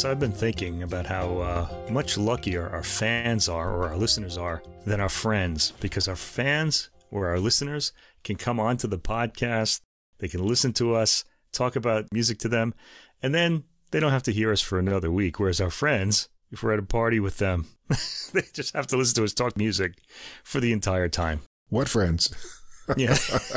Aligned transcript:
Russ, 0.00 0.10
I've 0.10 0.18
been 0.18 0.32
thinking 0.32 0.82
about 0.82 1.04
how 1.04 1.38
uh, 1.40 1.68
much 1.90 2.16
luckier 2.16 2.70
our 2.70 2.82
fans 2.82 3.50
are 3.50 3.70
or 3.70 3.88
our 3.88 3.98
listeners 3.98 4.38
are 4.38 4.62
than 4.86 4.98
our 4.98 5.10
friends 5.10 5.74
because 5.78 6.08
our 6.08 6.16
fans 6.16 6.88
or 7.10 7.28
our 7.28 7.38
listeners 7.38 7.92
can 8.24 8.36
come 8.36 8.58
onto 8.58 8.88
the 8.88 8.98
podcast, 8.98 9.82
they 10.18 10.28
can 10.28 10.46
listen 10.46 10.72
to 10.74 10.94
us, 10.94 11.24
talk 11.52 11.76
about 11.76 12.06
music 12.14 12.38
to 12.38 12.48
them, 12.48 12.72
and 13.22 13.34
then 13.34 13.64
they 13.90 14.00
don't 14.00 14.10
have 14.10 14.22
to 14.22 14.32
hear 14.32 14.50
us 14.50 14.62
for 14.62 14.78
another 14.78 15.10
week. 15.10 15.38
Whereas 15.38 15.60
our 15.60 15.70
friends, 15.70 16.30
if 16.50 16.62
we're 16.62 16.72
at 16.72 16.78
a 16.78 16.82
party 16.82 17.20
with 17.20 17.36
them, 17.36 17.66
they 18.32 18.44
just 18.54 18.74
have 18.74 18.86
to 18.86 18.96
listen 18.96 19.16
to 19.16 19.24
us 19.24 19.34
talk 19.34 19.54
music 19.54 19.98
for 20.44 20.60
the 20.60 20.72
entire 20.72 21.10
time. 21.10 21.42
What 21.68 21.90
friends? 21.90 22.34
yeah. 22.96 23.18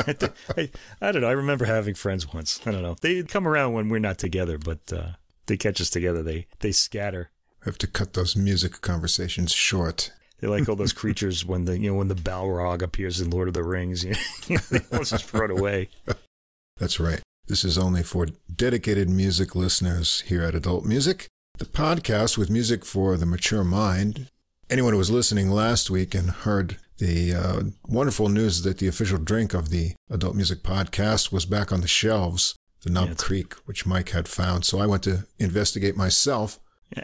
I, 0.57 0.69
I, 1.01 1.11
don't 1.13 1.21
know. 1.21 1.29
I 1.29 1.39
remember 1.39 1.63
having 1.63 1.95
friends 1.95 2.33
once. 2.33 2.59
I 2.65 2.71
don't 2.71 2.83
know. 2.83 2.97
They'd 2.99 3.29
come 3.29 3.47
around 3.47 3.71
when 3.71 3.87
we're 3.87 3.99
not 3.99 4.17
together, 4.17 4.57
but 4.57 4.91
uh, 4.91 5.11
they 5.47 5.57
catch 5.57 5.81
us 5.81 5.89
together. 5.89 6.23
They 6.23 6.47
they 6.59 6.71
scatter. 6.71 7.31
I 7.61 7.65
have 7.65 7.77
to 7.79 7.87
cut 7.87 8.13
those 8.13 8.35
music 8.35 8.81
conversations 8.81 9.51
short. 9.53 10.11
They 10.39 10.47
like 10.47 10.67
all 10.67 10.75
those 10.75 10.91
creatures 10.91 11.45
when 11.45 11.65
the 11.65 11.79
you 11.79 11.89
know 11.89 11.95
when 11.95 12.09
the 12.09 12.15
Balrog 12.15 12.81
appears 12.81 13.21
in 13.21 13.29
Lord 13.29 13.47
of 13.47 13.53
the 13.53 13.63
Rings. 13.63 14.03
You 14.47 14.57
know, 14.57 14.61
they 14.69 14.97
just 14.99 15.33
run 15.33 15.51
away. 15.51 15.89
That's 16.77 16.99
right. 16.99 17.21
This 17.47 17.63
is 17.63 17.77
only 17.77 18.03
for 18.03 18.27
dedicated 18.53 19.09
music 19.09 19.55
listeners 19.55 20.21
here 20.21 20.43
at 20.43 20.55
Adult 20.55 20.85
Music, 20.85 21.27
the 21.57 21.65
podcast 21.65 22.37
with 22.37 22.49
music 22.49 22.83
for 22.83 23.15
the 23.15 23.25
mature 23.25 23.63
mind. 23.63 24.27
Anyone 24.69 24.93
who 24.93 24.97
was 24.97 25.11
listening 25.11 25.49
last 25.49 25.89
week 25.89 26.15
and 26.15 26.29
heard 26.29 26.77
the 26.97 27.33
uh, 27.33 27.61
wonderful 27.87 28.29
news 28.29 28.63
that 28.63 28.77
the 28.77 28.87
official 28.87 29.17
drink 29.17 29.53
of 29.53 29.69
the 29.69 29.93
Adult 30.09 30.35
Music 30.35 30.63
podcast 30.63 31.31
was 31.31 31.45
back 31.45 31.71
on 31.71 31.81
the 31.81 31.87
shelves, 31.87 32.55
the 32.83 32.89
Knob 32.89 33.09
yeah, 33.09 33.15
Creek, 33.15 33.53
which 33.65 33.85
Mike 33.85 34.09
had 34.09 34.27
found. 34.27 34.65
So 34.65 34.79
I 34.79 34.85
went 34.85 35.03
to 35.03 35.25
investigate 35.39 35.95
myself. 35.95 36.59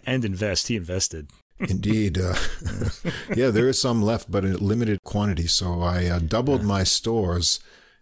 And 0.05 0.23
invest. 0.23 0.67
He 0.67 0.75
invested. 0.75 1.29
Indeed. 1.59 2.17
Uh, 2.17 2.35
yeah, 3.35 3.49
there 3.49 3.67
is 3.67 3.81
some 3.81 4.01
left, 4.01 4.31
but 4.31 4.45
in 4.45 4.57
limited 4.57 5.03
quantity. 5.03 5.47
So 5.47 5.81
I 5.81 6.05
uh, 6.05 6.19
doubled 6.19 6.61
yeah. 6.61 6.67
my 6.67 6.83
stores 6.83 7.59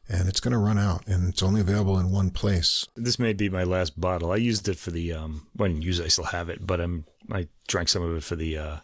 and 0.09 0.27
it's 0.29 0.39
going 0.39 0.51
to 0.51 0.57
run 0.57 0.77
out 0.77 1.05
and 1.07 1.29
it's 1.29 1.43
only 1.43 1.61
available 1.61 1.99
in 1.99 2.11
one 2.11 2.29
place. 2.29 2.87
This 2.95 3.19
may 3.19 3.33
be 3.33 3.49
my 3.49 3.63
last 3.63 3.99
bottle. 3.99 4.31
I 4.31 4.37
used 4.37 4.67
it 4.67 4.77
for 4.77 4.91
the, 4.91 5.13
um, 5.13 5.47
well, 5.55 5.65
I 5.65 5.73
didn't 5.73 5.83
use 5.83 5.99
it, 5.99 6.05
I 6.05 6.09
still 6.09 6.25
have 6.25 6.49
it, 6.49 6.65
but 6.65 6.79
I'm, 6.79 7.05
I 7.31 7.47
drank 7.67 7.89
some 7.89 8.03
of 8.03 8.15
it 8.15 8.23
for 8.23 8.35
the, 8.35 8.57
uh, 8.57 8.77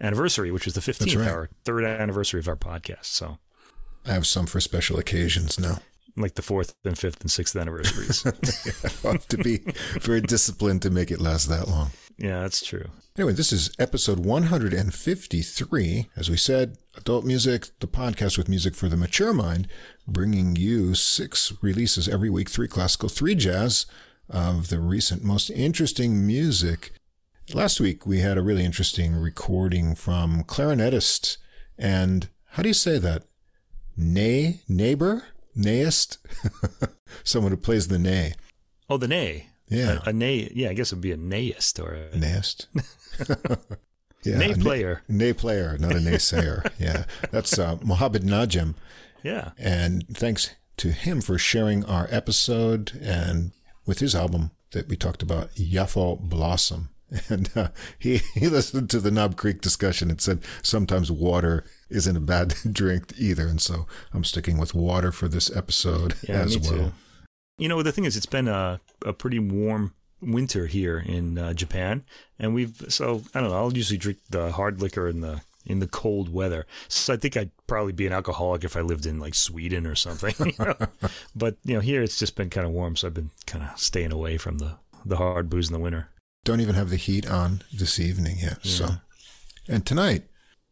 anniversary, 0.00 0.50
which 0.50 0.64
was 0.64 0.74
the 0.74 0.80
15th, 0.80 1.16
right. 1.16 1.28
our 1.28 1.48
third 1.64 1.84
anniversary 1.84 2.40
of 2.40 2.48
our 2.48 2.56
podcast. 2.56 3.06
So 3.06 3.38
I 4.06 4.12
have 4.12 4.26
some 4.26 4.46
for 4.46 4.60
special 4.60 4.98
occasions 4.98 5.58
now. 5.58 5.78
Like 6.20 6.34
the 6.34 6.42
fourth 6.42 6.74
and 6.84 6.98
fifth 6.98 7.20
and 7.20 7.30
sixth 7.30 7.56
anniversaries. 7.56 8.26
I 9.04 9.12
have 9.12 9.28
to 9.28 9.38
be 9.38 9.58
very 10.00 10.20
disciplined 10.20 10.82
to 10.82 10.90
make 10.90 11.10
it 11.10 11.20
last 11.20 11.48
that 11.48 11.68
long. 11.68 11.90
Yeah, 12.16 12.40
that's 12.40 12.64
true. 12.66 12.86
Anyway, 13.16 13.32
this 13.32 13.52
is 13.52 13.70
episode 13.78 14.18
153. 14.18 16.10
As 16.16 16.28
we 16.28 16.36
said, 16.36 16.76
Adult 16.96 17.24
Music, 17.24 17.68
the 17.78 17.86
podcast 17.86 18.36
with 18.36 18.48
music 18.48 18.74
for 18.74 18.88
the 18.88 18.96
mature 18.96 19.32
mind, 19.32 19.68
bringing 20.06 20.56
you 20.56 20.94
six 20.94 21.52
releases 21.62 22.08
every 22.08 22.28
week 22.28 22.50
three 22.50 22.68
classical, 22.68 23.08
three 23.08 23.36
jazz 23.36 23.86
of 24.28 24.68
the 24.68 24.80
recent 24.80 25.22
most 25.22 25.48
interesting 25.50 26.26
music 26.26 26.92
Last 27.54 27.80
week 27.80 28.06
we 28.06 28.20
had 28.20 28.36
a 28.36 28.42
really 28.42 28.62
interesting 28.62 29.14
recording 29.16 29.94
from 29.94 30.44
clarinetist 30.44 31.38
and 31.78 32.28
how 32.50 32.62
do 32.62 32.68
you 32.68 32.74
say 32.74 32.98
that? 32.98 33.22
Nay 33.96 34.60
neighbor? 34.68 35.28
Nayist? 35.58 36.18
Someone 37.24 37.52
who 37.52 37.58
plays 37.58 37.88
the 37.88 37.98
nay. 37.98 38.34
Oh, 38.88 38.96
the 38.96 39.08
nay. 39.08 39.48
Yeah. 39.68 40.00
A, 40.06 40.10
a 40.10 40.12
nay. 40.12 40.50
Yeah, 40.54 40.70
I 40.70 40.74
guess 40.74 40.92
it'd 40.92 41.02
be 41.02 41.12
a 41.12 41.16
nayist 41.16 41.82
or 41.82 41.94
a 41.94 42.16
nayist. 42.16 42.66
yeah, 44.24 44.38
nay 44.38 44.54
player. 44.54 45.02
Nay, 45.08 45.26
nay 45.26 45.32
player, 45.32 45.76
not 45.78 45.92
a 45.92 45.98
naysayer. 45.98 46.70
yeah. 46.78 47.04
That's 47.30 47.58
uh, 47.58 47.78
Mohammed 47.82 48.22
Najem. 48.22 48.74
Yeah. 49.22 49.50
And 49.58 50.06
thanks 50.08 50.54
to 50.78 50.92
him 50.92 51.20
for 51.20 51.38
sharing 51.38 51.84
our 51.84 52.06
episode 52.10 52.92
and 53.02 53.52
with 53.84 53.98
his 53.98 54.14
album 54.14 54.52
that 54.72 54.88
we 54.88 54.96
talked 54.96 55.22
about, 55.22 55.50
Yaffo 55.54 56.20
Blossom. 56.20 56.90
And 57.28 57.50
uh, 57.56 57.68
he, 57.98 58.20
he 58.34 58.48
listened 58.48 58.90
to 58.90 59.00
the 59.00 59.10
Knob 59.10 59.36
Creek 59.36 59.62
discussion 59.62 60.10
and 60.10 60.20
said 60.20 60.40
sometimes 60.62 61.10
water 61.10 61.64
isn't 61.90 62.16
a 62.16 62.20
bad 62.20 62.54
drink 62.72 63.14
either. 63.18 63.46
And 63.46 63.60
so 63.60 63.86
I'm 64.12 64.24
sticking 64.24 64.58
with 64.58 64.74
water 64.74 65.12
for 65.12 65.28
this 65.28 65.54
episode 65.54 66.14
yeah, 66.28 66.40
as 66.40 66.58
well. 66.58 66.72
Too. 66.72 66.92
You 67.58 67.68
know, 67.68 67.82
the 67.82 67.92
thing 67.92 68.04
is, 68.04 68.16
it's 68.16 68.26
been 68.26 68.48
a, 68.48 68.80
a 69.04 69.12
pretty 69.12 69.38
warm 69.38 69.94
winter 70.20 70.66
here 70.66 70.98
in 70.98 71.38
uh, 71.38 71.54
Japan. 71.54 72.04
And 72.38 72.54
we've, 72.54 72.84
so 72.88 73.22
I 73.34 73.40
don't 73.40 73.50
know, 73.50 73.56
I'll 73.56 73.76
usually 73.76 73.98
drink 73.98 74.18
the 74.30 74.52
hard 74.52 74.80
liquor 74.80 75.08
in 75.08 75.20
the 75.20 75.42
in 75.66 75.80
the 75.80 75.88
cold 75.88 76.32
weather. 76.32 76.66
So 76.86 77.12
I 77.12 77.18
think 77.18 77.36
I'd 77.36 77.50
probably 77.66 77.92
be 77.92 78.06
an 78.06 78.12
alcoholic 78.12 78.64
if 78.64 78.74
I 78.74 78.80
lived 78.80 79.04
in 79.04 79.18
like 79.18 79.34
Sweden 79.34 79.86
or 79.86 79.94
something. 79.94 80.34
You 80.58 80.64
know? 80.64 80.76
but 81.36 81.56
you 81.64 81.74
know, 81.74 81.80
here 81.80 82.02
it's 82.02 82.18
just 82.18 82.36
been 82.36 82.48
kind 82.48 82.66
of 82.66 82.72
warm, 82.72 82.96
so 82.96 83.08
I've 83.08 83.14
been 83.14 83.30
kind 83.46 83.64
of 83.64 83.78
staying 83.78 84.12
away 84.12 84.38
from 84.38 84.58
the 84.58 84.76
the 85.04 85.16
hard 85.16 85.50
booze 85.50 85.68
in 85.68 85.74
the 85.74 85.78
winter 85.78 86.08
don't 86.48 86.60
even 86.62 86.74
have 86.74 86.88
the 86.88 86.96
heat 86.96 87.30
on 87.30 87.60
this 87.70 88.00
evening 88.00 88.38
yet. 88.40 88.58
Yeah. 88.62 88.72
So, 88.72 88.88
and 89.68 89.84
tonight 89.84 90.22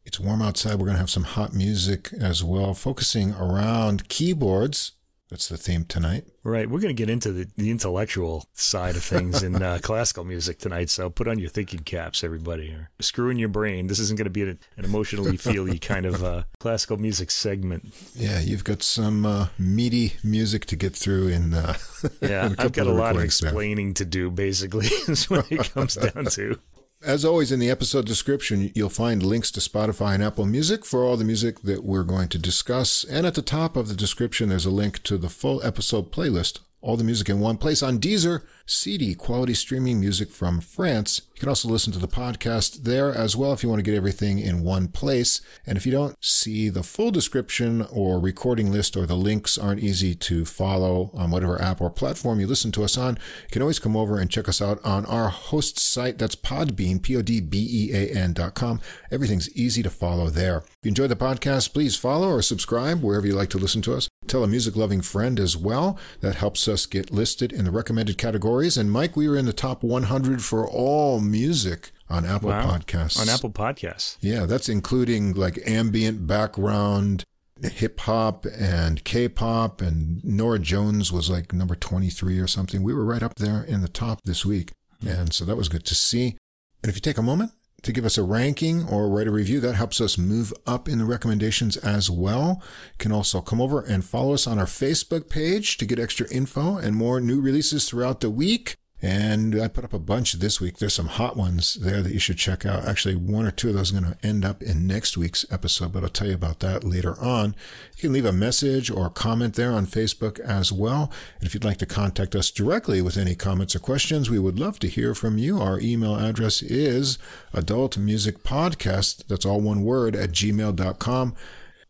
it's 0.07 0.21
warm 0.21 0.41
outside. 0.41 0.75
We're 0.75 0.87
going 0.87 0.95
to 0.95 1.01
have 1.01 1.11
some 1.11 1.25
hot 1.25 1.53
music 1.53 2.11
as 2.19 2.43
well, 2.43 2.73
focusing 2.75 3.35
around 3.35 4.09
keyboards. 4.09 4.93
That's 5.29 5.49
the 5.49 5.57
theme 5.57 5.85
tonight. 5.85 6.25
Right. 6.45 6.71
We're 6.71 6.79
going 6.79 6.95
to 6.95 7.03
get 7.03 7.11
into 7.11 7.33
the, 7.33 7.49
the 7.57 7.73
intellectual 7.73 8.47
side 8.53 8.95
of 8.95 9.03
things 9.03 9.43
in 9.43 9.61
uh, 9.61 9.81
classical 9.83 10.23
music 10.25 10.61
tonight. 10.61 10.89
So 10.89 11.11
put 11.11 11.27
on 11.27 11.41
your 11.41 11.49
thinking 11.49 11.81
caps, 11.81 12.23
everybody. 12.23 12.69
Or 12.69 12.91
screw 13.01 13.31
in 13.31 13.37
your 13.37 13.49
brain. 13.49 13.89
This 13.89 13.99
isn't 13.99 14.17
going 14.17 14.27
to 14.27 14.31
be 14.31 14.43
an, 14.43 14.61
an 14.77 14.85
emotionally 14.85 15.37
feely 15.37 15.81
kind 15.81 16.07
of 16.07 16.23
uh, 16.23 16.45
classical 16.61 16.97
music 16.99 17.33
segment. 17.33 17.93
Yeah, 18.15 18.39
you've 18.39 18.63
got 18.63 18.85
some 18.85 19.27
uh, 19.27 19.49
meaty 19.59 20.13
music 20.23 20.67
to 20.67 20.77
get 20.77 20.95
through 20.95 21.29
in. 21.29 21.53
Uh, 21.53 21.75
yeah, 22.23 22.47
in 22.47 22.55
I've 22.61 22.71
got 22.71 22.87
a 22.87 22.93
lot 22.93 23.17
of 23.17 23.23
explaining 23.23 23.95
to 23.95 24.05
do. 24.05 24.31
Basically, 24.31 24.87
is 24.87 25.29
what 25.29 25.51
it 25.51 25.75
comes 25.75 25.97
down 25.97 26.27
to. 26.27 26.61
As 27.05 27.25
always, 27.25 27.53
in 27.53 27.61
the 27.61 27.71
episode 27.71 28.07
description, 28.07 28.73
you'll 28.75 28.89
find 28.89 29.23
links 29.23 29.51
to 29.53 29.61
Spotify 29.61 30.15
and 30.15 30.25
Apple 30.25 30.47
Music 30.47 30.85
for 30.85 31.05
all 31.05 31.17
the 31.17 31.25
music 31.25 31.61
that 31.63 31.85
we're 31.85 32.03
going 32.03 32.29
to 32.29 32.39
discuss. 32.39 33.05
And 33.05 33.27
at 33.27 33.35
the 33.35 33.43
top 33.43 33.77
of 33.77 33.89
the 33.89 33.95
description, 33.95 34.49
there's 34.49 34.65
a 34.65 34.71
link 34.71 35.03
to 35.05 35.19
the 35.19 35.29
full 35.29 35.63
episode 35.63 36.11
playlist 36.11 36.61
all 36.87 36.97
the 36.97 37.03
music 37.03 37.29
in 37.29 37.41
one 37.41 37.57
place 37.57 37.83
on 37.83 37.99
Deezer, 37.99 38.45
CD, 38.65 39.13
quality 39.13 39.55
streaming 39.55 39.99
music 39.99 40.31
from 40.31 40.61
France. 40.61 41.23
You 41.35 41.41
can 41.41 41.49
also 41.49 41.69
listen 41.69 41.93
to 41.93 41.99
the 41.99 42.07
podcast 42.07 42.85
there 42.85 43.13
as 43.13 43.35
well 43.35 43.53
if 43.53 43.65
you 43.65 43.69
want 43.69 43.81
to 43.81 43.83
get 43.83 43.97
everything 43.97 44.39
in 44.39 44.63
one 44.63 44.87
place. 44.87 45.41
And 45.67 45.77
if 45.77 45.85
you 45.85 45.91
don't 45.91 46.17
see 46.21 46.69
the 46.69 46.85
full 46.85 47.11
description 47.11 47.83
or 47.91 48.21
recording 48.21 48.71
list 48.71 48.97
or 48.97 49.05
the 49.05 49.17
links 49.17 49.59
aren't 49.59 49.83
easy 49.83 50.15
to 50.15 50.45
follow 50.45 51.11
on 51.13 51.33
whatever 51.33 51.61
app 51.61 51.81
or 51.81 51.91
platform 51.91 52.39
you 52.39 52.47
listen 52.47 52.71
to 52.73 52.85
us 52.85 52.97
on, 52.97 53.15
you 53.43 53.51
can 53.51 53.63
always 53.63 53.81
come 53.81 53.97
over 53.97 54.21
and 54.21 54.31
check 54.31 54.49
us 54.49 54.63
out 54.63 54.79
on 54.85 55.05
our 55.07 55.29
host 55.29 55.81
site. 55.81 56.19
That's 56.19 56.37
Podbean, 56.37 57.03
P-O-D-B-E-A-N 57.03 58.33
dot 58.33 58.55
com. 58.55 58.81
Everything's 59.11 59.51
easy 59.57 59.83
to 59.83 59.91
follow 59.91 60.31
there. 60.31 60.59
If 60.59 60.77
you 60.85 60.91
enjoy 60.91 61.09
the 61.09 61.17
podcast, 61.17 61.73
please 61.73 61.97
follow 61.97 62.29
or 62.29 62.43
subscribe 62.43 63.03
wherever 63.03 63.27
you 63.27 63.35
like 63.35 63.51
to 63.51 63.59
listen 63.59 63.83
to 63.83 63.95
us. 63.95 64.09
Tell 64.29 64.45
a 64.45 64.49
music 64.49 64.77
loving 64.77 65.01
friend 65.01 65.39
as 65.39 65.57
well. 65.57 65.99
That 66.21 66.37
helps 66.37 66.69
us 66.69 66.87
get 66.87 67.11
listed 67.11 67.53
in 67.53 67.65
the 67.65 67.71
recommended 67.71 68.19
categories. 68.19 68.77
And 68.77 68.91
Mike, 68.91 69.17
we 69.17 69.29
were 69.29 69.37
in 69.37 69.47
the 69.47 69.53
top 69.53 69.83
100 69.83 70.43
for 70.43 70.67
all 70.69 71.21
music 71.21 71.93
on 72.09 72.25
Apple 72.25 72.51
wow. 72.51 72.77
Podcasts. 72.77 73.21
On 73.21 73.29
Apple 73.29 73.51
Podcasts. 73.51 74.17
Yeah, 74.21 74.47
that's 74.47 74.69
including 74.69 75.35
like 75.35 75.59
ambient 75.67 76.27
background, 76.27 77.25
hip 77.63 78.01
hop 78.01 78.47
and 78.59 79.03
K 79.05 79.29
pop. 79.29 79.81
And 79.81 80.25
Norah 80.25 80.59
Jones 80.59 81.13
was 81.13 81.31
like 81.31 81.53
number 81.53 81.75
23 81.75 82.39
or 82.39 82.47
something. 82.47 82.83
We 82.83 82.95
were 82.95 83.05
right 83.05 83.23
up 83.23 83.37
there 83.37 83.63
in 83.63 83.83
the 83.83 83.89
top 83.89 84.21
this 84.25 84.45
week. 84.45 84.73
Mm-hmm. 85.03 85.21
And 85.21 85.33
so 85.33 85.45
that 85.45 85.57
was 85.57 85.69
good 85.69 85.85
to 85.87 85.95
see. 85.95 86.37
And 86.83 86.91
if 86.91 86.97
you 86.97 87.01
take 87.01 87.19
a 87.19 87.23
moment 87.23 87.53
to 87.83 87.93
give 87.93 88.05
us 88.05 88.19
a 88.19 88.23
ranking 88.23 88.85
or 88.89 89.09
write 89.09 89.27
a 89.27 89.31
review. 89.31 89.61
That 89.61 89.75
helps 89.75 90.01
us 90.01 90.19
move 90.19 90.53
up 90.67 90.89
in 90.89 90.99
the 90.99 91.05
recommendations 91.05 91.77
as 91.77 92.11
well. 92.11 92.61
You 92.63 92.99
can 92.99 93.13
also 93.13 93.41
come 93.41 93.61
over 93.61 93.81
and 93.81 94.05
follow 94.05 94.35
us 94.35 94.47
on 94.47 94.59
our 94.59 94.67
Facebook 94.67 95.29
page 95.29 95.77
to 95.79 95.87
get 95.87 95.99
extra 95.99 96.29
info 96.31 96.77
and 96.77 96.97
more 96.97 97.21
new 97.21 97.41
releases 97.41 97.89
throughout 97.89 98.21
the 98.21 98.31
week. 98.31 98.77
And 99.03 99.61
I 99.61 99.69
put 99.69 99.85
up 99.85 99.93
a 99.93 99.99
bunch 99.99 100.33
this 100.33 100.59
week. 100.59 100.79
There's 100.79 100.95
some 100.95 101.09
hot 101.09 101.37
ones 101.37 101.75
there 101.75 102.01
that 102.01 102.13
you 102.13 102.19
should 102.19 102.39
check 102.39 102.65
out. 102.65 102.87
Actually, 102.87 103.15
one 103.15 103.45
or 103.45 103.51
two 103.51 103.69
of 103.69 103.75
those 103.75 103.93
are 103.93 104.01
going 104.01 104.15
to 104.15 104.27
end 104.27 104.43
up 104.43 104.63
in 104.63 104.87
next 104.87 105.19
week's 105.19 105.45
episode, 105.51 105.93
but 105.93 106.03
I'll 106.03 106.09
tell 106.09 106.29
you 106.29 106.35
about 106.35 106.61
that 106.61 106.83
later 106.83 107.15
on. 107.21 107.55
You 107.95 108.01
can 108.01 108.13
leave 108.15 108.25
a 108.25 108.33
message 108.33 108.91
or 108.91 109.07
a 109.07 109.11
comment 109.11 109.55
there 109.55 109.73
on 109.73 109.87
Facebook 109.87 110.41
as 110.41 110.73
well. 110.73 111.13
And 111.39 111.47
if 111.47 111.53
you'd 111.53 111.65
like 111.65 111.77
to 111.79 111.87
contact 111.87 112.35
us 112.35 112.51
directly 112.51 113.03
with 113.03 113.19
any 113.19 113.35
comments 113.35 113.77
or 113.77 113.81
questions, 113.81 114.31
we 114.31 114.39
would 114.39 114.59
love 114.59 114.79
to 114.79 114.89
hear 114.89 115.15
from 115.15 115.37
you. 115.37 115.61
Our 115.61 115.79
email 115.79 116.17
address 116.17 116.63
is 116.63 117.19
adultmusicpodcast, 117.53 119.27
that's 119.29 119.45
all 119.45 119.61
one 119.61 119.85
word, 119.85 120.17
at 120.17 120.31
gmail.com. 120.31 121.35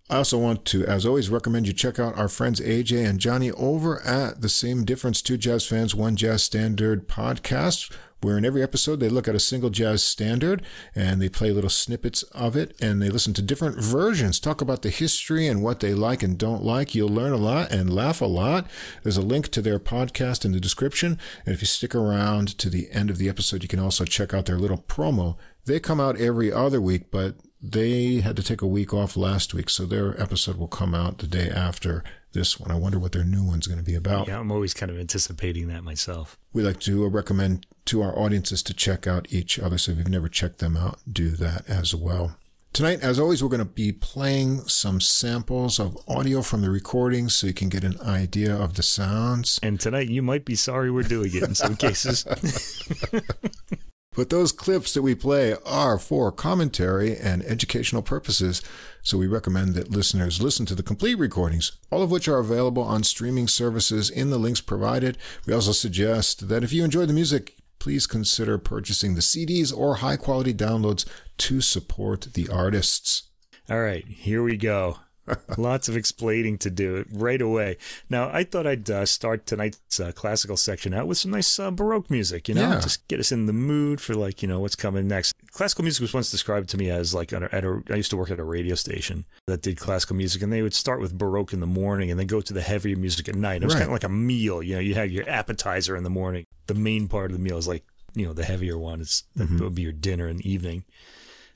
I 0.09 0.19
also 0.19 0.39
want 0.39 0.65
to, 0.67 0.85
as 0.85 1.05
always, 1.05 1.31
recommend 1.31 1.67
you 1.67 1.73
check 1.73 1.99
out 1.99 2.17
our 2.17 2.29
friends 2.29 2.61
AJ 2.61 3.05
and 3.05 3.19
Johnny 3.19 3.51
over 3.51 4.01
at 4.03 4.41
the 4.41 4.49
Same 4.49 4.85
Difference 4.85 5.21
Two 5.21 5.37
Jazz 5.37 5.67
Fans 5.67 5.97
One 5.97 6.15
Jazz 6.15 6.45
Standard 6.45 7.09
podcast, 7.09 7.93
where 8.21 8.39
in 8.39 8.45
every 8.45 8.63
episode 8.63 9.01
they 9.01 9.09
look 9.09 9.27
at 9.27 9.35
a 9.35 9.41
single 9.41 9.69
jazz 9.69 10.05
standard 10.05 10.63
and 10.95 11.21
they 11.21 11.29
play 11.29 11.51
little 11.51 11.69
snippets 11.69 12.23
of 12.25 12.55
it 12.55 12.73
and 12.81 13.03
they 13.03 13.11
listen 13.11 13.35
to 13.35 13.43
different 13.43 13.83
versions, 13.83 14.39
talk 14.39 14.61
about 14.61 14.83
the 14.83 14.91
history 14.91 15.49
and 15.49 15.65
what 15.65 15.81
they 15.81 15.93
like 15.93 16.23
and 16.23 16.39
don't 16.39 16.63
like. 16.63 16.95
You'll 16.95 17.09
learn 17.09 17.33
a 17.33 17.37
lot 17.37 17.73
and 17.73 17.93
laugh 17.93 18.21
a 18.21 18.27
lot. 18.27 18.69
There's 19.03 19.17
a 19.17 19.23
link 19.23 19.49
to 19.49 19.61
their 19.61 19.81
podcast 19.81 20.45
in 20.45 20.53
the 20.53 20.61
description. 20.61 21.19
And 21.45 21.53
if 21.53 21.61
you 21.61 21.67
stick 21.67 21.97
around 21.97 22.57
to 22.59 22.71
the 22.71 22.89
end 22.93 23.11
of 23.11 23.19
the 23.19 23.29
episode, 23.29 23.65
you 23.65 23.69
can 23.69 23.81
also 23.81 24.05
check 24.05 24.33
out 24.33 24.47
their 24.47 24.59
little 24.59 24.79
promo. 24.79 25.37
They 25.65 25.81
come 25.81 25.99
out 25.99 26.21
every 26.21 26.53
other 26.53 26.81
week, 26.81 27.11
but 27.11 27.35
they 27.61 28.17
had 28.21 28.37
to 28.37 28.43
take 28.43 28.63
a 28.63 28.67
week 28.67 28.93
off 28.93 29.17
last 29.17 29.55
week, 29.55 29.71
so 29.71 29.87
their 29.87 30.21
episode 30.21 30.57
will 30.57 30.69
come 30.69 30.95
out 30.95 31.19
the 31.19 31.27
day 31.27 31.49
after 31.49 32.05
this 32.33 32.61
one. 32.61 32.71
I 32.71 32.77
wonder 32.77 32.99
what 32.99 33.13
their 33.13 33.25
new 33.25 33.43
one's 33.43 33.67
going 33.67 33.79
to 33.79 33.85
be 33.85 33.95
about. 33.95 34.29
Yeah, 34.29 34.39
I'm 34.39 34.53
always 34.53 34.75
kind 34.75 34.91
of 34.91 34.99
anticipating 34.99 35.69
that 35.69 35.83
myself. 35.83 36.39
We 36.53 36.63
like 36.63 36.81
to 36.81 37.09
recommend 37.09 37.67
to 37.87 38.03
our 38.03 38.17
audiences 38.19 38.63
to 38.65 38.75
check 38.75 39.07
out 39.07 39.33
each 39.33 39.59
other. 39.59 39.79
So 39.79 39.93
if 39.93 39.99
you've 39.99 40.09
never 40.09 40.29
checked 40.29 40.59
them 40.59 40.77
out, 40.77 40.99
do 41.11 41.31
that 41.31 41.69
as 41.69 41.95
well. 41.95 42.37
Tonight, 42.73 43.01
as 43.01 43.19
always, 43.19 43.43
we're 43.43 43.49
going 43.49 43.61
to 43.61 43.65
be 43.65 43.91
playing 43.91 44.59
some 44.69 45.01
samples 45.01 45.81
of 45.81 45.97
audio 46.07 46.43
from 46.43 46.61
the 46.61 46.69
recordings 46.69 47.35
so 47.35 47.47
you 47.47 47.55
can 47.55 47.71
get 47.71 47.85
an 47.85 47.99
idea 48.03 48.55
of 48.55 48.75
the 48.75 48.83
sounds. 48.83 49.59
And 49.63 49.81
tonight, 49.81 50.11
you 50.11 50.21
might 50.21 50.45
be 50.45 50.57
sorry 50.57 50.91
we're 50.91 51.05
doing 51.05 51.35
it 51.35 51.43
in 51.43 51.55
some 51.55 51.75
cases. 51.79 52.27
But 54.17 54.31
those 54.31 54.51
clips 54.51 54.95
that 54.95 55.03
we 55.03 55.15
play 55.15 55.55
are 55.67 55.99
for 55.99 56.33
commentary 56.33 57.17
and 57.17 57.45
educational 57.45 58.01
purposes, 58.01 58.63
so 59.03 59.19
we 59.19 59.27
recommend 59.27 59.75
that 59.75 59.91
listeners 59.91 60.41
listen 60.41 60.65
to 60.67 60.75
the 60.75 60.83
complete 60.83 61.19
recordings, 61.19 61.73
all 61.91 62.03
of 62.03 62.11
which 62.11 62.27
are 62.27 62.39
available 62.39 62.83
on 62.83 63.05
streaming 63.05 63.47
services 63.47 64.09
in 64.09 64.31
the 64.31 64.39
links 64.39 64.63
provided. 64.63 65.19
We 65.47 65.53
also 65.53 65.73
suggest 65.73 66.49
that 66.49 66.65
if 66.65 66.73
you 66.73 66.83
enjoy 66.83 67.05
the 67.05 67.13
music, 67.13 67.57
please 67.79 68.07
consider 68.07 68.57
purchasing 68.57 69.15
the 69.15 69.21
CDs 69.21 69.77
or 69.77 69.97
high 69.97 70.17
quality 70.17 70.55
downloads 70.55 71.05
to 71.37 71.61
support 71.61 72.29
the 72.33 72.49
artists. 72.49 73.25
All 73.69 73.81
right, 73.81 74.07
here 74.07 74.43
we 74.43 74.57
go. 74.57 74.99
Lots 75.59 75.89
of 75.89 75.97
explaining 75.97 76.59
to 76.59 76.71
do 76.71 77.05
right 77.13 77.41
away. 77.43 77.77
Now, 78.09 78.31
I 78.33 78.45
thought 78.45 78.67
I'd 78.67 78.89
uh, 78.91 79.07
start 79.07 79.47
tonight's 79.47 79.99
uh, 80.01 80.13
classical 80.13 80.57
section 80.57 80.95
out 80.95 81.07
with 81.07 81.19
some 81.19 81.31
nice 81.33 81.59
uh, 81.59 81.71
Baroque 81.71 82.11
music, 82.11 82.49
you 82.49 82.55
know, 82.55 82.61
Yeah. 82.73 82.81
just 82.81 83.07
get 83.09 83.21
us 83.21 83.33
in 83.33 83.47
the 83.47 83.53
mood 83.53 84.01
for 84.01 84.15
like, 84.15 84.43
you 84.43 84.49
know, 84.49 84.61
what's 84.61 84.77
coming 84.77 85.09
next. 85.09 85.33
Classical 85.51 85.83
music 85.83 86.03
was 86.03 86.13
once 86.15 86.31
described 86.31 86.69
to 86.71 86.77
me 86.77 86.91
as 86.91 87.15
like, 87.15 87.33
at 87.33 87.43
a, 87.43 87.55
at 87.55 87.65
a, 87.65 87.83
I 87.91 87.95
used 87.97 88.11
to 88.11 88.17
work 88.17 88.31
at 88.31 88.39
a 88.39 88.45
radio 88.45 88.75
station 88.75 89.25
that 89.47 89.63
did 89.63 89.77
classical 89.79 90.17
music, 90.17 90.43
and 90.43 90.53
they 90.53 90.63
would 90.63 90.75
start 90.75 91.01
with 91.01 91.17
Baroque 91.17 91.53
in 91.53 91.61
the 91.61 91.67
morning 91.67 92.11
and 92.11 92.21
then 92.21 92.27
go 92.27 92.41
to 92.41 92.53
the 92.53 92.61
heavier 92.63 92.97
music 92.97 93.29
at 93.29 93.35
night. 93.35 93.63
It 93.63 93.67
was 93.67 93.75
Right. 93.75 93.81
kind 93.81 93.89
of 93.91 93.95
like 93.95 94.05
a 94.05 94.09
meal, 94.09 94.63
you 94.63 94.75
know, 94.75 94.81
you 94.81 94.95
have 94.95 95.11
your 95.11 95.29
appetizer 95.29 95.97
in 95.97 96.05
the 96.05 96.11
morning. 96.11 96.45
The 96.67 96.75
main 96.75 97.09
part 97.09 97.31
of 97.31 97.37
the 97.37 97.43
meal 97.43 97.59
is 97.59 97.67
like, 97.69 97.85
you 98.15 98.27
know, 98.27 98.33
the 98.33 98.45
heavier 98.45 98.79
one. 98.79 99.01
It's, 99.01 99.25
that 99.37 99.49
Mhm. 99.49 99.61
would 99.61 99.75
be 99.75 99.83
your 99.83 99.93
dinner 99.93 100.29
in 100.29 100.37
the 100.39 100.51
evening. 100.51 100.85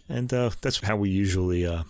And 0.08 0.32
uh, 0.34 0.50
that's 0.60 0.80
how 0.80 0.96
we 0.96 1.08
usually 1.10 1.64
uh, 1.66 1.84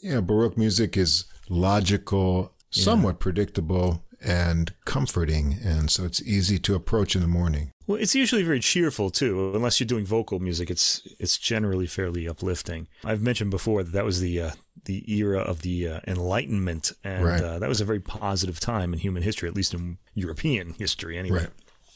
Yeah, 0.00 0.20
Baroque 0.20 0.56
music 0.56 0.96
is 0.96 1.24
logical, 1.48 2.54
Yeah. 2.72 2.84
somewhat 2.84 3.18
predictable, 3.20 4.04
and 4.20 4.72
comforting, 4.84 5.58
and 5.62 5.90
so 5.90 6.04
it's 6.04 6.20
easy 6.22 6.58
to 6.58 6.74
approach 6.74 7.14
in 7.14 7.22
the 7.22 7.28
morning. 7.28 7.70
Well, 7.86 8.00
it's 8.00 8.14
usually 8.16 8.42
very 8.42 8.58
cheerful 8.60 9.10
too. 9.10 9.52
Unless 9.54 9.78
you're 9.80 9.86
doing 9.86 10.04
vocal 10.04 10.40
music, 10.40 10.70
it's 10.70 11.06
it's 11.20 11.38
generally 11.38 11.86
fairly 11.86 12.28
uplifting. 12.28 12.88
I've 13.04 13.22
mentioned 13.22 13.50
before 13.50 13.82
that 13.84 13.92
that 13.92 14.04
was 14.04 14.20
the 14.20 14.40
uh, 14.40 14.50
the 14.84 15.04
era 15.12 15.38
of 15.40 15.62
the 15.62 15.86
uh, 15.88 16.00
Enlightenment, 16.06 16.92
and 17.04 17.24
Right. 17.24 17.42
uh, 17.42 17.58
that 17.60 17.68
was 17.68 17.80
a 17.80 17.84
very 17.84 18.00
positive 18.00 18.58
time 18.60 18.92
in 18.92 18.98
human 18.98 19.22
history, 19.22 19.48
at 19.48 19.54
least 19.54 19.72
in 19.72 19.98
European 20.14 20.74
history, 20.74 21.16
anyway. 21.16 21.38
Right. 21.42 21.50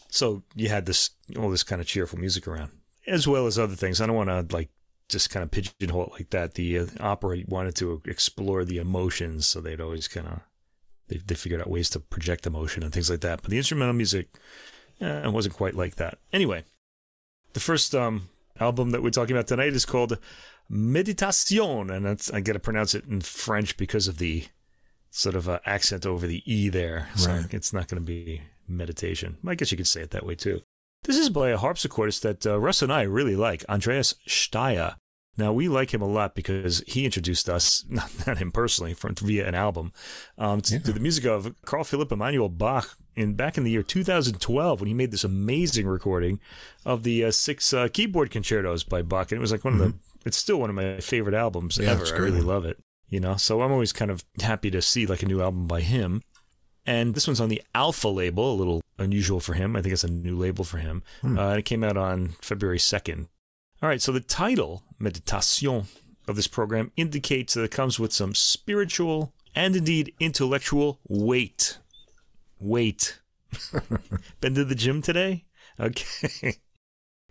So 0.08 0.44
you 0.54 0.68
had 0.68 0.86
this 0.86 1.10
all 1.36 1.50
this 1.50 1.62
kind 1.64 1.80
of 1.80 1.86
cheerful 1.88 2.18
music 2.20 2.46
around, 2.46 2.70
as 3.06 3.26
well 3.26 3.46
as 3.46 3.58
other 3.58 3.74
things. 3.76 4.00
I 4.00 4.06
don't 4.06 4.16
want 4.16 4.30
to 4.30 4.46
like 4.56 4.70
just 5.12 5.30
kind 5.30 5.44
of 5.44 5.50
pigeonhole 5.50 6.06
it 6.06 6.12
like 6.12 6.30
that. 6.30 6.54
The 6.54 6.78
uh, 6.80 6.86
opera 7.00 7.38
wanted 7.46 7.74
to 7.76 8.02
explore 8.06 8.64
the 8.64 8.78
emotions, 8.78 9.46
so 9.46 9.60
they'd 9.60 9.80
always 9.80 10.08
kind 10.08 10.26
of 10.26 10.40
they 11.08 11.18
they 11.18 11.34
figured 11.34 11.60
out 11.60 11.70
ways 11.70 11.90
to 11.90 12.00
project 12.00 12.46
emotion 12.46 12.82
and 12.82 12.92
things 12.92 13.10
like 13.10 13.20
that. 13.20 13.42
But 13.42 13.50
the 13.50 13.58
instrumental 13.58 13.94
music, 13.94 14.28
eh, 15.00 15.24
it 15.26 15.32
wasn't 15.32 15.54
quite 15.56 15.74
like 15.74 15.96
that. 15.96 16.18
Anyway, 16.32 16.64
the 17.52 17.60
first 17.60 17.94
um, 17.94 18.28
album 18.58 18.90
that 18.90 19.02
we're 19.02 19.10
talking 19.10 19.36
about 19.36 19.46
tonight 19.46 19.74
is 19.74 19.84
called 19.86 20.18
Meditation, 20.68 21.90
and 21.90 22.04
that's 22.04 22.32
I 22.32 22.40
got 22.40 22.54
to 22.54 22.58
pronounce 22.58 22.94
it 22.94 23.04
in 23.04 23.20
French 23.20 23.76
because 23.76 24.08
of 24.08 24.18
the 24.18 24.46
sort 25.10 25.34
of 25.36 25.48
uh, 25.48 25.58
accent 25.66 26.06
over 26.06 26.26
the 26.26 26.42
e 26.50 26.68
there. 26.70 27.08
So 27.16 27.30
Right. 27.30 27.54
it's 27.54 27.72
not 27.72 27.88
going 27.88 28.02
to 28.02 28.06
be 28.06 28.42
meditation. 28.66 29.36
I 29.46 29.54
guess 29.54 29.70
you 29.70 29.76
could 29.76 29.86
say 29.86 30.00
it 30.02 30.10
that 30.12 30.24
way 30.24 30.34
too. 30.34 30.62
This 31.04 31.18
is 31.18 31.30
by 31.30 31.50
a 31.50 31.58
harpsichordist 31.58 32.20
that 32.22 32.46
uh, 32.46 32.58
Russ 32.58 32.80
and 32.80 32.92
I 32.92 33.02
really 33.02 33.36
like, 33.36 33.64
Andreas 33.68 34.14
Staier. 34.26 34.94
Now 35.38 35.52
we 35.52 35.68
like 35.68 35.94
him 35.94 36.02
a 36.02 36.06
lot 36.06 36.34
because 36.34 36.82
he 36.86 37.04
introduced 37.04 37.48
us, 37.48 37.84
not, 37.88 38.10
not 38.26 38.38
him 38.38 38.52
personally, 38.52 38.92
from, 38.94 39.14
via 39.14 39.46
an 39.48 39.54
album, 39.54 39.92
um, 40.36 40.60
to, 40.62 40.74
Yeah. 40.74 40.80
to 40.82 40.92
the 40.92 41.00
music 41.00 41.24
of 41.24 41.54
Carl 41.64 41.84
Philipp 41.84 42.12
Emanuel 42.12 42.48
Bach 42.50 42.96
in 43.16 43.34
back 43.34 43.56
in 43.58 43.64
the 43.64 43.70
year 43.70 43.82
2012 43.82 44.80
when 44.80 44.88
he 44.88 44.94
made 44.94 45.10
this 45.10 45.24
amazing 45.24 45.86
recording 45.86 46.40
of 46.84 47.02
the 47.02 47.24
uh, 47.24 47.30
six 47.30 47.72
uh, 47.72 47.88
keyboard 47.92 48.30
concertos 48.30 48.84
by 48.84 49.02
Bach, 49.02 49.30
and 49.32 49.38
it 49.38 49.40
was 49.40 49.52
like 49.52 49.64
one 49.64 49.74
of 49.74 49.78
the. 49.80 49.94
It's 50.24 50.36
still 50.36 50.58
one 50.60 50.70
of 50.70 50.76
my 50.76 51.00
favorite 51.00 51.34
albums 51.34 51.76
Mm-hmm. 51.76 51.84
Yeah, 51.86 51.92
ever. 51.92 52.06
I 52.14 52.18
really 52.18 52.40
love 52.40 52.64
it. 52.64 52.78
You 53.08 53.20
know, 53.20 53.36
so 53.36 53.60
I'm 53.60 53.72
always 53.72 53.92
kind 53.92 54.10
of 54.10 54.24
happy 54.40 54.70
to 54.70 54.80
see 54.80 55.04
like 55.06 55.22
a 55.22 55.26
new 55.26 55.42
album 55.42 55.66
by 55.66 55.80
him. 55.82 56.22
And 56.86 57.14
this 57.14 57.26
one's 57.26 57.40
on 57.40 57.48
the 57.48 57.62
Alpha 57.74 58.08
label, 58.08 58.52
a 58.52 58.56
little 58.56 58.80
unusual 58.98 59.38
for 59.40 59.52
him. 59.54 59.76
I 59.76 59.82
think 59.82 59.92
it's 59.92 60.02
a 60.04 60.10
new 60.10 60.36
label 60.36 60.64
for 60.64 60.78
him. 60.78 61.02
Hmm. 61.20 61.38
Uh, 61.38 61.50
and 61.50 61.58
it 61.58 61.64
came 61.64 61.84
out 61.84 61.96
on 61.96 62.30
February 62.40 62.78
2nd. 62.78 63.28
All 63.82 63.88
right, 63.88 64.00
so 64.00 64.12
the 64.12 64.20
title, 64.20 64.84
Meditation, 65.00 65.88
of 66.28 66.36
this 66.36 66.46
program 66.46 66.92
indicates 66.96 67.54
that 67.54 67.64
it 67.64 67.72
comes 67.72 67.98
with 67.98 68.12
some 68.12 68.32
spiritual 68.32 69.34
and 69.56 69.74
indeed 69.74 70.14
intellectual 70.20 71.00
weight. 71.08 71.78
Weight. 72.60 73.20
Been 74.40 74.54
to 74.54 74.64
the 74.64 74.76
gym 74.76 75.02
today? 75.02 75.46
Okay. 75.80 76.60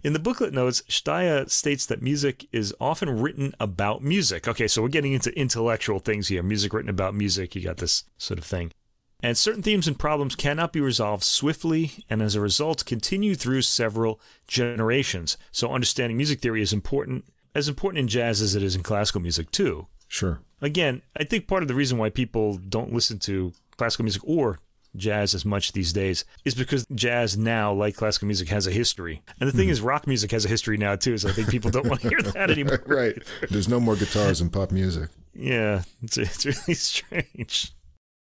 In 0.03 0.11
the 0.11 0.19
booklet 0.19 0.51
notes, 0.51 0.81
Staier 0.89 1.49
states 1.49 1.85
that 1.85 2.01
music 2.01 2.47
is 2.51 2.75
often 2.81 3.21
written 3.21 3.53
about 3.59 4.03
music. 4.03 4.45
Okay, 4.45 4.67
so 4.67 4.81
we're 4.81 4.89
getting 4.89 5.13
into 5.13 5.37
intellectual 5.39 5.99
things 5.99 6.27
here. 6.27 6.43
Music 6.43 6.73
written 6.73 6.89
about 6.89 7.15
music. 7.15 7.55
You 7.55 7.61
got 7.61 7.77
this 7.77 8.03
sort 8.17 8.39
of 8.39 8.43
thing. 8.43 8.73
And 9.23 9.37
certain 9.37 9.61
themes 9.61 9.87
and 9.87 9.99
problems 9.99 10.35
cannot 10.35 10.73
be 10.73 10.81
resolved 10.81 11.23
swiftly, 11.23 12.05
and 12.09 12.21
as 12.21 12.35
a 12.35 12.41
result, 12.41 12.85
continue 12.85 13.35
through 13.35 13.61
several 13.61 14.19
generations. 14.47 15.37
So, 15.51 15.71
understanding 15.71 16.17
music 16.17 16.39
theory 16.39 16.61
is 16.61 16.73
important, 16.73 17.25
as 17.53 17.67
important 17.67 17.99
in 17.99 18.07
jazz 18.07 18.41
as 18.41 18.55
it 18.55 18.63
is 18.63 18.75
in 18.75 18.83
classical 18.83 19.21
music, 19.21 19.51
too. 19.51 19.87
Sure. 20.07 20.39
Again, 20.61 21.03
I 21.15 21.23
think 21.23 21.47
part 21.47 21.61
of 21.61 21.67
the 21.67 21.75
reason 21.75 21.97
why 21.97 22.09
people 22.09 22.57
don't 22.57 22.93
listen 22.93 23.19
to 23.19 23.53
classical 23.77 24.03
music 24.03 24.23
or 24.25 24.59
jazz 24.95 25.33
as 25.33 25.45
much 25.45 25.71
these 25.71 25.93
days 25.93 26.25
is 26.43 26.53
because 26.53 26.85
jazz 26.93 27.37
now, 27.37 27.71
like 27.71 27.95
classical 27.95 28.25
music, 28.25 28.49
has 28.49 28.67
a 28.67 28.71
history. 28.71 29.21
And 29.39 29.47
the 29.47 29.55
thing 29.55 29.67
hmm. 29.67 29.71
is, 29.71 29.81
rock 29.81 30.07
music 30.07 30.31
has 30.31 30.45
a 30.45 30.49
history 30.49 30.77
now, 30.77 30.95
too. 30.95 31.19
So, 31.19 31.29
I 31.29 31.33
think 31.33 31.49
people 31.49 31.69
don't 31.69 31.87
want 31.87 32.01
to 32.01 32.09
hear 32.09 32.21
that 32.23 32.49
anymore. 32.49 32.81
right. 32.87 33.21
There's 33.51 33.69
no 33.69 33.79
more 33.79 33.95
guitars 33.95 34.41
in 34.41 34.49
pop 34.49 34.71
music. 34.71 35.09
Yeah, 35.35 35.83
it's, 36.01 36.17
it's 36.17 36.45
really 36.45 36.73
strange. 36.73 37.73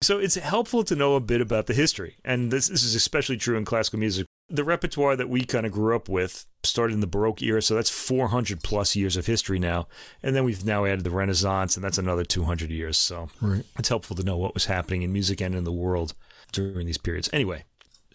So 0.00 0.18
it's 0.20 0.36
helpful 0.36 0.84
to 0.84 0.94
know 0.94 1.16
a 1.16 1.20
bit 1.20 1.40
about 1.40 1.66
the 1.66 1.74
history, 1.74 2.16
and 2.24 2.52
this, 2.52 2.68
this 2.68 2.84
is 2.84 2.94
especially 2.94 3.36
true 3.36 3.56
in 3.56 3.64
classical 3.64 3.98
music. 3.98 4.26
The 4.48 4.62
repertoire 4.62 5.16
that 5.16 5.28
we 5.28 5.44
kind 5.44 5.66
of 5.66 5.72
grew 5.72 5.94
up 5.96 6.08
with 6.08 6.46
started 6.62 6.94
in 6.94 7.00
the 7.00 7.08
Baroque 7.08 7.42
era, 7.42 7.60
so 7.60 7.74
that's 7.74 7.90
400 7.90 8.62
plus 8.62 8.94
years 8.94 9.16
of 9.16 9.26
history 9.26 9.58
now. 9.58 9.88
And 10.22 10.36
then 10.36 10.44
we've 10.44 10.64
now 10.64 10.84
added 10.84 11.02
the 11.02 11.10
Renaissance, 11.10 11.76
and 11.76 11.82
that's 11.84 11.98
another 11.98 12.24
200 12.24 12.70
years. 12.70 12.96
So 12.96 13.28
Right. 13.40 13.64
it's 13.76 13.88
helpful 13.88 14.14
to 14.16 14.22
know 14.22 14.36
what 14.36 14.54
was 14.54 14.66
happening 14.66 15.02
in 15.02 15.12
music 15.12 15.40
and 15.40 15.54
in 15.56 15.64
the 15.64 15.72
world 15.72 16.14
during 16.52 16.86
these 16.86 16.96
periods. 16.96 17.28
Anyway, 17.32 17.64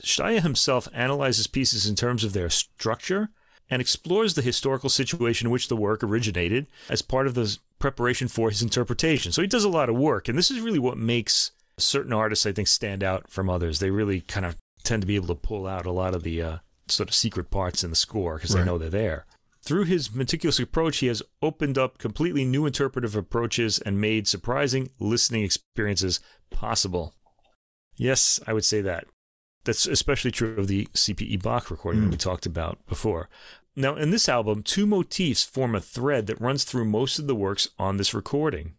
Staier 0.02 0.42
himself 0.42 0.88
analyzes 0.94 1.48
pieces 1.48 1.86
in 1.86 1.96
terms 1.96 2.24
of 2.24 2.32
their 2.32 2.50
structure 2.50 3.30
and 3.70 3.82
explores 3.82 4.36
the 4.36 4.42
historical 4.42 4.90
situation 4.90 5.48
in 5.48 5.52
which 5.52 5.68
the 5.68 5.75
work 5.75 6.02
originated 6.02 6.68
as 6.90 7.02
part 7.02 7.28
of 7.28 7.34
the 7.34 7.58
preparation 7.78 8.30
for 8.30 8.50
his 8.50 8.62
interpretation. 8.62 9.34
So 9.34 9.42
he 9.42 9.48
does 9.50 9.66
a 9.66 9.70
lot 9.70 9.90
of 9.90 9.96
work, 9.98 10.30
and 10.30 10.38
this 10.38 10.50
is 10.50 10.62
really 10.62 10.80
what 10.80 10.98
makes 10.98 11.52
certain 11.77 12.13
artists, 12.13 12.46
I 12.46 12.51
think, 12.51 12.68
stand 12.68 13.03
out 13.03 13.30
from 13.30 13.50
others. 13.50 13.80
They 13.80 13.89
really 13.92 14.22
kind 14.22 14.46
of 14.46 14.56
tend 14.84 15.01
to 15.01 15.08
be 15.08 15.15
able 15.15 15.27
to 15.27 15.36
pull 15.36 15.65
out 15.68 15.86
a 15.86 15.92
lot 15.92 16.13
of 16.15 16.24
the 16.24 16.42
uh, 16.42 16.58
sort 16.88 17.10
of 17.10 17.15
secret 17.15 17.50
parts 17.50 17.84
in 17.84 17.89
the 17.89 17.96
score 17.96 18.36
because 18.36 18.51
they 18.53 18.63
know 18.63 18.77
they're 18.77 18.89
there. 18.89 19.25
Through 19.62 19.86
his 19.86 20.13
meticulous 20.13 20.60
approach, 20.60 20.98
he 20.98 21.08
has 21.08 21.24
opened 21.42 21.77
up 21.77 21.98
completely 21.98 22.44
new 22.44 22.65
interpretive 22.65 23.15
approaches 23.15 23.80
and 23.80 24.00
made 24.01 24.27
surprising 24.27 24.89
listening 25.00 25.44
experiences 25.44 26.20
possible. 26.50 27.13
Yes, 27.96 28.39
I 28.46 28.53
would 28.53 28.65
say 28.65 28.82
that. 28.82 29.06
That's 29.63 29.86
especially 29.86 30.32
true 30.32 30.58
of 30.58 30.68
the 30.68 30.88
CPE 30.94 31.42
Bach 31.42 31.72
recording 31.72 32.01
that 32.01 32.08
Mm. 32.08 32.12
we 32.12 32.18
talked 32.18 32.46
about 32.46 32.86
before. 32.88 33.30
Now, 33.75 33.96
in 33.96 34.10
this 34.12 34.27
album, 34.27 34.62
two 34.63 34.86
motifs 34.86 35.44
form 35.46 35.74
a 35.75 35.80
thread 35.80 36.27
that 36.27 36.42
runs 36.42 36.65
through 36.65 36.86
most 36.86 37.18
of 37.18 37.27
the 37.27 37.36
works 37.36 37.70
on 37.80 37.96
this 37.98 38.13
recording. 38.13 38.74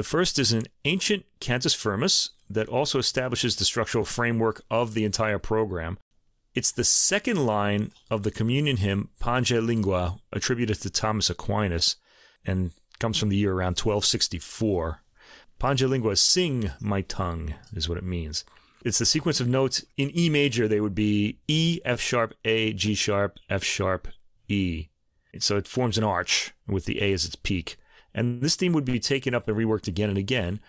The 0.00 0.04
first 0.04 0.38
is 0.38 0.54
an 0.54 0.62
ancient 0.86 1.26
cantus 1.40 1.74
firmus 1.74 2.30
that 2.48 2.70
also 2.70 2.98
establishes 2.98 3.56
the 3.56 3.66
structural 3.66 4.06
framework 4.06 4.62
of 4.70 4.94
the 4.94 5.04
entire 5.04 5.38
program. 5.38 5.98
It's 6.54 6.72
the 6.72 6.84
second 6.84 7.44
line 7.44 7.92
of 8.10 8.22
the 8.22 8.30
communion 8.30 8.78
hymn 8.78 9.10
Pange 9.20 9.52
Lingua, 9.52 10.18
attributed 10.32 10.80
to 10.80 10.88
Thomas 10.88 11.28
Aquinas, 11.28 11.96
and 12.46 12.70
comes 12.98 13.18
from 13.18 13.28
the 13.28 13.36
year 13.36 13.52
around 13.52 13.78
1264. 13.78 15.02
Pange 15.58 15.82
Lingua, 15.82 16.16
sing 16.16 16.70
my 16.80 17.02
tongue, 17.02 17.52
is 17.74 17.86
what 17.86 17.98
it 17.98 18.02
means. 18.02 18.46
It's 18.82 19.00
the 19.00 19.04
sequence 19.04 19.38
of 19.38 19.48
notes 19.48 19.84
in 19.98 20.16
E 20.16 20.30
major. 20.30 20.66
They 20.66 20.80
would 20.80 20.94
be 20.94 21.40
E, 21.46 21.78
F 21.84 22.00
sharp, 22.00 22.32
A, 22.46 22.72
G 22.72 22.94
sharp, 22.94 23.36
F 23.50 23.62
sharp, 23.62 24.08
E. 24.48 24.88
So 25.40 25.58
it 25.58 25.68
forms 25.68 25.98
an 25.98 26.04
arch 26.04 26.54
with 26.66 26.86
the 26.86 27.02
A 27.02 27.12
as 27.12 27.26
its 27.26 27.36
peak. 27.36 27.76
And 28.14 28.42
this 28.42 28.56
theme 28.56 28.72
would 28.72 28.84
be 28.84 28.98
taken 28.98 29.34
up 29.34 29.48
and 29.48 29.56
reworked 29.56 29.88
again 29.88 30.08
and 30.08 30.18
again 30.18 30.60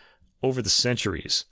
over 0.43 0.61
the 0.61 0.69
centuries. 0.69 1.45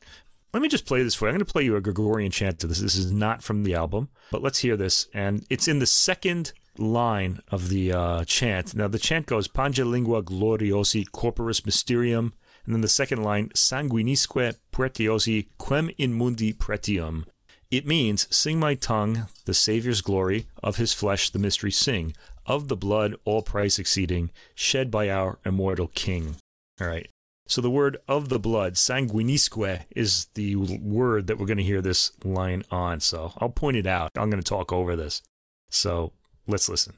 Let 0.53 0.63
me 0.63 0.69
just 0.69 0.85
play 0.85 1.03
this 1.03 1.13
for 1.13 1.25
you. 1.25 1.29
I'm 1.29 1.35
going 1.35 1.45
to 1.45 1.51
play 1.51 1.63
you 1.63 1.75
a 1.75 1.81
Gregorian 1.81 2.31
chant 2.31 2.59
to 2.59 2.67
this. 2.67 2.79
This 2.79 2.95
is 2.95 3.11
not 3.11 3.43
from 3.43 3.63
the 3.63 3.75
album, 3.75 4.09
but 4.31 4.41
let's 4.41 4.59
hear 4.59 4.75
this. 4.75 5.07
And 5.13 5.45
it's 5.49 5.67
in 5.67 5.79
the 5.79 5.85
second 5.85 6.53
line 6.77 7.39
of 7.49 7.69
the 7.69 7.91
uh, 7.91 8.23
chant. 8.25 8.73
Now, 8.73 8.87
the 8.87 8.97
chant 8.97 9.27
goes 9.27 9.47
Pange 9.47 9.79
lingua 9.79 10.23
gloriosi 10.23 11.05
corporis 11.09 11.65
mysterium. 11.65 12.33
And 12.65 12.73
then 12.73 12.81
the 12.81 12.87
second 12.87 13.23
line, 13.23 13.49
sanguinisque 13.49 14.55
pretiosi 14.71 15.47
quem 15.57 15.91
in 15.97 16.13
mundi 16.13 16.53
pretium. 16.53 17.25
It 17.71 17.85
means, 17.85 18.27
Sing 18.35 18.59
my 18.59 18.73
tongue, 18.73 19.27
the 19.45 19.53
Saviour's 19.53 20.01
glory, 20.01 20.47
of 20.63 20.77
his 20.77 20.93
flesh 20.93 21.29
the 21.29 21.39
mystery 21.39 21.71
sing, 21.71 22.13
of 22.49 22.67
the 22.67 22.75
blood 22.75 23.15
all 23.23 23.41
price 23.41 23.79
exceeding, 23.79 24.31
shed 24.55 24.91
by 24.91 25.09
our 25.09 25.37
immortal 25.45 25.87
King. 25.93 26.35
All 26.81 26.87
right. 26.87 27.07
So 27.47 27.61
the 27.61 27.69
word 27.69 27.97
of 28.07 28.29
the 28.29 28.39
blood, 28.39 28.73
sanguinisque, 28.73 29.85
is 29.95 30.27
the 30.33 30.55
word 30.55 31.27
that 31.27 31.37
we're 31.37 31.45
going 31.45 31.57
to 31.57 31.63
hear 31.63 31.81
this 31.81 32.11
line 32.23 32.63
on. 32.69 32.99
So 32.99 33.33
I'll 33.37 33.49
point 33.49 33.77
it 33.77 33.87
out. 33.87 34.11
I'm 34.15 34.29
going 34.29 34.41
to 34.41 34.47
talk 34.47 34.73
over 34.73 34.95
this. 34.95 35.21
So 35.69 36.11
let's 36.47 36.69
listen. 36.69 36.93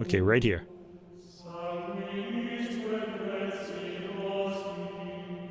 Okay, 0.00 0.20
right 0.20 0.42
here. 0.42 0.64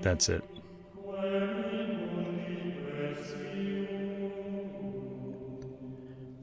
That's 0.04 0.30
it. 0.30 0.44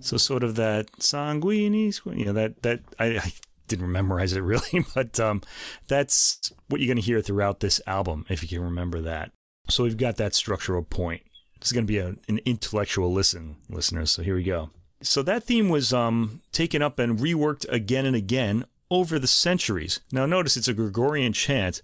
So 0.01 0.17
sort 0.17 0.43
of 0.43 0.57
that 0.57 0.91
sanguinis, 0.93 2.01
you 2.19 2.25
know, 2.25 2.33
that 2.33 2.63
that 2.63 2.81
I, 2.99 3.19
I 3.19 3.33
didn't 3.69 3.93
memorize 3.93 4.33
it 4.33 4.41
really, 4.41 4.85
but 4.95 5.21
um, 5.21 5.43
that's 5.87 6.53
what 6.69 6.81
you're 6.81 6.89
going 6.89 6.97
to 6.97 7.03
hear 7.03 7.21
throughout 7.21 7.61
this 7.61 7.81
album 7.87 8.25
if 8.29 8.43
you 8.43 8.49
can 8.49 8.63
remember 8.63 9.01
that. 9.03 9.31
So 9.69 9.85
we've 9.85 9.97
got 9.97 10.17
that 10.17 10.35
structural 10.35 10.83
point. 10.83 11.23
This 11.61 11.69
is 11.69 11.73
going 11.73 11.87
to 11.87 11.93
be 11.93 11.99
a, 11.99 12.15
an 12.29 12.41
intellectual 12.47 13.13
listen, 13.13 13.57
listeners. 13.69 14.11
So 14.11 14.23
here 14.23 14.35
we 14.35 14.43
go. 14.43 14.71
So 15.03 15.23
that 15.23 15.45
theme 15.45 15.69
was 15.69 15.93
um, 15.93 16.41
taken 16.51 16.83
up 16.83 16.99
and 16.99 17.19
reworked 17.19 17.71
again 17.71 18.07
and 18.07 18.17
again 18.17 18.65
over 18.91 19.19
the 19.19 19.27
centuries. 19.27 20.01
Now 20.11 20.27
notice 20.27 20.57
it's 20.57 20.69
a 20.69 20.75
Gregorian 20.75 21.35
chant. 21.35 21.83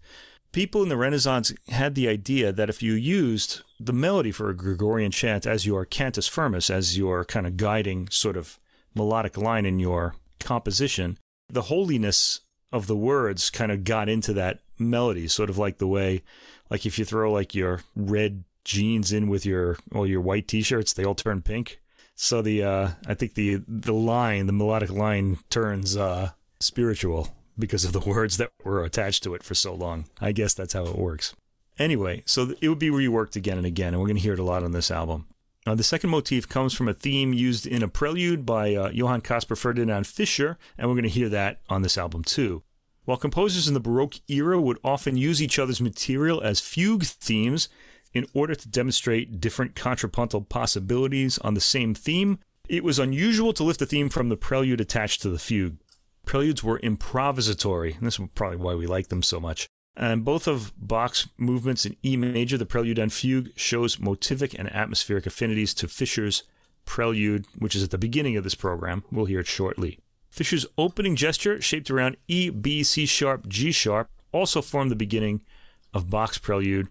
People 0.57 0.83
in 0.83 0.89
the 0.89 0.97
Renaissance 0.97 1.53
had 1.69 1.95
the 1.95 2.09
idea 2.09 2.51
that 2.51 2.71
if 2.71 2.83
you 2.83 2.95
used 2.95 3.61
the 3.79 3.93
melody 3.93 4.33
for 4.33 4.49
a 4.49 4.57
Gregorian 4.57 5.11
chant 5.11 5.47
as 5.47 5.67
your 5.67 5.85
cantus 5.85 6.27
firmus, 6.29 6.71
as 6.71 6.97
your 6.97 7.27
kind 7.27 7.47
of 7.47 7.59
guiding 7.59 8.09
sort 8.09 8.39
of 8.39 8.59
melodic 8.95 9.37
line 9.37 9.67
in 9.67 9.79
your 9.79 10.15
composition, 10.41 11.19
the 11.51 11.69
holiness 11.69 12.41
of 12.73 12.87
the 12.87 12.97
words 12.97 13.51
kind 13.51 13.71
of 13.71 13.85
got 13.85 14.09
into 14.09 14.33
that 14.33 14.61
melody, 14.79 15.29
sort 15.29 15.51
of 15.51 15.59
like 15.59 15.77
the 15.77 15.87
way, 15.87 16.23
like 16.71 16.87
if 16.87 16.99
you 16.99 17.05
throw 17.05 17.31
like 17.31 17.55
your 17.55 17.83
red 17.95 18.43
jeans 18.65 19.13
in 19.13 19.29
with 19.29 19.45
your 19.45 19.77
or 19.93 20.07
your 20.07 20.23
white 20.23 20.49
t-shirts, 20.49 20.95
they 20.95 21.05
all 21.05 21.15
turn 21.15 21.43
pink. 21.43 21.83
So 22.15 22.41
the 22.41 22.63
uh, 22.63 22.89
I 23.07 23.13
think 23.13 23.35
the 23.35 23.61
the 23.69 23.93
line, 23.93 24.47
the 24.47 24.55
melodic 24.55 24.89
line, 24.89 25.37
turns 25.51 25.99
uh, 25.99 26.31
spiritual 26.61 27.36
because 27.59 27.85
of 27.85 27.93
the 27.93 28.01
words 28.11 28.37
that 28.37 28.51
were 28.65 28.85
attached 28.85 29.23
to 29.25 29.35
it 29.35 29.43
for 29.43 29.55
so 29.55 29.75
long. 29.75 30.07
I 30.21 30.33
guess 30.33 30.55
that's 30.55 30.73
how 30.75 30.87
it 30.87 30.97
works. 30.97 31.35
Anyway, 31.79 32.23
so 32.27 32.55
it 32.61 32.69
would 32.69 32.79
be 32.79 32.91
reworked 32.91 33.37
again 33.37 33.59
and 33.59 33.67
again, 33.67 33.93
and 33.93 34.01
we're 34.01 34.09
going 34.09 34.17
to 34.17 34.23
hear 34.23 34.33
it 34.33 34.39
a 34.39 34.45
lot 34.45 34.65
on 34.65 34.73
this 34.73 34.91
album. 34.91 35.27
Now, 35.67 35.75
the 35.75 35.83
second 35.83 36.11
motif 36.11 36.49
comes 36.49 36.73
from 36.73 36.89
a 36.89 36.95
theme 36.95 37.33
used 37.33 37.67
in 37.67 37.83
a 37.83 37.89
prelude 37.89 38.47
by 38.47 38.75
uh, 38.75 38.91
Johann 38.91 39.21
Caspar 39.21 39.57
Ferdinand 39.57 40.07
Fischer, 40.07 40.59
and 40.79 40.89
we're 40.89 40.95
going 40.95 41.03
to 41.03 41.09
hear 41.09 41.29
that 41.29 41.61
on 41.69 41.83
this 41.83 41.99
album 41.99 42.23
too. 42.23 42.63
While 43.05 43.17
composers 43.17 43.69
in 43.69 43.75
the 43.75 43.81
Baroque 43.81 44.17
era 44.29 44.61
would 44.61 44.79
often 44.83 45.17
use 45.17 45.43
each 45.43 45.59
other's 45.59 45.81
material 45.81 46.41
as 46.41 46.61
fugue 46.61 47.05
themes 47.05 47.69
in 48.13 48.27
order 48.33 48.55
to 48.55 48.69
demonstrate 48.69 49.41
different 49.41 49.75
contrapuntal 49.75 50.43
possibilities 50.43 51.39
on 51.39 51.55
the 51.55 51.61
same 51.61 51.95
theme, 51.95 52.39
it 52.69 52.83
was 52.83 52.99
unusual 52.99 53.53
to 53.53 53.65
lift 53.65 53.83
a 53.83 53.87
theme 53.87 54.09
from 54.09 54.29
the 54.29 54.37
prelude 54.37 54.81
attached 54.81 55.23
to 55.23 55.29
the 55.29 55.39
fugue. 55.39 55.79
Preludes 56.27 56.63
were 56.63 56.79
improvisatory, 56.81 57.97
and 57.97 58.07
this 58.07 58.19
is 58.19 58.29
probably 58.35 58.59
why 58.59 58.75
we 58.75 58.87
like 58.87 59.09
them 59.09 59.23
so 59.23 59.41
much. 59.41 59.67
And 59.97 60.25
both 60.25 60.47
of 60.47 60.73
Bach's 60.77 61.29
movements 61.39 61.87
in 61.87 61.97
E 62.05 62.17
major, 62.17 62.59
the 62.59 62.67
prelude 62.67 62.99
and 62.99 63.11
fugue, 63.11 63.51
shows 63.57 63.97
motivic 63.97 64.55
and 64.59 64.71
atmospheric 64.75 65.25
affinities 65.25 65.73
to 65.75 65.89
Fischer's 65.89 66.43
prelude, 66.85 67.47
which 67.59 67.75
is 67.75 67.83
at 67.83 67.91
the 67.91 67.97
beginning 67.97 68.37
of 68.37 68.45
this 68.45 68.55
program. 68.55 69.05
We'll 69.11 69.25
hear 69.25 69.41
it 69.41 69.47
shortly. 69.47 70.01
Fischer's 70.29 70.67
opening 70.77 71.17
gesture, 71.17 71.63
shaped 71.63 71.91
around 71.91 72.19
E, 72.29 72.51
B, 72.51 72.83
C 72.83 73.07
sharp, 73.07 73.49
G 73.49 73.73
sharp, 73.73 74.11
also 74.33 74.61
formed 74.61 74.91
the 74.91 74.97
beginning 74.97 75.41
of 75.95 76.11
Bach's 76.11 76.39
prelude, 76.39 76.89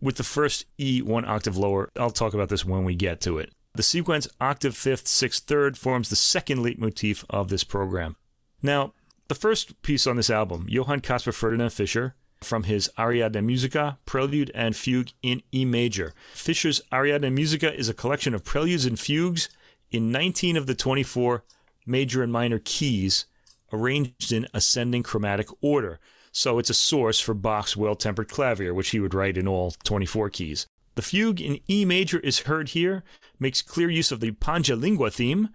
with 0.00 0.16
the 0.16 0.22
first 0.22 0.64
E 0.78 1.02
one 1.02 1.24
octave 1.24 1.56
lower. 1.58 1.90
I'll 1.98 2.10
talk 2.10 2.32
about 2.32 2.48
this 2.48 2.64
when 2.64 2.84
we 2.84 2.94
get 2.94 3.20
to 3.22 3.36
it. 3.38 3.52
The 3.74 3.82
sequence 3.82 4.28
octave 4.40 4.76
fifth, 4.76 5.06
sixth, 5.08 5.44
third 5.44 5.76
forms 5.76 6.08
the 6.08 6.16
second 6.16 6.62
leitmotif 6.62 7.24
of 7.28 7.48
this 7.48 7.64
program. 7.64 8.16
Now, 8.62 8.92
the 9.28 9.34
first 9.34 9.80
piece 9.82 10.06
on 10.06 10.16
this 10.16 10.30
album, 10.30 10.66
Johann 10.68 11.00
Caspar 11.00 11.32
Ferdinand 11.32 11.70
Fischer, 11.70 12.14
from 12.40 12.64
his 12.64 12.90
Ariadne 12.98 13.44
Musica, 13.44 13.98
Prelude 14.06 14.50
and 14.54 14.74
Fugue 14.74 15.10
in 15.22 15.42
E 15.52 15.64
major. 15.64 16.14
Fischer's 16.32 16.80
Ariadne 16.92 17.34
Musica 17.34 17.74
is 17.74 17.88
a 17.88 17.94
collection 17.94 18.34
of 18.34 18.44
preludes 18.44 18.86
and 18.86 18.98
fugues 18.98 19.48
in 19.90 20.10
19 20.10 20.56
of 20.56 20.66
the 20.66 20.74
24 20.74 21.44
major 21.86 22.22
and 22.22 22.32
minor 22.32 22.58
keys, 22.58 23.26
arranged 23.72 24.32
in 24.32 24.46
ascending 24.54 25.02
chromatic 25.02 25.48
order. 25.60 26.00
So 26.32 26.58
it's 26.58 26.70
a 26.70 26.74
source 26.74 27.20
for 27.20 27.34
Bach's 27.34 27.76
well 27.76 27.94
tempered 27.94 28.28
clavier, 28.28 28.72
which 28.72 28.90
he 28.90 29.00
would 29.00 29.14
write 29.14 29.36
in 29.36 29.48
all 29.48 29.72
24 29.84 30.30
keys. 30.30 30.66
The 30.94 31.02
fugue 31.02 31.40
in 31.40 31.60
E 31.68 31.84
major 31.84 32.18
is 32.20 32.40
heard 32.40 32.70
here, 32.70 33.04
makes 33.38 33.62
clear 33.62 33.90
use 33.90 34.12
of 34.12 34.20
the 34.20 34.32
Pange 34.32 34.70
Lingua 34.70 35.10
theme 35.10 35.50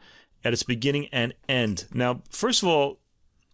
at 0.45 0.53
its 0.53 0.63
beginning 0.63 1.09
and 1.11 1.33
end. 1.49 1.85
Now, 1.93 2.21
first 2.29 2.63
of 2.63 2.69
all, 2.69 2.99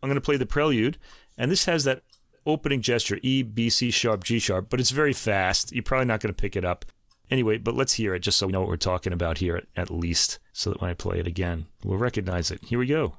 I'm 0.04 0.10
going 0.10 0.16
to 0.16 0.22
play 0.22 0.38
the 0.38 0.46
prelude, 0.46 0.98
and 1.38 1.50
this 1.50 1.66
has 1.66 1.86
that 1.86 2.04
opening 2.46 2.82
gesture 2.82 3.18
E, 3.24 3.42
B, 3.42 3.70
C 3.70 3.90
sharp, 3.90 4.24
G 4.24 4.38
sharp, 4.38 4.70
but 4.70 4.80
it's 4.80 4.92
very 4.92 5.14
fast. 5.14 5.72
You're 5.72 5.84
probably 5.84 6.06
not 6.06 6.20
going 6.20 6.34
to 6.34 6.40
pick 6.40 6.56
it 6.56 6.66
up. 6.66 6.86
Anyway, 7.30 7.58
but 7.58 7.76
let's 7.76 7.94
hear 7.94 8.14
it 8.14 8.20
just 8.20 8.38
so 8.38 8.46
we 8.46 8.52
know 8.52 8.60
what 8.60 8.68
we're 8.68 8.76
talking 8.76 9.14
about 9.14 9.38
here 9.38 9.56
at, 9.56 9.66
at 9.76 9.90
least, 9.90 10.40
so 10.52 10.70
that 10.70 10.82
when 10.82 10.90
I 10.90 10.94
play 10.94 11.20
it 11.20 11.28
again, 11.28 11.68
we'll 11.84 11.98
recognize 11.98 12.52
it. 12.52 12.66
Here 12.66 12.78
we 12.78 12.88
go. 12.88 13.16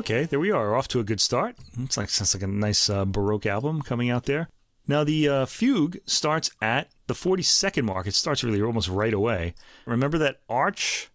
Okay, 0.00 0.24
there 0.24 0.40
we 0.40 0.50
are, 0.50 0.74
off 0.74 0.88
to 0.88 0.98
a 0.98 1.04
good 1.04 1.20
start. 1.20 1.56
It's 1.78 1.98
like 1.98 2.08
sounds 2.08 2.34
like 2.34 2.42
a 2.42 2.46
nice 2.46 2.88
uh, 2.88 3.04
Baroque 3.04 3.44
album 3.44 3.82
coming 3.82 4.08
out 4.08 4.24
there. 4.24 4.48
Now 4.88 5.04
the 5.04 5.28
uh, 5.28 5.44
fugue 5.44 5.98
starts 6.06 6.50
at 6.62 6.88
the 7.06 7.12
42nd 7.12 7.84
mark. 7.84 8.06
It 8.06 8.14
starts 8.14 8.42
really 8.42 8.62
almost 8.62 8.88
right 8.88 9.12
away. 9.12 9.52
Remember 9.84 10.16
that 10.16 10.40
arch? 10.48 11.10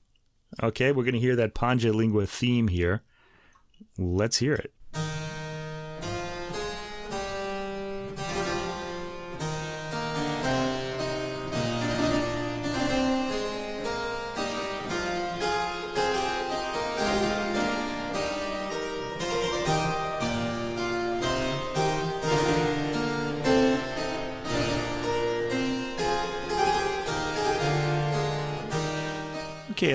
Okay, 0.61 0.91
we're 0.91 1.03
going 1.03 1.15
to 1.15 1.19
hear 1.19 1.35
that 1.35 1.55
Pange 1.55 1.83
Lingua 1.83 2.27
theme 2.27 2.67
here. 2.67 3.01
Let's 3.97 4.37
hear 4.37 4.53
it. 4.53 4.71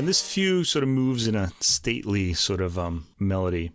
And 0.00 0.08
this 0.08 0.22
fugue 0.22 0.64
sort 0.64 0.82
of 0.82 0.88
moves 0.88 1.28
in 1.28 1.34
a 1.34 1.52
stately 1.60 2.32
sort 2.32 2.62
of 2.62 2.78
um, 2.78 3.08
melody. 3.18 3.70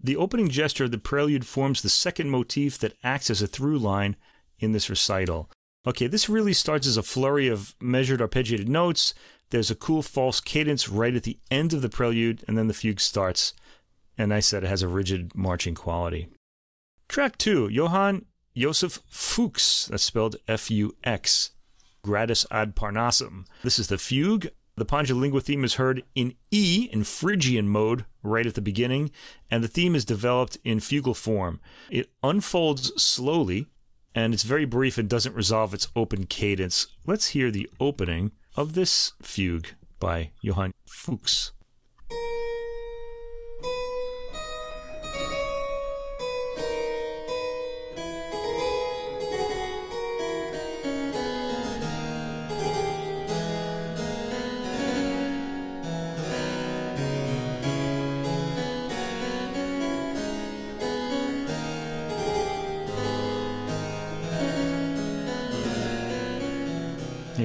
The 0.00 0.14
opening 0.14 0.48
gesture 0.48 0.84
of 0.84 0.92
the 0.92 0.96
prelude 0.96 1.44
forms 1.44 1.82
the 1.82 1.88
second 1.88 2.30
motif 2.30 2.78
that 2.78 2.96
acts 3.02 3.30
as 3.30 3.42
a 3.42 3.48
through 3.48 3.80
line 3.80 4.14
in 4.60 4.70
this 4.70 4.88
recital. 4.88 5.50
Okay, 5.84 6.06
this 6.06 6.28
really 6.28 6.52
starts 6.52 6.86
as 6.86 6.96
a 6.96 7.02
flurry 7.02 7.48
of 7.48 7.74
measured 7.80 8.20
arpeggiated 8.20 8.68
notes. 8.68 9.12
There's 9.50 9.68
a 9.68 9.74
cool 9.74 10.02
false 10.02 10.40
cadence 10.40 10.88
right 10.88 11.16
at 11.16 11.24
the 11.24 11.40
end 11.50 11.72
of 11.72 11.82
the 11.82 11.88
prelude, 11.88 12.44
and 12.46 12.56
then 12.56 12.68
the 12.68 12.72
fugue 12.72 13.00
starts. 13.00 13.52
And 14.16 14.32
I 14.32 14.38
said 14.38 14.62
it 14.62 14.68
has 14.68 14.82
a 14.82 14.88
rigid 14.88 15.34
marching 15.34 15.74
quality. 15.74 16.28
Track 17.08 17.38
two, 17.38 17.66
Johann 17.70 18.26
Joseph 18.56 19.00
Fux, 19.10 19.88
that's 19.88 20.04
spelled 20.04 20.36
F 20.46 20.70
U 20.70 20.94
X, 21.02 21.50
Gradus 22.04 22.46
ad 22.52 22.76
Parnassum. 22.76 23.46
This 23.64 23.80
is 23.80 23.88
the 23.88 23.98
fugue. 23.98 24.46
The 24.78 24.84
Pange 24.84 25.10
Lingua 25.10 25.40
theme 25.40 25.64
is 25.64 25.74
heard 25.74 26.02
in 26.14 26.34
E, 26.50 26.90
in 26.92 27.04
Phrygian 27.04 27.66
mode, 27.66 28.04
right 28.22 28.44
at 28.44 28.56
the 28.56 28.60
beginning, 28.60 29.10
and 29.50 29.64
the 29.64 29.68
theme 29.68 29.94
is 29.94 30.04
developed 30.04 30.58
in 30.64 30.80
fugal 30.80 31.16
form. 31.16 31.60
It 31.88 32.10
unfolds 32.22 32.92
slowly, 33.02 33.68
and 34.14 34.34
it's 34.34 34.42
very 34.42 34.66
brief 34.66 34.98
and 34.98 35.08
doesn't 35.08 35.34
resolve 35.34 35.72
its 35.72 35.88
open 35.96 36.26
cadence. 36.26 36.88
Let's 37.06 37.28
hear 37.28 37.50
the 37.50 37.70
opening 37.80 38.32
of 38.54 38.74
this 38.74 39.12
fugue 39.22 39.68
by 39.98 40.32
Johann 40.42 40.74
Fux. 40.86 41.52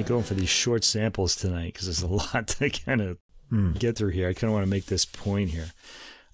Going 0.02 0.24
for 0.24 0.34
these 0.34 0.48
short 0.48 0.84
samples 0.84 1.36
tonight 1.36 1.72
because 1.72 1.86
there's 1.86 2.02
a 2.02 2.06
lot 2.34 2.48
to 2.48 2.70
kind 2.70 3.00
of 3.00 3.18
mm. 3.50 3.78
get 3.78 3.96
through 3.96 4.10
here. 4.10 4.28
I 4.28 4.32
kind 4.32 4.50
of 4.50 4.52
want 4.52 4.64
to 4.64 4.70
make 4.70 4.86
this 4.86 5.04
point 5.04 5.50
here. 5.50 5.68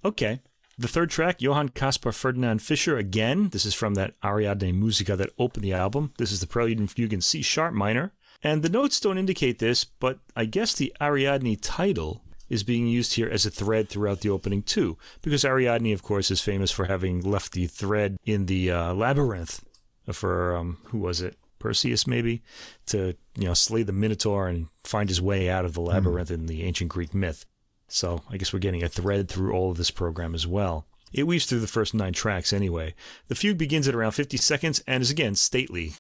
Okay. 0.04 0.40
The 0.80 0.88
third 0.88 1.10
track, 1.10 1.42
Johann 1.42 1.70
Caspar 1.70 2.12
Ferdinand 2.12 2.62
Fischer 2.62 2.96
again. 2.96 3.48
This 3.48 3.66
is 3.66 3.74
from 3.74 3.94
that 3.94 4.14
Ariadne 4.24 4.78
Musica 4.78 5.16
that 5.16 5.30
opened 5.36 5.64
the 5.64 5.72
album. 5.72 6.12
This 6.18 6.30
is 6.30 6.40
the 6.40 6.46
Prelude 6.46 6.78
and 6.78 6.88
Fugue 6.88 7.12
in 7.12 7.20
C 7.20 7.42
sharp 7.42 7.74
minor. 7.74 8.12
And 8.44 8.62
the 8.62 8.68
notes 8.68 9.00
don't 9.00 9.18
indicate 9.18 9.58
this, 9.58 9.84
but 9.84 10.20
I 10.36 10.44
guess 10.44 10.72
the 10.74 10.94
Ariadne 11.00 11.56
title 11.56 12.22
is 12.48 12.62
being 12.62 12.86
used 12.86 13.14
here 13.14 13.28
as 13.28 13.44
a 13.44 13.50
thread 13.50 13.88
throughout 13.88 14.20
the 14.20 14.30
opening 14.30 14.62
too, 14.62 14.96
because 15.20 15.44
Ariadne, 15.44 15.92
of 15.92 16.02
course, 16.02 16.30
is 16.30 16.40
famous 16.40 16.70
for 16.70 16.84
having 16.84 17.22
left 17.22 17.52
the 17.52 17.66
thread 17.66 18.16
in 18.24 18.46
the 18.46 18.70
uh, 18.70 18.94
labyrinth 18.94 19.64
for 20.12 20.56
um, 20.56 20.78
who 20.84 20.98
was 20.98 21.20
it? 21.20 21.37
Perseus, 21.58 22.06
maybe, 22.06 22.42
to 22.86 23.14
you 23.36 23.46
know 23.46 23.54
slay 23.54 23.82
the 23.82 23.92
Minotaur 23.92 24.48
and 24.48 24.68
find 24.84 25.08
his 25.08 25.20
way 25.20 25.48
out 25.48 25.64
of 25.64 25.74
the 25.74 25.80
labyrinth 25.80 26.30
mm. 26.30 26.34
in 26.34 26.46
the 26.46 26.62
ancient 26.64 26.90
Greek 26.90 27.14
myth. 27.14 27.44
So 27.88 28.22
I 28.28 28.36
guess 28.36 28.52
we're 28.52 28.58
getting 28.58 28.82
a 28.82 28.88
thread 28.88 29.28
through 29.28 29.52
all 29.52 29.70
of 29.70 29.76
this 29.76 29.90
program 29.90 30.34
as 30.34 30.46
well. 30.46 30.86
It 31.12 31.26
weaves 31.26 31.46
through 31.46 31.60
the 31.60 31.66
first 31.66 31.94
nine 31.94 32.12
tracks 32.12 32.52
anyway. 32.52 32.94
The 33.28 33.34
fugue 33.34 33.56
begins 33.56 33.88
at 33.88 33.94
around 33.94 34.12
50 34.12 34.36
seconds 34.36 34.82
and 34.86 35.02
is 35.02 35.10
again 35.10 35.34
stately. 35.34 35.94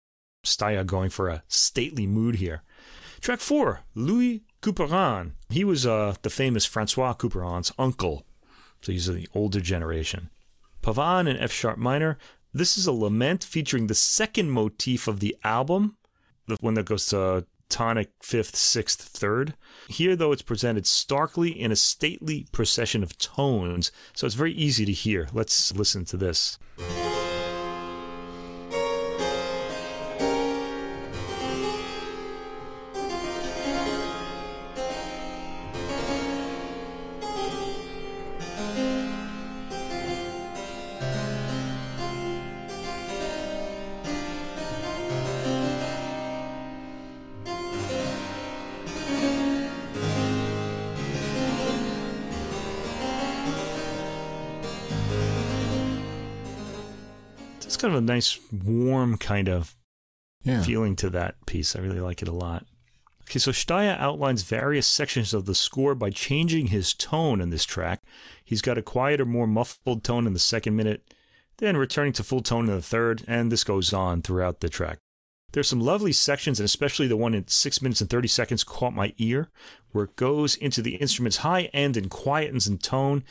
Staier 0.44 0.84
going 0.84 1.10
for 1.10 1.28
a 1.28 1.42
stately 1.48 2.06
mood 2.06 2.36
here. 2.36 2.62
Track 3.20 3.40
four, 3.40 3.80
Louis 3.94 4.42
Couperin. 4.62 5.32
He 5.48 5.64
was 5.64 5.86
uh, 5.86 6.14
the 6.22 6.30
famous 6.30 6.64
Francois 6.64 7.14
Couperin's 7.14 7.72
uncle, 7.78 8.24
so 8.80 8.92
he's 8.92 9.06
the 9.06 9.28
older 9.34 9.60
generation. 9.60 10.30
Pavan 10.82 11.28
in 11.28 11.36
F 11.36 11.50
sharp 11.50 11.78
minor, 11.78 12.18
this 12.58 12.76
is 12.76 12.86
a 12.86 12.92
lament 12.92 13.44
featuring 13.44 13.86
the 13.86 13.94
second 13.94 14.50
motif 14.50 15.08
of 15.08 15.20
the 15.20 15.36
album, 15.44 15.96
the 16.46 16.56
one 16.60 16.74
that 16.74 16.86
goes 16.86 17.06
to 17.06 17.46
tonic 17.68 18.10
fifth, 18.22 18.56
sixth, 18.56 19.00
third. 19.00 19.54
Here, 19.88 20.16
though, 20.16 20.32
it's 20.32 20.42
presented 20.42 20.86
starkly 20.86 21.50
in 21.50 21.70
a 21.70 21.76
stately 21.76 22.46
procession 22.52 23.02
of 23.02 23.18
tones, 23.18 23.92
so 24.14 24.26
it's 24.26 24.34
very 24.34 24.52
easy 24.52 24.84
to 24.84 24.92
hear. 24.92 25.28
Let's 25.32 25.74
listen 25.74 26.04
to 26.06 26.16
this. 26.16 26.58
Nice, 58.18 58.40
warm 58.50 59.16
kind 59.16 59.48
of 59.48 59.76
yeah. 60.42 60.60
feeling 60.60 60.96
to 60.96 61.08
that 61.10 61.36
piece. 61.46 61.76
I 61.76 61.78
really 61.78 62.00
like 62.00 62.20
it 62.20 62.26
a 62.26 62.32
lot. 62.32 62.66
Okay, 63.22 63.38
so 63.38 63.52
Staier 63.52 63.96
outlines 64.00 64.42
various 64.42 64.88
sections 64.88 65.32
of 65.32 65.44
the 65.44 65.54
score 65.54 65.94
by 65.94 66.10
changing 66.10 66.66
his 66.66 66.92
tone 66.94 67.40
in 67.40 67.50
this 67.50 67.64
track. 67.64 68.02
He's 68.44 68.60
got 68.60 68.76
a 68.76 68.82
quieter, 68.82 69.24
more 69.24 69.46
muffled 69.46 70.02
tone 70.02 70.26
in 70.26 70.32
the 70.32 70.40
second 70.40 70.74
minute, 70.74 71.14
then 71.58 71.76
returning 71.76 72.12
to 72.14 72.24
full 72.24 72.40
tone 72.40 72.68
in 72.68 72.74
the 72.74 72.82
third, 72.82 73.22
and 73.28 73.52
this 73.52 73.62
goes 73.62 73.92
on 73.92 74.22
throughout 74.22 74.58
the 74.58 74.68
track. 74.68 74.98
There's 75.52 75.68
some 75.68 75.80
lovely 75.80 76.12
sections, 76.12 76.58
and 76.58 76.64
especially 76.64 77.06
the 77.06 77.16
one 77.16 77.34
in 77.34 77.46
6 77.46 77.82
minutes 77.82 78.00
and 78.00 78.10
30 78.10 78.26
seconds 78.26 78.64
caught 78.64 78.94
my 78.94 79.14
ear, 79.18 79.48
where 79.92 80.06
it 80.06 80.16
goes 80.16 80.56
into 80.56 80.82
the 80.82 80.96
instrument's 80.96 81.38
high 81.38 81.66
end 81.72 81.96
and 81.96 82.10
quietens 82.10 82.68
in 82.68 82.78
tone. 82.78 83.22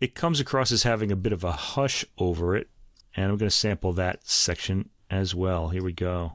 It 0.00 0.14
comes 0.14 0.38
across 0.38 0.70
as 0.70 0.82
having 0.82 1.10
a 1.10 1.16
bit 1.16 1.32
of 1.32 1.44
a 1.44 1.52
hush 1.52 2.04
over 2.18 2.54
it, 2.54 2.68
and 3.16 3.30
I'm 3.30 3.36
going 3.36 3.48
to 3.48 3.50
sample 3.50 3.92
that 3.94 4.26
section 4.28 4.90
as 5.10 5.34
well. 5.34 5.68
Here 5.68 5.82
we 5.82 5.92
go. 5.92 6.34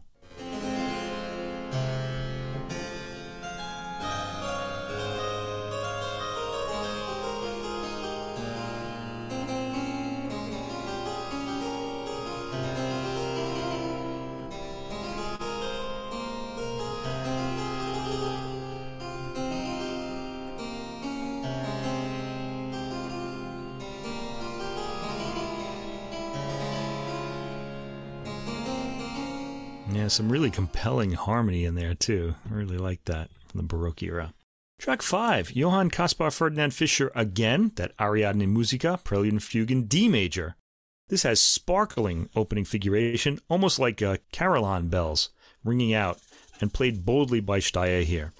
Some 30.09 30.31
really 30.31 30.49
compelling 30.49 31.11
harmony 31.13 31.65
in 31.65 31.75
there, 31.75 31.93
too. 31.93 32.35
I 32.49 32.53
really 32.53 32.77
like 32.77 33.05
that 33.05 33.29
from 33.47 33.59
the 33.59 33.67
Baroque 33.67 34.03
era. 34.03 34.33
Track 34.79 35.01
5, 35.01 35.51
Johann 35.51 35.89
Caspar 35.89 36.31
Ferdinand 36.31 36.73
Fischer 36.73 37.11
again, 37.13 37.73
that 37.75 37.91
Ariadne 37.99 38.47
Musica, 38.51 38.99
Prelude 39.03 39.33
and 39.33 39.43
Fugue 39.43 39.71
in 39.71 39.85
D 39.85 40.07
major. 40.07 40.55
This 41.09 41.23
has 41.23 41.41
sparkling 41.41 42.29
opening 42.35 42.65
figuration, 42.65 43.39
almost 43.49 43.77
like 43.77 44.01
uh, 44.01 44.17
carillon 44.31 44.87
bells, 44.89 45.29
ringing 45.63 45.93
out, 45.93 46.19
and 46.61 46.73
played 46.73 47.05
boldly 47.05 47.39
by 47.39 47.59
Staier 47.59 48.03
here. 48.03 48.33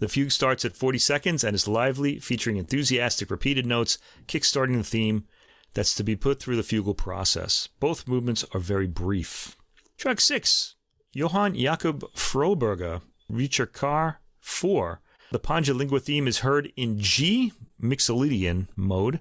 The 0.00 0.08
fugue 0.08 0.32
starts 0.32 0.64
at 0.64 0.76
40 0.76 0.98
seconds 0.98 1.44
and 1.44 1.54
is 1.54 1.68
lively, 1.68 2.18
featuring 2.18 2.56
enthusiastic 2.56 3.30
repeated 3.30 3.66
notes, 3.66 3.98
kickstarting 4.26 4.76
the 4.76 4.84
theme 4.84 5.26
that's 5.74 5.94
to 5.94 6.02
be 6.02 6.16
put 6.16 6.40
through 6.40 6.56
the 6.56 6.62
fugal 6.62 6.96
process. 6.96 7.68
Both 7.80 8.08
movements 8.08 8.44
are 8.52 8.60
very 8.60 8.86
brief. 8.86 9.56
Track 9.98 10.20
6, 10.20 10.74
Johann 11.14 11.54
Jakob 11.54 12.10
Froberger, 12.14 13.02
Ricercar 13.30 14.16
4. 14.40 15.00
The 15.30 15.38
Pange 15.38 15.68
Lingua 15.68 16.00
theme 16.00 16.26
is 16.26 16.38
heard 16.38 16.72
in 16.74 16.98
G, 17.00 17.52
Mixolydian 17.80 18.68
mode, 18.76 19.20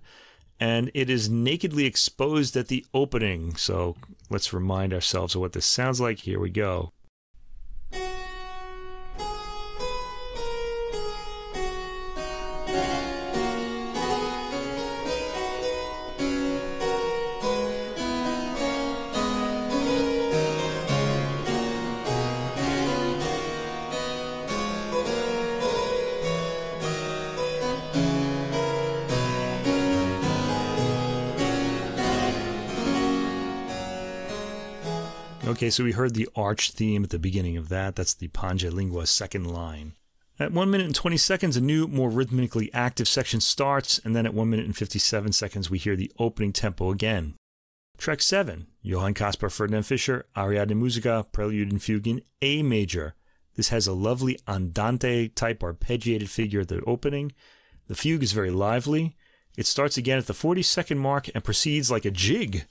and 0.58 0.90
it 0.94 1.10
is 1.10 1.30
nakedly 1.30 1.86
exposed 1.86 2.56
at 2.56 2.70
the 2.70 2.86
opening. 2.94 3.58
So 3.58 3.98
let's 4.30 4.54
remind 4.54 4.94
ourselves 4.94 5.36
of 5.36 5.42
what 5.42 5.52
this 5.52 5.66
sounds 5.66 6.00
like. 6.00 6.20
Here 6.20 6.40
we 6.40 6.50
go. 6.50 6.94
Okay, 35.62 35.70
so 35.70 35.84
we 35.84 35.92
heard 35.92 36.16
the 36.16 36.28
arch 36.36 36.72
theme 36.72 37.04
at 37.04 37.12
the 37.12 37.20
beginning 37.20 37.56
of 37.56 37.70
that. 37.70 37.96
That's 37.96 38.16
the 38.16 38.30
Pange 38.30 38.66
Lingua 38.66 39.06
second 39.06 39.46
line. 39.46 39.94
At 40.40 40.52
1 40.52 40.72
minute 40.72 40.88
and 40.88 40.96
20 40.96 41.18
seconds, 41.18 41.56
a 41.56 41.62
new, 41.62 41.88
more 41.88 42.10
rhythmically 42.10 42.74
active 42.74 43.08
section 43.08 43.40
starts, 43.40 44.00
and 44.04 44.16
then 44.16 44.26
at 44.26 44.34
1 44.34 44.50
minute 44.50 44.66
and 44.66 44.76
57 44.76 45.34
seconds, 45.34 45.70
we 45.70 45.78
hear 45.78 45.96
the 45.96 46.12
opening 46.18 46.52
tempo 46.52 46.90
again. 46.90 47.36
Track 48.00 48.22
7, 48.22 48.66
Johann 48.82 49.14
Caspar 49.14 49.52
Ferdinand 49.52 49.84
Fischer, 49.84 50.26
Ariadne 50.36 50.80
Musica, 50.80 51.28
Prelude 51.32 51.72
and 51.72 51.84
Fugue 51.84 52.08
in 52.08 52.24
A 52.42 52.64
major. 52.64 53.14
This 53.54 53.70
has 53.70 53.86
a 53.86 53.94
lovely 53.94 54.40
andante 54.48 55.28
type 55.28 55.60
arpeggiated 55.60 56.30
figure 56.30 56.62
at 56.62 56.70
the 56.70 56.82
opening. 56.88 57.34
The 57.88 57.94
fugue 57.94 58.24
is 58.24 58.32
very 58.32 58.50
lively. 58.50 59.16
It 59.56 59.68
starts 59.68 59.96
again 59.96 60.18
at 60.18 60.26
the 60.26 60.34
40 60.34 60.64
second 60.64 60.98
mark 60.98 61.30
and 61.36 61.44
proceeds 61.44 61.92
like 61.92 62.06
a 62.06 62.10
jig 62.10 62.66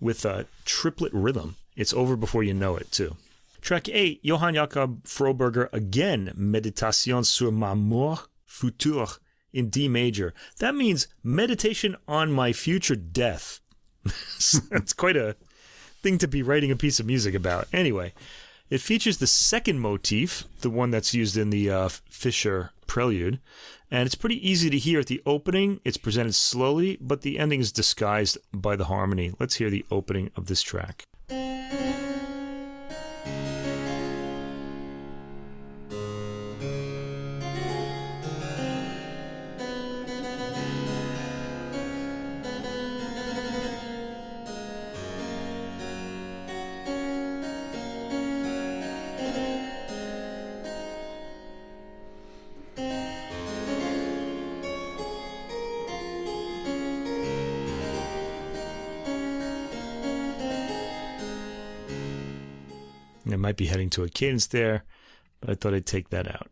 with 0.00 0.24
a 0.24 0.46
triplet 0.64 1.12
rhythm. 1.12 1.54
It's 1.76 1.92
over 1.92 2.16
before 2.16 2.42
you 2.42 2.54
know 2.54 2.76
it, 2.76 2.90
too. 2.92 3.16
Track 3.60 3.88
8, 3.88 4.20
Johann 4.22 4.54
Jakob 4.54 5.04
Froberger 5.04 5.72
again, 5.72 6.32
Méditation 6.36 7.24
sur 7.24 7.50
ma 7.50 7.74
mort 7.74 8.28
future 8.44 9.06
in 9.54 9.70
D 9.70 9.88
major. 9.88 10.34
That 10.58 10.74
means 10.74 11.08
meditation 11.22 11.96
on 12.06 12.30
my 12.30 12.52
future 12.52 12.96
death. 12.96 13.60
That's 14.70 14.92
quite 14.92 15.16
a 15.16 15.36
thing 16.02 16.18
to 16.18 16.28
be 16.28 16.42
writing 16.42 16.70
a 16.70 16.76
piece 16.76 17.00
of 17.00 17.06
music 17.06 17.34
about. 17.34 17.66
Anyway, 17.72 18.12
it 18.68 18.82
features 18.82 19.16
the 19.16 19.26
second 19.26 19.80
motif, 19.80 20.44
the 20.60 20.68
one 20.70 20.90
that's 20.90 21.14
used 21.14 21.36
in 21.36 21.50
the 21.50 21.70
uh, 21.70 21.88
Fischer 21.88 22.70
prelude, 22.86 23.40
and 23.90 24.04
it's 24.04 24.14
pretty 24.14 24.46
easy 24.46 24.68
to 24.68 24.78
hear 24.78 25.00
at 25.00 25.06
the 25.06 25.22
opening. 25.24 25.80
It's 25.84 25.96
presented 25.96 26.34
slowly, 26.34 26.98
but 27.00 27.22
the 27.22 27.38
ending 27.38 27.60
is 27.60 27.72
disguised 27.72 28.36
by 28.52 28.76
the 28.76 28.86
harmony. 28.86 29.32
Let's 29.38 29.54
hear 29.54 29.70
the 29.70 29.86
opening 29.90 30.30
of 30.36 30.46
this 30.46 30.60
track. 30.60 31.04
Might 63.44 63.56
be 63.58 63.66
heading 63.66 63.90
to 63.90 64.02
a 64.02 64.08
cadence 64.08 64.46
there, 64.46 64.84
but 65.38 65.50
I 65.50 65.54
thought 65.54 65.74
I'd 65.74 65.84
take 65.84 66.08
that 66.08 66.26
out. 66.26 66.48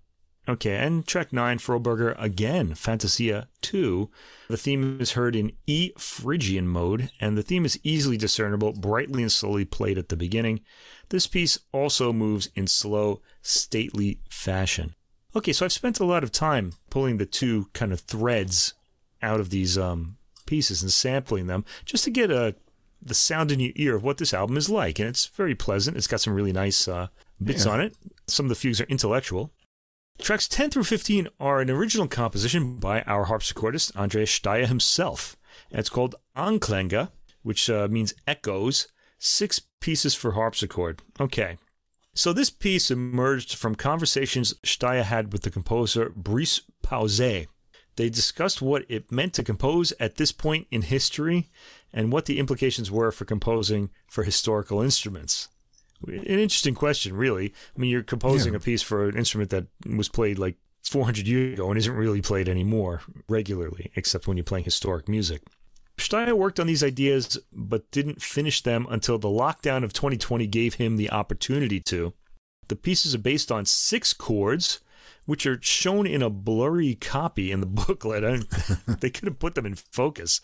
Okay, 0.46 0.76
and 0.76 1.06
track 1.06 1.32
9, 1.32 1.56
Froberger 1.56 2.14
again, 2.22 2.74
Fantasia 2.74 3.48
2. 3.62 4.10
The 4.48 4.58
theme 4.58 5.00
is 5.00 5.12
heard 5.12 5.34
in 5.34 5.52
E 5.66 5.92
Phrygian 5.96 6.68
mode, 6.68 7.10
and 7.18 7.38
the 7.38 7.42
theme 7.42 7.64
is 7.64 7.80
easily 7.82 8.18
discernible, 8.18 8.74
brightly 8.74 9.22
and 9.22 9.32
slowly 9.32 9.64
played 9.64 9.96
at 9.96 10.10
the 10.10 10.16
beginning. 10.16 10.60
This 11.08 11.26
piece 11.26 11.58
also 11.72 12.12
moves 12.12 12.50
in 12.54 12.66
slow, 12.66 13.22
stately 13.40 14.20
fashion. 14.28 14.94
Okay, 15.34 15.54
so 15.54 15.64
I've 15.64 15.72
spent 15.72 15.98
a 15.98 16.04
lot 16.04 16.22
of 16.22 16.30
time 16.30 16.74
pulling 16.90 17.16
the 17.16 17.24
two 17.24 17.68
kind 17.72 17.90
of 17.90 18.00
threads 18.00 18.74
out 19.22 19.40
of 19.40 19.48
these 19.48 19.78
um, 19.78 20.18
pieces 20.44 20.82
and 20.82 20.92
sampling 20.92 21.46
them 21.46 21.64
just 21.86 22.04
to 22.04 22.10
get 22.10 22.30
a 22.30 22.54
the 23.04 23.14
sound 23.14 23.50
in 23.50 23.60
your 23.60 23.72
ear 23.76 23.96
of 23.96 24.02
what 24.04 24.18
this 24.18 24.32
album 24.32 24.56
is 24.56 24.70
like. 24.70 24.98
And 24.98 25.08
it's 25.08 25.26
very 25.26 25.54
pleasant. 25.54 25.96
It's 25.96 26.06
got 26.06 26.20
some 26.20 26.34
really 26.34 26.52
nice 26.52 26.86
uh, 26.86 27.08
bits 27.42 27.66
Yeah. 27.66 27.72
on 27.72 27.80
it. 27.80 27.96
Some 28.26 28.46
of 28.46 28.50
the 28.50 28.54
fugues 28.54 28.80
are 28.80 28.84
intellectual. 28.84 29.52
Tracks 30.18 30.46
10 30.46 30.70
through 30.70 30.84
15 30.84 31.28
are 31.40 31.60
an 31.60 31.70
original 31.70 32.06
composition 32.06 32.76
by 32.76 33.02
our 33.02 33.26
harpsichordist, 33.26 33.96
Andreas 33.96 34.30
Staier 34.30 34.66
himself. 34.66 35.36
And 35.70 35.80
it's 35.80 35.88
called 35.88 36.14
Anklänge, 36.36 37.08
which 37.42 37.68
uh, 37.68 37.88
means 37.90 38.14
echoes. 38.26 38.88
Six 39.18 39.60
pieces 39.80 40.14
for 40.14 40.32
harpsichord. 40.32 41.00
Okay. 41.20 41.56
So 42.14 42.32
this 42.32 42.50
piece 42.50 42.90
emerged 42.90 43.54
from 43.54 43.74
conversations 43.74 44.54
Staier 44.64 45.02
had 45.04 45.32
with 45.32 45.42
the 45.42 45.50
composer 45.50 46.10
Brice 46.10 46.60
Pauzet. 46.84 47.46
They 47.96 48.08
discussed 48.10 48.60
what 48.62 48.84
it 48.88 49.12
meant 49.12 49.34
to 49.34 49.42
compose 49.44 49.92
at 50.00 50.16
this 50.16 50.32
point 50.32 50.66
in 50.70 50.82
history 50.82 51.50
and 51.92 52.12
what 52.12 52.26
the 52.26 52.38
implications 52.38 52.90
were 52.90 53.10
for 53.12 53.24
composing 53.24 53.90
for 54.08 54.24
historical 54.24 54.80
instruments. 54.82 55.48
An 56.06 56.24
interesting 56.24 56.74
question, 56.74 57.14
really. 57.14 57.52
I 57.76 57.80
mean, 57.80 57.90
you're 57.90 58.02
composing 58.02 58.54
Yeah. 58.54 58.56
a 58.58 58.60
piece 58.60 58.82
for 58.82 59.08
an 59.08 59.16
instrument 59.16 59.50
that 59.50 59.66
was 59.86 60.08
played 60.08 60.38
like 60.38 60.56
400 60.82 61.28
years 61.28 61.54
ago 61.54 61.68
and 61.68 61.78
isn't 61.78 61.94
really 61.94 62.20
played 62.20 62.48
anymore 62.48 63.02
regularly, 63.28 63.92
except 63.94 64.26
when 64.26 64.36
you're 64.36 64.42
playing 64.44 64.64
historic 64.64 65.08
music. 65.08 65.42
Staier 65.98 66.34
worked 66.36 66.58
on 66.58 66.66
these 66.66 66.82
ideas 66.82 67.38
but 67.52 67.88
didn't 67.92 68.20
finish 68.20 68.62
them 68.62 68.86
until 68.90 69.18
the 69.18 69.28
lockdown 69.28 69.84
of 69.84 69.92
2020 69.92 70.46
gave 70.48 70.74
him 70.74 70.96
the 70.96 71.10
opportunity 71.10 71.78
to. 71.80 72.14
The 72.68 72.74
pieces 72.76 73.14
are 73.14 73.18
based 73.18 73.52
on 73.52 73.64
six 73.66 74.12
chords, 74.12 74.80
which 75.26 75.46
are 75.46 75.60
shown 75.62 76.06
in 76.06 76.22
a 76.22 76.30
blurry 76.30 76.96
copy 76.96 77.52
in 77.52 77.60
the 77.60 77.66
booklet. 77.86 78.24
I 78.24 78.40
they 78.94 79.10
could 79.10 79.28
have 79.28 79.38
put 79.38 79.54
them 79.54 79.66
in 79.66 79.76
focus. 79.76 80.40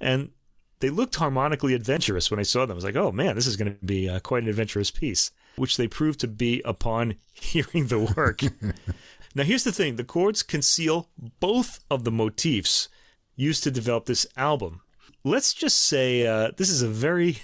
And 0.00 0.32
they 0.80 0.90
looked 0.90 1.16
harmonically 1.16 1.74
adventurous 1.74 2.30
when 2.30 2.40
I 2.40 2.44
saw 2.44 2.60
them. 2.60 2.72
I 2.72 2.74
was 2.74 2.84
like, 2.84 2.96
oh 2.96 3.12
man, 3.12 3.34
this 3.34 3.46
is 3.46 3.56
going 3.56 3.74
to 3.74 3.84
be 3.84 4.08
uh, 4.08 4.20
quite 4.20 4.42
an 4.42 4.48
adventurous 4.48 4.90
piece, 4.90 5.30
which 5.56 5.76
they 5.76 5.88
proved 5.88 6.20
to 6.20 6.28
be 6.28 6.62
upon 6.64 7.16
hearing 7.32 7.86
the 7.88 8.14
work. 8.16 8.42
now, 9.34 9.44
here's 9.44 9.64
the 9.64 9.72
thing 9.72 9.96
the 9.96 10.04
chords 10.04 10.42
conceal 10.42 11.08
both 11.40 11.80
of 11.90 12.04
the 12.04 12.12
motifs 12.12 12.88
used 13.36 13.62
to 13.64 13.70
develop 13.70 14.06
this 14.06 14.26
album. 14.36 14.80
Let's 15.24 15.54
just 15.54 15.80
say 15.80 16.26
uh, 16.26 16.52
this 16.56 16.70
is 16.70 16.82
a 16.82 16.88
very, 16.88 17.38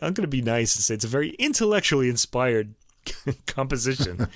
I'm 0.00 0.12
going 0.12 0.22
to 0.22 0.28
be 0.28 0.42
nice 0.42 0.76
and 0.76 0.84
say 0.84 0.94
it's 0.94 1.04
a 1.04 1.08
very 1.08 1.30
intellectually 1.30 2.08
inspired 2.08 2.74
composition, 3.46 4.28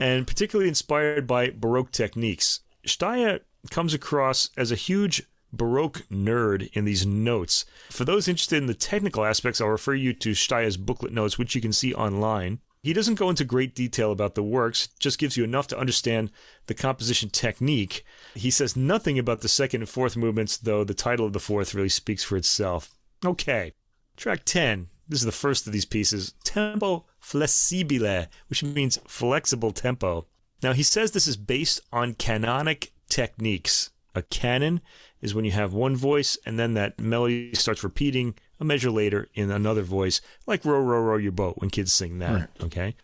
and 0.00 0.26
particularly 0.26 0.68
inspired 0.68 1.26
by 1.26 1.50
Baroque 1.50 1.92
techniques. 1.92 2.60
Staier 2.86 3.40
comes 3.70 3.94
across 3.94 4.50
as 4.56 4.70
a 4.70 4.76
huge 4.76 5.22
Baroque 5.56 6.02
nerd 6.10 6.70
in 6.72 6.84
these 6.84 7.06
notes. 7.06 7.64
For 7.90 8.04
those 8.04 8.28
interested 8.28 8.58
in 8.58 8.66
the 8.66 8.74
technical 8.74 9.24
aspects, 9.24 9.60
I'll 9.60 9.68
refer 9.68 9.94
you 9.94 10.12
to 10.14 10.34
Staier's 10.34 10.76
booklet 10.76 11.12
notes, 11.12 11.38
which 11.38 11.54
you 11.54 11.60
can 11.60 11.72
see 11.72 11.94
online. 11.94 12.60
He 12.82 12.92
doesn't 12.92 13.14
go 13.14 13.30
into 13.30 13.44
great 13.44 13.74
detail 13.74 14.12
about 14.12 14.34
the 14.34 14.42
works, 14.42 14.88
just 14.98 15.18
gives 15.18 15.38
you 15.38 15.44
enough 15.44 15.66
to 15.68 15.78
understand 15.78 16.30
the 16.66 16.74
composition 16.74 17.30
technique. 17.30 18.04
He 18.34 18.50
says 18.50 18.76
nothing 18.76 19.18
about 19.18 19.40
the 19.40 19.48
second 19.48 19.80
and 19.80 19.88
fourth 19.88 20.18
movements, 20.18 20.58
though 20.58 20.84
the 20.84 20.92
title 20.92 21.24
of 21.24 21.32
the 21.32 21.40
fourth 21.40 21.74
really 21.74 21.88
speaks 21.88 22.22
for 22.22 22.36
itself. 22.36 22.94
Okay, 23.24 23.72
track 24.18 24.42
10. 24.44 24.88
This 25.08 25.20
is 25.20 25.26
the 25.26 25.32
first 25.32 25.66
of 25.66 25.72
these 25.72 25.86
pieces 25.86 26.34
Tempo 26.44 27.06
Flessibile, 27.22 28.28
which 28.48 28.62
means 28.62 28.98
flexible 29.06 29.70
tempo. 29.70 30.26
Now, 30.62 30.72
he 30.72 30.82
says 30.82 31.12
this 31.12 31.26
is 31.26 31.36
based 31.36 31.80
on 31.92 32.14
canonic 32.14 32.92
techniques. 33.08 33.90
A 34.14 34.22
canon 34.22 34.80
is 35.24 35.34
when 35.34 35.44
you 35.44 35.50
have 35.52 35.72
one 35.72 35.96
voice 35.96 36.36
and 36.44 36.58
then 36.58 36.74
that 36.74 37.00
melody 37.00 37.54
starts 37.54 37.82
repeating 37.82 38.34
a 38.60 38.64
measure 38.64 38.90
later 38.90 39.28
in 39.34 39.50
another 39.50 39.82
voice, 39.82 40.20
like 40.46 40.64
row, 40.64 40.78
row, 40.78 41.00
row 41.00 41.16
your 41.16 41.32
boat 41.32 41.56
when 41.58 41.70
kids 41.70 41.92
sing 41.92 42.18
that. 42.18 42.32
Right. 42.32 42.48
Okay. 42.62 42.96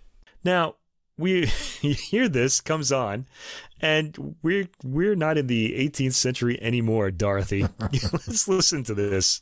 Now, 0.45 0.77
we 1.17 1.51
you 1.81 1.95
hear 1.95 2.29
this 2.29 2.61
comes 2.61 2.93
on 2.93 3.27
and 3.81 4.37
we're 4.43 4.69
we're 4.85 5.17
not 5.17 5.39
in 5.39 5.47
the 5.47 5.75
18th 5.89 6.15
century 6.15 6.63
anymore, 6.63 7.11
Dorothy. 7.11 7.67
Let's 7.81 8.47
listen 8.47 8.85
to 8.85 8.95
this. 8.95 9.41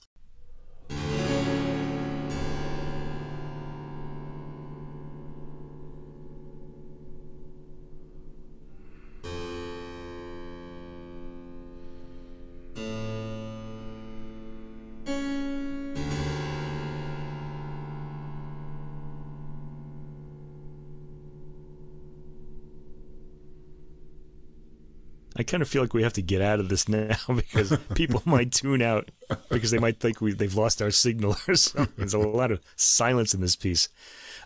I 25.39 25.45
kind 25.45 25.63
of 25.63 25.69
feel 25.69 25.83
like 25.83 25.95
we 25.95 26.03
have 26.03 26.13
to 26.15 26.23
get 26.23 26.43
out 26.43 26.59
of 26.59 26.69
this 26.69 26.89
now 26.89 27.17
because 27.29 27.77
people 27.95 28.23
might 28.25 28.53
tune 28.53 28.83
out 28.83 29.11
because 29.49 29.71
they 29.71 29.79
might 29.79 30.01
think 30.01 30.21
we, 30.21 30.33
they've 30.33 30.55
lost 30.55 30.83
our 30.83 30.91
signal 30.91 31.37
or 31.49 31.55
something. 31.55 31.95
There's 31.97 32.15
a 32.15 32.19
lot 32.19 32.51
of 32.51 32.61
silence 32.77 33.35
in 33.35 33.41
this 33.41 33.57
piece. 33.57 33.89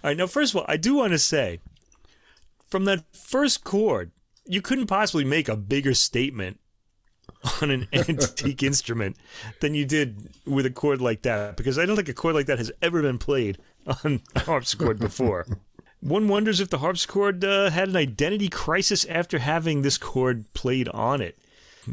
All 0.04 0.10
right, 0.10 0.16
now, 0.16 0.26
first 0.26 0.52
of 0.52 0.60
all, 0.60 0.66
I 0.68 0.76
do 0.76 0.94
want 0.94 1.12
to 1.12 1.18
say 1.18 1.60
from 2.68 2.84
that 2.84 3.04
first 3.14 3.64
chord, 3.64 4.10
you 4.44 4.60
couldn't 4.60 4.86
possibly 4.86 5.24
make 5.24 5.48
a 5.48 5.56
bigger 5.56 5.94
statement 5.94 6.58
on 7.60 7.70
an 7.70 7.88
antique 7.92 8.62
instrument 8.62 9.16
than 9.60 9.74
you 9.74 9.84
did 9.84 10.30
with 10.46 10.66
a 10.66 10.70
chord 10.70 11.00
like 11.00 11.22
that 11.22 11.56
because 11.56 11.78
I 11.78 11.86
don't 11.86 11.96
think 11.96 12.08
a 12.08 12.14
chord 12.14 12.34
like 12.34 12.46
that 12.46 12.58
has 12.58 12.72
ever 12.82 13.02
been 13.02 13.18
played 13.18 13.58
on 14.04 14.20
harpsichord 14.36 14.98
before. 14.98 15.46
One 16.02 16.26
wonders 16.26 16.58
if 16.58 16.68
the 16.68 16.78
harpsichord 16.78 17.44
uh, 17.44 17.70
had 17.70 17.88
an 17.88 17.94
identity 17.94 18.48
crisis 18.48 19.04
after 19.04 19.38
having 19.38 19.82
this 19.82 19.96
chord 19.96 20.52
played 20.52 20.88
on 20.88 21.20
it. 21.20 21.38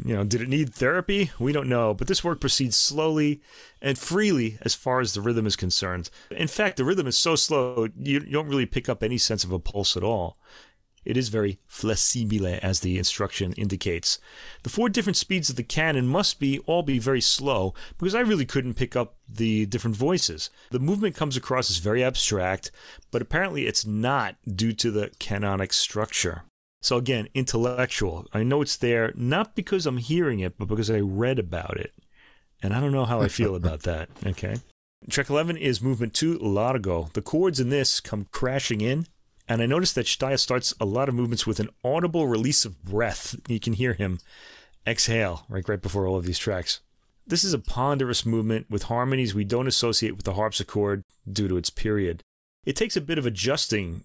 You 0.04 0.16
know, 0.16 0.24
did 0.24 0.40
it 0.40 0.48
need 0.48 0.74
therapy? 0.74 1.30
We 1.38 1.52
don't 1.52 1.68
know, 1.68 1.94
but 1.94 2.08
this 2.08 2.24
work 2.24 2.40
proceeds 2.40 2.76
slowly 2.76 3.40
and 3.80 3.96
freely 3.96 4.58
as 4.62 4.74
far 4.74 5.00
as 5.00 5.14
the 5.14 5.20
rhythm 5.20 5.46
is 5.46 5.54
concerned. 5.54 6.10
In 6.30 6.48
fact, 6.48 6.76
the 6.76 6.84
rhythm 6.84 7.06
is 7.06 7.16
so 7.16 7.36
slow, 7.36 7.88
you 7.96 8.20
don't 8.20 8.48
really 8.48 8.66
pick 8.66 8.88
up 8.88 9.02
any 9.02 9.18
sense 9.18 9.44
of 9.44 9.52
a 9.52 9.60
pulse 9.60 9.96
at 9.96 10.04
all. 10.04 10.36
It 11.04 11.16
is 11.16 11.30
very 11.30 11.58
flessibile, 11.68 12.58
as 12.58 12.80
the 12.80 12.98
instruction 12.98 13.52
indicates. 13.54 14.18
The 14.62 14.70
four 14.70 14.88
different 14.88 15.16
speeds 15.16 15.48
of 15.48 15.56
the 15.56 15.62
canon 15.62 16.06
must 16.06 16.38
be 16.38 16.58
all 16.60 16.82
be 16.82 16.98
very 16.98 17.20
slow 17.20 17.74
because 17.98 18.14
I 18.14 18.20
really 18.20 18.44
couldn't 18.44 18.74
pick 18.74 18.94
up 18.94 19.16
the 19.28 19.66
different 19.66 19.96
voices. 19.96 20.50
The 20.70 20.78
movement 20.78 21.16
comes 21.16 21.36
across 21.36 21.70
as 21.70 21.78
very 21.78 22.04
abstract, 22.04 22.70
but 23.10 23.22
apparently 23.22 23.66
it's 23.66 23.86
not 23.86 24.36
due 24.54 24.72
to 24.74 24.90
the 24.90 25.10
canonic 25.18 25.72
structure. 25.72 26.44
So 26.82 26.96
again, 26.96 27.28
intellectual. 27.34 28.26
I 28.32 28.42
know 28.42 28.62
it's 28.62 28.76
there 28.76 29.12
not 29.14 29.54
because 29.54 29.86
I'm 29.86 29.98
hearing 29.98 30.40
it, 30.40 30.58
but 30.58 30.68
because 30.68 30.90
I 30.90 31.00
read 31.00 31.38
about 31.38 31.76
it. 31.76 31.94
And 32.62 32.74
I 32.74 32.80
don't 32.80 32.92
know 32.92 33.06
how 33.06 33.20
I 33.20 33.28
feel 33.28 33.54
about 33.56 33.82
that. 33.82 34.10
Okay. 34.26 34.56
Track 35.08 35.30
11 35.30 35.56
is 35.56 35.80
movement 35.80 36.12
2, 36.12 36.38
Largo. 36.38 37.08
The 37.14 37.22
chords 37.22 37.58
in 37.58 37.70
this 37.70 38.00
come 38.00 38.26
crashing 38.32 38.82
in 38.82 39.06
and 39.50 39.60
I 39.60 39.66
noticed 39.66 39.96
that 39.96 40.06
Staier 40.06 40.38
starts 40.38 40.72
a 40.80 40.84
lot 40.84 41.08
of 41.08 41.14
movements 41.16 41.44
with 41.44 41.58
an 41.58 41.70
audible 41.84 42.28
release 42.28 42.64
of 42.64 42.84
breath. 42.84 43.34
You 43.48 43.58
can 43.58 43.72
hear 43.72 43.94
him 43.94 44.20
exhale 44.86 45.44
right, 45.48 45.68
right 45.68 45.82
before 45.82 46.06
all 46.06 46.16
of 46.16 46.24
these 46.24 46.38
tracks. 46.38 46.80
This 47.26 47.42
is 47.42 47.52
a 47.52 47.58
ponderous 47.58 48.24
movement 48.24 48.70
with 48.70 48.84
harmonies 48.84 49.34
we 49.34 49.42
don't 49.42 49.66
associate 49.66 50.12
with 50.12 50.24
the 50.24 50.34
harpsichord 50.34 51.02
due 51.30 51.48
to 51.48 51.56
its 51.56 51.68
period. 51.68 52.22
It 52.64 52.76
takes 52.76 52.96
a 52.96 53.00
bit 53.00 53.18
of 53.18 53.26
adjusting 53.26 54.04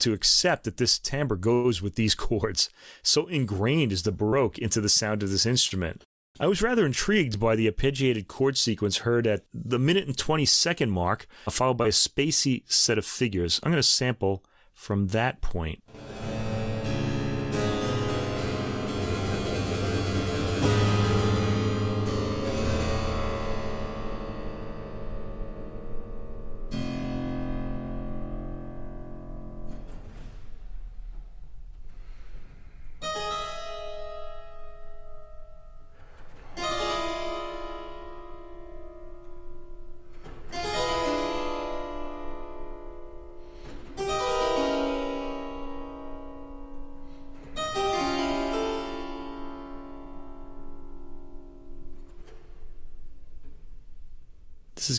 to 0.00 0.12
accept 0.12 0.64
that 0.64 0.76
this 0.76 0.98
timbre 0.98 1.36
goes 1.36 1.80
with 1.80 1.94
these 1.94 2.14
chords. 2.14 2.68
So 3.02 3.26
ingrained 3.26 3.90
is 3.90 4.02
the 4.02 4.12
Baroque 4.12 4.58
into 4.58 4.82
the 4.82 4.90
sound 4.90 5.22
of 5.22 5.30
this 5.30 5.46
instrument. 5.46 6.04
I 6.38 6.46
was 6.46 6.60
rather 6.60 6.84
intrigued 6.84 7.40
by 7.40 7.56
the 7.56 7.70
arpeggiated 7.70 8.28
chord 8.28 8.58
sequence 8.58 8.98
heard 8.98 9.26
at 9.26 9.44
the 9.54 9.78
minute 9.78 10.06
and 10.06 10.18
20 10.18 10.44
second 10.44 10.90
mark, 10.90 11.26
followed 11.48 11.78
by 11.78 11.86
a 11.86 11.90
spacey 11.90 12.70
set 12.70 12.98
of 12.98 13.06
figures. 13.06 13.60
I'm 13.62 13.70
going 13.70 13.78
to 13.78 13.88
sample 13.88 14.44
from 14.74 15.08
that 15.08 15.40
point. 15.40 15.82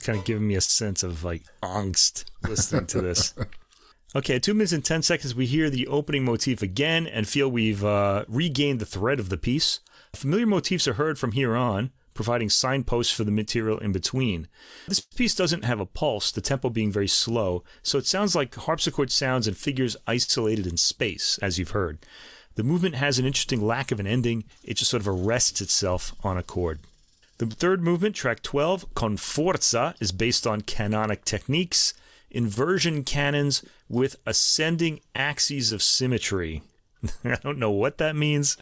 Kind 0.06 0.20
of 0.20 0.26
giving 0.26 0.48
me 0.48 0.56
a 0.56 0.62
sense 0.62 1.04
of 1.04 1.24
like 1.24 1.44
angst 1.62 2.26
listening 2.48 2.88
to 2.88 3.02
this. 3.02 3.34
Okay, 4.16 4.40
two 4.40 4.54
minutes 4.54 4.72
and 4.72 4.86
10 4.86 5.02
seconds, 5.02 5.36
we 5.36 5.46
hear 5.46 5.70
the 5.70 5.88
opening 5.88 6.24
motif 6.24 6.62
again 6.62 7.06
and 7.06 7.28
feel 7.28 7.50
we've 7.50 7.84
uh, 7.84 8.24
regained 8.30 8.80
the 8.80 8.86
thread 8.86 9.20
of 9.20 9.28
the 9.28 9.36
piece. 9.36 9.82
Familiar 10.14 10.46
motifs 10.46 10.88
are 10.88 10.94
heard 10.94 11.20
from 11.20 11.34
here 11.34 11.54
on, 11.54 11.92
providing 12.14 12.50
signposts 12.50 13.12
for 13.12 13.26
the 13.26 13.32
material 13.32 13.78
in 13.78 13.92
between. 13.92 14.48
This 14.88 15.02
piece 15.02 15.36
doesn't 15.36 15.66
have 15.66 15.82
a 15.82 15.86
pulse, 15.86 16.32
the 16.32 16.40
tempo 16.40 16.70
being 16.70 16.94
very 16.94 17.10
slow, 17.10 17.66
so 17.84 17.98
it 17.98 18.06
sounds 18.06 18.38
like 18.38 18.56
harpsichord 18.56 19.12
sounds 19.12 19.48
and 19.48 19.58
figures 19.58 19.98
isolated 20.08 20.66
in 20.66 20.78
space, 20.78 21.38
as 21.42 21.60
you've 21.60 21.72
heard. 21.72 22.00
The 22.56 22.64
movement 22.64 22.96
has 22.96 23.20
an 23.20 23.26
interesting 23.26 23.60
lack 23.68 23.92
of 23.92 24.00
an 24.00 24.08
ending, 24.08 24.46
it 24.64 24.76
just 24.76 24.92
sort 24.92 25.02
of 25.02 25.10
arrests 25.10 25.60
itself 25.60 26.16
on 26.24 26.38
a 26.38 26.44
chord. 26.44 26.80
The 27.38 27.48
third 27.48 27.84
movement, 27.84 28.16
track 28.16 28.42
12, 28.44 28.94
Con 28.96 29.18
Forza, 29.18 29.94
is 30.00 30.14
based 30.14 30.48
on 30.48 30.62
canonic 30.62 31.26
techniques, 31.26 31.94
inversion 32.32 33.04
canons 33.04 33.64
with 33.90 34.16
ascending 34.26 35.02
axes 35.14 35.74
of 35.74 35.84
symmetry. 35.84 36.64
I 37.26 37.36
don't 37.44 37.58
know 37.58 37.72
what 37.72 37.98
that 37.98 38.16
means. 38.16 38.56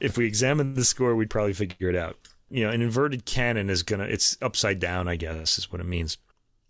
if 0.00 0.16
we 0.16 0.26
examine 0.26 0.74
the 0.74 0.84
score, 0.84 1.14
we'd 1.14 1.30
probably 1.30 1.52
figure 1.52 1.90
it 1.90 1.96
out. 1.96 2.16
You 2.50 2.64
know, 2.64 2.70
an 2.70 2.80
inverted 2.80 3.26
canon 3.26 3.68
is 3.68 3.82
gonna, 3.82 4.04
it's 4.04 4.38
upside 4.40 4.80
down, 4.80 5.06
I 5.06 5.16
guess, 5.16 5.58
is 5.58 5.70
what 5.70 5.82
it 5.82 5.86
means. 5.86 6.16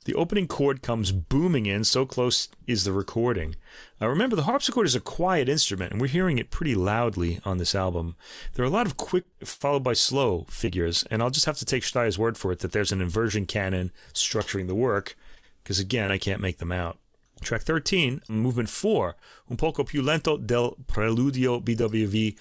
The 0.04 0.14
opening 0.14 0.46
chord 0.46 0.80
comes 0.80 1.12
booming 1.12 1.66
in, 1.66 1.84
so 1.84 2.06
close 2.06 2.48
is 2.66 2.84
the 2.84 2.92
recording. 2.92 3.56
Uh, 4.00 4.08
remember, 4.08 4.37
the 4.37 4.44
harpsichord 4.44 4.87
is 4.87 4.94
a 4.94 5.00
quiet 5.00 5.48
instrument, 5.48 5.92
and 5.92 6.00
we're 6.00 6.06
hearing 6.06 6.38
it 6.38 6.50
pretty 6.50 6.74
loudly 6.74 7.40
on 7.44 7.58
this 7.58 7.74
album. 7.74 8.16
There 8.54 8.64
are 8.64 8.68
a 8.68 8.70
lot 8.70 8.87
of 8.87 8.96
quick, 8.96 9.24
followed 9.44 9.84
by 9.84 9.92
slow 9.92 10.46
figures, 10.48 11.04
and 11.11 11.22
I'll 11.22 11.30
just 11.30 11.46
have 11.46 11.58
to 11.58 11.64
take 11.64 11.84
Staier's 11.84 12.18
word 12.18 12.38
for 12.38 12.52
it 12.52 12.61
that 12.61 12.72
there's 12.72 12.92
an 12.92 13.02
inversion 13.02 13.44
canon 13.44 13.92
structuring 14.14 14.66
the 14.66 14.74
work, 14.74 15.16
because 15.62 15.78
again, 15.78 16.11
I 16.11 16.16
can't 16.16 16.40
make 16.40 16.58
them 16.58 16.72
out. 16.72 16.98
Track 17.42 17.62
13, 17.62 18.22
movement 18.28 18.68
4, 18.70 19.14
Un 19.50 19.56
poco 19.56 19.84
più 19.84 20.02
lento 20.02 20.38
del 20.38 20.76
preludio 20.87 21.61
BWV 21.62 22.37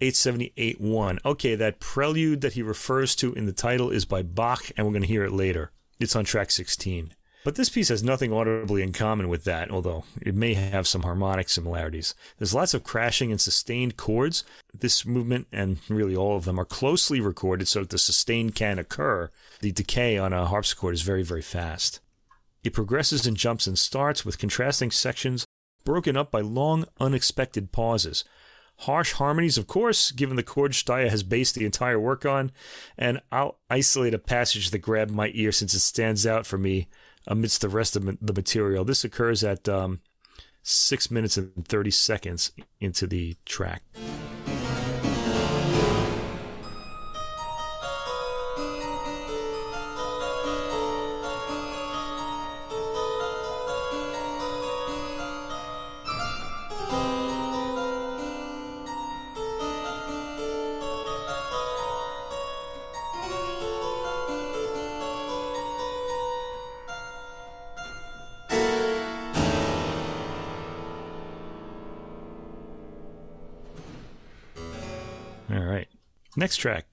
878-1. 0.00 1.18
Okay, 1.24 1.54
that 1.54 1.78
prelude 1.78 2.40
that 2.40 2.54
he 2.54 2.62
refers 2.62 3.14
to 3.16 3.32
in 3.34 3.46
the 3.46 3.52
title 3.52 3.90
is 3.90 4.04
by 4.04 4.22
Bach, 4.22 4.70
and 4.76 4.84
we're 4.84 4.92
going 4.92 5.02
to 5.02 5.08
hear 5.08 5.24
it 5.24 5.32
later. 5.32 5.70
It's 6.02 6.16
on 6.16 6.24
track 6.24 6.50
16. 6.50 7.14
But 7.44 7.56
this 7.56 7.68
piece 7.68 7.88
has 7.88 8.02
nothing 8.02 8.32
audibly 8.32 8.82
in 8.82 8.92
common 8.92 9.28
with 9.28 9.44
that, 9.44 9.70
although 9.70 10.04
it 10.20 10.34
may 10.34 10.54
have 10.54 10.86
some 10.86 11.02
harmonic 11.02 11.48
similarities. 11.48 12.14
There's 12.38 12.54
lots 12.54 12.74
of 12.74 12.84
crashing 12.84 13.30
and 13.30 13.40
sustained 13.40 13.96
chords. 13.96 14.44
This 14.72 15.04
movement, 15.04 15.48
and 15.52 15.78
really 15.88 16.14
all 16.14 16.36
of 16.36 16.44
them, 16.44 16.58
are 16.58 16.64
closely 16.64 17.20
recorded 17.20 17.66
so 17.66 17.80
that 17.80 17.90
the 17.90 17.98
sustain 17.98 18.50
can 18.50 18.78
occur. 18.78 19.30
The 19.60 19.72
decay 19.72 20.18
on 20.18 20.32
a 20.32 20.46
harpsichord 20.46 20.94
is 20.94 21.02
very, 21.02 21.22
very 21.22 21.42
fast. 21.42 22.00
It 22.62 22.74
progresses 22.74 23.26
and 23.26 23.36
jumps 23.36 23.66
and 23.66 23.78
starts 23.78 24.24
with 24.24 24.38
contrasting 24.38 24.92
sections 24.92 25.44
broken 25.84 26.16
up 26.16 26.30
by 26.30 26.40
long, 26.40 26.86
unexpected 27.00 27.72
pauses. 27.72 28.24
Harsh 28.82 29.12
harmonies, 29.12 29.58
of 29.58 29.68
course, 29.68 30.10
given 30.10 30.34
the 30.34 30.42
chord 30.42 30.72
Staier 30.72 31.08
has 31.08 31.22
based 31.22 31.54
the 31.54 31.64
entire 31.64 32.00
work 32.00 32.26
on, 32.26 32.50
and 32.98 33.20
I'll 33.30 33.58
isolate 33.70 34.12
a 34.12 34.18
passage 34.18 34.70
that 34.70 34.78
grabbed 34.78 35.12
my 35.12 35.30
ear 35.34 35.52
since 35.52 35.72
it 35.72 35.80
stands 35.80 36.26
out 36.26 36.46
for 36.46 36.58
me 36.58 36.88
amidst 37.28 37.60
the 37.60 37.68
rest 37.68 37.94
of 37.94 38.04
the 38.20 38.32
material. 38.32 38.84
This 38.84 39.04
occurs 39.04 39.44
at 39.44 39.68
um, 39.68 40.00
6 40.64 41.10
minutes 41.12 41.36
and 41.36 41.66
30 41.66 41.90
seconds 41.92 42.50
into 42.80 43.06
the 43.06 43.36
track. 43.44 43.84
Next 76.36 76.56
track 76.56 76.86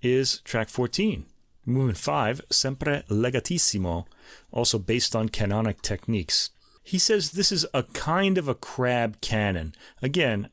is 0.00 0.40
track 0.40 0.68
14, 0.68 1.26
movement 1.64 1.98
5, 1.98 2.42
Sempre 2.50 3.02
Legatissimo, 3.08 4.06
also 4.52 4.78
based 4.78 5.16
on 5.16 5.28
canonic 5.28 5.82
techniques. 5.82 6.50
He 6.82 6.98
says 6.98 7.32
this 7.32 7.50
is 7.50 7.66
a 7.74 7.82
kind 7.82 8.38
of 8.38 8.46
a 8.46 8.54
crab 8.54 9.20
canon. 9.20 9.74
Again, 10.02 10.50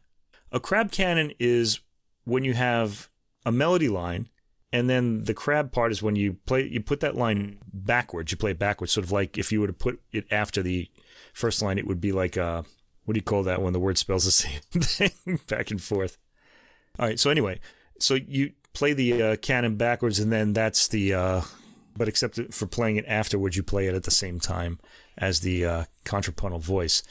a 0.52 0.60
crab 0.60 0.91
canon 0.91 1.34
is 1.38 1.80
when 2.24 2.43
you 2.43 2.54
have 2.54 3.10
a 3.46 3.52
melody 3.52 3.89
line 3.89 4.30
and 4.72 4.89
then 4.89 5.26
the 5.26 5.34
crab 5.34 5.72
part 5.72 5.91
is 5.91 6.02
when 6.02 6.15
you 6.15 6.34
play 6.46 6.63
you 6.63 6.80
put 6.80 7.02
that 7.02 7.15
line 7.15 7.60
backwards 7.74 8.32
you 8.32 8.38
play 8.38 8.52
it 8.52 8.60
backwards 8.60 8.93
sort 8.93 9.04
of 9.04 9.12
like 9.12 9.38
if 9.38 9.52
you 9.52 9.60
were 9.60 9.67
to 9.67 9.74
put 9.74 10.02
it 10.13 10.26
after 10.32 10.63
the 10.63 10.89
first 11.34 11.62
line 11.62 11.78
it 11.78 11.86
would 11.86 12.00
be 12.00 12.13
like 12.13 12.38
uh 12.38 12.63
what 13.04 13.13
do 13.13 13.17
you 13.17 13.24
call 13.24 13.43
that 13.43 13.62
when 13.62 13.74
the 13.74 13.80
word 13.80 13.98
spells 13.98 14.24
the 14.24 14.32
same 14.32 15.12
thing 15.12 15.39
back 15.48 15.69
and 15.69 15.82
forth 15.82 16.17
all 17.00 17.08
right. 17.08 17.19
So 17.19 17.30
anyway, 17.30 17.60
so 18.04 18.16
you 18.16 18.52
play 18.74 18.94
the 18.94 19.22
uh, 19.22 19.36
canon 19.38 19.76
backwards, 19.76 20.20
and 20.20 20.32
then 20.32 20.54
that's 20.54 20.88
the 20.88 21.13
uh, 21.13 21.42
but 21.96 22.08
except 22.08 22.39
for 22.54 22.66
playing 22.66 22.98
it 22.98 23.06
afterwards, 23.08 23.56
you 23.56 23.63
play 23.63 23.88
it 23.88 23.96
at 23.96 24.04
the 24.04 24.12
same 24.12 24.39
time 24.39 24.80
as 25.18 25.42
the 25.42 25.66
uh, 25.66 25.84
contrapuntal 26.06 26.60
voice. 26.60 27.04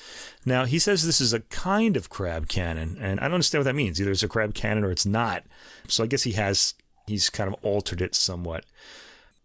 Now, 0.45 0.65
he 0.65 0.79
says 0.79 1.05
this 1.05 1.21
is 1.21 1.33
a 1.33 1.41
kind 1.41 1.97
of 1.97 2.11
crab 2.11 2.49
canon, 2.49 2.99
and 3.01 3.21
I 3.21 3.25
don't 3.25 3.35
understand 3.35 3.61
what 3.61 3.71
that 3.71 3.77
means. 3.77 4.01
Either 4.01 4.11
it's 4.11 4.23
a 4.23 4.29
crab 4.29 4.55
canon 4.55 4.85
or 4.85 4.91
it's 4.91 5.07
not. 5.07 5.45
So 5.89 6.03
I 6.03 6.09
guess 6.09 6.25
he 6.25 6.33
has, 6.33 6.75
he's 7.07 7.31
kind 7.31 7.53
of 7.53 7.63
altered 7.63 8.01
it 8.01 8.15
somewhat. 8.15 8.65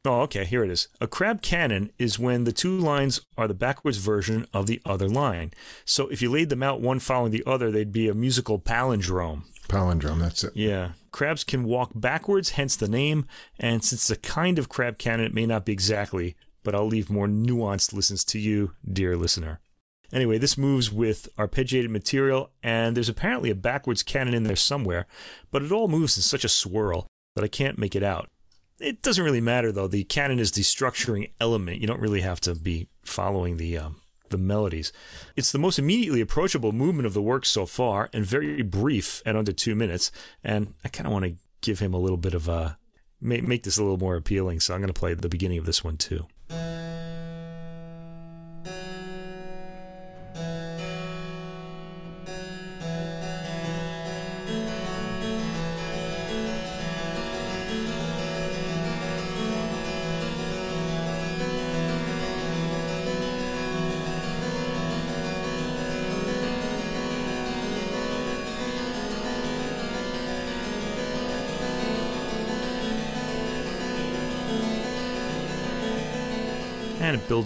Oh, 0.05 0.21
okay, 0.21 0.45
here 0.45 0.63
it 0.63 0.71
is. 0.71 0.87
A 1.01 1.07
crab 1.07 1.41
canon 1.41 1.91
is 1.99 2.17
when 2.17 2.45
the 2.45 2.53
two 2.53 2.77
lines 2.77 3.19
are 3.37 3.47
the 3.47 3.53
backwards 3.53 3.97
version 3.97 4.47
of 4.53 4.65
the 4.65 4.81
other 4.85 5.09
line. 5.09 5.51
So 5.85 6.07
if 6.07 6.21
you 6.21 6.31
laid 6.31 6.49
them 6.49 6.63
out 6.63 6.81
one 6.81 6.99
following 6.99 7.31
the 7.31 7.43
other, 7.45 7.71
they'd 7.71 7.91
be 7.91 8.07
a 8.07 8.13
musical 8.13 8.57
palindrome. 8.57 9.43
Palindrome, 9.67 10.19
that's 10.19 10.43
it. 10.43 10.55
Yeah. 10.55 10.91
Crabs 11.11 11.43
can 11.43 11.63
walk 11.63 11.91
backwards, 11.95 12.51
hence 12.51 12.75
the 12.75 12.87
name. 12.87 13.25
And 13.59 13.83
since 13.83 14.09
it's 14.09 14.17
a 14.17 14.21
kind 14.21 14.59
of 14.59 14.69
crab 14.69 14.97
canon, 14.97 15.25
it 15.25 15.33
may 15.33 15.45
not 15.45 15.65
be 15.65 15.73
exactly, 15.73 16.35
but 16.63 16.75
I'll 16.75 16.87
leave 16.87 17.09
more 17.09 17.27
nuanced 17.27 17.93
listens 17.93 18.23
to 18.25 18.39
you, 18.39 18.73
dear 18.85 19.15
listener. 19.15 19.59
Anyway, 20.13 20.37
this 20.37 20.57
moves 20.57 20.91
with 20.91 21.27
arpeggiated 21.37 21.89
material, 21.89 22.51
and 22.63 22.95
there's 22.95 23.09
apparently 23.09 23.49
a 23.49 23.55
backwards 23.55 24.03
canon 24.03 24.33
in 24.33 24.43
there 24.43 24.55
somewhere, 24.55 25.05
but 25.51 25.61
it 25.61 25.71
all 25.71 25.87
moves 25.87 26.15
in 26.15 26.23
such 26.23 26.45
a 26.45 26.49
swirl 26.49 27.07
that 27.35 27.43
I 27.43 27.49
can't 27.49 27.77
make 27.77 27.95
it 27.95 28.03
out. 28.03 28.29
It 28.79 29.01
doesn't 29.01 29.23
really 29.23 29.41
matter, 29.41 29.71
though. 29.71 29.87
The 29.87 30.03
canon 30.05 30.39
is 30.39 30.51
the 30.51 30.61
structuring 30.61 31.31
element. 31.41 31.81
You 31.81 31.87
don't 31.87 31.99
really 31.99 32.21
have 32.21 32.39
to 32.41 32.55
be 32.55 32.87
following 33.03 33.57
the 33.57 33.77
um, 33.77 34.01
the 34.29 34.37
melodies. 34.37 34.91
It's 35.35 35.51
the 35.51 35.59
most 35.59 35.79
immediately 35.79 36.21
approachable 36.21 36.71
movement 36.71 37.05
of 37.05 37.13
the 37.13 37.21
work 37.21 37.45
so 37.45 37.65
far, 37.65 38.09
and 38.13 38.25
very 38.25 38.61
brief 38.61 39.21
at 39.25 39.35
under 39.35 39.53
two 39.53 39.75
minutes. 39.75 40.11
And 40.43 40.73
I 40.83 40.89
kind 40.89 41.07
of 41.07 41.13
want 41.13 41.25
to 41.25 41.35
give 41.61 41.79
him 41.79 41.93
a 41.93 41.99
little 41.99 42.17
bit 42.17 42.33
of 42.33 42.47
a 42.47 42.77
make, 43.21 43.43
make 43.43 43.63
this 43.63 43.77
a 43.77 43.83
little 43.83 43.97
more 43.97 44.15
appealing. 44.15 44.59
So 44.59 44.73
I'm 44.73 44.81
going 44.81 44.93
to 44.93 44.99
play 44.99 45.13
the 45.13 45.29
beginning 45.29 45.57
of 45.57 45.65
this 45.65 45.83
one 45.83 45.97
too. 45.97 46.27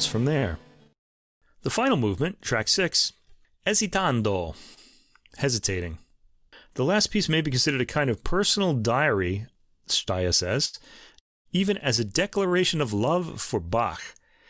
Builds 0.02 0.12
from 0.12 0.26
there. 0.26 0.58
The 1.62 1.70
final 1.70 1.96
movement, 1.96 2.42
track 2.42 2.68
6, 2.68 3.14
hesitando, 3.68 4.56
hesitating. 5.38 6.00
The 6.74 6.84
last 6.84 7.12
piece 7.12 7.30
may 7.30 7.42
be 7.42 7.52
considered 7.52 7.82
a 7.82 7.86
kind 7.86 8.10
of 8.10 8.24
personal 8.24 8.74
diary, 8.74 9.46
Staier 9.88 10.34
says, 10.34 10.80
even 11.52 11.78
as 11.78 12.00
a 12.00 12.04
declaration 12.04 12.82
of 12.82 12.94
love 12.94 13.40
for 13.40 13.60
Bach. 13.60 14.02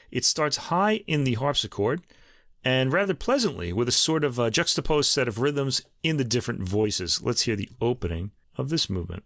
It 0.09 0.23
starts 0.23 0.71
high 0.71 1.03
in 1.05 1.25
the 1.25 1.33
harpsichord 1.33 2.01
and 2.63 2.93
rather 2.93 3.13
pleasantly 3.13 3.73
with 3.73 3.89
a 3.89 3.91
sort 3.91 4.23
of 4.23 4.39
a 4.39 4.51
juxtaposed 4.51 5.11
set 5.11 5.27
of 5.27 5.39
rhythms 5.39 5.81
in 6.01 6.15
the 6.15 6.23
different 6.23 6.63
voices. 6.63 7.21
Let's 7.21 7.41
hear 7.41 7.57
the 7.57 7.69
opening 7.81 8.31
of 8.57 8.69
this 8.69 8.89
movement. 8.89 9.23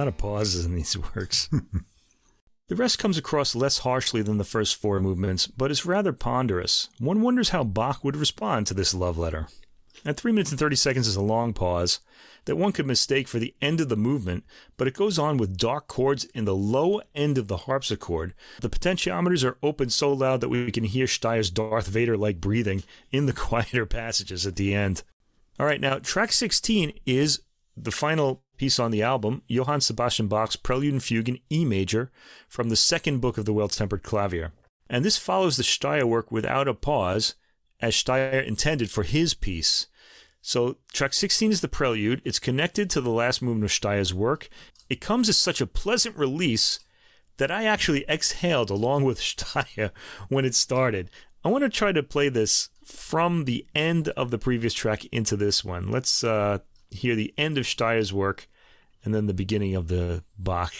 Lot 0.00 0.08
of 0.08 0.16
pauses 0.16 0.64
in 0.64 0.74
these 0.74 0.96
works. 1.14 1.50
the 2.68 2.74
rest 2.74 2.98
comes 2.98 3.18
across 3.18 3.54
less 3.54 3.80
harshly 3.80 4.22
than 4.22 4.38
the 4.38 4.44
first 4.44 4.76
four 4.76 4.98
movements, 4.98 5.46
but 5.46 5.70
is 5.70 5.84
rather 5.84 6.14
ponderous. 6.14 6.88
One 6.98 7.20
wonders 7.20 7.50
how 7.50 7.64
Bach 7.64 8.02
would 8.02 8.16
respond 8.16 8.66
to 8.66 8.72
this 8.72 8.94
love 8.94 9.18
letter. 9.18 9.48
At 10.06 10.16
3 10.16 10.32
minutes 10.32 10.52
and 10.52 10.58
30 10.58 10.76
seconds 10.76 11.06
is 11.06 11.16
a 11.16 11.20
long 11.20 11.52
pause 11.52 12.00
that 12.46 12.56
one 12.56 12.72
could 12.72 12.86
mistake 12.86 13.28
for 13.28 13.38
the 13.38 13.54
end 13.60 13.78
of 13.82 13.90
the 13.90 13.96
movement, 13.96 14.44
but 14.78 14.88
it 14.88 14.94
goes 14.94 15.18
on 15.18 15.36
with 15.36 15.58
dark 15.58 15.86
chords 15.86 16.24
in 16.34 16.46
the 16.46 16.54
low 16.54 17.02
end 17.14 17.36
of 17.36 17.48
the 17.48 17.58
harpsichord. 17.58 18.32
The 18.62 18.70
potentiometers 18.70 19.44
are 19.44 19.58
open 19.62 19.90
so 19.90 20.14
loud 20.14 20.40
that 20.40 20.48
we 20.48 20.72
can 20.72 20.84
hear 20.84 21.06
Staier's 21.06 21.50
Darth 21.50 21.88
Vader 21.88 22.16
like 22.16 22.40
breathing 22.40 22.84
in 23.12 23.26
the 23.26 23.32
quieter 23.34 23.84
passages 23.84 24.46
at 24.46 24.56
the 24.56 24.72
end. 24.72 25.02
All 25.58 25.66
right, 25.66 25.78
now 25.78 25.98
track 25.98 26.32
16 26.32 26.94
is 27.04 27.42
the 27.76 27.90
final 27.90 28.42
piece 28.60 28.78
on 28.78 28.90
the 28.90 29.02
album, 29.02 29.40
Johann 29.48 29.80
Sebastian 29.80 30.28
Bach's 30.28 30.54
Prelude 30.54 30.92
and 30.92 31.02
Fugue 31.02 31.30
in 31.30 31.38
E 31.50 31.64
major 31.64 32.10
from 32.46 32.68
the 32.68 32.76
second 32.76 33.20
book 33.22 33.38
of 33.38 33.46
the 33.46 33.54
Well 33.54 33.68
Tempered 33.68 34.02
Clavier. 34.02 34.52
And 34.90 35.02
this 35.02 35.16
follows 35.16 35.56
the 35.56 35.62
Staier 35.62 36.04
work 36.04 36.30
without 36.30 36.68
a 36.68 36.74
pause, 36.74 37.36
as 37.80 37.94
Staier 37.94 38.46
intended 38.46 38.90
for 38.90 39.02
his 39.02 39.32
piece. 39.32 39.86
So, 40.42 40.76
track 40.92 41.14
16 41.14 41.52
is 41.52 41.62
the 41.62 41.68
prelude. 41.68 42.20
It's 42.22 42.38
connected 42.38 42.90
to 42.90 43.00
the 43.00 43.08
last 43.08 43.40
movement 43.40 43.64
of 43.64 43.70
Staier's 43.70 44.12
work. 44.12 44.50
It 44.90 45.00
comes 45.00 45.30
as 45.30 45.38
such 45.38 45.62
a 45.62 45.66
pleasant 45.66 46.14
release 46.18 46.80
that 47.38 47.50
I 47.50 47.64
actually 47.64 48.04
exhaled 48.10 48.68
along 48.68 49.04
with 49.04 49.20
Staier 49.22 49.90
when 50.28 50.44
it 50.44 50.54
started. 50.54 51.08
I 51.42 51.48
want 51.48 51.64
to 51.64 51.70
try 51.70 51.92
to 51.92 52.02
play 52.02 52.28
this 52.28 52.68
from 52.84 53.46
the 53.46 53.66
end 53.74 54.08
of 54.08 54.30
the 54.30 54.36
previous 54.36 54.74
track 54.74 55.06
into 55.06 55.34
this 55.34 55.64
one. 55.64 55.90
Let's 55.90 56.22
uh, 56.22 56.58
hear 56.90 57.14
the 57.14 57.32
end 57.36 57.58
of 57.58 57.66
Staier's 57.66 58.12
work 58.12 58.48
and 59.04 59.14
then 59.14 59.26
the 59.26 59.34
beginning 59.34 59.74
of 59.74 59.88
the 59.88 60.22
Bach. 60.38 60.72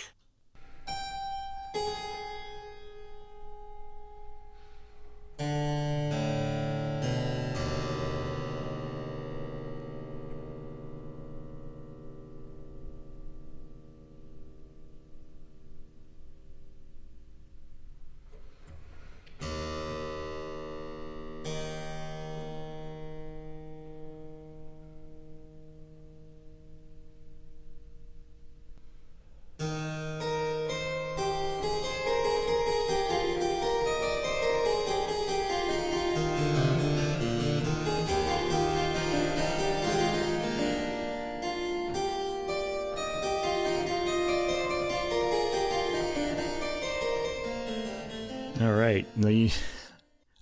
All 48.61 48.73
right. 48.73 49.07
Now 49.17 49.29
you, 49.29 49.51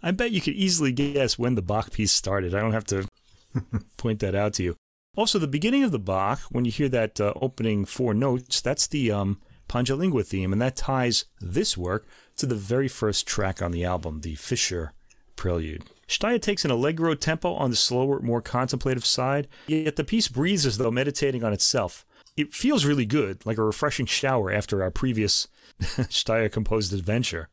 I 0.02 0.10
bet 0.10 0.32
you 0.32 0.40
could 0.40 0.54
easily 0.54 0.90
guess 0.90 1.38
when 1.38 1.54
the 1.54 1.62
Bach 1.62 1.92
piece 1.92 2.10
started. 2.10 2.52
I 2.52 2.60
don't 2.60 2.72
have 2.72 2.86
to 2.86 3.06
point 3.96 4.18
that 4.20 4.34
out 4.34 4.54
to 4.54 4.64
you. 4.64 4.76
Also, 5.16 5.38
the 5.38 5.46
beginning 5.46 5.84
of 5.84 5.92
the 5.92 6.00
Bach, 6.00 6.40
when 6.50 6.64
you 6.64 6.72
hear 6.72 6.88
that 6.88 7.20
uh, 7.20 7.32
opening 7.36 7.84
four 7.84 8.14
notes, 8.14 8.60
that's 8.60 8.88
the 8.88 9.12
um, 9.12 9.40
Pange 9.68 9.90
Lingua 9.90 10.24
theme, 10.24 10.52
and 10.52 10.60
that 10.60 10.74
ties 10.74 11.26
this 11.40 11.76
work 11.76 12.06
to 12.36 12.46
the 12.46 12.56
very 12.56 12.88
first 12.88 13.26
track 13.26 13.62
on 13.62 13.70
the 13.70 13.84
album, 13.84 14.22
the 14.22 14.34
Fischer 14.34 14.92
Prelude. 15.36 15.84
Staier 16.08 16.40
takes 16.40 16.64
an 16.64 16.72
allegro 16.72 17.14
tempo 17.14 17.52
on 17.54 17.70
the 17.70 17.76
slower, 17.76 18.20
more 18.20 18.42
contemplative 18.42 19.06
side, 19.06 19.46
yet 19.68 19.94
the 19.94 20.04
piece 20.04 20.26
breathes 20.26 20.66
as 20.66 20.78
though 20.78 20.90
meditating 20.90 21.44
on 21.44 21.52
itself. 21.52 22.04
It 22.36 22.52
feels 22.52 22.84
really 22.84 23.06
good, 23.06 23.46
like 23.46 23.58
a 23.58 23.62
refreshing 23.62 24.06
shower 24.06 24.50
after 24.50 24.82
our 24.82 24.90
previous 24.90 25.46
Staier 25.80 26.50
composed 26.50 26.92
adventure. 26.92 27.48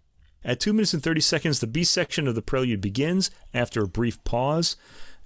At 0.46 0.60
2 0.60 0.74
minutes 0.74 0.94
and 0.94 1.02
30 1.02 1.22
seconds, 1.22 1.60
the 1.60 1.68
B 1.68 1.84
section 1.84 2.28
of 2.28 2.36
the 2.36 2.42
prelude 2.44 2.80
begins 2.80 3.32
after 3.52 3.82
a 3.82 3.88
brief 3.88 4.24
pause. 4.24 4.78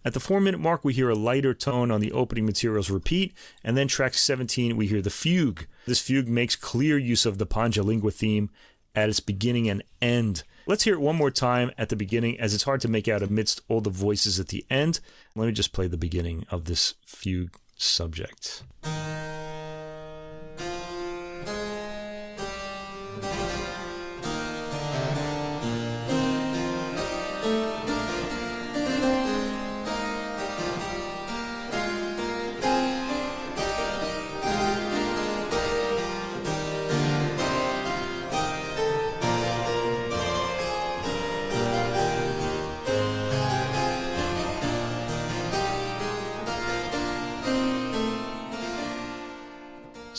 At 0.06 0.14
the 0.14 0.20
4 0.22 0.40
minute 0.40 0.62
mark, 0.62 0.86
we 0.86 0.94
hear 0.94 1.10
a 1.10 1.16
lighter 1.16 1.54
tone 1.54 1.92
on 1.92 2.00
the 2.00 2.14
opening 2.14 2.46
materials 2.46 2.90
repeat, 2.90 3.34
and 3.62 3.76
then 3.76 3.90
track 3.90 4.14
17, 4.14 4.78
we 4.78 4.88
hear 4.88 5.02
the 5.02 5.10
fugue. 5.10 5.68
This 5.86 6.00
fugue 6.00 6.30
makes 6.30 6.56
clear 6.56 6.98
use 6.98 7.26
of 7.26 7.38
the 7.38 7.46
Pange 7.46 7.78
Lingua 7.78 8.12
theme, 8.12 8.50
at 8.96 9.10
its 9.10 9.20
beginning 9.20 9.70
and 9.70 9.84
end. 10.02 10.44
Let's 10.66 10.84
hear 10.84 10.94
it 10.94 11.02
one 11.02 11.16
more 11.16 11.32
time 11.32 11.72
at 11.78 11.90
the 11.90 11.96
beginning, 11.98 12.40
as 12.40 12.54
it's 12.54 12.64
hard 12.64 12.80
to 12.82 12.88
make 12.88 13.08
out 13.08 13.22
amidst 13.22 13.62
all 13.68 13.82
the 13.82 13.90
voices 13.90 14.40
at 14.40 14.48
the 14.48 14.66
end. 14.70 15.02
Let 15.36 15.48
me 15.48 15.52
just 15.52 15.74
play 15.74 15.88
the 15.88 15.98
beginning 15.98 16.46
of 16.50 16.66
this 16.66 16.96
fugue 17.06 17.58
subject. 17.76 18.64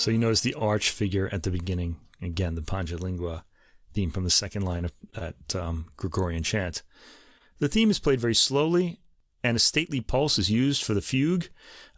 So 0.00 0.10
you 0.10 0.16
notice 0.16 0.40
the 0.40 0.54
arch 0.54 0.88
figure 0.88 1.28
at 1.30 1.42
the 1.42 1.50
beginning. 1.50 1.96
Again, 2.22 2.54
the 2.54 2.96
Lingua 2.98 3.44
theme 3.92 4.10
from 4.10 4.24
the 4.24 4.30
second 4.30 4.62
line 4.62 4.86
of 4.86 4.92
that 5.12 5.54
um, 5.54 5.88
Gregorian 5.98 6.42
chant. 6.42 6.82
The 7.58 7.68
theme 7.68 7.90
is 7.90 7.98
played 7.98 8.18
very 8.18 8.34
slowly, 8.34 9.00
and 9.44 9.58
a 9.58 9.60
stately 9.60 10.00
pulse 10.00 10.38
is 10.38 10.50
used 10.50 10.82
for 10.82 10.94
the 10.94 11.02
fugue. 11.02 11.50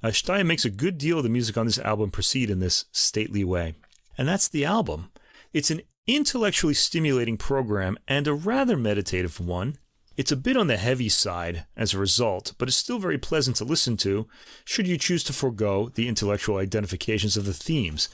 Uh, 0.03 0.09
Staier 0.09 0.44
makes 0.44 0.64
a 0.64 0.70
good 0.70 0.98
deal 0.98 1.18
of 1.18 1.22
the 1.22 1.30
music 1.30 1.57
on 1.57 1.66
this 1.66 1.78
album 1.78 2.11
proceed 2.11 2.50
in 2.50 2.59
this 2.59 2.86
stately 2.90 3.44
way. 3.44 3.76
And 4.18 4.26
that's 4.26 4.48
the 4.48 4.64
album. 4.64 5.12
It's 5.53 5.70
an 5.70 5.82
intellectually 6.09 6.74
stimulating 6.74 7.36
program 7.36 7.96
and 8.09 8.26
a 8.26 8.34
rather 8.34 8.76
meditative 8.76 9.38
one. 9.38 9.76
It's 10.16 10.32
a 10.32 10.36
bit 10.36 10.56
on 10.56 10.66
the 10.66 10.76
heavy 10.76 11.08
side 11.08 11.66
as 11.76 11.94
a 11.94 11.98
result, 11.98 12.52
but 12.58 12.68
it's 12.68 12.76
still 12.76 12.98
very 12.98 13.18
pleasant 13.18 13.56
to 13.56 13.64
listen 13.64 13.96
to 13.98 14.28
should 14.64 14.86
you 14.86 14.98
choose 14.98 15.24
to 15.24 15.32
forego 15.32 15.90
the 15.94 16.08
intellectual 16.08 16.58
identifications 16.58 17.36
of 17.36 17.46
the 17.46 17.54
themes. 17.54 18.08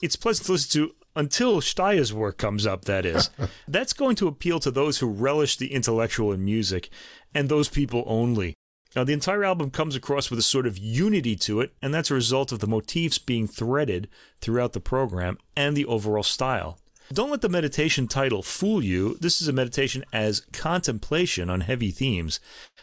It's 0.00 0.16
pleasant 0.16 0.46
to 0.46 0.52
listen 0.52 0.80
to 0.80 0.94
until 1.14 1.60
Staier's 1.60 2.12
work 2.12 2.36
comes 2.36 2.66
up, 2.66 2.84
that 2.84 3.06
is. 3.06 3.30
That's 3.68 3.94
going 3.94 4.16
to 4.16 4.28
appeal 4.28 4.60
to 4.60 4.70
those 4.70 4.98
who 4.98 5.06
relish 5.06 5.56
the 5.56 5.72
intellectual 5.72 6.32
in 6.32 6.44
music, 6.44 6.90
and 7.34 7.48
those 7.48 7.68
people 7.68 8.04
only. 8.06 8.54
Now, 8.94 9.04
the 9.04 9.12
entire 9.12 9.44
album 9.44 9.70
comes 9.70 9.94
across 9.94 10.30
with 10.30 10.38
a 10.38 10.42
sort 10.42 10.66
of 10.66 10.78
unity 10.78 11.36
to 11.36 11.60
it, 11.60 11.74
and 11.82 11.92
that's 11.92 12.10
a 12.10 12.14
result 12.14 12.50
of 12.50 12.60
the 12.60 12.66
motifs 12.66 13.18
being 13.18 13.46
threaded 13.46 14.08
throughout 14.40 14.72
the 14.72 14.80
program 14.80 15.36
and 15.54 15.76
the 15.76 15.84
overall 15.84 16.22
style. 16.22 16.78
Don't 17.12 17.30
let 17.30 17.40
the 17.40 17.48
meditation 17.48 18.08
title 18.08 18.42
fool 18.42 18.82
you. 18.82 19.16
This 19.20 19.40
is 19.40 19.46
a 19.46 19.52
meditation 19.52 20.04
as 20.12 20.40
contemplation 20.52 21.48
on 21.48 21.60
heavy 21.60 21.92
themes, 21.92 22.40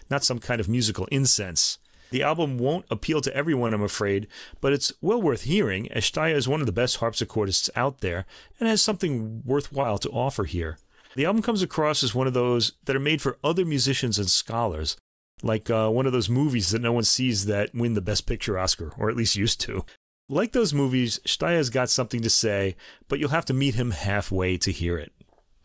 not 0.09 0.23
some 0.23 0.39
kind 0.39 0.61
of 0.61 0.69
musical 0.69 1.05
incense. 1.11 1.77
The 2.09 2.23
album 2.23 2.57
won't 2.57 2.85
appeal 2.89 3.19
to 3.19 3.35
everyone, 3.35 3.73
I'm 3.73 3.81
afraid, 3.81 4.27
but 4.61 4.71
it's 4.71 4.93
well 5.01 5.21
worth 5.21 5.41
hearing, 5.41 5.89
Staier 5.95 6.35
is 6.35 6.47
one 6.47 6.61
of 6.61 6.67
the 6.67 6.71
best 6.71 6.99
harpsichordists 6.99 7.69
out 7.75 7.99
there 7.99 8.25
and 8.59 8.69
has 8.69 8.81
something 8.81 9.41
worthwhile 9.45 9.97
to 9.97 10.09
offer 10.11 10.45
here. 10.45 10.77
The 11.15 11.25
album 11.25 11.41
comes 11.41 11.61
across 11.61 12.01
as 12.01 12.15
one 12.15 12.27
of 12.27 12.33
those 12.33 12.73
that 12.85 12.95
are 12.95 13.01
made 13.01 13.21
for 13.21 13.37
other 13.43 13.65
musicians 13.65 14.17
and 14.17 14.29
scholars, 14.29 14.95
like 15.41 15.69
uh, 15.69 15.89
one 15.89 16.05
of 16.05 16.13
those 16.13 16.29
movies 16.29 16.69
that 16.69 16.81
no 16.81 16.93
one 16.93 17.03
sees 17.03 17.45
that 17.47 17.75
win 17.75 17.93
the 17.93 18.01
Best 18.01 18.25
Picture 18.25 18.57
Oscar, 18.57 18.93
or 18.97 19.09
at 19.09 19.17
least 19.17 19.35
used 19.35 19.59
to. 19.61 19.83
Like 20.29 20.53
those 20.53 20.73
movies, 20.73 21.19
Staier's 21.25 21.69
got 21.69 21.89
something 21.89 22.21
to 22.21 22.29
say, 22.29 22.75
but 23.07 23.19
you'll 23.19 23.29
have 23.29 23.45
to 23.45 23.53
meet 23.53 23.75
him 23.75 23.91
halfway 23.91 24.57
to 24.57 24.71
hear 24.71 24.97
it. 24.97 25.11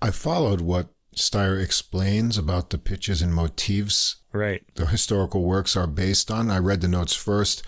I 0.02 0.10
followed 0.10 0.60
what 0.60 0.88
Staier 1.14 1.60
explains 1.62 2.36
about 2.38 2.70
the 2.70 2.78
pitches 2.78 3.22
and 3.22 3.34
motifs 3.34 4.16
Right. 4.32 4.62
the 4.74 4.86
historical 4.86 5.42
works 5.44 5.76
are 5.76 5.86
based 5.86 6.30
on. 6.30 6.50
I 6.50 6.58
read 6.58 6.80
the 6.80 6.88
notes 6.88 7.14
first. 7.14 7.62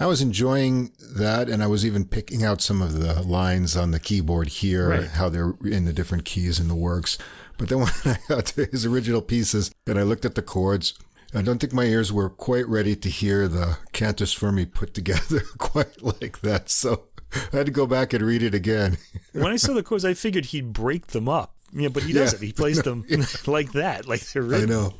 I 0.00 0.06
was 0.06 0.22
enjoying 0.22 0.92
that, 1.16 1.48
and 1.48 1.60
I 1.62 1.66
was 1.66 1.84
even 1.84 2.04
picking 2.04 2.44
out 2.44 2.60
some 2.62 2.80
of 2.82 2.94
the 3.00 3.20
lines 3.22 3.76
on 3.76 3.90
the 3.90 3.98
keyboard 3.98 4.46
here, 4.48 4.88
Right. 4.90 5.08
how 5.08 5.28
they're 5.28 5.54
in 5.64 5.86
the 5.86 5.92
different 5.92 6.24
keys 6.24 6.60
in 6.60 6.68
the 6.68 6.74
works. 6.76 7.18
But 7.56 7.68
then 7.68 7.78
when 7.80 7.90
I 8.04 8.18
got 8.28 8.46
to 8.46 8.64
his 8.66 8.86
original 8.86 9.22
pieces 9.22 9.72
and 9.88 9.98
I 9.98 10.02
looked 10.04 10.24
at 10.24 10.36
the 10.36 10.42
chords, 10.42 10.94
I 11.34 11.42
don't 11.42 11.58
think 11.58 11.72
my 11.72 11.84
ears 11.84 12.12
were 12.12 12.30
quite 12.30 12.66
ready 12.66 12.96
to 12.96 13.08
hear 13.10 13.48
the 13.48 13.78
Cantus 13.92 14.34
Firmi 14.34 14.72
put 14.72 14.94
together 14.94 15.42
quite 15.58 16.02
like 16.02 16.40
that. 16.40 16.70
So 16.70 17.04
I 17.52 17.56
had 17.58 17.66
to 17.66 17.72
go 17.72 17.86
back 17.86 18.12
and 18.12 18.24
read 18.24 18.42
it 18.42 18.54
again. 18.54 18.98
When 19.32 19.52
I 19.52 19.56
saw 19.56 19.74
the 19.74 19.82
chords, 19.82 20.04
I 20.04 20.14
figured 20.14 20.46
he'd 20.46 20.72
break 20.72 21.08
them 21.08 21.28
up. 21.28 21.54
Yeah, 21.72 21.88
but 21.88 22.02
he 22.02 22.12
doesn't. 22.12 22.42
He 22.42 22.52
plays 22.52 22.82
them 22.82 23.04
like 23.46 23.72
that, 23.72 24.08
like 24.08 24.20
they're 24.32 24.54
I 24.54 24.64
know. 24.64 24.94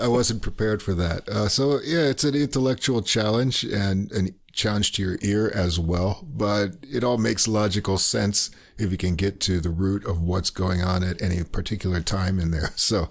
I 0.00 0.08
wasn't 0.08 0.42
prepared 0.42 0.82
for 0.82 0.94
that. 0.94 1.28
Uh, 1.28 1.48
so 1.48 1.80
yeah, 1.84 2.06
it's 2.06 2.24
an 2.24 2.34
intellectual 2.34 3.02
challenge 3.02 3.62
and 3.62 4.10
a 4.12 4.30
challenge 4.52 4.92
to 4.92 5.02
your 5.02 5.18
ear 5.20 5.52
as 5.54 5.78
well. 5.78 6.26
But 6.26 6.76
it 6.82 7.04
all 7.04 7.18
makes 7.18 7.46
logical 7.46 7.98
sense 7.98 8.50
if 8.78 8.90
you 8.90 8.96
can 8.96 9.16
get 9.16 9.38
to 9.42 9.60
the 9.60 9.70
root 9.70 10.04
of 10.06 10.22
what's 10.22 10.50
going 10.50 10.82
on 10.82 11.04
at 11.04 11.20
any 11.20 11.44
particular 11.44 12.00
time 12.00 12.40
in 12.40 12.50
there. 12.50 12.70
So 12.74 13.10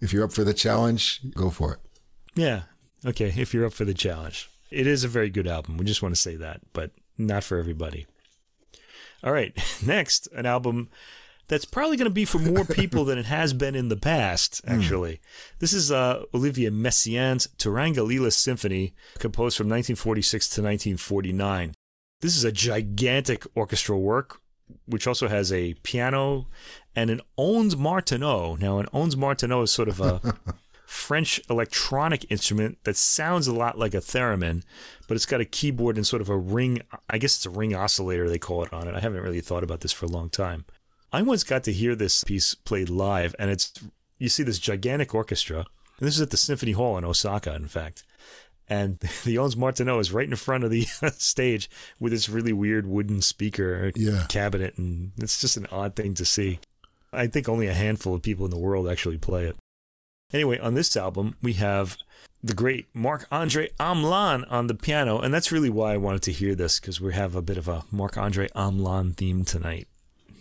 if 0.00 0.12
you're 0.12 0.24
up 0.24 0.32
for 0.32 0.44
the 0.44 0.54
challenge, 0.54 1.20
go 1.34 1.50
for 1.50 1.74
it. 1.74 1.78
Yeah. 2.36 2.62
Okay. 3.04 3.32
If 3.36 3.52
you're 3.52 3.66
up 3.66 3.72
for 3.72 3.84
the 3.84 3.94
challenge, 3.94 4.48
it 4.70 4.86
is 4.86 5.02
a 5.02 5.08
very 5.08 5.30
good 5.30 5.48
album. 5.48 5.76
We 5.78 5.84
just 5.84 6.02
want 6.02 6.14
to 6.14 6.20
say 6.20 6.36
that, 6.36 6.60
but 6.72 6.92
not 7.18 7.42
for 7.42 7.58
everybody. 7.58 8.06
All 9.24 9.32
right. 9.32 9.56
Next, 9.84 10.28
an 10.28 10.46
album 10.46 10.88
that's 11.48 11.64
probably 11.64 11.96
going 11.96 12.06
to 12.06 12.14
be 12.14 12.24
for 12.24 12.38
more 12.38 12.64
people 12.70 13.04
than 13.04 13.18
it 13.18 13.26
has 13.26 13.52
been 13.52 13.74
in 13.74 13.88
the 13.88 13.96
past, 13.96 14.60
actually. 14.66 15.20
This 15.58 15.72
is 15.72 15.90
uh, 15.92 16.24
Olivier 16.34 16.70
Messiaen's 16.70 17.48
Turangalîla 17.58 18.32
Symphony, 18.32 18.94
composed 19.18 19.56
from 19.56 19.66
1946 19.66 20.48
to 20.48 20.62
1949. 20.62 21.74
This 22.20 22.36
is 22.36 22.44
a 22.44 22.52
gigantic 22.52 23.44
orchestral 23.56 24.00
work, 24.00 24.40
which 24.86 25.06
also 25.06 25.28
has 25.28 25.52
a 25.52 25.74
piano 25.82 26.46
and 26.94 27.10
an 27.10 27.20
Ondes 27.38 27.76
Martenot. 27.76 28.58
Now, 28.58 28.78
an 28.78 28.86
Ondes 28.86 29.16
Martenot 29.16 29.64
is 29.64 29.70
sort 29.70 29.88
of 29.88 30.00
a 30.00 30.20
French 30.96 31.40
electronic 31.50 32.24
instrument 32.30 32.78
that 32.84 32.96
sounds 32.96 33.46
a 33.46 33.52
lot 33.54 33.78
like 33.78 33.94
a 33.94 33.98
theremin, 33.98 34.62
but 35.06 35.14
it's 35.14 35.26
got 35.26 35.40
a 35.40 35.44
keyboard 35.44 35.96
and 35.96 36.06
sort 36.06 36.22
of 36.22 36.28
a 36.28 36.36
ring. 36.36 36.80
I 37.08 37.18
guess 37.18 37.36
it's 37.36 37.46
a 37.46 37.50
ring 37.50 37.74
oscillator 37.74 38.28
they 38.28 38.38
call 38.38 38.64
it 38.64 38.72
on 38.72 38.88
it. 38.88 38.94
I 38.94 39.00
haven't 39.00 39.22
really 39.22 39.40
thought 39.40 39.62
about 39.62 39.80
this 39.80 39.92
for 39.92 40.06
a 40.06 40.08
long 40.10 40.30
time. 40.30 40.64
I 41.12 41.22
once 41.22 41.44
got 41.44 41.62
to 41.64 41.72
hear 41.72 41.94
this 41.94 42.24
piece 42.24 42.54
played 42.54 42.88
live, 42.88 43.34
and 43.38 43.50
it's 43.50 43.72
you 44.18 44.28
see 44.28 44.42
this 44.42 44.58
gigantic 44.58 45.14
orchestra, 45.14 45.58
and 45.58 46.06
this 46.08 46.16
is 46.16 46.22
at 46.22 46.30
the 46.30 46.36
Symphony 46.36 46.72
Hall 46.72 46.96
in 46.98 47.04
Osaka, 47.04 47.54
in 47.54 47.68
fact. 47.68 48.02
And 48.68 48.98
the 49.24 49.36
Ondes 49.36 49.56
Martenot 49.56 50.00
is 50.00 50.12
right 50.12 50.28
in 50.28 50.34
front 50.36 50.64
of 50.64 50.70
the 50.70 50.82
stage 51.18 51.70
with 52.00 52.12
this 52.12 52.28
really 52.28 52.52
weird 52.52 52.86
wooden 52.86 53.22
speaker 53.22 53.92
Yeah. 53.94 54.24
cabinet, 54.28 54.76
and 54.78 55.12
it's 55.18 55.40
just 55.40 55.56
an 55.56 55.66
odd 55.70 55.94
thing 55.94 56.14
to 56.14 56.24
see. 56.24 56.58
I 57.12 57.28
think 57.28 57.48
only 57.48 57.66
a 57.68 57.74
handful 57.74 58.14
of 58.14 58.22
people 58.22 58.44
in 58.44 58.50
the 58.50 58.58
world 58.58 58.88
actually 58.88 59.18
play 59.18 59.44
it. 59.44 59.56
Anyway, 60.32 60.58
on 60.58 60.74
this 60.74 60.96
album, 60.96 61.36
we 61.40 61.52
have 61.54 61.96
the 62.42 62.54
great 62.54 62.86
Marc-André 62.92 63.68
Hamelin 63.78 64.44
on 64.50 64.66
the 64.66 64.74
piano, 64.74 65.20
and 65.20 65.32
that's 65.32 65.52
really 65.52 65.70
why 65.70 65.94
I 65.94 65.98
wanted 65.98 66.22
to 66.22 66.32
hear 66.32 66.54
this 66.54 66.80
because 66.80 67.00
we 67.00 67.14
have 67.14 67.36
a 67.36 67.42
bit 67.42 67.56
of 67.56 67.68
a 67.68 67.84
Marc-André 67.92 68.50
Hamelin 68.52 69.14
theme 69.16 69.44
tonight. 69.44 69.86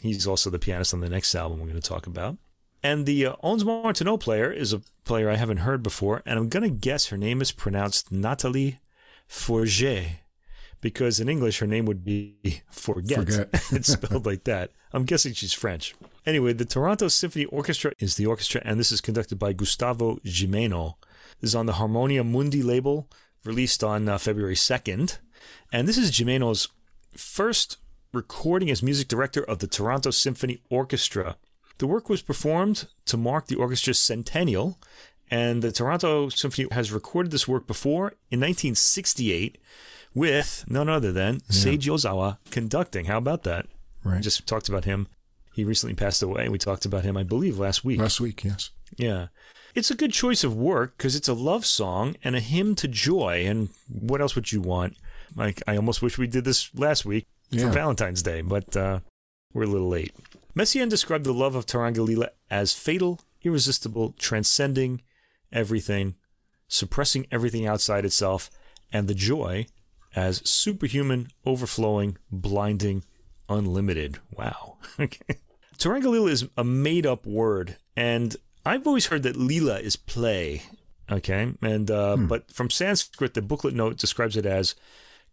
He's 0.02 0.26
also 0.28 0.50
the 0.50 0.60
pianist 0.60 0.94
on 0.94 1.02
the 1.02 1.10
next 1.10 1.34
album 1.36 1.60
we're 1.60 1.68
going 1.68 1.82
to 1.82 1.88
talk 1.88 2.08
about. 2.08 2.38
And 2.84 3.06
the 3.06 3.26
uh, 3.28 3.36
Ondes 3.44 3.64
Martenot 3.64 4.20
player 4.20 4.52
is 4.52 4.74
a 4.74 4.82
player 5.06 5.30
I 5.30 5.36
haven't 5.36 5.58
heard 5.58 5.82
before, 5.82 6.22
and 6.26 6.38
I'm 6.38 6.50
going 6.50 6.64
to 6.64 6.70
guess 6.70 7.08
her 7.08 7.18
name 7.18 7.42
is 7.42 7.52
pronounced 7.52 8.12
Nathalie 8.12 8.80
Forget 9.28 10.25
because 10.86 11.20
in 11.20 11.28
English 11.28 11.58
her 11.58 11.66
name 11.66 11.86
would 11.86 12.06
be 12.06 12.62
Forget. 12.70 13.18
Forget. 13.18 13.50
it's 13.72 13.92
spelled 13.92 14.28
like 14.28 14.44
that. 14.44 14.70
I'm 14.94 15.04
guessing 15.04 15.34
she's 15.34 15.52
French. 15.52 15.96
Anyway, 16.28 16.54
the 16.54 16.64
Toronto 16.64 17.08
Symphony 17.08 17.46
Orchestra 17.46 17.92
is 17.98 18.18
the 18.18 18.28
orchestra, 18.28 18.62
and 18.64 18.80
this 18.80 18.92
is 18.92 19.02
conducted 19.02 19.40
by 19.40 19.52
Gustavo 19.52 20.18
Gimeno. 20.18 20.94
This 21.42 21.50
is 21.50 21.56
on 21.56 21.66
the 21.66 21.74
Harmonia 21.74 22.24
Mundi 22.24 22.62
label, 22.62 23.10
released 23.44 23.84
on 23.84 24.08
uh, 24.08 24.20
February 24.20 24.54
2nd. 24.54 25.18
And 25.74 25.88
this 25.88 25.98
is 25.98 26.12
Gimeno's 26.12 26.68
first 27.18 27.78
recording 28.14 28.70
as 28.70 28.84
music 28.84 29.08
director 29.08 29.44
of 29.44 29.58
the 29.58 29.68
Toronto 29.68 30.12
Symphony 30.12 30.62
Orchestra. 30.70 31.36
The 31.80 31.88
work 31.88 32.10
was 32.10 32.22
performed 32.22 32.90
to 33.06 33.18
mark 33.18 33.48
the 33.48 33.56
orchestra's 33.56 33.98
centennial, 33.98 34.80
and 35.32 35.64
the 35.64 35.72
Toronto 35.72 36.30
Symphony 36.30 36.68
has 36.74 36.92
recorded 36.92 37.32
this 37.32 37.48
work 37.48 37.66
before 37.66 38.10
in 38.30 38.40
1968 38.40 39.58
with 40.16 40.64
none 40.68 40.90
other 40.90 41.12
than 41.12 41.42
Seiji 41.42 41.90
Ozawa 41.92 42.38
conducting. 42.50 43.06
How 43.06 43.18
about 43.18 43.44
that? 43.44 43.68
We 44.04 44.12
Right. 44.14 44.24
just 44.24 44.48
talked 44.48 44.70
about 44.70 44.86
him. 44.86 45.08
He 45.54 45.64
recently 45.64 45.94
passed 45.96 46.24
away. 46.24 46.50
We 46.50 46.58
talked 46.58 46.86
about 46.86 47.04
him, 47.04 47.16
I 47.18 47.24
believe, 47.24 47.60
last 47.60 47.84
week. 47.86 48.00
Last 48.00 48.20
week, 48.20 48.44
yes. 48.44 48.72
Yeah. 48.98 49.28
It's 49.74 49.92
a 49.92 49.96
good 49.96 50.14
choice 50.14 50.44
of 50.44 50.56
work 50.56 50.98
because 50.98 51.16
it's 51.16 51.28
a 51.28 51.34
love 51.34 51.66
song 51.66 52.16
and 52.24 52.36
a 52.36 52.40
hymn 52.40 52.76
to 52.76 52.88
joy. 52.88 53.46
And 53.46 53.70
what 53.90 54.22
else 54.22 54.36
would 54.36 54.52
you 54.52 54.62
want? 54.62 54.96
Like, 55.36 55.62
I 55.68 55.76
almost 55.76 56.02
wish 56.02 56.18
we 56.18 56.28
did 56.28 56.46
this 56.46 56.70
last 56.76 57.04
week 57.06 57.26
Yeah. 57.50 57.68
for 57.68 57.72
Valentine's 57.74 58.22
Day, 58.24 58.42
but 58.42 58.76
uh, 58.78 59.00
we're 59.54 59.64
a 59.64 59.68
little 59.68 59.90
late. 59.90 60.14
Messiaen 60.56 60.90
described 60.90 61.26
the 61.26 61.34
love 61.34 61.56
of 61.56 61.66
Turangalîla 61.66 62.30
as 62.50 62.72
fatal, 62.74 63.20
irresistible, 63.44 64.14
transcending 64.18 65.02
everything, 65.52 66.16
suppressing 66.68 67.28
everything 67.32 67.66
outside 67.68 68.06
itself, 68.06 68.50
and 68.94 69.08
the 69.08 69.14
joy 69.16 69.66
as 70.16 70.42
superhuman, 70.50 71.28
overflowing, 71.46 72.18
blinding, 72.32 73.04
unlimited. 73.50 74.20
Wow. 74.36 74.78
okay. 75.00 75.40
Turangalîla 75.78 76.30
is 76.30 76.48
a 76.58 76.64
made 76.64 77.06
up 77.06 77.26
word, 77.26 77.78
and 77.96 78.36
I've 78.66 78.88
always 78.88 79.08
heard 79.08 79.24
that 79.24 79.36
lila 79.36 79.80
is 79.80 79.96
play. 79.96 80.64
Okay, 81.12 81.54
and 81.62 81.92
uh, 81.92 82.16
hmm. 82.16 82.28
but 82.28 82.52
from 82.52 82.70
Sanskrit, 82.70 83.34
the 83.34 83.42
booklet 83.42 83.76
note 83.76 83.98
describes 83.98 84.38
it 84.38 84.46
as 84.46 84.74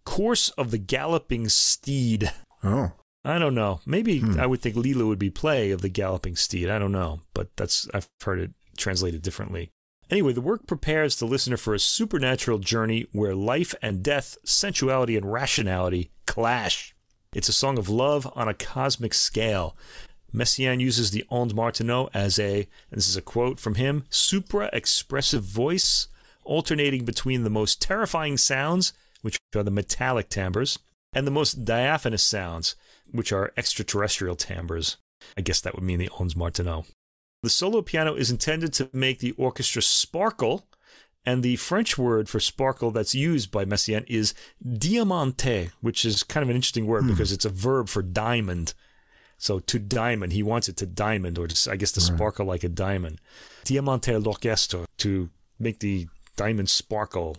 course 0.05 0.51
of 0.51 0.71
the 0.71 0.79
galloping 0.79 1.49
steed. 1.49 2.31
Oh, 2.65 2.93
I 3.25 3.39
don't 3.39 3.55
know. 3.55 3.81
Maybe 3.87 4.19
hmm. 4.19 4.39
I 4.39 4.47
would 4.47 4.61
think 4.61 4.77
lila 4.77 5.07
would 5.07 5.19
be 5.19 5.31
play 5.31 5.71
of 5.71 5.81
the 5.81 5.89
galloping 5.89 6.37
steed. 6.37 6.69
I 6.69 6.79
don't 6.79 6.93
know, 6.93 7.21
but 7.35 7.57
that's 7.57 7.89
I've 7.95 8.09
heard 8.23 8.41
it 8.41 8.51
translated 8.77 9.23
differently. 9.23 9.71
Anyway, 10.13 10.35
the 10.35 10.43
work 10.43 10.67
prepares 10.67 11.17
the 11.17 11.25
listener 11.25 11.57
for 11.57 11.73
a 11.73 11.79
supernatural 11.79 12.59
journey 12.59 13.07
where 13.13 13.35
life 13.35 13.75
and 13.81 14.03
death, 14.03 14.37
sensuality 14.45 15.17
and 15.17 15.33
rationality 15.33 16.11
clash. 16.27 16.95
It's 17.35 17.49
a 17.49 17.53
song 17.53 17.79
of 17.79 17.89
love 17.89 18.31
on 18.35 18.47
a 18.47 18.53
cosmic 18.53 19.15
scale. 19.15 19.75
Messiaen 20.31 20.81
uses 20.81 21.13
the 21.13 21.25
Ondes 21.31 21.55
Martenot 21.55 22.11
as 22.13 22.39
a, 22.39 22.57
and 22.91 22.99
this 22.99 23.09
is 23.09 23.17
a 23.17 23.23
quote 23.23 23.59
from 23.59 23.77
him, 23.77 24.05
supra 24.11 24.69
expressive 24.75 25.45
voice, 25.45 26.09
alternating 26.45 27.07
between 27.07 27.43
the 27.43 27.49
most 27.49 27.81
terrifying 27.81 28.37
sounds, 28.37 28.93
which 29.23 29.39
are 29.57 29.63
the 29.63 29.71
metallic 29.71 30.29
timbres, 30.29 30.79
and 31.15 31.27
the 31.27 31.31
most 31.31 31.65
diaphanous 31.65 32.23
sounds, 32.23 32.77
which 33.11 33.33
are 33.33 33.55
extraterrestrial 33.57 34.37
timbres. 34.37 34.99
I 35.39 35.41
guess 35.41 35.63
that 35.63 35.75
would 35.75 35.85
mean 35.85 35.99
the 35.99 36.11
Ondes 36.11 36.37
Martenot. 36.37 36.85
The 37.43 37.51
solo 37.51 37.83
piano 37.83 38.15
is 38.15 38.31
intended 38.31 38.73
to 38.75 38.89
make 38.93 39.19
the 39.19 39.33
orchestra 39.33 39.83
sparkle, 39.83 40.65
and 41.27 41.43
the 41.43 41.57
French 41.57 41.99
word 41.99 42.29
for 42.29 42.39
sparkle 42.39 42.93
that's 42.93 43.15
used 43.15 43.51
by 43.51 43.65
Messiaen 43.65 44.05
is 44.09 44.33
diamante, 44.79 45.71
which 45.81 46.05
is 46.05 46.23
kind 46.23 46.43
of 46.43 46.51
an 46.51 46.57
interesting 46.57 46.87
word 46.87 47.03
hmm. 47.03 47.11
because 47.11 47.33
it's 47.33 47.45
a 47.45 47.51
verb 47.51 47.89
for 47.89 48.03
diamond. 48.03 48.75
So 49.39 49.59
to 49.59 49.81
diamond, 49.81 50.33
he 50.33 50.43
wants 50.45 50.69
it 50.69 50.77
to 50.79 50.87
diamond, 50.87 51.37
or 51.37 51.49
to, 51.49 51.71
I 51.71 51.75
guess 51.75 51.91
to 51.93 52.01
right. 52.01 52.17
sparkle 52.17 52.47
like 52.47 52.63
a 52.63 52.69
diamond. 52.69 53.21
Diamante 53.65 54.17
l'orchestre, 54.17 54.87
to 54.99 55.31
make 55.59 55.81
the 55.81 56.07
diamond 56.37 56.71
sparkle. 56.71 57.37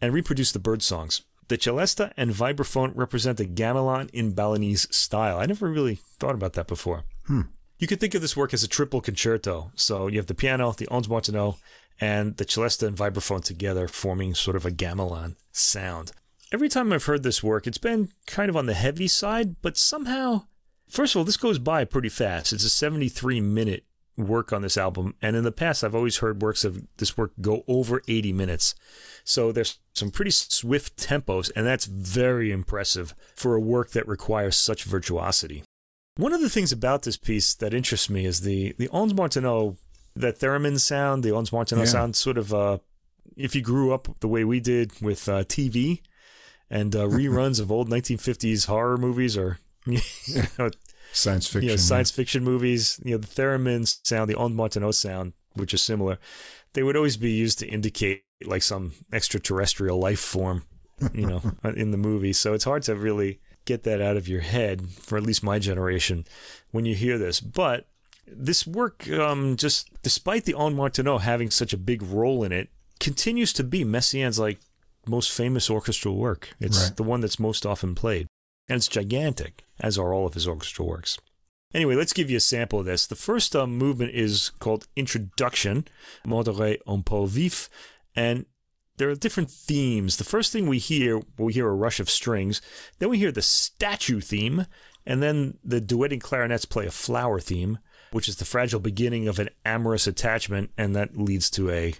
And 0.00 0.14
reproduce 0.14 0.52
the 0.52 0.60
bird 0.60 0.80
songs. 0.80 1.22
The 1.48 1.58
celesta 1.58 2.12
and 2.16 2.30
vibraphone 2.30 2.92
represent 2.94 3.38
the 3.38 3.46
gamelan 3.46 4.10
in 4.10 4.32
Balinese 4.32 4.86
style. 4.94 5.38
I 5.38 5.46
never 5.46 5.68
really 5.68 5.96
thought 5.96 6.36
about 6.36 6.52
that 6.52 6.68
before. 6.68 7.02
Hmm. 7.26 7.42
You 7.78 7.86
could 7.86 8.00
think 8.00 8.14
of 8.14 8.22
this 8.22 8.36
work 8.36 8.52
as 8.52 8.64
a 8.64 8.68
triple 8.68 9.00
concerto. 9.00 9.70
So 9.74 10.08
you 10.08 10.18
have 10.18 10.26
the 10.26 10.34
piano, 10.34 10.72
the 10.72 10.86
Ondes 10.88 11.08
Martenot, 11.08 11.58
and 12.00 12.36
the 12.36 12.44
celesta 12.44 12.86
and 12.86 12.96
vibraphone 12.96 13.44
together, 13.44 13.88
forming 13.88 14.34
sort 14.34 14.56
of 14.56 14.66
a 14.66 14.70
gamelan 14.70 15.36
sound. 15.52 16.12
Every 16.52 16.68
time 16.68 16.92
I've 16.92 17.04
heard 17.04 17.22
this 17.22 17.42
work, 17.42 17.66
it's 17.66 17.78
been 17.78 18.10
kind 18.26 18.48
of 18.48 18.56
on 18.56 18.66
the 18.66 18.74
heavy 18.74 19.08
side, 19.08 19.56
but 19.62 19.76
somehow 19.76 20.42
First 20.88 21.14
of 21.14 21.18
all, 21.18 21.24
this 21.24 21.36
goes 21.36 21.58
by 21.58 21.84
pretty 21.84 22.08
fast. 22.08 22.52
It's 22.52 22.64
a 22.64 22.70
73 22.70 23.40
minute 23.40 23.84
work 24.16 24.52
on 24.52 24.62
this 24.62 24.78
album. 24.78 25.14
And 25.20 25.36
in 25.36 25.44
the 25.44 25.52
past, 25.52 25.84
I've 25.84 25.94
always 25.94 26.18
heard 26.18 26.42
works 26.42 26.64
of 26.64 26.82
this 26.96 27.16
work 27.16 27.32
go 27.40 27.62
over 27.68 28.02
80 28.08 28.32
minutes. 28.32 28.74
So 29.22 29.52
there's 29.52 29.78
some 29.92 30.10
pretty 30.10 30.30
swift 30.30 30.96
tempos, 30.96 31.52
and 31.54 31.66
that's 31.66 31.84
very 31.84 32.50
impressive 32.50 33.14
for 33.36 33.54
a 33.54 33.60
work 33.60 33.90
that 33.90 34.08
requires 34.08 34.56
such 34.56 34.84
virtuosity. 34.84 35.62
One 36.18 36.32
of 36.32 36.40
the 36.40 36.50
things 36.50 36.72
about 36.72 37.02
this 37.02 37.16
piece 37.16 37.54
that 37.54 37.72
interests 37.72 38.10
me 38.10 38.24
is 38.24 38.40
the, 38.40 38.74
the 38.76 38.88
Ondes 38.88 39.12
Martenot, 39.12 39.76
that 40.16 40.40
theremin 40.40 40.80
sound, 40.80 41.22
the 41.22 41.30
Ondes 41.30 41.52
Martenot 41.52 41.84
yeah. 41.84 41.92
sound, 41.92 42.16
sort 42.16 42.36
of, 42.36 42.52
uh, 42.52 42.78
if 43.36 43.54
you 43.54 43.62
grew 43.62 43.94
up 43.94 44.08
the 44.18 44.26
way 44.26 44.42
we 44.42 44.58
did 44.58 45.00
with 45.00 45.28
uh, 45.28 45.44
TV 45.44 46.00
and 46.68 46.96
uh, 46.96 47.06
reruns 47.06 47.60
of 47.60 47.70
old 47.70 47.88
1950s 47.88 48.66
horror 48.66 48.96
movies 48.96 49.36
or 49.36 49.60
you 49.86 50.00
know, 50.58 50.70
science 51.12 51.46
fiction, 51.46 51.62
you 51.62 51.68
know, 51.68 51.76
science 51.76 52.10
fiction 52.10 52.42
movies. 52.42 53.00
You 53.04 53.12
know, 53.12 53.18
the 53.18 53.28
theremin 53.28 53.86
sound, 54.04 54.28
the 54.28 54.34
Ondes 54.34 54.56
Martenot 54.56 54.96
sound, 54.96 55.34
which 55.54 55.72
is 55.72 55.82
similar, 55.82 56.18
they 56.72 56.82
would 56.82 56.96
always 56.96 57.16
be 57.16 57.30
used 57.30 57.60
to 57.60 57.68
indicate 57.68 58.24
like 58.44 58.62
some 58.62 58.90
extraterrestrial 59.12 60.00
life 60.00 60.18
form, 60.18 60.64
you 61.14 61.26
know, 61.26 61.42
in 61.76 61.92
the 61.92 61.96
movie. 61.96 62.32
So 62.32 62.54
it's 62.54 62.64
hard 62.64 62.82
to 62.82 62.96
really 62.96 63.38
get 63.68 63.82
that 63.84 64.00
out 64.00 64.16
of 64.16 64.28
your 64.28 64.40
head 64.40 64.88
for 64.90 65.18
at 65.18 65.24
least 65.24 65.42
my 65.42 65.58
generation 65.58 66.24
when 66.70 66.84
you 66.86 66.94
hear 66.94 67.18
this. 67.18 67.40
But 67.40 67.86
this 68.26 68.66
work, 68.66 69.08
um, 69.10 69.56
just 69.56 69.90
despite 70.02 70.44
the 70.44 70.54
Ondes 70.54 70.76
Martenot 70.76 71.20
having 71.20 71.50
such 71.50 71.72
a 71.72 71.84
big 71.90 72.02
role 72.02 72.42
in 72.42 72.52
it, 72.52 72.68
continues 72.98 73.52
to 73.52 73.64
be 73.64 73.84
Messiaen's 73.84 74.38
like 74.38 74.58
most 75.06 75.30
famous 75.30 75.70
orchestral 75.70 76.16
work. 76.16 76.54
It's 76.58 76.84
right. 76.84 76.96
the 76.96 77.02
one 77.02 77.20
that's 77.20 77.38
most 77.38 77.66
often 77.66 77.94
played 77.94 78.26
and 78.68 78.76
it's 78.76 78.88
gigantic, 78.88 79.64
as 79.80 79.98
are 79.98 80.12
all 80.12 80.26
of 80.26 80.34
his 80.34 80.46
orchestral 80.46 80.88
works. 80.88 81.18
Anyway, 81.74 81.94
let's 81.94 82.12
give 82.12 82.30
you 82.30 82.36
a 82.36 82.40
sample 82.40 82.80
of 82.80 82.86
this. 82.86 83.06
The 83.06 83.14
first 83.14 83.54
uh, 83.54 83.66
movement 83.66 84.12
is 84.14 84.50
called 84.58 84.86
Introduction, 84.96 85.86
Modéré 86.26 86.78
un 86.86 87.02
peu 87.02 87.26
vif, 87.26 87.68
and 88.14 88.46
there 88.98 89.08
are 89.08 89.14
different 89.14 89.50
themes. 89.50 90.16
The 90.16 90.24
first 90.24 90.52
thing 90.52 90.66
we 90.66 90.78
hear, 90.78 91.22
we 91.38 91.52
hear 91.52 91.68
a 91.68 91.74
rush 91.74 92.00
of 92.00 92.10
strings, 92.10 92.60
then 92.98 93.08
we 93.08 93.18
hear 93.18 93.32
the 93.32 93.42
statue 93.42 94.20
theme, 94.20 94.66
and 95.06 95.22
then 95.22 95.58
the 95.64 95.80
duetting 95.80 96.20
clarinets 96.20 96.64
play 96.64 96.86
a 96.86 96.90
flower 96.90 97.40
theme, 97.40 97.78
which 98.12 98.28
is 98.28 98.36
the 98.36 98.44
fragile 98.44 98.80
beginning 98.80 99.26
of 99.26 99.38
an 99.38 99.48
amorous 99.64 100.06
attachment, 100.06 100.70
and 100.76 100.94
that 100.94 101.16
leads 101.16 101.48
to 101.50 101.70
a 101.70 101.94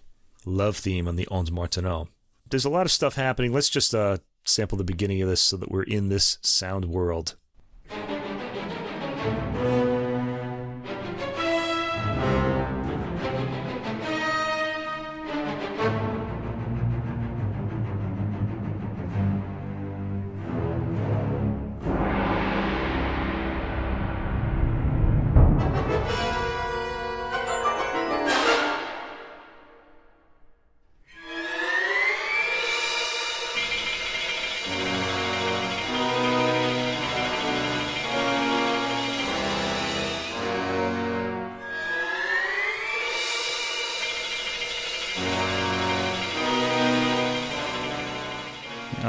love 0.44 0.76
theme 0.76 1.08
on 1.08 1.16
the 1.16 1.26
Ondes 1.30 1.50
Martenot. 1.50 2.08
There's 2.50 2.64
a 2.64 2.70
lot 2.70 2.86
of 2.86 2.92
stuff 2.92 3.14
happening. 3.14 3.52
Let's 3.52 3.70
just 3.70 3.94
uh, 3.94 4.18
sample 4.44 4.78
the 4.78 4.84
beginning 4.84 5.22
of 5.22 5.28
this 5.28 5.40
so 5.40 5.56
that 5.56 5.70
we're 5.70 5.82
in 5.82 6.08
this 6.08 6.38
sound 6.42 6.86
world. 6.86 7.36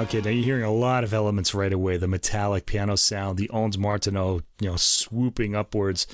Okay, 0.10 0.22
now 0.22 0.32
you're 0.32 0.44
hearing 0.44 0.64
a 0.64 0.72
lot 0.72 1.04
of 1.04 1.14
elements 1.14 1.54
right 1.54 1.72
away. 1.72 1.98
The 1.98 2.08
metallic 2.08 2.66
piano 2.66 2.96
sound, 2.96 3.38
the 3.38 3.48
Ondes 3.50 3.78
Martenot, 3.78 4.42
you 4.60 4.68
know, 4.68 4.76
swooping 4.76 5.56
upwards. 5.56 6.08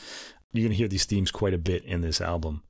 You're 0.52 0.64
going 0.64 0.72
to 0.72 0.78
hear 0.78 0.89
these 0.89 1.06
themes 1.06 1.32
quite 1.32 1.54
a 1.54 1.58
bit 1.58 1.86
in 1.86 2.02
this 2.02 2.20
album. 2.20 2.64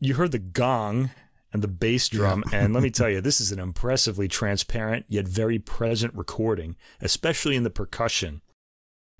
You 0.00 0.14
heard 0.14 0.32
the 0.32 0.40
gong 0.40 1.10
and 1.52 1.62
the 1.62 1.68
bass 1.68 2.08
drum, 2.08 2.42
yeah. 2.50 2.64
and 2.64 2.74
let 2.74 2.82
me 2.82 2.90
tell 2.90 3.08
you, 3.08 3.20
this 3.20 3.40
is 3.40 3.52
an 3.52 3.60
impressively 3.60 4.26
transparent 4.26 5.06
yet 5.06 5.28
very 5.28 5.60
present 5.60 6.14
recording, 6.14 6.74
especially 7.00 7.54
in 7.54 7.62
the 7.62 7.70
percussion. 7.70 8.42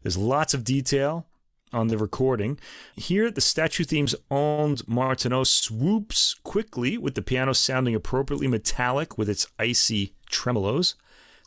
There's 0.03 0.19
lots 0.19 0.55
of 0.55 0.65
detail 0.65 1.29
on 1.73 1.87
the 1.87 1.97
recording. 1.97 2.59
Here, 2.97 3.31
the 3.31 3.41
statue 3.41 3.85
theme's 3.85 4.17
Ondes 4.33 4.89
Martenot 4.89 5.47
swoops 5.47 6.35
quickly 6.43 6.99
with 6.99 7.15
the 7.15 7.23
piano 7.23 7.53
sounding 7.53 7.95
appropriately 7.95 8.49
metallic 8.49 9.17
with 9.17 9.29
its 9.29 9.47
icy 9.61 10.17
tremolos. 10.29 10.97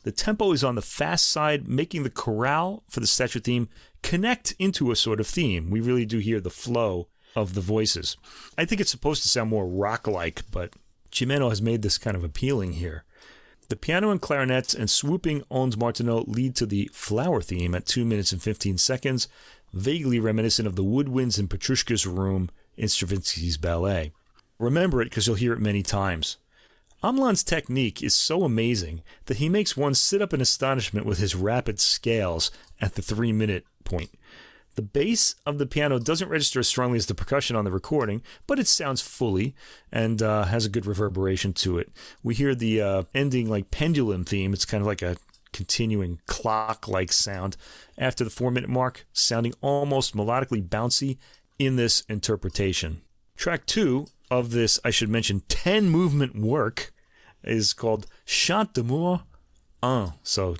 The 0.05 0.11
tempo 0.11 0.51
is 0.51 0.63
on 0.63 0.75
the 0.75 0.83
fast 0.83 1.27
side, 1.27 1.67
making 1.67 2.03
the 2.03 2.11
chorale 2.11 2.83
for 2.87 2.99
the 2.99 3.07
statue 3.07 3.39
theme 3.39 3.69
connect 4.03 4.53
into 4.59 4.91
a 4.91 4.95
sort 4.95 5.19
of 5.19 5.25
theme. 5.25 5.71
We 5.71 5.81
really 5.81 6.05
do 6.05 6.19
hear 6.19 6.39
the 6.39 6.51
flow 6.51 7.07
of 7.35 7.55
the 7.55 7.61
voices. 7.61 8.15
I 8.55 8.65
think 8.65 8.79
it's 8.79 8.91
supposed 8.91 9.23
to 9.23 9.29
sound 9.29 9.49
more 9.49 9.67
rock 9.67 10.07
like, 10.07 10.43
but 10.51 10.73
Gimeno 11.11 11.49
has 11.49 11.59
made 11.59 11.81
this 11.81 11.97
kind 11.97 12.15
of 12.15 12.23
appealing 12.23 12.73
here. 12.73 13.03
The 13.69 13.75
piano 13.75 14.11
and 14.11 14.21
clarinets 14.21 14.75
and 14.75 14.91
swooping 14.91 15.41
Ondes 15.49 15.75
Martenot 15.75 16.27
lead 16.27 16.55
to 16.57 16.67
the 16.67 16.87
flower 16.93 17.41
theme 17.41 17.73
at 17.73 17.87
2 17.87 18.05
minutes 18.05 18.31
and 18.31 18.43
15 18.43 18.77
seconds, 18.77 19.27
vaguely 19.73 20.19
reminiscent 20.19 20.67
of 20.67 20.75
the 20.75 20.83
woodwinds 20.83 21.39
in 21.39 21.47
Petrushka's 21.47 22.05
room 22.05 22.51
in 22.77 22.89
Stravinsky's 22.89 23.57
ballet. 23.57 24.11
Remember 24.59 25.01
it 25.01 25.05
because 25.05 25.25
you'll 25.25 25.35
hear 25.35 25.53
it 25.53 25.59
many 25.59 25.81
times. 25.81 26.37
Hamelin's 27.05 27.43
technique 27.43 28.01
is 28.01 28.15
so 28.15 28.43
amazing 28.43 29.03
that 29.25 29.37
he 29.37 29.47
makes 29.47 29.77
one 29.77 29.93
sit 29.93 30.23
up 30.23 30.33
in 30.33 30.41
astonishment 30.41 31.05
with 31.05 31.19
his 31.19 31.35
rapid 31.35 31.79
scales 31.79 32.49
at 32.81 32.95
the 32.95 33.01
three 33.03 33.31
minute 33.31 33.63
point. 33.83 34.09
The 34.73 34.81
bass 34.81 35.35
of 35.45 35.59
the 35.59 35.67
piano 35.67 35.99
doesn't 35.99 36.29
register 36.29 36.61
as 36.61 36.67
strongly 36.67 36.97
as 36.97 37.05
the 37.05 37.13
percussion 37.13 37.55
on 37.55 37.63
the 37.63 37.69
recording, 37.69 38.23
but 38.47 38.57
it 38.57 38.67
sounds 38.67 39.03
fully 39.03 39.53
and 39.91 40.19
uh, 40.23 40.45
has 40.45 40.65
a 40.65 40.69
good 40.69 40.87
reverberation 40.87 41.53
to 41.53 41.77
it. 41.77 41.91
We 42.23 42.33
hear 42.33 42.55
the 42.55 42.81
uh, 42.81 43.03
ending 43.13 43.51
like 43.51 43.69
pendulum 43.69 44.25
theme. 44.25 44.51
It's 44.51 44.65
kind 44.65 44.81
of 44.81 44.87
like 44.87 45.03
a 45.03 45.17
continuing 45.53 46.21
clock 46.25 46.87
like 46.87 47.13
sound 47.13 47.55
after 47.99 48.23
the 48.23 48.31
four 48.31 48.49
minute 48.49 48.69
mark, 48.69 49.05
sounding 49.13 49.53
almost 49.61 50.17
melodically 50.17 50.67
bouncy 50.67 51.19
in 51.59 51.75
this 51.75 52.01
interpretation. 52.09 53.03
Track 53.37 53.67
two 53.67 54.07
of 54.31 54.49
this, 54.49 54.79
I 54.83 54.89
should 54.89 55.09
mention, 55.09 55.41
10 55.47 55.87
movement 55.87 56.35
work 56.35 56.91
is 57.45 57.73
called 57.73 58.07
Chant 58.25 58.73
d'amour 58.73 59.23
1. 59.81 60.13
So, 60.23 60.57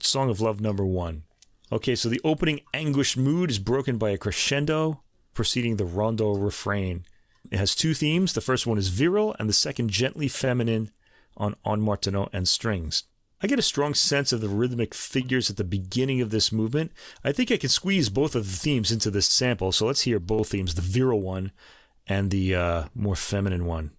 Song 0.00 0.30
of 0.30 0.40
Love 0.40 0.60
number 0.60 0.84
one. 0.84 1.24
Okay, 1.70 1.94
so 1.94 2.08
the 2.08 2.20
opening 2.24 2.60
anguished 2.72 3.16
mood 3.16 3.50
is 3.50 3.58
broken 3.58 3.98
by 3.98 4.10
a 4.10 4.18
crescendo 4.18 5.02
preceding 5.34 5.76
the 5.76 5.84
rondo 5.84 6.34
refrain. 6.34 7.04
It 7.50 7.58
has 7.58 7.74
two 7.74 7.94
themes. 7.94 8.32
The 8.32 8.40
first 8.40 8.66
one 8.66 8.78
is 8.78 8.88
virile, 8.88 9.36
and 9.38 9.48
the 9.48 9.54
second 9.54 9.90
gently 9.90 10.26
feminine 10.26 10.90
on 11.36 11.54
Ondes 11.64 11.84
Martenot 11.84 12.30
and 12.32 12.48
strings. 12.48 13.04
I 13.40 13.46
get 13.46 13.58
a 13.58 13.62
strong 13.62 13.94
sense 13.94 14.32
of 14.32 14.40
the 14.40 14.48
rhythmic 14.48 14.94
figures 14.94 15.48
at 15.48 15.56
the 15.56 15.62
beginning 15.62 16.20
of 16.20 16.30
this 16.30 16.50
movement. 16.50 16.90
I 17.22 17.30
think 17.30 17.52
I 17.52 17.56
can 17.56 17.68
squeeze 17.68 18.08
both 18.08 18.34
of 18.34 18.50
the 18.50 18.56
themes 18.56 18.90
into 18.90 19.12
this 19.12 19.28
sample, 19.28 19.70
so 19.70 19.86
let's 19.86 20.00
hear 20.00 20.18
both 20.18 20.48
themes 20.48 20.74
the 20.74 20.82
virile 20.82 21.20
one 21.20 21.52
and 22.08 22.32
the 22.32 22.56
uh, 22.56 22.84
more 22.94 23.14
feminine 23.14 23.64
one. 23.64 23.92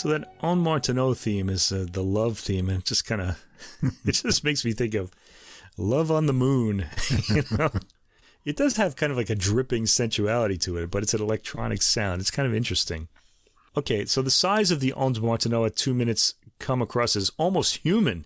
So 0.00 0.08
that 0.08 0.40
Ondes 0.40 0.62
Martenot 0.62 1.18
theme 1.18 1.50
is 1.50 1.70
uh, 1.70 1.84
the 1.86 2.02
love 2.02 2.38
theme, 2.38 2.70
and 2.70 2.78
it 2.78 2.86
just 2.86 3.04
kind 3.04 3.20
of 3.20 3.44
it 4.06 4.12
just 4.12 4.42
makes 4.44 4.64
me 4.64 4.72
think 4.72 4.94
of 4.94 5.12
love 5.76 6.10
on 6.10 6.24
the 6.24 6.32
moon. 6.32 6.86
you 7.28 7.42
know, 7.58 7.68
it 8.46 8.56
does 8.56 8.78
have 8.78 8.96
kind 8.96 9.12
of 9.12 9.18
like 9.18 9.28
a 9.28 9.34
dripping 9.34 9.84
sensuality 9.84 10.56
to 10.56 10.78
it, 10.78 10.90
but 10.90 11.02
it's 11.02 11.12
an 11.12 11.20
electronic 11.20 11.82
sound. 11.82 12.22
It's 12.22 12.30
kind 12.30 12.48
of 12.48 12.54
interesting. 12.54 13.08
Okay, 13.76 14.06
so 14.06 14.22
the 14.22 14.30
size 14.30 14.70
of 14.70 14.80
the 14.80 14.94
Ondes 14.96 15.20
Martenot 15.20 15.66
at 15.66 15.76
two 15.76 15.92
minutes 15.92 16.32
come 16.58 16.80
across 16.80 17.14
as 17.14 17.30
almost 17.36 17.76
human, 17.84 18.24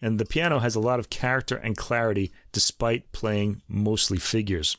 and 0.00 0.18
the 0.18 0.24
piano 0.24 0.58
has 0.58 0.74
a 0.74 0.80
lot 0.80 0.98
of 0.98 1.08
character 1.08 1.54
and 1.54 1.76
clarity 1.76 2.32
despite 2.50 3.12
playing 3.12 3.62
mostly 3.68 4.18
figures. 4.18 4.76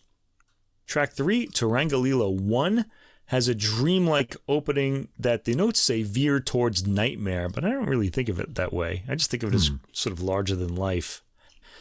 Track 0.87 1.13
three, 1.13 1.47
Turangalîla 1.47 2.37
one 2.37 2.83
has 3.27 3.47
a 3.47 3.55
dreamlike 3.55 4.35
opening 4.47 5.07
that 5.17 5.45
the 5.45 5.55
notes 5.55 5.81
say 5.81 6.03
veer 6.03 6.39
towards 6.39 6.85
nightmare, 6.85 7.49
but 7.49 7.63
I 7.65 7.69
don't 7.71 7.87
really 7.89 8.09
think 8.09 8.29
of 8.29 8.39
it 8.39 8.55
that 8.55 8.73
way. 8.73 9.03
I 9.07 9.15
just 9.15 9.31
think 9.31 9.43
of 9.43 9.53
it 9.53 9.55
as 9.55 9.67
Hmm. 9.67 9.75
sort 9.91 10.13
of 10.13 10.21
larger 10.21 10.55
than 10.55 10.75
life. 10.75 11.23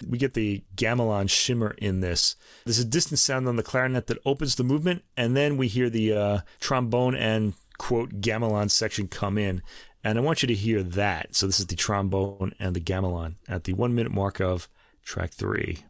We 0.09 0.18
get 0.18 0.34
the 0.34 0.62
gamelan 0.76 1.28
shimmer 1.30 1.74
in 1.78 2.01
this. 2.01 2.34
There's 2.64 2.78
a 2.78 2.84
distant 2.84 3.18
sound 3.20 3.47
on 3.47 3.57
the 3.57 3.62
clarinet 3.62 4.07
that 4.09 4.18
opens 4.24 4.55
the 4.57 4.64
movement, 4.64 5.05
and 5.16 5.36
then 5.36 5.57
we 5.57 5.68
hear 5.68 5.90
the 5.90 6.12
uh, 6.12 6.38
trombone 6.61 7.14
and 7.14 7.55
quote 7.78 8.20
gamelan 8.20 8.70
section 8.70 9.07
come 9.09 9.36
in. 9.38 9.62
And 10.05 10.18
I 10.18 10.22
want 10.22 10.43
you 10.43 10.49
to 10.49 10.55
hear 10.55 10.82
that. 10.82 11.36
So 11.36 11.47
this 11.47 11.61
is 11.61 11.66
the 11.66 11.76
trombone 11.76 12.53
and 12.59 12.74
the 12.74 12.80
gamelan 12.80 13.36
at 13.49 13.64
the 13.64 13.74
one 13.74 13.95
minute 13.95 14.11
mark 14.12 14.40
of 14.40 14.68
track 15.05 15.30
three. 15.32 15.84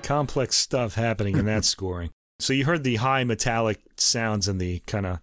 Of 0.00 0.08
complex 0.08 0.56
stuff 0.56 0.94
happening 0.94 1.36
in 1.36 1.46
that 1.46 1.64
scoring. 1.64 2.10
So 2.38 2.52
you 2.52 2.64
heard 2.64 2.84
the 2.84 2.96
high 2.96 3.24
metallic 3.24 3.80
sounds 3.96 4.48
and 4.48 4.60
the 4.60 4.80
kind 4.86 5.06
of 5.06 5.20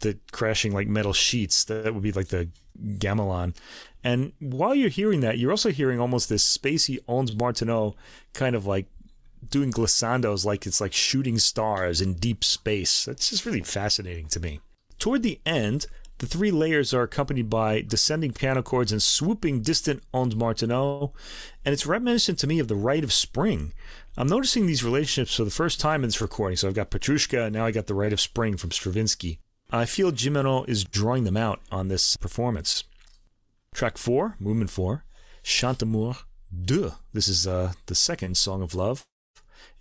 the 0.00 0.18
crashing 0.32 0.72
like 0.72 0.88
metal 0.88 1.12
sheets. 1.12 1.64
That 1.64 1.92
would 1.92 2.02
be 2.02 2.12
like 2.12 2.28
the 2.28 2.48
gamelan. 2.78 3.54
And 4.02 4.32
while 4.40 4.74
you're 4.74 4.88
hearing 4.88 5.20
that, 5.20 5.38
you're 5.38 5.50
also 5.50 5.70
hearing 5.70 6.00
almost 6.00 6.28
this 6.28 6.56
spacey 6.56 6.98
Ondes 7.06 7.36
Martenot 7.36 7.94
kind 8.32 8.54
of 8.54 8.66
like 8.66 8.86
doing 9.50 9.70
glissandos 9.70 10.44
like 10.44 10.66
it's 10.66 10.80
like 10.80 10.92
shooting 10.92 11.38
stars 11.38 12.00
in 12.00 12.14
deep 12.14 12.42
space. 12.42 13.04
That's 13.04 13.30
just 13.30 13.44
really 13.44 13.62
fascinating 13.62 14.28
to 14.28 14.40
me. 14.40 14.60
Toward 14.98 15.22
the 15.22 15.40
end, 15.44 15.86
the 16.18 16.26
three 16.26 16.50
layers 16.50 16.94
are 16.94 17.02
accompanied 17.02 17.50
by 17.50 17.82
descending 17.82 18.32
piano 18.32 18.62
chords 18.62 18.92
and 18.92 19.02
swooping 19.02 19.60
distant 19.60 20.02
Ondes 20.14 20.34
Martenot, 20.34 21.12
and 21.64 21.72
it's 21.74 21.84
reminiscent 21.86 22.38
to 22.38 22.46
me 22.46 22.58
of 22.58 22.68
the 22.68 22.76
Rite 22.76 23.04
of 23.04 23.12
Spring. 23.12 23.74
I'm 24.18 24.28
noticing 24.28 24.64
these 24.64 24.82
relationships 24.82 25.36
for 25.36 25.44
the 25.44 25.50
first 25.50 25.78
time 25.78 26.02
in 26.02 26.08
this 26.08 26.22
recording. 26.22 26.56
So 26.56 26.68
I've 26.68 26.74
got 26.74 26.90
Petrushka, 26.90 27.46
and 27.46 27.54
now 27.54 27.66
I 27.66 27.70
got 27.70 27.86
the 27.86 27.94
Rite 27.94 28.14
of 28.14 28.20
Spring 28.20 28.56
from 28.56 28.70
Stravinsky. 28.70 29.40
I 29.70 29.84
feel 29.84 30.10
Gimeno 30.10 30.66
is 30.66 30.84
drawing 30.84 31.24
them 31.24 31.36
out 31.36 31.60
on 31.70 31.88
this 31.88 32.16
performance. 32.16 32.84
Track 33.74 33.98
four, 33.98 34.36
movement 34.40 34.70
four, 34.70 35.04
Chant 35.42 35.78
d'amour 35.78 36.16
deux. 36.50 36.92
This 37.12 37.28
is 37.28 37.46
uh, 37.46 37.72
the 37.86 37.94
second 37.94 38.38
song 38.38 38.62
of 38.62 38.74
love, 38.74 39.04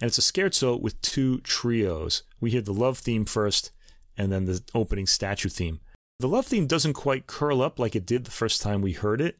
and 0.01 0.09
it's 0.09 0.17
a 0.17 0.21
scherzo 0.21 0.79
with 0.81 1.01
two 1.01 1.39
trios. 1.39 2.23
We 2.41 2.51
hear 2.51 2.61
the 2.61 2.73
love 2.73 2.97
theme 2.97 3.23
first, 3.23 3.71
and 4.17 4.33
then 4.33 4.45
the 4.45 4.61
opening 4.73 5.07
statue 5.07 5.47
theme. 5.47 5.79
The 6.19 6.27
love 6.27 6.45
theme 6.45 6.67
doesn't 6.67 6.93
quite 6.93 7.27
curl 7.27 7.61
up 7.61 7.79
like 7.79 7.95
it 7.95 8.05
did 8.05 8.25
the 8.25 8.31
first 8.31 8.61
time 8.61 8.81
we 8.81 8.93
heard 8.93 9.21
it. 9.21 9.39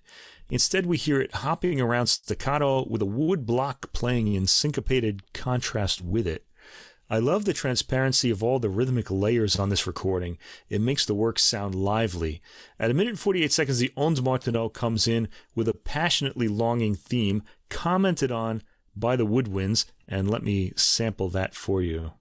Instead, 0.50 0.86
we 0.86 0.98
hear 0.98 1.20
it 1.20 1.36
hopping 1.36 1.82
around 1.82 2.08
staccato 2.08 2.88
with 2.88 3.02
a 3.02 3.06
wood 3.06 3.46
block 3.46 3.92
playing 3.94 4.34
in 4.34 4.46
syncopated 4.46 5.34
contrast 5.34 6.02
with 6.02 6.28
it. 6.28 6.46
I 7.10 7.20
love 7.20 7.46
the 7.46 7.54
transparency 7.54 8.32
of 8.32 8.44
all 8.44 8.58
the 8.58 8.70
rhythmic 8.70 9.12
layers 9.12 9.60
on 9.60 9.70
this 9.70 9.86
recording. 9.86 10.40
It 10.70 10.82
makes 10.82 11.06
the 11.06 11.14
work 11.14 11.38
sound 11.38 11.76
lively. 11.76 12.42
At 12.80 12.90
a 12.90 12.96
minute 12.96 13.12
and 13.12 13.20
48 13.20 13.52
seconds, 13.52 13.78
the 13.78 13.94
Ondes 13.96 14.22
Martenot 14.22 14.74
comes 14.74 15.08
in 15.08 15.28
with 15.54 15.68
a 15.68 15.74
passionately 15.74 16.48
longing 16.48 16.96
theme 16.96 17.44
commented 17.70 18.32
on 18.32 18.64
by 18.96 19.16
the 19.16 19.26
woodwinds, 19.26 19.86
and 20.08 20.30
let 20.30 20.42
me 20.42 20.74
sample 20.76 21.30
that 21.30 21.54
for 21.54 21.82
you. 21.82 22.14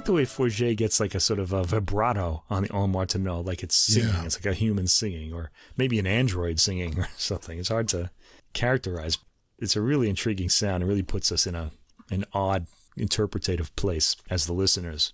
Like 0.00 0.06
the 0.06 0.12
way 0.14 0.24
Forget 0.24 0.78
gets 0.78 0.98
like 0.98 1.14
a 1.14 1.20
sort 1.20 1.38
of 1.38 1.52
a 1.52 1.62
vibrato 1.62 2.42
on 2.48 2.62
the 2.62 2.70
Ondes 2.70 2.90
Martenot, 2.90 3.44
like 3.44 3.62
it's 3.62 3.74
singing. 3.74 4.08
Yeah. 4.08 4.24
It's 4.24 4.34
like 4.34 4.50
a 4.50 4.56
human 4.56 4.86
singing, 4.86 5.34
or 5.34 5.50
maybe 5.76 5.98
an 5.98 6.06
android 6.06 6.58
singing, 6.58 6.98
or 6.98 7.06
something. 7.18 7.58
It's 7.58 7.68
hard 7.68 7.86
to 7.88 8.10
characterize. 8.54 9.18
It's 9.58 9.76
a 9.76 9.82
really 9.82 10.08
intriguing 10.08 10.48
sound. 10.48 10.82
It 10.82 10.86
really 10.86 11.02
puts 11.02 11.30
us 11.30 11.46
in 11.46 11.54
a 11.54 11.72
an 12.10 12.24
odd 12.32 12.66
interpretative 12.96 13.76
place 13.76 14.16
as 14.30 14.46
the 14.46 14.54
listeners. 14.54 15.12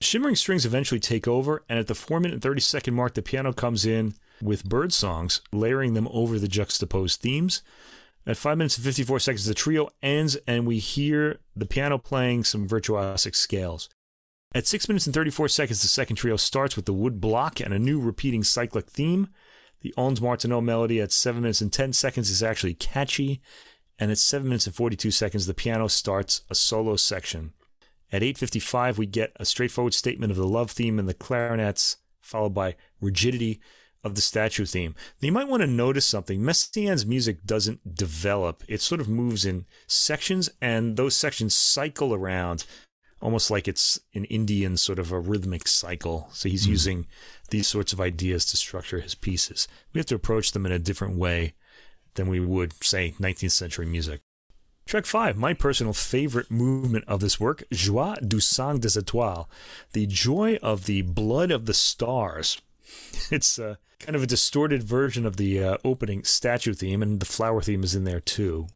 Shimmering 0.00 0.36
strings 0.36 0.64
eventually 0.64 1.00
take 1.00 1.28
over, 1.28 1.62
and 1.68 1.78
at 1.78 1.86
the 1.86 1.94
4 1.94 2.18
minute 2.18 2.32
and 2.32 2.42
30 2.42 2.62
second 2.62 2.94
mark, 2.94 3.12
the 3.12 3.20
piano 3.20 3.52
comes 3.52 3.84
in 3.84 4.14
with 4.40 4.64
bird 4.64 4.94
songs, 4.94 5.42
layering 5.52 5.92
them 5.92 6.08
over 6.10 6.38
the 6.38 6.48
juxtaposed 6.48 7.20
themes. 7.20 7.60
At 8.26 8.38
5 8.38 8.56
minutes 8.56 8.78
and 8.78 8.86
54 8.86 9.20
seconds, 9.20 9.44
the 9.44 9.52
trio 9.52 9.90
ends, 10.02 10.36
and 10.46 10.66
we 10.66 10.78
hear 10.78 11.40
the 11.54 11.66
piano 11.66 11.98
playing 11.98 12.44
some 12.44 12.66
virtuosic 12.66 13.36
scales. 13.36 13.90
At 14.54 14.66
6 14.66 14.88
minutes 14.88 15.06
and 15.06 15.14
34 15.14 15.48
seconds, 15.48 15.82
the 15.82 15.88
second 15.88 16.16
trio 16.16 16.36
starts 16.36 16.74
with 16.74 16.86
the 16.86 16.92
wood 16.94 17.20
block 17.20 17.60
and 17.60 17.74
a 17.74 17.78
new 17.78 18.00
repeating 18.00 18.42
cyclic 18.42 18.88
theme. 18.88 19.28
The 19.82 19.92
Ondes 19.98 20.22
Martenot 20.22 20.64
melody 20.64 21.00
at 21.00 21.12
7 21.12 21.42
minutes 21.42 21.60
and 21.60 21.70
10 21.70 21.92
seconds 21.92 22.30
is 22.30 22.42
actually 22.42 22.74
catchy, 22.74 23.42
and 23.98 24.10
at 24.10 24.18
7 24.18 24.48
minutes 24.48 24.66
and 24.66 24.74
42 24.74 25.10
seconds, 25.10 25.46
the 25.46 25.54
piano 25.54 25.86
starts 25.86 26.42
a 26.48 26.54
solo 26.54 26.96
section. 26.96 27.52
At 28.10 28.22
8.55, 28.22 28.96
we 28.96 29.04
get 29.04 29.32
a 29.36 29.44
straightforward 29.44 29.92
statement 29.92 30.30
of 30.30 30.38
the 30.38 30.46
love 30.46 30.70
theme 30.70 30.98
and 30.98 31.06
the 31.08 31.14
clarinets, 31.14 31.98
followed 32.22 32.54
by 32.54 32.76
rigidity 33.02 33.60
of 34.02 34.14
the 34.14 34.22
statue 34.22 34.64
theme. 34.64 34.94
Now, 35.20 35.26
you 35.26 35.32
might 35.32 35.48
want 35.48 35.60
to 35.60 35.66
notice 35.66 36.06
something. 36.06 36.40
Messiaen's 36.40 37.04
music 37.04 37.44
doesn't 37.44 37.94
develop. 37.94 38.64
It 38.66 38.80
sort 38.80 39.02
of 39.02 39.08
moves 39.08 39.44
in 39.44 39.66
sections, 39.86 40.48
and 40.62 40.96
those 40.96 41.14
sections 41.14 41.54
cycle 41.54 42.14
around 42.14 42.64
almost 43.20 43.50
like 43.50 43.66
it's 43.66 44.00
an 44.14 44.24
Indian 44.26 44.76
sort 44.76 44.98
of 44.98 45.12
a 45.12 45.20
rhythmic 45.20 45.66
cycle. 45.68 46.28
So 46.32 46.48
he's 46.48 46.66
mm. 46.66 46.70
using 46.70 47.06
these 47.50 47.66
sorts 47.66 47.92
of 47.92 48.00
ideas 48.00 48.44
to 48.46 48.56
structure 48.56 49.00
his 49.00 49.14
pieces. 49.14 49.68
We 49.92 49.98
have 49.98 50.06
to 50.06 50.14
approach 50.14 50.52
them 50.52 50.66
in 50.66 50.72
a 50.72 50.78
different 50.78 51.16
way 51.16 51.54
than 52.14 52.28
we 52.28 52.40
would, 52.40 52.72
say, 52.84 53.14
19th 53.18 53.52
century 53.52 53.86
music. 53.86 54.20
Track 54.86 55.04
5, 55.04 55.36
my 55.36 55.52
personal 55.52 55.92
favorite 55.92 56.50
movement 56.50 57.04
of 57.06 57.20
this 57.20 57.38
work, 57.38 57.62
Joie 57.70 58.16
du 58.26 58.40
sang 58.40 58.78
des 58.78 58.98
étoiles, 58.98 59.46
the 59.92 60.06
joy 60.06 60.58
of 60.62 60.86
the 60.86 61.02
blood 61.02 61.50
of 61.50 61.66
the 61.66 61.74
stars. 61.74 62.60
It's 63.30 63.58
uh, 63.58 63.74
kind 63.98 64.16
of 64.16 64.22
a 64.22 64.26
distorted 64.26 64.82
version 64.82 65.26
of 65.26 65.36
the 65.36 65.62
uh, 65.62 65.76
opening 65.84 66.24
statue 66.24 66.72
theme, 66.72 67.02
and 67.02 67.20
the 67.20 67.26
flower 67.26 67.60
theme 67.60 67.84
is 67.84 67.94
in 67.94 68.04
there 68.04 68.20
too. 68.20 68.68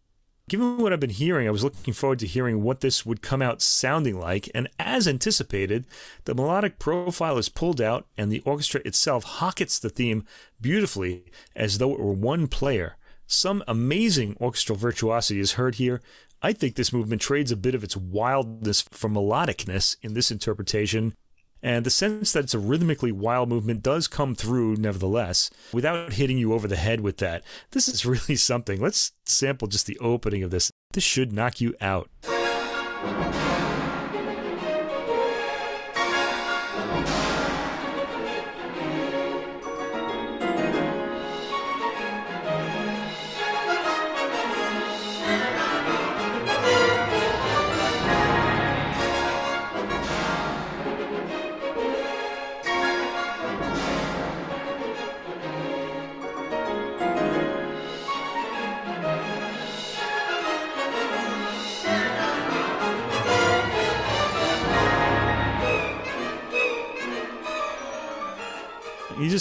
Given 0.48 0.78
what 0.78 0.92
I've 0.92 1.00
been 1.00 1.10
hearing, 1.10 1.46
I 1.46 1.52
was 1.52 1.62
looking 1.64 1.94
forward 1.94 2.18
to 2.18 2.26
hearing 2.26 2.62
what 2.62 2.80
this 2.80 3.06
would 3.06 3.22
come 3.22 3.40
out 3.40 3.62
sounding 3.62 4.18
like, 4.18 4.50
and 4.54 4.68
as 4.78 5.06
anticipated, 5.06 5.86
the 6.24 6.34
melodic 6.34 6.78
profile 6.78 7.38
is 7.38 7.48
pulled 7.48 7.80
out 7.80 8.06
and 8.18 8.30
the 8.30 8.40
orchestra 8.40 8.82
itself 8.84 9.24
hockets 9.24 9.78
the 9.78 9.88
theme 9.88 10.24
beautifully 10.60 11.32
as 11.54 11.78
though 11.78 11.92
it 11.92 12.00
were 12.00 12.12
one 12.12 12.48
player. 12.48 12.96
Some 13.26 13.62
amazing 13.66 14.36
orchestral 14.40 14.76
virtuosity 14.76 15.40
is 15.40 15.52
heard 15.52 15.76
here. 15.76 16.02
I 16.42 16.52
think 16.52 16.74
this 16.74 16.92
movement 16.92 17.22
trades 17.22 17.52
a 17.52 17.56
bit 17.56 17.74
of 17.74 17.84
its 17.84 17.96
wildness 17.96 18.82
for 18.82 19.08
melodicness 19.08 19.96
in 20.02 20.14
this 20.14 20.30
interpretation, 20.30 21.14
and 21.62 21.86
the 21.86 21.90
sense 21.90 22.32
that 22.32 22.44
it's 22.44 22.54
a 22.54 22.58
rhythmically 22.58 23.12
wild 23.12 23.48
movement 23.48 23.82
does 23.82 24.08
come 24.08 24.34
through 24.34 24.76
nevertheless, 24.76 25.50
without 25.72 26.14
hitting 26.14 26.38
you 26.38 26.52
over 26.52 26.66
the 26.66 26.76
head 26.76 27.00
with 27.00 27.18
that. 27.18 27.44
This 27.70 27.88
is 27.88 28.04
really 28.06 28.36
something. 28.36 28.80
Let's 28.80 29.12
sample 29.24 29.68
just 29.68 29.86
the 29.86 29.98
opening 29.98 30.42
of 30.42 30.50
this. 30.50 30.70
This 30.92 31.04
should 31.04 31.32
knock 31.32 31.60
you 31.60 31.74
out. 31.80 32.10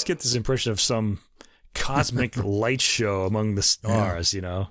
Just 0.02 0.08
get 0.08 0.20
this 0.22 0.34
impression 0.34 0.72
of 0.72 0.82
some 0.82 1.20
cosmic 1.76 2.36
light 2.44 2.82
show 2.82 3.26
among 3.26 3.54
the 3.54 3.62
stars, 3.62 4.34
yeah. 4.34 4.38
you 4.38 4.42
know? 4.42 4.68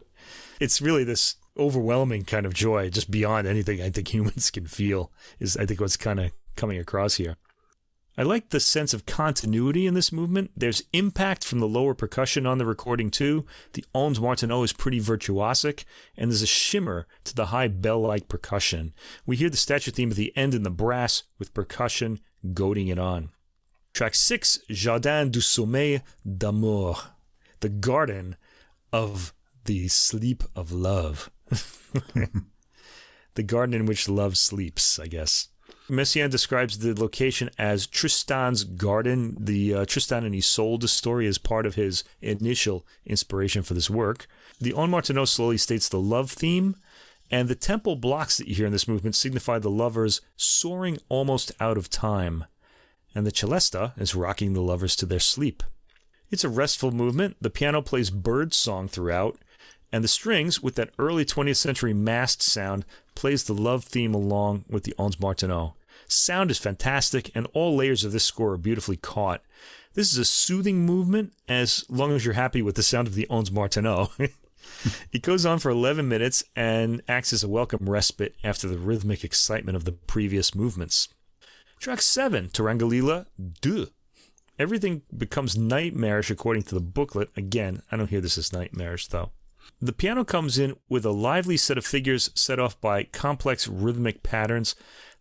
It's 0.58 0.82
really 0.82 1.04
this 1.04 1.36
overwhelming 1.56 2.24
kind 2.24 2.44
of 2.44 2.52
joy, 2.52 2.90
just 2.90 3.12
beyond 3.12 3.46
anything 3.46 3.80
I 3.80 3.90
think 3.90 4.08
humans 4.12 4.50
can 4.50 4.66
feel, 4.66 5.12
is 5.38 5.56
I 5.56 5.66
think 5.66 5.80
what's 5.80 5.96
kind 5.96 6.18
of 6.18 6.32
coming 6.56 6.80
across 6.80 7.14
here. 7.14 7.36
I 8.18 8.24
like 8.24 8.48
the 8.48 8.58
sense 8.58 8.92
of 8.92 9.06
continuity 9.06 9.86
in 9.86 9.94
this 9.94 10.10
movement. 10.10 10.50
There's 10.56 10.82
impact 10.92 11.44
from 11.44 11.60
the 11.60 11.68
lower 11.68 11.94
percussion 11.94 12.44
on 12.44 12.58
the 12.58 12.66
recording 12.66 13.08
too. 13.08 13.46
The 13.74 13.84
Ondes 13.94 14.18
Martenot 14.18 14.64
is 14.64 14.72
pretty 14.72 14.98
virtuosic, 14.98 15.84
and 16.16 16.32
there's 16.32 16.42
a 16.42 16.46
shimmer 16.48 17.06
to 17.22 17.36
the 17.36 17.46
high 17.46 17.68
bell-like 17.68 18.26
percussion. 18.26 18.94
We 19.26 19.36
hear 19.36 19.48
the 19.48 19.56
statue 19.56 19.92
theme 19.92 20.10
at 20.10 20.16
the 20.16 20.36
end 20.36 20.56
in 20.56 20.64
the 20.64 20.70
brass 20.70 21.22
with 21.38 21.54
percussion 21.54 22.18
goading 22.52 22.88
it 22.88 22.98
on. 22.98 23.30
Track 23.92 24.14
six, 24.14 24.58
Jardin 24.68 25.30
du 25.30 25.40
Sommeil 25.40 26.00
d'Amour, 26.24 26.96
the 27.60 27.68
garden 27.68 28.36
of 28.92 29.32
the 29.64 29.88
sleep 29.88 30.42
of 30.54 30.72
love. 30.72 31.30
the 33.34 33.42
garden 33.42 33.74
in 33.74 33.86
which 33.86 34.08
love 34.08 34.38
sleeps, 34.38 34.98
I 34.98 35.06
guess. 35.06 35.48
Messiaen 35.88 36.30
describes 36.30 36.78
the 36.78 36.94
location 36.94 37.50
as 37.58 37.86
Tristan's 37.86 38.62
garden. 38.62 39.36
The 39.38 39.74
uh, 39.74 39.84
Tristan 39.86 40.24
and 40.24 40.34
Isolde 40.34 40.88
story 40.88 41.26
is 41.26 41.38
part 41.38 41.66
of 41.66 41.74
his 41.74 42.04
initial 42.22 42.86
inspiration 43.04 43.62
for 43.62 43.74
this 43.74 43.90
work. 43.90 44.28
The 44.60 44.72
Ondes 44.72 44.90
Martenot 44.90 45.28
slowly 45.28 45.58
states 45.58 45.88
the 45.88 46.00
love 46.00 46.30
theme, 46.30 46.76
and 47.28 47.48
the 47.48 47.56
temple 47.56 47.96
blocks 47.96 48.38
that 48.38 48.46
you 48.46 48.54
hear 48.54 48.66
in 48.66 48.72
this 48.72 48.88
movement 48.88 49.16
signify 49.16 49.58
the 49.58 49.70
lovers 49.70 50.20
soaring 50.36 50.98
almost 51.08 51.52
out 51.60 51.76
of 51.76 51.90
time 51.90 52.44
and 53.14 53.26
the 53.26 53.32
celesta 53.32 53.92
is 53.98 54.14
rocking 54.14 54.52
the 54.52 54.60
lovers 54.60 54.96
to 54.96 55.06
their 55.06 55.20
sleep. 55.20 55.62
It's 56.30 56.44
a 56.44 56.48
restful 56.48 56.92
movement. 56.92 57.36
The 57.40 57.50
piano 57.50 57.82
plays 57.82 58.10
bird 58.10 58.54
song 58.54 58.88
throughout, 58.88 59.38
and 59.92 60.04
the 60.04 60.08
strings, 60.08 60.62
with 60.62 60.76
that 60.76 60.90
early 60.98 61.24
20th 61.24 61.56
century 61.56 61.92
massed 61.92 62.42
sound, 62.42 62.84
plays 63.14 63.44
the 63.44 63.54
love 63.54 63.84
theme 63.84 64.14
along 64.14 64.64
with 64.68 64.84
the 64.84 64.94
Ondes 64.98 65.20
Martenot. 65.20 65.72
Sound 66.06 66.50
is 66.50 66.58
fantastic, 66.58 67.30
and 67.34 67.48
all 67.52 67.74
layers 67.76 68.04
of 68.04 68.12
this 68.12 68.24
score 68.24 68.52
are 68.52 68.56
beautifully 68.56 68.96
caught. 68.96 69.42
This 69.94 70.12
is 70.12 70.18
a 70.18 70.24
soothing 70.24 70.86
movement 70.86 71.32
as 71.48 71.84
long 71.88 72.12
as 72.12 72.24
you're 72.24 72.34
happy 72.34 72.62
with 72.62 72.76
the 72.76 72.82
sound 72.82 73.08
of 73.08 73.14
the 73.14 73.26
Ondes 73.28 73.50
Martenot. 73.50 74.10
it 75.12 75.22
goes 75.22 75.44
on 75.44 75.58
for 75.58 75.70
11 75.70 76.08
minutes 76.08 76.44
and 76.54 77.02
acts 77.08 77.32
as 77.32 77.42
a 77.42 77.48
welcome 77.48 77.88
respite 77.88 78.36
after 78.44 78.68
the 78.68 78.78
rhythmic 78.78 79.24
excitement 79.24 79.76
of 79.76 79.84
the 79.84 79.92
previous 79.92 80.54
movements. 80.54 81.08
Track 81.80 82.02
7, 82.02 82.50
Turangalîla 82.50 83.24
2. 83.62 83.88
Everything 84.58 85.00
becomes 85.16 85.56
nightmarish 85.56 86.30
according 86.30 86.64
to 86.64 86.74
the 86.74 86.80
booklet. 86.82 87.30
Again, 87.38 87.80
I 87.90 87.96
don't 87.96 88.10
hear 88.10 88.20
this 88.20 88.36
as 88.36 88.52
nightmarish 88.52 89.06
though. 89.06 89.30
The 89.80 89.94
piano 89.94 90.22
comes 90.22 90.58
in 90.58 90.76
with 90.90 91.06
a 91.06 91.10
lively 91.10 91.56
set 91.56 91.78
of 91.78 91.86
figures 91.86 92.32
set 92.34 92.58
off 92.58 92.78
by 92.82 93.04
complex 93.04 93.66
rhythmic 93.66 94.22
patterns. 94.22 94.74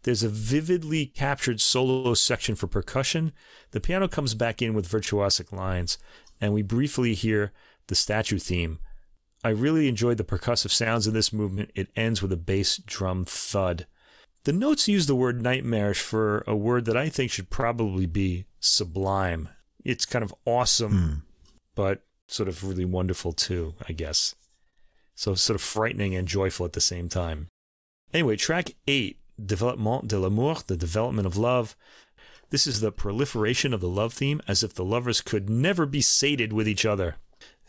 There's 0.04 0.22
a 0.22 0.28
vividly 0.28 1.06
captured 1.06 1.62
solo 1.62 2.14
section 2.14 2.56
for 2.56 2.68
percussion. 2.68 3.32
The 3.72 3.80
piano 3.80 4.10
comes 4.10 4.34
back 4.34 4.62
in 4.62 4.74
with 4.74 4.90
virtuosic 4.90 5.54
lines, 5.54 5.98
and 6.42 6.54
we 6.54 6.62
briefly 6.62 7.14
hear 7.14 7.54
the 7.88 7.96
statue 7.96 8.38
theme. 8.38 8.80
I 9.46 9.50
really 9.50 9.88
enjoyed 9.88 10.18
the 10.18 10.26
percussive 10.26 10.72
sounds 10.72 11.08
in 11.08 11.14
this 11.14 11.32
movement. 11.32 11.72
It 11.74 11.88
ends 11.96 12.22
with 12.22 12.34
a 12.34 12.38
bass 12.38 12.76
drum 12.86 13.24
thud. 13.24 13.88
The 14.44 14.54
notes 14.54 14.88
use 14.88 15.06
the 15.06 15.16
word 15.16 15.42
nightmarish 15.42 16.00
for 16.00 16.44
a 16.48 16.56
word 16.56 16.86
that 16.86 16.98
I 16.98 17.10
think 17.10 17.32
should 17.32 17.50
probably 17.50 18.06
be 18.06 18.46
sublime. 18.60 19.50
It's 19.84 20.06
kind 20.06 20.24
of 20.24 20.34
awesome, 20.46 20.94
mm. 20.94 21.22
but 21.76 22.04
sort 22.28 22.50
of 22.50 22.64
really 22.64 22.86
wonderful 22.86 23.34
too, 23.34 23.76
I 23.88 23.94
guess. 23.94 24.36
So 25.16 25.36
sort 25.36 25.56
of 25.56 25.62
frightening 25.62 26.16
and 26.16 26.28
joyful 26.28 26.66
at 26.66 26.74
the 26.74 26.82
same 26.82 27.10
time. 27.10 27.50
Anyway, 28.14 28.38
track 28.38 28.72
eight, 28.88 29.20
Développement 29.46 30.08
de 30.08 30.20
l'amour, 30.20 30.58
the 30.68 30.76
development 30.78 31.26
of 31.26 31.38
love. 31.38 31.76
This 32.50 32.68
is 32.68 32.82
the 32.82 32.92
proliferation 32.92 33.74
of 33.74 33.82
the 33.82 33.88
love 33.88 34.14
theme, 34.14 34.42
as 34.48 34.64
if 34.64 34.74
the 34.74 34.84
lovers 34.84 35.22
could 35.22 35.50
never 35.50 35.86
be 35.86 36.02
sated 36.02 36.52
with 36.52 36.68
each 36.68 36.86
other. 36.86 37.16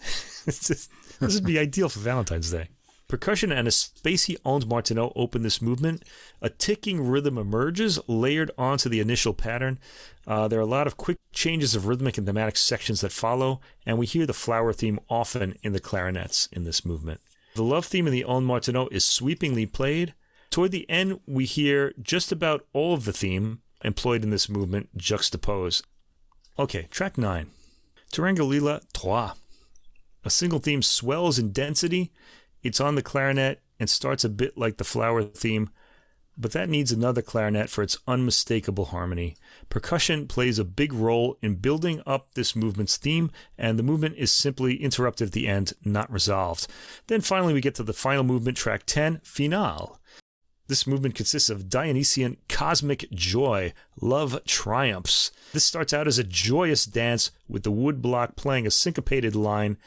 this 0.47 0.89
would 1.21 1.45
be 1.45 1.59
ideal 1.59 1.89
for 1.89 2.01
Valentine's 2.01 2.51
Day. 2.51 2.69
Percussion 3.11 3.51
and 3.51 3.67
a 3.67 3.73
spacey 3.73 4.37
Ondes 4.45 4.67
Martenot 4.67 5.13
open 5.17 5.43
this 5.43 5.61
movement. 5.61 6.05
A 6.41 6.49
ticking 6.49 7.05
rhythm 7.05 7.39
emerges, 7.39 7.99
layered 8.07 8.53
onto 8.57 8.89
the 8.89 9.01
initial 9.01 9.35
pattern. 9.35 9.81
Uh, 10.29 10.47
there 10.47 10.61
are 10.61 10.63
a 10.63 10.67
lot 10.67 10.87
of 10.87 10.97
quick 10.97 11.19
changes 11.33 11.75
of 11.75 11.89
rhythmic 11.89 12.19
and 12.19 12.27
thematic 12.27 12.57
sections 12.57 13.01
that 13.01 13.11
follow, 13.11 13.61
and 13.85 13.99
we 13.99 14.07
hear 14.07 14.27
the 14.27 14.33
flower 14.33 14.73
theme 14.73 15.01
often 15.09 15.57
in 15.65 15.73
the 15.73 15.81
clarinets 15.81 16.49
in 16.53 16.63
this 16.63 16.85
movement. 16.85 17.21
The 17.57 17.65
love 17.65 17.85
theme 17.85 18.07
in 18.07 18.13
the 18.13 18.25
Ondes 18.29 18.47
Martenot 18.47 18.93
is 18.93 19.05
sweepingly 19.05 19.67
played. 19.67 20.15
Toward 20.51 20.71
the 20.71 20.89
end, 20.89 21.19
we 21.27 21.47
hear 21.47 21.93
just 22.01 22.31
about 22.31 22.65
all 22.73 22.95
of 22.95 23.07
the 23.07 23.13
theme 23.13 23.61
employed 23.83 24.23
in 24.23 24.31
this 24.31 24.49
movement 24.49 24.97
juxtaposed. 24.97 25.85
Okay, 26.61 26.87
track 26.93 27.19
9. 27.19 27.51
Turangalîla 28.13 28.83
Trois. 28.93 29.33
A 30.25 30.31
single 30.31 30.61
theme 30.61 30.83
swells 30.83 31.41
in 31.41 31.51
density. 31.51 32.13
It's 32.63 32.81
on 32.81 32.95
the 32.95 33.03
clarinet 33.03 33.63
and 33.79 33.89
starts 33.89 34.25
a 34.25 34.29
bit 34.29 34.59
like 34.59 34.77
the 34.77 34.85
flower 34.85 35.23
theme, 35.23 35.71
but 36.37 36.53
that 36.53 36.69
needs 36.69 36.91
another 36.91 37.23
clarinet 37.23 37.69
for 37.69 37.83
its 37.83 37.99
unmistakable 38.07 38.87
harmony. 38.87 39.37
Percussion 39.69 40.27
plays 40.27 40.59
a 40.59 40.65
big 40.65 40.93
role 40.93 41.37
in 41.43 41.57
building 41.57 42.03
up 42.07 42.35
this 42.35 42.57
movement's 42.57 42.97
theme, 42.97 43.31
and 43.59 43.79
the 43.79 43.83
movement 43.83 44.17
is 44.17 44.33
simply 44.33 44.77
interrupted 44.83 45.29
at 45.29 45.33
the 45.33 45.49
end, 45.49 45.75
not 45.85 46.11
resolved. 46.11 46.67
Then 47.09 47.21
finally, 47.21 47.53
we 47.53 47.61
get 47.61 47.75
to 47.77 47.83
the 47.83 47.93
final 47.93 48.25
movement, 48.25 48.57
track 48.57 48.85
10, 48.87 49.21
Finale. 49.23 49.89
This 50.71 50.87
movement 50.87 51.17
consists 51.17 51.51
of 51.51 51.69
Dionysian 51.69 52.37
cosmic 52.49 53.11
joy. 53.11 53.73
Love 54.01 54.45
triumphs. 54.45 55.33
This 55.53 55.65
starts 55.65 55.93
out 55.93 56.07
as 56.07 56.19
a 56.19 56.25
joyous 56.25 56.85
dance 56.85 57.33
with 57.49 57.65
the 57.65 57.73
woodblock 57.73 58.37
playing 58.37 58.69
a 58.69 58.71
syncopated 58.71 59.35
line. 59.35 59.79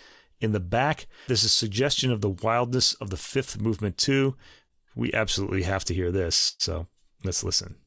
In 0.44 0.52
the 0.52 0.60
back, 0.60 1.08
there's 1.28 1.46
a 1.46 1.50
suggestion 1.50 2.12
of 2.12 2.20
the 2.20 2.30
wildness 2.30 2.96
of 2.96 3.10
the 3.10 3.16
fifth 3.16 3.62
movement, 3.62 3.98
too. 3.98 4.36
We 4.94 5.14
absolutely 5.14 5.64
have 5.64 5.86
to 5.86 5.94
hear 5.94 6.12
this, 6.12 6.56
so 6.60 6.88
let's 7.24 7.46
listen. 7.46 7.78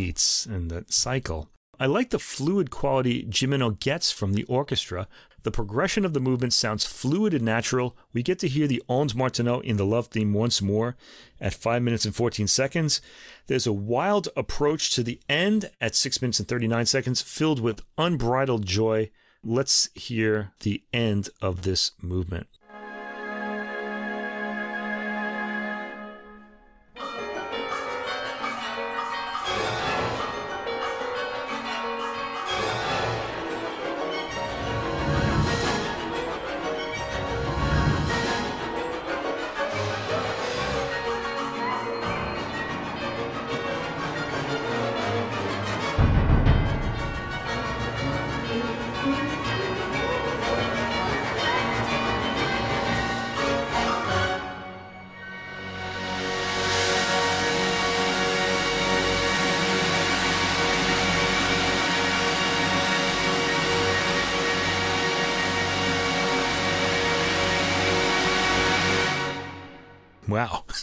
Repeats 0.00 0.46
in 0.46 0.68
the 0.68 0.86
cycle. 0.88 1.50
I 1.78 1.84
like 1.84 2.08
the 2.08 2.18
fluid 2.18 2.70
quality 2.70 3.22
Gimeno 3.24 3.78
gets 3.78 4.10
from 4.10 4.32
the 4.32 4.44
orchestra. 4.44 5.06
The 5.42 5.50
progression 5.50 6.06
of 6.06 6.14
the 6.14 6.20
movement 6.20 6.54
sounds 6.54 6.86
fluid 6.86 7.34
and 7.34 7.44
natural. 7.44 7.98
We 8.14 8.22
get 8.22 8.38
to 8.38 8.48
hear 8.48 8.66
the 8.66 8.82
Ondes 8.88 9.14
Martenot 9.14 9.62
in 9.62 9.76
the 9.76 9.84
love 9.84 10.06
theme 10.06 10.32
once 10.32 10.62
more 10.62 10.96
at 11.38 11.52
5 11.52 11.82
minutes 11.82 12.06
and 12.06 12.16
14 12.16 12.46
seconds. 12.46 13.02
There's 13.46 13.66
a 13.66 13.74
wild 13.74 14.30
approach 14.38 14.90
to 14.92 15.02
the 15.02 15.20
end 15.28 15.70
at 15.82 15.94
6 15.94 16.22
minutes 16.22 16.38
and 16.38 16.48
39 16.48 16.86
seconds, 16.86 17.20
filled 17.20 17.60
with 17.60 17.82
unbridled 17.98 18.64
joy. 18.64 19.10
Let's 19.44 19.90
hear 19.94 20.52
the 20.60 20.82
end 20.94 21.28
of 21.42 21.60
this 21.60 21.92
movement. 22.00 22.46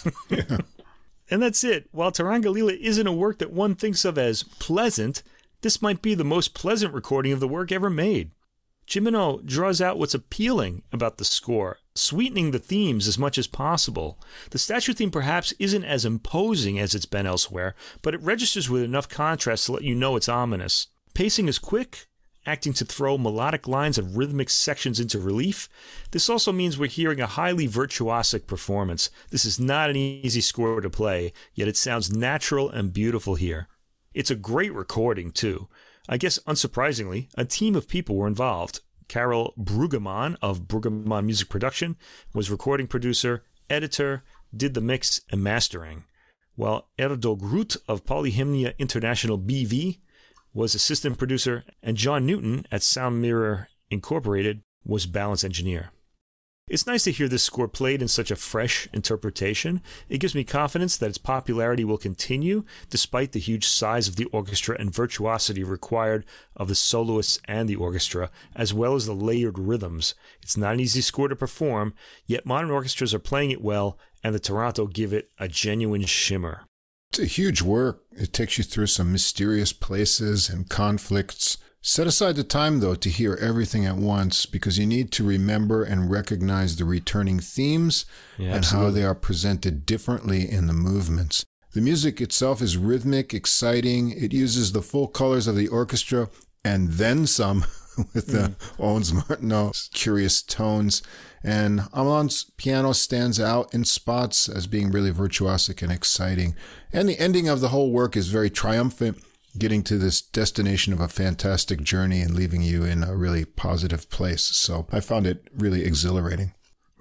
Wow. 0.05 0.57
and 1.29 1.41
that's 1.41 1.63
it. 1.63 1.87
While 1.91 2.11
Turangalîla 2.11 2.77
isn't 2.79 3.07
a 3.07 3.11
work 3.11 3.39
that 3.39 3.51
one 3.51 3.75
thinks 3.75 4.05
of 4.05 4.17
as 4.17 4.43
pleasant, 4.43 5.23
this 5.61 5.81
might 5.81 6.01
be 6.01 6.13
the 6.13 6.23
most 6.23 6.53
pleasant 6.53 6.93
recording 6.93 7.31
of 7.31 7.39
the 7.39 7.47
work 7.47 7.71
ever 7.71 7.89
made. 7.89 8.31
Gimeno 8.87 9.45
draws 9.45 9.81
out 9.81 9.99
what's 9.99 10.13
appealing 10.13 10.81
about 10.93 11.17
the 11.17 11.25
score, 11.25 11.79
sweetening 11.93 12.51
the 12.51 12.59
themes 12.59 13.05
as 13.07 13.17
much 13.17 13.37
as 13.37 13.45
possible. 13.45 14.17
The 14.51 14.57
statue 14.57 14.93
theme 14.93 15.11
perhaps 15.11 15.53
isn't 15.59 15.83
as 15.83 16.05
imposing 16.05 16.79
as 16.79 16.95
it's 16.95 17.05
been 17.05 17.25
elsewhere, 17.25 17.75
but 18.01 18.13
it 18.13 18.21
registers 18.21 18.69
with 18.69 18.83
enough 18.83 19.09
contrast 19.09 19.65
to 19.65 19.73
let 19.73 19.83
you 19.83 19.93
know 19.93 20.15
it's 20.15 20.29
ominous. 20.29 20.87
Pacing 21.13 21.49
is 21.49 21.59
quick, 21.59 22.06
acting 22.47 22.73
to 22.73 22.85
throw 22.85 23.17
melodic 23.17 23.67
lines 23.67 23.97
and 23.97 24.17
rhythmic 24.17 24.49
sections 24.49 24.99
into 24.99 25.19
relief. 25.19 25.67
This 26.11 26.29
also 26.29 26.51
means 26.51 26.79
we're 26.79 26.87
hearing 26.87 27.19
a 27.19 27.27
highly 27.27 27.67
virtuosic 27.67 28.47
performance. 28.47 29.09
This 29.29 29.45
is 29.45 29.59
not 29.59 29.89
an 29.89 29.97
easy 29.97 30.41
score 30.41 30.79
to 30.81 30.89
play, 30.89 31.33
yet 31.53 31.67
it 31.67 31.77
sounds 31.77 32.15
natural 32.15 32.69
and 32.69 32.93
beautiful 32.93 33.35
here. 33.35 33.67
It's 34.13 34.31
a 34.31 34.35
great 34.35 34.73
recording, 34.73 35.31
too. 35.31 35.67
I 36.09 36.17
guess 36.17 36.39
unsurprisingly, 36.47 37.27
a 37.37 37.45
team 37.45 37.75
of 37.75 37.87
people 37.87 38.15
were 38.15 38.27
involved. 38.27 38.79
Carol 39.07 39.53
Brueggemann 39.57 40.37
of 40.41 40.67
Brueggemann 40.67 41.25
Music 41.25 41.49
Production 41.49 41.97
was 42.33 42.49
recording 42.49 42.87
producer, 42.87 43.43
editor, 43.69 44.23
did 44.55 44.73
the 44.73 44.81
mix 44.81 45.21
and 45.31 45.43
mastering, 45.43 46.05
while 46.55 46.87
Erdo 46.97 47.37
Groot 47.37 47.75
of 47.87 48.05
Polyhymnia 48.05 48.77
International 48.79 49.37
BV 49.37 49.99
was 50.57 50.73
assistant 50.73 51.19
producer, 51.19 51.63
and 51.83 51.95
John 51.97 52.25
Newton 52.25 52.65
at 52.71 52.81
Sound 52.81 53.21
Mirror 53.21 53.67
Incorporated 53.91 54.63
was 54.83 55.05
balance 55.05 55.43
engineer. 55.43 55.91
It's 56.67 56.87
nice 56.87 57.03
to 57.03 57.11
hear 57.11 57.27
this 57.27 57.43
score 57.43 57.67
played 57.67 58.01
in 58.01 58.07
such 58.07 58.31
a 58.31 58.35
fresh 58.35 58.89
interpretation. 58.91 59.83
It 60.09 60.17
gives 60.17 60.33
me 60.33 60.43
confidence 60.43 60.97
that 60.97 61.09
its 61.09 61.19
popularity 61.19 61.85
will 61.85 61.99
continue 61.99 62.63
despite 62.89 63.33
the 63.33 63.39
huge 63.39 63.67
size 63.67 64.07
of 64.07 64.15
the 64.15 64.25
orchestra 64.25 64.75
and 64.79 64.91
virtuosity 64.93 65.63
required 65.63 66.25
of 66.55 66.69
the 66.69 66.75
soloists 66.75 67.39
and 67.45 67.69
the 67.69 67.75
orchestra, 67.75 68.31
as 68.55 68.73
well 68.73 68.95
as 68.95 69.05
the 69.05 69.13
layered 69.13 69.59
rhythms. 69.59 70.15
It's 70.41 70.57
not 70.57 70.73
an 70.73 70.79
easy 70.79 71.01
score 71.01 71.27
to 71.27 71.35
perform, 71.35 71.93
yet 72.25 72.47
modern 72.47 72.71
orchestras 72.71 73.13
are 73.13 73.19
playing 73.19 73.51
it 73.51 73.61
well, 73.61 73.99
and 74.23 74.33
the 74.33 74.39
Toronto 74.39 74.87
give 74.87 75.13
it 75.13 75.29
a 75.37 75.47
genuine 75.47 76.05
shimmer. 76.05 76.66
It's 77.11 77.19
a 77.19 77.25
huge 77.25 77.61
work. 77.61 78.03
It 78.11 78.33
takes 78.33 78.57
you 78.57 78.63
through 78.63 78.87
some 78.87 79.11
mysterious 79.11 79.73
places 79.73 80.49
and 80.49 80.69
conflicts. 80.69 81.57
Set 81.81 82.05
aside 82.07 82.35
the 82.35 82.43
time, 82.43 82.79
though, 82.79 82.95
to 82.95 83.09
hear 83.09 83.35
everything 83.35 83.85
at 83.85 83.95
once 83.95 84.45
because 84.45 84.77
you 84.77 84.85
need 84.85 85.11
to 85.13 85.23
remember 85.23 85.83
and 85.83 86.11
recognize 86.11 86.75
the 86.75 86.85
returning 86.85 87.39
themes 87.39 88.05
Yeah, 88.37 88.55
and 88.55 88.65
how 88.65 88.89
they 88.89 89.03
are 89.03 89.15
presented 89.15 89.85
differently 89.85 90.49
in 90.49 90.67
the 90.67 90.73
movements. 90.73 91.45
The 91.73 91.81
music 91.81 92.19
itself 92.19 92.61
is 92.61 92.77
rhythmic, 92.77 93.33
exciting. 93.33 94.11
It 94.11 94.33
uses 94.33 94.71
the 94.71 94.81
full 94.81 95.07
colors 95.07 95.47
of 95.47 95.55
the 95.55 95.67
orchestra 95.67 96.29
and 96.65 96.93
then 96.93 97.25
some 97.27 97.65
with 98.13 98.27
the 98.27 98.55
Ondes 98.77 99.13
Martenot's 99.13 99.89
curious 99.93 100.41
tones. 100.41 101.01
And 101.43 101.79
Hamelin's 101.93 102.51
piano 102.57 102.93
stands 102.93 103.39
out 103.39 103.73
in 103.73 103.85
spots 103.85 104.49
as 104.49 104.67
being 104.67 104.91
really 104.91 105.11
virtuosic 105.11 105.81
and 105.81 105.91
exciting. 105.91 106.55
And 106.91 107.07
the 107.07 107.19
ending 107.19 107.47
of 107.47 107.61
the 107.61 107.69
whole 107.69 107.91
work 107.91 108.17
is 108.17 108.27
very 108.27 108.49
triumphant, 108.49 109.23
getting 109.57 109.83
to 109.83 109.97
this 109.97 110.21
destination 110.21 110.93
of 110.93 110.99
a 110.99 111.07
fantastic 111.07 111.81
journey 111.81 112.21
and 112.21 112.35
leaving 112.35 112.61
you 112.61 112.83
in 112.83 113.03
a 113.03 113.15
really 113.15 113.45
positive 113.45 114.09
place. 114.09 114.43
So 114.43 114.87
I 114.91 114.99
found 114.99 115.25
it 115.25 115.47
really 115.55 115.83
exhilarating. 115.83 116.53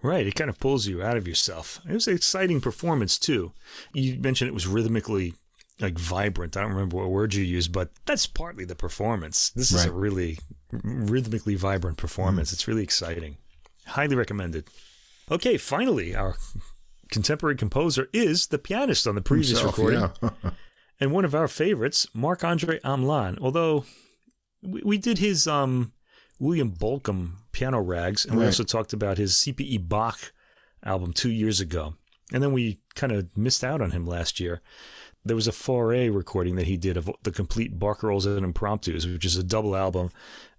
Right, 0.02 0.26
it 0.26 0.34
kind 0.34 0.50
of 0.50 0.60
pulls 0.60 0.86
you 0.86 1.02
out 1.02 1.16
of 1.16 1.26
yourself. 1.26 1.80
It 1.88 1.94
was 1.94 2.06
an 2.06 2.14
exciting 2.14 2.60
performance 2.60 3.18
too. 3.18 3.52
You 3.92 4.18
mentioned 4.20 4.48
it 4.48 4.54
was 4.54 4.66
rhythmically 4.66 5.34
like 5.80 5.98
vibrant. 5.98 6.56
I 6.56 6.62
don't 6.62 6.72
remember 6.72 6.96
what 6.96 7.10
word 7.10 7.34
you 7.34 7.42
used, 7.42 7.72
but 7.72 7.90
that's 8.06 8.26
partly 8.26 8.64
the 8.64 8.74
performance. 8.74 9.50
This 9.50 9.72
is 9.72 9.84
a 9.84 9.92
really 9.92 10.38
rhythmically 10.72 11.54
vibrant 11.54 11.96
performance. 11.96 12.52
It's 12.52 12.68
really 12.68 12.82
exciting. 12.82 13.36
Highly 13.86 14.16
recommended. 14.16 14.68
Okay, 15.30 15.56
finally, 15.56 16.14
our 16.14 16.36
contemporary 17.10 17.56
composer 17.56 18.08
is 18.12 18.48
the 18.48 18.58
pianist 18.58 19.06
on 19.06 19.14
the 19.14 19.20
previous 19.20 19.50
Himself, 19.50 19.76
recording 19.76 20.10
yeah. 20.22 20.50
and 21.00 21.12
one 21.12 21.24
of 21.24 21.34
our 21.34 21.48
favorites, 21.48 22.06
Marc-André 22.14 22.80
Hamelin. 22.80 23.38
Although 23.40 23.84
we, 24.62 24.82
we 24.84 24.98
did 24.98 25.18
his 25.18 25.46
um, 25.46 25.92
William 26.38 26.70
Bolcom 26.72 27.32
piano 27.52 27.80
rags, 27.80 28.24
and 28.24 28.38
we 28.38 28.44
also 28.44 28.64
talked 28.64 28.92
about 28.92 29.18
his 29.18 29.34
CPE 29.34 29.88
Bach 29.88 30.32
album 30.84 31.12
two 31.12 31.30
years 31.30 31.60
ago, 31.60 31.94
and 32.32 32.42
then 32.42 32.52
we 32.52 32.80
kind 32.94 33.12
of 33.12 33.36
missed 33.36 33.64
out 33.64 33.80
on 33.80 33.92
him 33.92 34.06
last 34.06 34.40
year. 34.40 34.60
there 35.24 35.36
was 35.36 35.48
a 35.48 35.52
Fauré 35.52 36.14
recording 36.14 36.56
that 36.56 36.66
he 36.66 36.76
did 36.76 36.96
of 36.96 37.10
the 37.22 37.32
complete 37.32 37.78
Barcarolles 37.78 38.26
and 38.26 38.44
Impromptus, 38.44 39.06
which 39.06 39.24
is 39.24 39.36
a 39.36 39.42
double 39.42 39.74
album. 39.74 40.10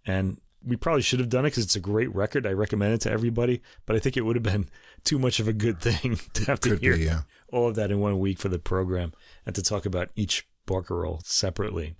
And 0.07 0.39
we 0.65 0.75
probably 0.75 1.03
should 1.03 1.19
have 1.19 1.29
done 1.29 1.45
it 1.45 1.49
because 1.49 1.65
it's 1.65 1.75
a 1.75 1.81
great 1.81 2.13
record. 2.15 2.47
I 2.47 2.51
recommend 2.51 2.93
it 2.93 3.01
to 3.01 3.11
everybody, 3.11 3.61
but 3.85 3.95
I 3.95 3.99
think 3.99 4.17
it 4.17 4.21
would 4.21 4.35
have 4.35 4.43
been 4.43 4.69
too 5.03 5.19
much 5.19 5.39
of 5.39 5.47
a 5.47 5.53
good 5.53 5.79
thing 5.79 6.19
to 6.33 6.45
have 6.45 6.59
to 6.61 6.69
Could 6.69 6.79
hear 6.79 6.97
be, 6.97 7.03
yeah. 7.03 7.21
all 7.51 7.67
of 7.67 7.75
that 7.75 7.91
in 7.91 7.99
one 7.99 8.17
week 8.19 8.39
for 8.39 8.49
the 8.49 8.57
program 8.57 9.13
and 9.45 9.53
to 9.53 9.61
talk 9.61 9.85
about 9.85 10.09
each 10.15 10.47
Barcarolle 10.65 11.25
separately. 11.25 11.95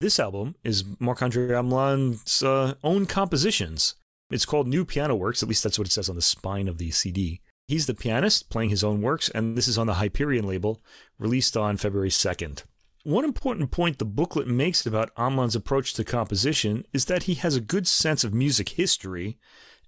This 0.00 0.20
album 0.20 0.54
is 0.62 0.84
Marc-André 1.00 1.50
Hamelin's 1.50 2.42
uh, 2.42 2.74
own 2.84 3.06
compositions. 3.06 3.96
It's 4.30 4.46
called 4.46 4.68
New 4.68 4.84
Piano 4.84 5.16
Works, 5.16 5.42
at 5.42 5.48
least 5.48 5.64
that's 5.64 5.78
what 5.78 5.88
it 5.88 5.92
says 5.92 6.08
on 6.08 6.14
the 6.14 6.22
spine 6.22 6.68
of 6.68 6.78
the 6.78 6.90
CD. 6.92 7.40
He's 7.66 7.86
the 7.86 7.94
pianist 7.94 8.48
playing 8.48 8.70
his 8.70 8.84
own 8.84 9.02
works, 9.02 9.28
and 9.28 9.56
this 9.56 9.68
is 9.68 9.76
on 9.76 9.86
the 9.86 9.94
Hyperion 9.94 10.46
label, 10.46 10.80
released 11.18 11.56
on 11.56 11.76
February 11.76 12.10
2nd. 12.10 12.62
One 13.08 13.24
important 13.24 13.70
point 13.70 13.98
the 13.98 14.04
booklet 14.04 14.46
makes 14.46 14.84
about 14.84 15.14
Hamelin's 15.14 15.56
approach 15.56 15.94
to 15.94 16.04
composition 16.04 16.84
is 16.92 17.06
that 17.06 17.22
he 17.22 17.36
has 17.36 17.56
a 17.56 17.60
good 17.62 17.88
sense 17.88 18.22
of 18.22 18.34
music 18.34 18.68
history 18.68 19.38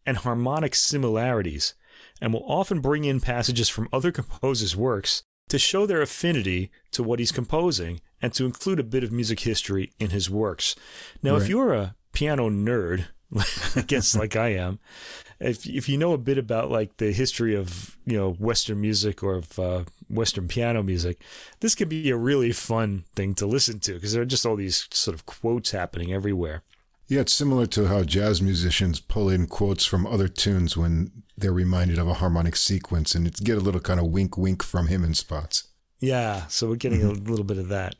and 0.06 0.16
harmonic 0.16 0.74
similarities, 0.74 1.74
and 2.22 2.32
will 2.32 2.46
often 2.46 2.80
bring 2.80 3.04
in 3.04 3.20
passages 3.20 3.68
from 3.68 3.90
other 3.92 4.10
composers' 4.10 4.74
works 4.74 5.22
to 5.50 5.58
show 5.58 5.84
their 5.84 6.00
affinity 6.00 6.70
to 6.92 7.02
what 7.02 7.18
he's 7.18 7.30
composing 7.30 8.00
and 8.22 8.32
to 8.32 8.46
include 8.46 8.80
a 8.80 8.82
bit 8.82 9.04
of 9.04 9.12
music 9.12 9.40
history 9.40 9.92
in 9.98 10.08
his 10.08 10.30
works. 10.30 10.74
Now, 11.22 11.36
if 11.36 11.46
you're 11.46 11.74
a 11.74 11.96
piano 12.14 12.48
nerd, 12.48 13.08
I 13.76 13.82
guess 13.82 14.16
like 14.16 14.36
I 14.36 14.48
am, 14.48 14.78
if 15.38 15.66
if 15.66 15.88
you 15.88 15.96
know 15.96 16.12
a 16.12 16.18
bit 16.18 16.38
about 16.38 16.70
like 16.70 16.96
the 16.96 17.12
history 17.12 17.54
of 17.54 17.96
you 18.04 18.16
know 18.16 18.32
Western 18.32 18.80
music 18.80 19.22
or 19.22 19.36
of 19.36 19.58
uh, 19.58 19.84
Western 20.08 20.48
piano 20.48 20.82
music, 20.82 21.22
this 21.60 21.74
could 21.74 21.88
be 21.88 22.10
a 22.10 22.16
really 22.16 22.52
fun 22.52 23.04
thing 23.14 23.34
to 23.36 23.46
listen 23.46 23.78
to 23.80 23.94
because 23.94 24.12
there 24.12 24.22
are 24.22 24.26
just 24.26 24.44
all 24.44 24.56
these 24.56 24.88
sort 24.90 25.14
of 25.14 25.26
quotes 25.26 25.70
happening 25.70 26.12
everywhere. 26.12 26.62
Yeah, 27.06 27.22
it's 27.22 27.34
similar 27.34 27.66
to 27.66 27.88
how 27.88 28.04
jazz 28.04 28.40
musicians 28.40 29.00
pull 29.00 29.28
in 29.28 29.48
quotes 29.48 29.84
from 29.84 30.06
other 30.06 30.28
tunes 30.28 30.76
when 30.76 31.10
they're 31.36 31.52
reminded 31.52 31.98
of 31.98 32.06
a 32.06 32.14
harmonic 32.14 32.54
sequence, 32.54 33.14
and 33.14 33.26
it's 33.26 33.40
get 33.40 33.58
a 33.58 33.60
little 33.60 33.80
kind 33.80 33.98
of 33.98 34.06
wink, 34.06 34.36
wink 34.36 34.62
from 34.62 34.86
him 34.86 35.02
in 35.02 35.14
spots. 35.14 35.68
Yeah, 35.98 36.46
so 36.46 36.68
we're 36.68 36.76
getting 36.76 37.02
a 37.02 37.10
little 37.10 37.44
bit 37.44 37.58
of 37.58 37.68
that. 37.68 37.96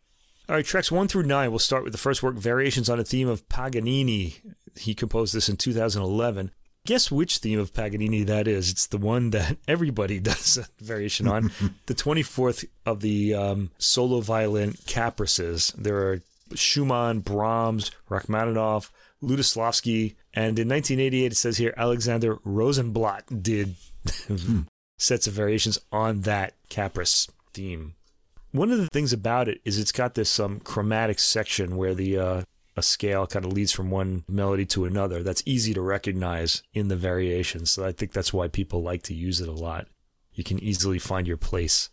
All 0.50 0.56
right, 0.56 0.64
tracks 0.64 0.90
one 0.90 1.06
through 1.06 1.22
nine. 1.22 1.50
We'll 1.50 1.60
start 1.60 1.84
with 1.84 1.92
the 1.92 1.98
first 1.98 2.24
work, 2.24 2.34
Variations 2.34 2.90
on 2.90 2.98
a 2.98 3.04
Theme 3.04 3.28
of 3.28 3.48
Paganini. 3.48 4.40
He 4.76 4.94
composed 4.94 5.32
this 5.32 5.48
in 5.48 5.56
2011. 5.56 6.50
Guess 6.84 7.08
which 7.08 7.38
theme 7.38 7.60
of 7.60 7.72
Paganini 7.72 8.24
that 8.24 8.48
is? 8.48 8.68
It's 8.68 8.88
the 8.88 8.98
one 8.98 9.30
that 9.30 9.58
everybody 9.68 10.18
does 10.18 10.56
a 10.56 10.66
variation 10.82 11.28
on. 11.28 11.52
the 11.86 11.94
24th 11.94 12.64
of 12.84 13.00
the 13.00 13.32
um, 13.32 13.70
solo 13.78 14.20
violin 14.20 14.74
caprices. 14.88 15.72
There 15.78 15.98
are 15.98 16.20
Schumann, 16.56 17.20
Brahms, 17.20 17.92
Rachmaninoff, 18.08 18.90
Lutosławski, 19.22 20.16
and 20.34 20.58
in 20.58 20.68
1988, 20.68 21.30
it 21.30 21.36
says 21.36 21.58
here 21.58 21.74
Alexander 21.76 22.38
Rosenblatt 22.42 23.40
did 23.40 23.76
sets 24.98 25.28
of 25.28 25.32
variations 25.32 25.78
on 25.92 26.22
that 26.22 26.54
caprice 26.68 27.28
theme. 27.54 27.94
One 28.52 28.72
of 28.72 28.78
the 28.78 28.88
things 28.88 29.12
about 29.12 29.48
it 29.48 29.60
is 29.64 29.78
it's 29.78 29.92
got 29.92 30.14
this 30.14 30.40
um, 30.40 30.60
chromatic 30.60 31.18
section 31.20 31.76
where 31.76 31.94
the 31.94 32.18
uh, 32.18 32.42
a 32.76 32.82
scale 32.82 33.26
kind 33.26 33.44
of 33.44 33.52
leads 33.52 33.72
from 33.72 33.90
one 33.90 34.24
melody 34.28 34.66
to 34.66 34.84
another. 34.84 35.22
That's 35.22 35.42
easy 35.46 35.72
to 35.74 35.80
recognize 35.80 36.62
in 36.72 36.88
the 36.88 36.96
variations. 36.96 37.70
So 37.70 37.84
I 37.84 37.92
think 37.92 38.12
that's 38.12 38.32
why 38.32 38.48
people 38.48 38.82
like 38.82 39.02
to 39.04 39.14
use 39.14 39.40
it 39.40 39.48
a 39.48 39.52
lot. 39.52 39.86
You 40.32 40.42
can 40.42 40.58
easily 40.58 40.98
find 40.98 41.26
your 41.26 41.36
place 41.36 41.90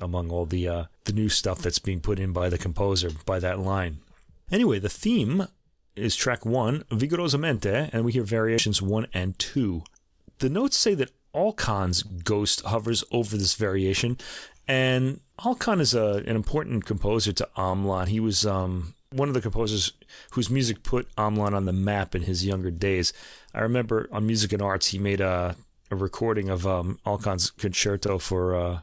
among 0.00 0.30
all 0.30 0.46
the 0.46 0.66
uh, 0.66 0.84
the 1.04 1.12
new 1.12 1.28
stuff 1.28 1.58
that's 1.58 1.78
being 1.78 2.00
put 2.00 2.18
in 2.18 2.32
by 2.32 2.48
the 2.48 2.58
composer 2.58 3.10
by 3.24 3.38
that 3.38 3.60
line. 3.60 3.98
Anyway, 4.50 4.78
the 4.78 4.88
theme 4.88 5.46
is 5.94 6.16
track 6.16 6.44
one, 6.44 6.84
Vigorosamente, 6.90 7.90
and 7.92 8.04
we 8.04 8.12
hear 8.12 8.24
variations 8.24 8.80
one 8.82 9.06
and 9.12 9.38
two. 9.38 9.82
The 10.38 10.48
notes 10.48 10.76
say 10.76 10.94
that 10.94 11.12
Alkan's 11.34 12.02
ghost 12.02 12.62
hovers 12.62 13.04
over 13.12 13.36
this 13.36 13.54
variation, 13.54 14.16
and 14.70 15.20
Alkan 15.44 15.80
is 15.80 15.94
a, 15.94 16.22
an 16.26 16.36
important 16.36 16.84
composer 16.84 17.32
to 17.32 17.48
Hamelin. 17.56 18.06
He 18.06 18.20
was 18.20 18.46
um, 18.46 18.94
one 19.10 19.26
of 19.26 19.34
the 19.34 19.40
composers 19.40 19.92
whose 20.30 20.48
music 20.48 20.84
put 20.84 21.12
Hamelin 21.16 21.54
on 21.54 21.64
the 21.64 21.72
map 21.72 22.14
in 22.14 22.22
his 22.22 22.46
younger 22.46 22.70
days. 22.70 23.12
I 23.52 23.62
remember 23.62 24.08
on 24.12 24.28
Music 24.28 24.52
and 24.52 24.62
Arts, 24.62 24.86
he 24.86 24.98
made 25.00 25.20
a, 25.20 25.56
a 25.90 25.96
recording 25.96 26.50
of 26.50 26.68
um, 26.68 27.00
Alkan's 27.04 27.50
concerto 27.50 28.18
for 28.18 28.54
uh, 28.54 28.80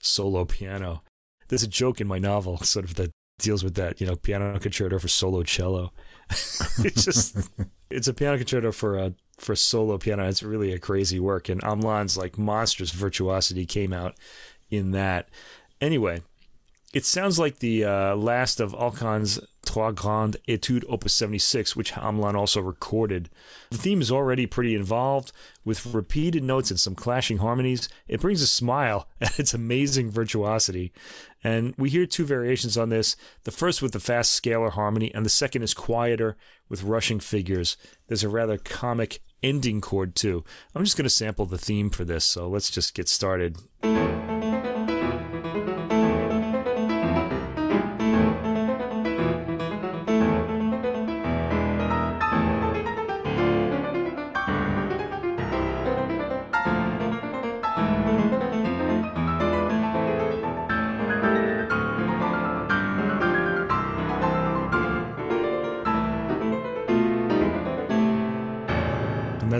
solo 0.00 0.44
piano. 0.44 1.02
There's 1.48 1.62
a 1.62 1.68
joke 1.68 2.02
in 2.02 2.06
my 2.06 2.18
novel, 2.18 2.58
sort 2.62 2.84
of 2.84 2.96
that 2.96 3.10
deals 3.38 3.64
with 3.64 3.76
that. 3.76 3.98
You 3.98 4.08
know, 4.08 4.16
piano 4.16 4.58
concerto 4.58 4.98
for 4.98 5.08
solo 5.08 5.42
cello. 5.42 5.94
it's 6.30 7.06
just 7.06 7.48
it's 7.90 8.08
a 8.08 8.12
piano 8.12 8.36
concerto 8.36 8.72
for 8.72 8.98
a 8.98 9.14
for 9.38 9.56
solo 9.56 9.96
piano. 9.96 10.28
It's 10.28 10.42
really 10.42 10.74
a 10.74 10.78
crazy 10.78 11.18
work, 11.18 11.48
and 11.48 11.62
Hamelin's 11.62 12.18
like 12.18 12.36
monstrous 12.36 12.90
virtuosity 12.90 13.64
came 13.64 13.94
out 13.94 14.16
in 14.70 14.92
that. 14.92 15.28
Anyway, 15.80 16.22
it 16.92 17.04
sounds 17.04 17.38
like 17.38 17.60
the 17.60 17.84
uh, 17.84 18.16
last 18.16 18.58
of 18.58 18.72
Alkan's 18.72 19.38
Trois 19.64 19.92
Grandes 19.92 20.40
Etudes 20.48 20.84
Opus 20.88 21.14
76, 21.14 21.76
which 21.76 21.92
Hamelin 21.92 22.34
also 22.34 22.60
recorded. 22.60 23.30
The 23.70 23.78
theme 23.78 24.00
is 24.00 24.10
already 24.10 24.46
pretty 24.46 24.74
involved, 24.74 25.30
with 25.64 25.86
repeated 25.86 26.42
notes 26.42 26.70
and 26.70 26.80
some 26.80 26.96
clashing 26.96 27.38
harmonies. 27.38 27.88
It 28.08 28.20
brings 28.20 28.42
a 28.42 28.46
smile 28.48 29.06
at 29.20 29.38
its 29.38 29.54
amazing 29.54 30.10
virtuosity. 30.10 30.92
And 31.44 31.74
we 31.78 31.90
hear 31.90 32.06
two 32.06 32.24
variations 32.24 32.76
on 32.76 32.88
this 32.88 33.14
the 33.44 33.52
first 33.52 33.80
with 33.80 33.92
the 33.92 34.00
fast 34.00 34.42
scalar 34.42 34.72
harmony, 34.72 35.14
and 35.14 35.24
the 35.24 35.30
second 35.30 35.62
is 35.62 35.74
quieter 35.74 36.36
with 36.68 36.82
rushing 36.82 37.20
figures. 37.20 37.76
There's 38.08 38.24
a 38.24 38.28
rather 38.28 38.58
comic 38.58 39.20
ending 39.44 39.80
chord, 39.80 40.16
too. 40.16 40.44
I'm 40.74 40.84
just 40.84 40.96
going 40.96 41.04
to 41.04 41.10
sample 41.10 41.46
the 41.46 41.56
theme 41.56 41.90
for 41.90 42.04
this, 42.04 42.24
so 42.24 42.48
let's 42.48 42.70
just 42.70 42.94
get 42.94 43.08
started. 43.08 43.58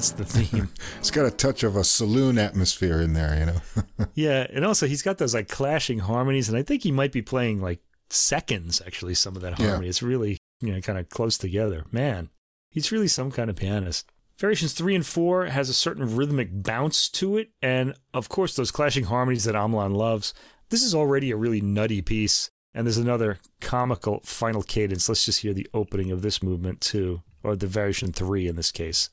That's 0.00 0.12
the 0.12 0.24
theme. 0.24 0.70
It's 0.98 1.10
got 1.10 1.26
a 1.26 1.30
touch 1.30 1.62
of 1.62 1.76
a 1.76 1.84
saloon 1.84 2.38
atmosphere 2.38 3.02
in 3.02 3.12
there, 3.12 3.38
you 3.38 3.44
know. 3.44 4.06
Yeah, 4.14 4.46
and 4.50 4.64
also 4.64 4.86
he's 4.86 5.02
got 5.02 5.18
those 5.18 5.34
like 5.34 5.48
clashing 5.48 5.98
harmonies, 5.98 6.48
and 6.48 6.56
I 6.56 6.62
think 6.62 6.82
he 6.84 6.90
might 6.90 7.12
be 7.12 7.20
playing 7.20 7.60
like 7.60 7.80
seconds 8.08 8.80
actually. 8.86 9.12
Some 9.12 9.36
of 9.36 9.42
that 9.42 9.58
Yeah. 9.58 9.66
harmony, 9.68 9.88
it's 9.90 10.02
really 10.02 10.38
you 10.62 10.72
know 10.72 10.80
kind 10.80 10.98
of 10.98 11.10
close 11.10 11.36
together. 11.36 11.84
Man, 11.92 12.30
he's 12.70 12.90
really 12.90 13.08
some 13.08 13.30
kind 13.30 13.50
of 13.50 13.56
pianist. 13.56 14.06
Variations 14.38 14.72
three 14.72 14.94
and 14.94 15.04
four 15.04 15.44
has 15.46 15.68
a 15.68 15.74
certain 15.74 16.16
rhythmic 16.16 16.48
bounce 16.62 17.10
to 17.10 17.36
it, 17.36 17.50
and 17.60 17.94
of 18.14 18.30
course 18.30 18.56
those 18.56 18.70
clashing 18.70 19.04
harmonies 19.04 19.44
that 19.44 19.54
Hamelin 19.54 19.94
loves. 19.94 20.32
This 20.70 20.82
is 20.82 20.94
already 20.94 21.30
a 21.30 21.36
really 21.36 21.60
nutty 21.60 22.00
piece, 22.00 22.48
and 22.72 22.86
there's 22.86 22.96
another 22.96 23.38
comical 23.60 24.22
final 24.24 24.62
cadence. 24.62 25.10
Let's 25.10 25.26
just 25.26 25.40
hear 25.42 25.52
the 25.52 25.68
opening 25.74 26.10
of 26.10 26.22
this 26.22 26.42
movement 26.42 26.80
too, 26.80 27.20
or 27.42 27.54
the 27.54 27.66
variation 27.66 28.12
three 28.12 28.46
in 28.48 28.56
this 28.56 28.72
case. 28.72 29.10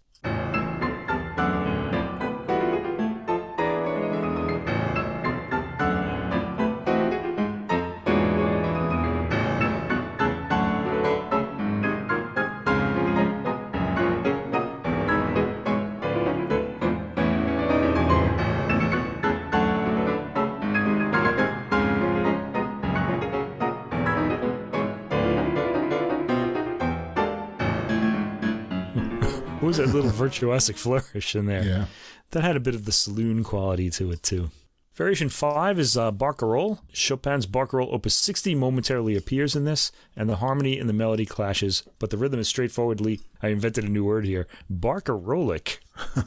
Virtuosic 30.17 30.75
flourish 30.77 31.35
in 31.35 31.45
there? 31.45 31.63
Yeah. 31.63 31.85
that 32.31 32.43
had 32.43 32.55
a 32.55 32.61
bit 32.61 32.75
of 32.75 32.85
the 32.85 32.91
saloon 32.91 33.43
quality 33.43 33.89
to 33.91 34.11
it 34.11 34.23
too. 34.23 34.49
Variation 34.95 35.29
5 35.29 35.77
is 35.77 35.95
uh, 35.95 36.11
Barcarolle. 36.11 36.79
Chopin's 36.91 37.45
Barcarolle 37.45 37.93
Opus 37.93 38.15
60 38.15 38.55
momentarily 38.55 39.15
appears 39.15 39.55
in 39.55 39.63
this, 39.63 39.91
and 40.15 40.27
the 40.27 40.37
harmony 40.37 40.79
and 40.79 40.89
the 40.89 40.93
melody 40.93 41.25
clashes, 41.25 41.83
but 41.99 42.09
the 42.09 42.17
rhythm 42.17 42.39
is 42.39 42.47
straightforwardly, 42.47 43.19
I 43.43 43.49
invented 43.49 43.83
a 43.83 43.89
new 43.89 44.03
word 44.03 44.25
here, 44.25 44.47
Barcarolic. 44.73 45.77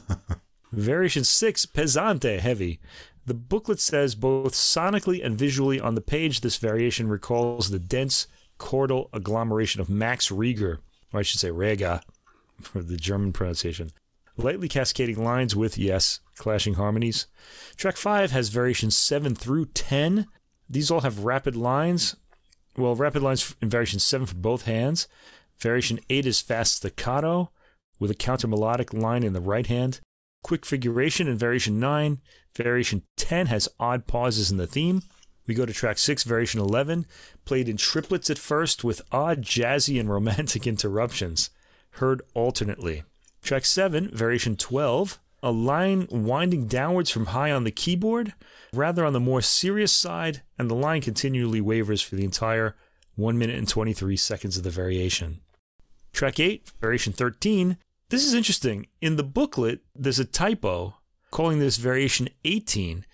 Variation 0.71 1.25
6, 1.25 1.65
Pesante, 1.65 2.39
heavy. 2.39 2.79
The 3.25 3.33
booklet 3.33 3.81
says 3.81 4.15
both 4.15 4.53
sonically 4.53 5.23
and 5.23 5.37
visually 5.37 5.79
on 5.79 5.95
the 5.95 6.01
page, 6.01 6.39
this 6.39 6.55
variation 6.55 7.09
recalls 7.09 7.69
the 7.69 7.79
dense 7.79 8.27
chordal 8.57 9.09
agglomeration 9.11 9.81
of 9.81 9.89
Max 9.89 10.31
Reger, 10.31 10.79
or 11.11 11.19
I 11.19 11.23
should 11.23 11.41
say 11.41 11.51
Rega, 11.51 12.01
for 12.61 12.81
the 12.81 12.97
German 12.97 13.33
pronunciation. 13.33 13.91
Lightly 14.37 14.67
cascading 14.67 15.23
lines 15.23 15.55
with, 15.55 15.77
yes, 15.77 16.19
clashing 16.37 16.75
harmonies. 16.75 17.27
Track 17.75 17.97
5 17.97 18.31
has 18.31 18.49
variations 18.49 18.95
7 18.95 19.35
through 19.35 19.65
10. 19.67 20.27
These 20.69 20.89
all 20.89 21.01
have 21.01 21.25
rapid 21.25 21.55
lines. 21.55 22.15
Well, 22.77 22.95
rapid 22.95 23.21
lines 23.21 23.55
in 23.61 23.69
variation 23.69 23.99
7 23.99 24.25
for 24.25 24.35
both 24.35 24.63
hands. 24.63 25.07
Variation 25.59 25.99
8 26.09 26.25
is 26.25 26.41
fast 26.41 26.77
staccato 26.77 27.51
with 27.99 28.09
a 28.09 28.15
counter 28.15 28.47
melodic 28.47 28.93
line 28.93 29.23
in 29.23 29.33
the 29.33 29.41
right 29.41 29.67
hand. 29.67 29.99
Quick 30.43 30.65
figuration 30.65 31.27
in 31.27 31.37
variation 31.37 31.79
9. 31.79 32.19
Variation 32.55 33.03
10 33.17 33.47
has 33.47 33.69
odd 33.79 34.07
pauses 34.07 34.49
in 34.49 34.57
the 34.57 34.65
theme. 34.65 35.03
We 35.47 35.53
go 35.53 35.65
to 35.65 35.73
track 35.73 35.97
6, 35.97 36.23
variation 36.23 36.61
11, 36.61 37.05
played 37.45 37.67
in 37.67 37.77
triplets 37.77 38.29
at 38.29 38.37
first 38.37 38.83
with 38.83 39.01
odd 39.11 39.41
jazzy 39.41 39.99
and 39.99 40.09
romantic 40.09 40.65
interruptions, 40.67 41.49
heard 41.91 42.21
alternately. 42.33 43.03
Track 43.41 43.65
7, 43.65 44.09
variation 44.13 44.55
12, 44.55 45.19
a 45.43 45.51
line 45.51 46.07
winding 46.09 46.67
downwards 46.67 47.09
from 47.09 47.27
high 47.27 47.51
on 47.51 47.63
the 47.63 47.71
keyboard, 47.71 48.33
rather 48.73 49.05
on 49.05 49.13
the 49.13 49.19
more 49.19 49.41
serious 49.41 49.91
side, 49.91 50.41
and 50.57 50.69
the 50.69 50.75
line 50.75 51.01
continually 51.01 51.61
wavers 51.61 52.01
for 52.01 52.15
the 52.15 52.23
entire 52.23 52.75
1 53.15 53.37
minute 53.37 53.57
and 53.57 53.67
23 53.67 54.15
seconds 54.15 54.57
of 54.57 54.63
the 54.63 54.69
variation. 54.69 55.41
Track 56.13 56.39
8, 56.39 56.71
variation 56.79 57.13
13. 57.13 57.77
This 58.09 58.25
is 58.25 58.33
interesting. 58.33 58.87
In 58.99 59.15
the 59.15 59.23
booklet, 59.23 59.81
there's 59.95 60.19
a 60.19 60.25
typo 60.25 60.95
calling 61.31 61.59
this 61.59 61.77
variation 61.77 62.29
18, 62.43 63.05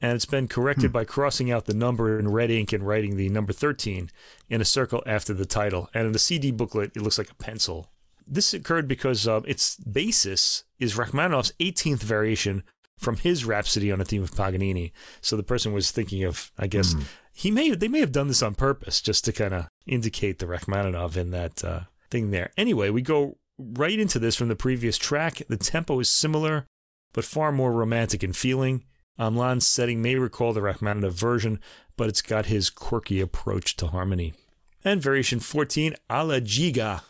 and 0.00 0.12
it's 0.12 0.26
been 0.26 0.48
corrected 0.48 0.90
hmm. 0.90 0.92
by 0.92 1.04
crossing 1.04 1.50
out 1.50 1.64
the 1.64 1.74
number 1.74 2.18
in 2.18 2.28
red 2.28 2.50
ink 2.50 2.72
and 2.72 2.86
writing 2.86 3.16
the 3.16 3.28
number 3.30 3.52
13 3.52 4.10
in 4.50 4.60
a 4.60 4.64
circle 4.64 5.02
after 5.06 5.32
the 5.32 5.46
title. 5.46 5.88
And 5.94 6.06
in 6.06 6.12
the 6.12 6.18
CD 6.18 6.50
booklet, 6.50 6.92
it 6.94 7.02
looks 7.02 7.18
like 7.18 7.30
a 7.30 7.34
pencil. 7.34 7.90
This 8.26 8.54
occurred 8.54 8.88
because 8.88 9.28
uh, 9.28 9.40
its 9.46 9.76
basis 9.76 10.64
is 10.78 10.96
Rachmaninoff's 10.96 11.52
18th 11.60 12.02
variation 12.02 12.64
from 12.98 13.16
his 13.16 13.44
Rhapsody 13.44 13.92
on 13.92 14.00
a 14.00 14.04
theme 14.04 14.22
of 14.22 14.34
Paganini. 14.34 14.92
So 15.20 15.36
the 15.36 15.42
person 15.42 15.72
was 15.72 15.90
thinking 15.90 16.24
of, 16.24 16.50
I 16.58 16.66
guess, 16.66 16.94
he 17.32 17.50
may 17.50 17.70
they 17.74 17.88
may 17.88 18.00
have 18.00 18.12
done 18.12 18.28
this 18.28 18.42
on 18.42 18.54
purpose 18.54 19.00
just 19.00 19.24
to 19.24 19.32
kind 19.32 19.52
of 19.52 19.68
indicate 19.86 20.38
the 20.38 20.46
Rachmaninoff 20.46 21.16
in 21.16 21.30
that 21.30 21.64
uh, 21.64 21.80
thing 22.10 22.30
there. 22.30 22.52
Anyway, 22.56 22.90
we 22.90 23.02
go 23.02 23.36
right 23.58 23.98
into 23.98 24.18
this 24.18 24.36
from 24.36 24.48
the 24.48 24.56
previous 24.56 24.96
track. 24.96 25.42
The 25.48 25.56
tempo 25.56 25.98
is 26.00 26.08
similar, 26.08 26.66
but 27.12 27.24
far 27.24 27.52
more 27.52 27.72
romantic 27.72 28.22
in 28.22 28.32
feeling. 28.32 28.84
Hamelin's 29.18 29.66
setting 29.66 30.02
may 30.02 30.16
recall 30.16 30.52
the 30.52 30.62
Rachmaninoff 30.62 31.12
version, 31.12 31.60
but 31.96 32.08
it's 32.08 32.22
got 32.22 32.46
his 32.46 32.70
quirky 32.70 33.20
approach 33.20 33.76
to 33.76 33.88
harmony. 33.88 34.34
And 34.84 35.00
variation 35.00 35.40
14, 35.40 35.94
Alla 36.10 36.40
Giga. 36.40 37.02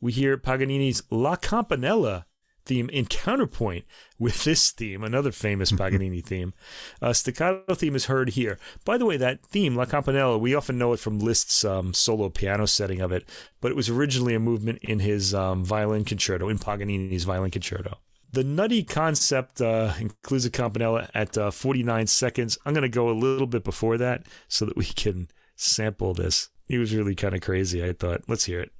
We 0.00 0.12
hear 0.12 0.36
Paganini's 0.36 1.02
La 1.10 1.36
Campanella 1.36 2.26
theme 2.68 2.88
in 2.90 3.06
counterpoint 3.06 3.84
with 4.18 4.44
this 4.44 4.70
theme, 4.70 5.02
another 5.02 5.32
famous 5.32 5.72
Paganini 5.76 6.20
theme. 6.20 6.52
A 7.00 7.14
staccato 7.14 7.74
theme 7.74 7.96
is 7.96 8.04
heard 8.04 8.30
here. 8.30 8.58
By 8.84 8.98
the 8.98 9.06
way, 9.06 9.16
that 9.16 9.44
theme, 9.44 9.74
La 9.74 9.86
Campanella, 9.86 10.38
we 10.38 10.54
often 10.54 10.78
know 10.78 10.92
it 10.92 11.00
from 11.00 11.18
Liszt's 11.18 11.64
um, 11.64 11.94
solo 11.94 12.28
piano 12.28 12.66
setting 12.66 13.00
of 13.00 13.10
it, 13.10 13.28
but 13.60 13.72
it 13.72 13.76
was 13.76 13.88
originally 13.88 14.34
a 14.34 14.40
movement 14.40 14.78
in 14.82 15.00
his 15.00 15.34
um, 15.34 15.64
violin 15.64 16.04
concerto, 16.04 16.48
in 16.48 16.58
Paganini's 16.58 17.24
violin 17.24 17.50
concerto. 17.50 17.98
The 18.30 18.44
nutty 18.44 18.84
concept 18.84 19.62
uh, 19.62 19.94
includes 19.98 20.44
a 20.44 20.50
campanella 20.50 21.08
at 21.14 21.36
uh, 21.38 21.50
49 21.50 22.06
seconds. 22.06 22.58
I'm 22.66 22.74
going 22.74 22.82
to 22.82 22.88
go 22.88 23.08
a 23.08 23.12
little 23.12 23.46
bit 23.46 23.64
before 23.64 23.96
that 23.96 24.26
so 24.48 24.66
that 24.66 24.76
we 24.76 24.84
can 24.84 25.28
sample 25.56 26.12
this. 26.12 26.50
He 26.66 26.76
was 26.76 26.94
really 26.94 27.14
kind 27.14 27.34
of 27.34 27.40
crazy, 27.40 27.82
I 27.82 27.94
thought. 27.94 28.24
Let's 28.28 28.44
hear 28.44 28.60
it. 28.60 28.70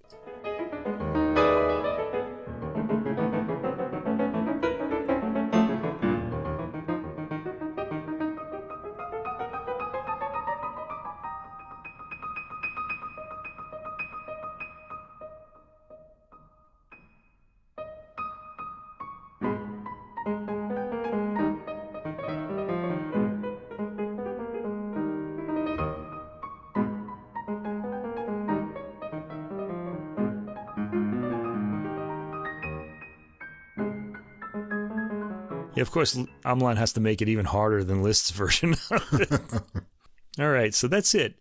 Course, 35.99 36.15
Hamelin 36.45 36.77
has 36.77 36.93
to 36.93 37.01
make 37.01 37.21
it 37.21 37.29
even 37.29 37.45
harder 37.47 37.83
than 37.83 38.05
Liszt's 38.05 38.31
version. 38.33 38.77
All 40.39 40.49
right, 40.49 40.73
so 40.73 40.87
that's 40.87 41.13
it. 41.13 41.35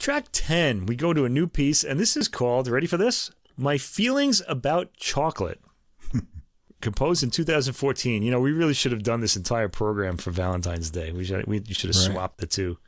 Track 0.00 0.26
10, 0.32 0.86
we 0.86 0.96
go 0.96 1.12
to 1.12 1.24
a 1.24 1.28
new 1.28 1.46
piece, 1.46 1.84
and 1.84 2.00
this 2.00 2.16
is 2.16 2.26
called, 2.26 2.66
ready 2.66 2.88
for 2.88 2.96
this? 2.96 3.30
My 3.56 3.78
Feelings 3.78 4.42
About 4.48 4.94
Chocolate. 4.96 5.60
Composed 6.80 7.22
in 7.22 7.30
2014. 7.30 8.24
You 8.24 8.32
know, 8.32 8.40
we 8.40 8.50
really 8.50 8.74
should 8.74 8.90
have 8.90 9.04
done 9.04 9.20
this 9.20 9.36
entire 9.36 9.68
program 9.68 10.16
for 10.16 10.32
Valentine's 10.32 10.90
Day. 10.90 11.12
We 11.12 11.22
should, 11.24 11.46
we 11.46 11.62
should 11.70 11.94
have 11.94 12.04
Right. 12.04 12.12
swapped 12.12 12.38
the 12.38 12.48
two 12.48 12.78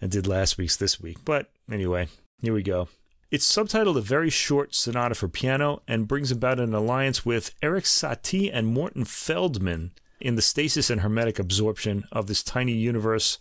and 0.00 0.12
did 0.12 0.28
last 0.28 0.56
week's 0.56 0.76
this 0.76 1.00
week. 1.00 1.18
But 1.24 1.50
anyway, 1.68 2.06
here 2.40 2.54
we 2.54 2.62
go. 2.62 2.86
It's 3.32 3.52
subtitled 3.52 3.98
A 3.98 4.00
Very 4.00 4.30
Short 4.30 4.72
Sonata 4.72 5.16
for 5.16 5.26
Piano 5.26 5.82
and 5.88 6.06
brings 6.06 6.30
about 6.30 6.60
an 6.60 6.72
alliance 6.74 7.26
with 7.26 7.52
Erik 7.60 7.84
Satie 7.84 8.50
and 8.52 8.68
Morton 8.68 9.04
Feldman 9.04 9.90
in 10.24 10.36
the 10.36 10.42
stasis 10.42 10.88
and 10.88 11.02
hermetic 11.02 11.38
absorption 11.38 12.04
of 12.10 12.26
this 12.26 12.42
tiny 12.42 12.72
universe 12.72 13.38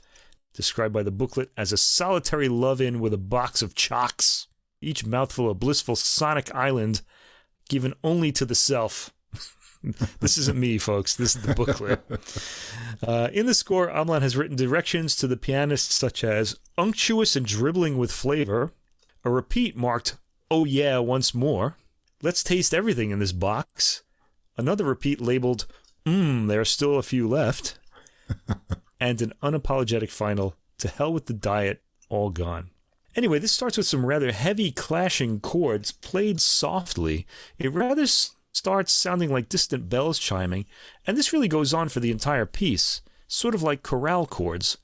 described 0.53 0.93
by 0.93 1.01
the 1.01 1.11
booklet 1.11 1.49
as 1.57 1.71
a 1.71 1.77
solitary 1.77 2.49
love 2.49 2.81
in 2.81 2.99
with 2.99 3.13
a 3.13 3.17
box 3.17 3.61
of 3.61 3.73
chocks, 3.73 4.47
each 4.81 5.05
mouthful 5.05 5.49
a 5.49 5.53
blissful 5.53 5.95
sonic 5.95 6.53
island 6.53 7.01
given 7.69 7.93
only 8.03 8.33
to 8.33 8.45
the 8.45 8.53
self. 8.53 9.13
this 10.19 10.37
isn't 10.37 10.59
me, 10.59 10.77
folks. 10.77 11.15
This 11.15 11.35
is 11.35 11.41
the 11.41 11.55
booklet. 11.55 12.03
Uh, 13.05 13.27
in 13.33 13.47
the 13.47 13.53
score, 13.53 13.89
Hamelin 13.89 14.21
has 14.21 14.37
written 14.37 14.55
directions 14.55 15.17
to 15.17 15.27
the 15.27 15.35
pianist 15.35 15.91
such 15.91 16.23
as 16.23 16.57
unctuous 16.77 17.35
and 17.35 17.45
dribbling 17.45 17.97
with 17.97 18.13
flavor, 18.13 18.71
a 19.25 19.29
repeat 19.29 19.75
marked, 19.75 20.15
oh 20.49 20.63
yeah, 20.63 20.99
once 20.99 21.33
more, 21.33 21.75
let's 22.21 22.43
taste 22.43 22.73
everything 22.73 23.11
in 23.11 23.19
this 23.19 23.33
box, 23.33 24.03
another 24.55 24.85
repeat 24.85 25.19
labeled, 25.19 25.65
mmm, 26.05 26.47
there 26.47 26.61
are 26.61 26.65
still 26.65 26.97
a 26.97 27.03
few 27.03 27.27
left, 27.27 27.79
and 28.99 29.21
an 29.21 29.33
unapologetic 29.41 30.09
final, 30.09 30.55
to 30.79 30.87
hell 30.87 31.13
with 31.13 31.27
the 31.27 31.33
diet, 31.33 31.81
all 32.09 32.29
gone. 32.29 32.69
Anyway, 33.15 33.39
this 33.39 33.51
starts 33.51 33.77
with 33.77 33.85
some 33.85 34.05
rather 34.05 34.31
heavy 34.31 34.71
clashing 34.71 35.39
chords 35.39 35.91
played 35.91 36.41
softly. 36.41 37.27
It 37.59 37.71
rather 37.71 38.03
s- 38.03 38.35
starts 38.51 38.91
sounding 38.91 39.31
like 39.31 39.49
distant 39.49 39.87
bells 39.87 40.17
chiming, 40.17 40.65
and 41.05 41.15
this 41.15 41.31
really 41.31 41.47
goes 41.47 41.73
on 41.73 41.89
for 41.89 41.99
the 41.99 42.11
entire 42.11 42.45
piece, 42.45 43.01
sort 43.27 43.53
of 43.53 43.61
like 43.61 43.83
chorale 43.83 44.25
chords. 44.25 44.77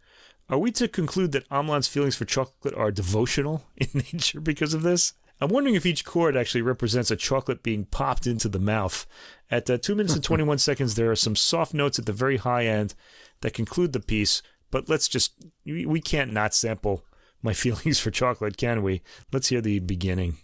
Are 0.47 0.57
we 0.57 0.71
to 0.73 0.87
conclude 0.87 1.31
that 1.31 1.47
Hamelin's 1.49 1.87
feelings 1.87 2.15
for 2.15 2.25
chocolate 2.25 2.73
are 2.73 2.91
devotional 2.91 3.65
in 3.77 3.87
nature 3.93 4.41
because 4.41 4.73
of 4.73 4.83
this? 4.83 5.13
I'm 5.41 5.49
wondering 5.49 5.75
if 5.75 5.85
each 5.85 6.05
chord 6.05 6.35
actually 6.35 6.61
represents 6.61 7.11
a 7.11 7.15
chocolate 7.15 7.63
being 7.63 7.85
popped 7.85 8.27
into 8.27 8.49
the 8.49 8.59
mouth. 8.59 9.05
At 9.49 9.69
uh, 9.69 9.77
2 9.77 9.95
minutes 9.95 10.15
and 10.15 10.23
21 10.25 10.57
seconds, 10.57 10.95
there 10.95 11.11
are 11.11 11.15
some 11.15 11.35
soft 11.35 11.73
notes 11.73 11.97
at 11.97 12.05
the 12.05 12.13
very 12.13 12.37
high 12.37 12.65
end 12.65 12.93
that 13.41 13.53
conclude 13.53 13.93
the 13.93 13.99
piece, 13.99 14.41
but 14.71 14.89
let's 14.89 15.07
just, 15.07 15.33
we 15.65 15.85
we 15.85 16.01
can't 16.01 16.33
not 16.33 16.53
sample 16.53 17.05
my 17.41 17.53
feelings 17.63 17.99
for 17.99 18.11
chocolate, 18.11 18.57
can 18.57 18.83
we? 18.83 19.01
Let's 19.31 19.49
hear 19.49 19.61
the 19.61 19.79
beginning. 19.79 20.37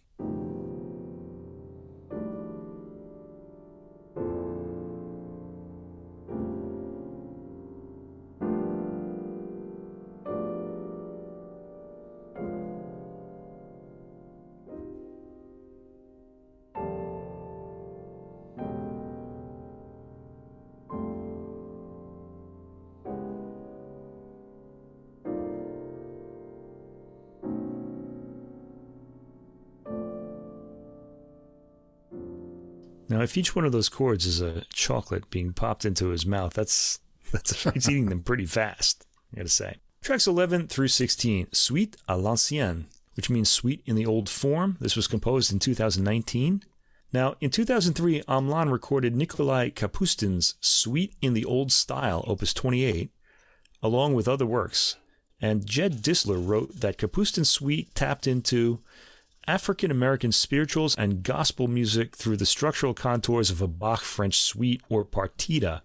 If 33.26 33.38
each 33.38 33.56
one 33.56 33.66
of 33.66 33.72
those 33.72 33.90
chords 33.90 34.26
is 34.26 34.40
a 34.40 34.64
chocolate 34.72 35.30
being 35.30 35.52
popped 35.52 35.84
into 35.84 36.10
his 36.10 36.26
mouth, 36.26 36.54
that's 36.54 37.00
That's 37.32 37.64
he's 37.64 37.90
eating 37.90 38.10
them 38.10 38.24
pretty 38.24 38.46
fast. 38.46 39.06
I 39.34 39.38
gotta 39.38 39.50
say. 39.50 39.76
Tracks 40.02 40.28
11 40.28 40.68
through 40.68 40.90
16, 40.90 41.48
Suite 41.52 41.98
à 42.08 42.22
l'ancienne, 42.22 42.86
which 43.16 43.30
means 43.30 43.50
suite 43.50 43.82
in 43.86 43.96
the 43.96 44.06
old 44.06 44.30
form. 44.30 44.78
This 44.80 44.96
was 44.96 45.08
composed 45.08 45.52
in 45.52 45.60
2019. 45.60 46.64
Now, 47.12 47.36
in 47.42 47.50
2003, 47.50 48.22
Hamelin 48.28 48.72
recorded 48.72 49.16
Nikolai 49.16 49.70
Kapustin's 49.70 50.56
Suite 50.60 51.16
in 51.22 51.34
the 51.34 51.46
Old 51.46 51.72
Style, 51.72 52.24
Opus 52.28 52.54
28, 52.54 53.10
along 53.82 54.14
with 54.14 54.28
other 54.28 54.46
works. 54.46 54.98
And 55.42 55.66
Jed 55.66 56.04
Distler 56.04 56.46
wrote 56.46 56.82
that 56.82 56.98
Kapustin's 56.98 57.50
Suite 57.50 57.94
tapped 57.96 58.28
into 58.28 58.82
African 59.48 59.92
American 59.92 60.32
spirituals 60.32 60.96
and 60.96 61.22
gospel 61.22 61.68
music 61.68 62.16
through 62.16 62.38
the 62.38 62.48
structural 62.48 62.96
contours 62.96 63.52
of 63.52 63.62
a 63.62 63.68
Bach 63.68 64.02
French 64.02 64.40
suite 64.40 64.82
or 64.90 65.06
partita, 65.06 65.82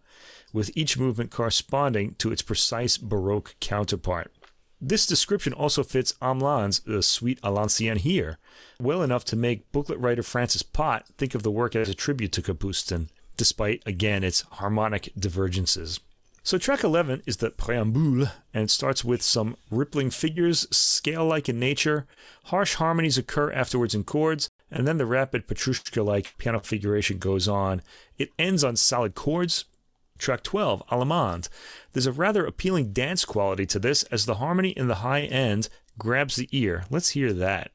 with 0.53 0.70
each 0.74 0.99
movement 0.99 1.31
corresponding 1.31 2.15
to 2.15 2.32
its 2.32 2.41
precise 2.41 2.97
Baroque 2.97 3.55
counterpart. 3.61 4.32
This 4.81 5.07
description 5.07 5.53
also 5.53 5.82
fits 5.82 6.15
Hamelin's 6.23 6.81
uh, 6.89 7.03
Suite 7.03 7.41
à 7.43 7.53
l'ancienne 7.53 7.99
here, 7.99 8.39
well 8.81 9.03
enough 9.03 9.27
to 9.27 9.37
make 9.37 9.70
booklet 9.73 9.99
writer 9.99 10.23
Francis 10.23 10.62
Pott 10.62 11.07
think 11.19 11.35
of 11.35 11.43
the 11.43 11.51
work 11.51 11.77
as 11.77 11.91
a 11.91 11.95
tribute 11.95 12.32
to 12.32 12.43
Kapustin, 12.43 13.11
despite, 13.37 13.82
again, 13.85 14.24
its 14.24 14.41
harmonic 14.53 15.12
divergences. 15.19 16.01
So, 16.43 16.57
track 16.57 16.83
11 16.83 17.23
is 17.27 17.37
the 17.37 17.51
Préambule, 17.51 18.33
and 18.55 18.65
it 18.65 18.71
starts 18.71 19.05
with 19.05 19.21
some 19.21 19.57
rippling 19.71 20.09
figures, 20.09 20.67
scale 20.71 21.27
like 21.27 21.51
in 21.51 21.61
nature. 21.61 22.07
Harsh 22.45 22.77
harmonies 22.77 23.19
occur 23.19 23.53
afterwards 23.53 23.95
in 23.95 24.05
chords, 24.05 24.49
and 24.71 24.89
then 24.89 24.97
the 24.97 25.05
rapid 25.05 25.47
Petrushka 25.47 26.03
like 26.05 26.37
piano 26.39 26.61
figuration 26.61 27.19
goes 27.19 27.47
on. 27.47 27.83
It 28.17 28.31
ends 28.39 28.65
on 28.65 28.77
solid 28.77 29.15
chords. 29.15 29.67
Track 30.17 30.43
12, 30.43 30.83
Allemande. 30.91 31.49
There's 31.93 32.07
a 32.07 32.12
rather 32.12 32.47
appealing 32.47 32.93
dance 32.93 33.25
quality 33.27 33.67
to 33.67 33.79
this 33.79 34.03
as 34.05 34.25
the 34.25 34.37
harmony 34.37 34.71
in 34.71 34.89
the 34.89 34.97
high 34.97 35.23
end 35.23 35.69
grabs 35.99 36.37
the 36.37 36.49
ear. 36.53 36.85
Let's 36.91 37.11
hear 37.11 37.35
that. 37.35 37.71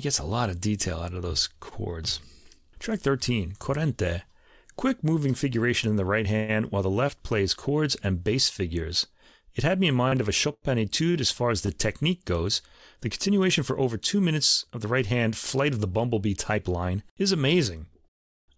Gets 0.00 0.18
a 0.18 0.24
lot 0.24 0.48
of 0.48 0.62
detail 0.62 1.00
out 1.00 1.12
of 1.12 1.20
those 1.20 1.50
chords. 1.60 2.20
Track 2.78 3.00
13, 3.00 3.56
Corrente. 3.58 4.22
Quick 4.74 5.04
moving 5.04 5.34
figuration 5.34 5.90
in 5.90 5.96
the 5.96 6.06
right 6.06 6.26
hand 6.26 6.72
while 6.72 6.82
the 6.82 6.88
left 6.88 7.22
plays 7.22 7.52
chords 7.52 7.96
and 8.02 8.24
bass 8.24 8.48
figures. 8.48 9.08
It 9.54 9.62
had 9.62 9.78
me 9.78 9.88
in 9.88 9.94
mind 9.94 10.22
of 10.22 10.28
a 10.28 10.32
Chopin 10.32 10.78
etude 10.78 11.20
as 11.20 11.30
far 11.30 11.50
as 11.50 11.60
the 11.60 11.70
technique 11.70 12.24
goes. 12.24 12.62
The 13.02 13.10
continuation 13.10 13.62
for 13.62 13.78
over 13.78 13.98
two 13.98 14.22
minutes 14.22 14.64
of 14.72 14.80
the 14.80 14.88
right 14.88 15.04
hand 15.04 15.36
Flight 15.36 15.74
of 15.74 15.82
the 15.82 15.86
Bumblebee 15.86 16.34
type 16.34 16.66
line 16.66 17.02
is 17.18 17.30
amazing. 17.30 17.84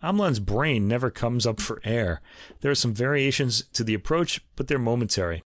Hamelin's 0.00 0.38
brain 0.38 0.86
never 0.86 1.10
comes 1.10 1.44
up 1.44 1.60
for 1.60 1.80
air. 1.82 2.20
There 2.60 2.70
are 2.70 2.76
some 2.76 2.94
variations 2.94 3.64
to 3.72 3.82
the 3.82 3.94
approach, 3.94 4.40
but 4.54 4.68
they're 4.68 4.78
momentary. 4.78 5.42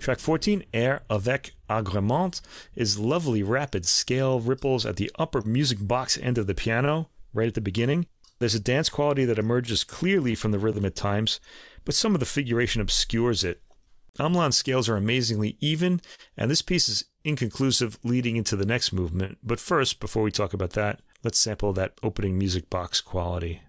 Track 0.00 0.18
14, 0.18 0.64
Air 0.72 1.02
avec 1.10 1.52
Agrément, 1.68 2.40
is 2.74 2.98
lovely 2.98 3.42
rapid 3.42 3.84
scale 3.84 4.40
ripples 4.40 4.86
at 4.86 4.96
the 4.96 5.10
upper 5.18 5.42
music 5.42 5.86
box 5.86 6.16
end 6.22 6.38
of 6.38 6.46
the 6.46 6.54
piano, 6.54 7.10
right 7.34 7.48
at 7.48 7.54
the 7.54 7.60
beginning. 7.60 8.06
There's 8.38 8.54
a 8.54 8.60
dance 8.60 8.88
quality 8.88 9.26
that 9.26 9.38
emerges 9.38 9.84
clearly 9.84 10.34
from 10.34 10.52
the 10.52 10.58
rhythm 10.58 10.86
at 10.86 10.96
times, 10.96 11.38
but 11.84 11.94
some 11.94 12.14
of 12.14 12.20
the 12.20 12.26
figuration 12.26 12.80
obscures 12.80 13.44
it. 13.44 13.60
Hamelin's 14.18 14.56
scales 14.56 14.88
are 14.88 14.96
amazingly 14.96 15.58
even, 15.60 16.00
and 16.34 16.50
this 16.50 16.62
piece 16.62 16.88
is 16.88 17.04
inconclusive 17.22 17.98
leading 18.02 18.36
into 18.36 18.56
the 18.56 18.64
next 18.64 18.94
movement. 18.94 19.36
But 19.42 19.60
first, 19.60 20.00
before 20.00 20.22
we 20.22 20.32
talk 20.32 20.54
about 20.54 20.70
that, 20.70 21.00
let's 21.22 21.38
sample 21.38 21.74
that 21.74 21.92
opening 22.02 22.38
music 22.38 22.70
box 22.70 23.02
quality. 23.02 23.60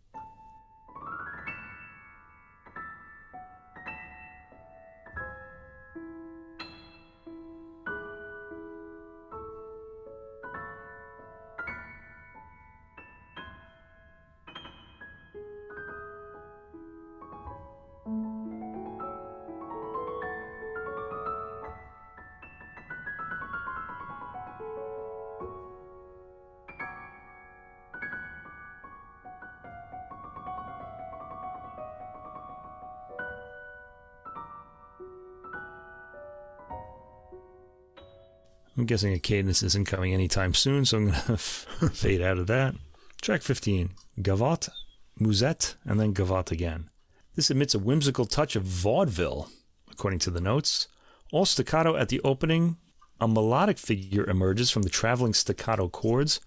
Guessing 38.92 39.14
a 39.14 39.20
cadence 39.20 39.64
isn't 39.64 39.88
coming 39.88 40.14
anytime 40.14 40.54
soon, 40.54 40.84
so 40.84 40.98
I'm 40.98 41.06
going 41.06 41.14
to 41.28 41.38
fade 41.38 42.22
out 42.22 42.38
of 42.38 42.48
that. 42.48 42.76
Track 43.22 43.42
15, 43.42 43.92
Gavotte, 44.20 44.68
Musette, 45.18 45.76
and 45.86 45.98
then 45.98 46.14
Gavotte 46.14 46.52
again. 46.52 46.90
This 47.38 47.50
emits 47.50 47.74
a 47.74 47.80
whimsical 47.80 48.26
touch 48.26 48.58
of 48.58 48.64
vaudeville, 48.64 49.48
according 49.90 50.20
to 50.20 50.30
the 50.30 50.42
notes. 50.42 50.90
All 51.32 51.46
staccato 51.46 51.96
at 51.96 52.10
the 52.10 52.20
opening, 52.26 52.76
a 53.22 53.30
melodic 53.30 53.78
figure 53.78 54.30
emerges 54.30 54.70
from 54.72 54.82
the 54.82 54.90
traveling 54.90 55.34
staccato 55.34 55.88
chords. 55.88 56.42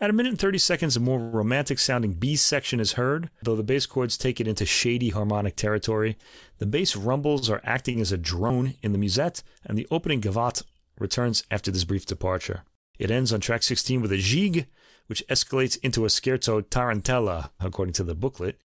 At 0.00 0.10
a 0.10 0.12
minute 0.12 0.30
and 0.30 0.38
30 0.40 0.58
seconds, 0.58 0.96
a 0.96 1.00
more 1.00 1.20
romantic 1.20 1.78
sounding 1.78 2.14
B 2.14 2.34
section 2.34 2.80
is 2.80 2.94
heard, 2.94 3.30
though 3.44 3.54
the 3.54 3.62
bass 3.62 3.86
chords 3.86 4.18
take 4.18 4.40
it 4.40 4.48
into 4.48 4.66
shady 4.66 5.10
harmonic 5.10 5.54
territory. 5.54 6.16
The 6.58 6.66
bass 6.66 6.96
rumbles 6.96 7.48
are 7.48 7.60
acting 7.62 8.00
as 8.00 8.10
a 8.10 8.18
drone 8.18 8.74
in 8.82 8.90
the 8.90 8.98
musette, 8.98 9.44
and 9.64 9.78
the 9.78 9.86
opening 9.92 10.20
gavotte 10.20 10.64
returns 10.98 11.44
after 11.50 11.70
this 11.70 11.84
brief 11.84 12.06
departure. 12.06 12.64
It 12.98 13.10
ends 13.10 13.32
on 13.32 13.40
track 13.40 13.62
16 13.62 14.00
with 14.00 14.12
a 14.12 14.16
gigue, 14.16 14.66
which 15.06 15.26
escalates 15.28 15.78
into 15.82 16.04
a 16.04 16.08
scherzo 16.08 16.62
tarantella, 16.62 17.50
according 17.60 17.94
to 17.94 18.04
the 18.04 18.14
booklet. 18.14 18.58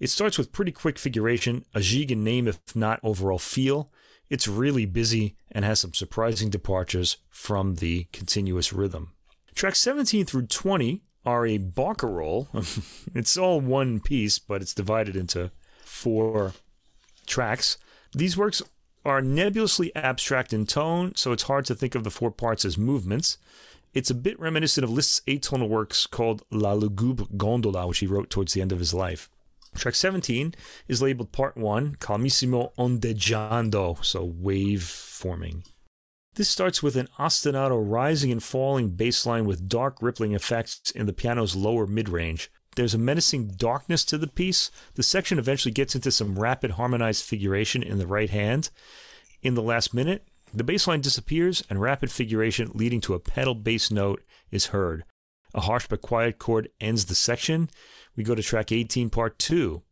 It 0.00 0.10
starts 0.10 0.38
with 0.38 0.52
pretty 0.52 0.72
quick 0.72 0.98
figuration, 0.98 1.64
a 1.74 1.80
gigue 1.80 2.10
in 2.10 2.24
name 2.24 2.48
if 2.48 2.58
not 2.74 3.00
overall 3.02 3.38
feel. 3.38 3.92
It's 4.30 4.48
really 4.48 4.86
busy 4.86 5.36
and 5.52 5.64
has 5.64 5.80
some 5.80 5.94
surprising 5.94 6.50
departures 6.50 7.18
from 7.28 7.76
the 7.76 8.04
continuous 8.12 8.72
rhythm. 8.72 9.12
Tracks 9.54 9.78
17 9.80 10.24
through 10.24 10.46
20 10.46 11.02
are 11.24 11.46
a 11.46 11.58
barcarolle. 11.58 12.48
it's 13.14 13.36
all 13.36 13.60
one 13.60 14.00
piece, 14.00 14.38
but 14.38 14.62
it's 14.62 14.74
divided 14.74 15.14
into 15.14 15.50
four 15.84 16.54
tracks. 17.26 17.78
These 18.12 18.36
works 18.36 18.62
are 19.04 19.20
nebulously 19.20 19.94
abstract 19.94 20.52
in 20.52 20.66
tone, 20.66 21.14
so 21.14 21.32
it's 21.32 21.44
hard 21.44 21.64
to 21.66 21.74
think 21.74 21.94
of 21.94 22.04
the 22.04 22.10
four 22.10 22.30
parts 22.30 22.64
as 22.64 22.78
movements. 22.78 23.38
It's 23.92 24.10
a 24.10 24.14
bit 24.14 24.38
reminiscent 24.40 24.84
of 24.84 24.90
Liszt's 24.90 25.20
atonal 25.28 25.68
works 25.68 26.06
called 26.06 26.42
La 26.50 26.74
Lugubre 26.74 27.36
Gondola, 27.36 27.86
which 27.86 27.98
he 27.98 28.06
wrote 28.06 28.30
towards 28.30 28.52
the 28.52 28.60
end 28.60 28.72
of 28.72 28.80
his 28.80 28.92
life. 28.92 29.30
Track 29.74 29.94
17 29.94 30.54
is 30.88 31.02
labeled 31.02 31.32
Part 31.32 31.56
1, 31.56 31.96
Calmissimo 31.96 32.72
Ondeggiando, 32.76 34.04
so 34.04 34.24
wave 34.24 34.82
forming. 34.82 35.64
This 36.34 36.48
starts 36.48 36.82
with 36.82 36.96
an 36.96 37.08
ostinato 37.18 37.80
rising 37.80 38.32
and 38.32 38.42
falling 38.42 38.90
bass 38.90 39.24
line 39.24 39.44
with 39.44 39.68
dark 39.68 39.98
rippling 40.00 40.32
effects 40.32 40.90
in 40.90 41.06
the 41.06 41.12
piano's 41.12 41.54
lower 41.54 41.86
mid 41.86 42.08
range. 42.08 42.50
There's 42.76 42.94
a 42.94 42.98
menacing 42.98 43.52
darkness 43.56 44.04
to 44.06 44.18
the 44.18 44.26
piece. 44.26 44.70
The 44.94 45.02
section 45.02 45.38
eventually 45.38 45.72
gets 45.72 45.94
into 45.94 46.10
some 46.10 46.38
rapid 46.38 46.72
harmonized 46.72 47.24
figuration 47.24 47.82
in 47.82 47.98
the 47.98 48.06
right 48.06 48.30
hand. 48.30 48.70
In 49.42 49.54
the 49.54 49.62
last 49.62 49.94
minute, 49.94 50.26
the 50.52 50.64
bass 50.64 50.86
line 50.86 51.00
disappears 51.00 51.62
and 51.68 51.80
rapid 51.80 52.10
figuration 52.10 52.70
leading 52.74 53.00
to 53.02 53.14
a 53.14 53.20
pedal 53.20 53.54
bass 53.54 53.90
note 53.90 54.22
is 54.50 54.66
heard. 54.66 55.04
A 55.54 55.62
harsh 55.62 55.86
but 55.88 56.00
quiet 56.00 56.38
chord 56.38 56.68
ends 56.80 57.04
the 57.04 57.14
section. 57.14 57.70
We 58.16 58.24
go 58.24 58.34
to 58.34 58.42
track 58.42 58.72
18, 58.72 59.10
part 59.10 59.38
2. 59.38 59.82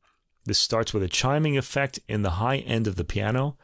This 0.45 0.59
starts 0.59 0.93
with 0.93 1.05
a 1.05 1.09
chiming 1.09 1.57
effect 1.57 2.01
in 2.09 2.23
the 2.23 2.31
high 2.31 2.59
end 2.59 2.87
of 2.87 2.97
the 2.97 3.05
piano. 3.05 3.57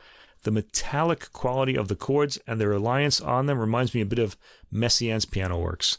The 0.43 0.53
metallic 0.53 1.32
quality 1.32 1.77
of 1.77 1.89
the 1.89 1.97
chords 1.97 2.39
and 2.47 2.61
their 2.61 2.69
reliance 2.69 3.20
on 3.20 3.47
them 3.47 3.59
reminds 3.59 3.95
me 3.95 4.01
a 4.01 4.07
bit 4.07 4.20
of 4.20 4.36
Messiaen's 4.70 5.24
piano 5.24 5.59
works. 5.59 5.99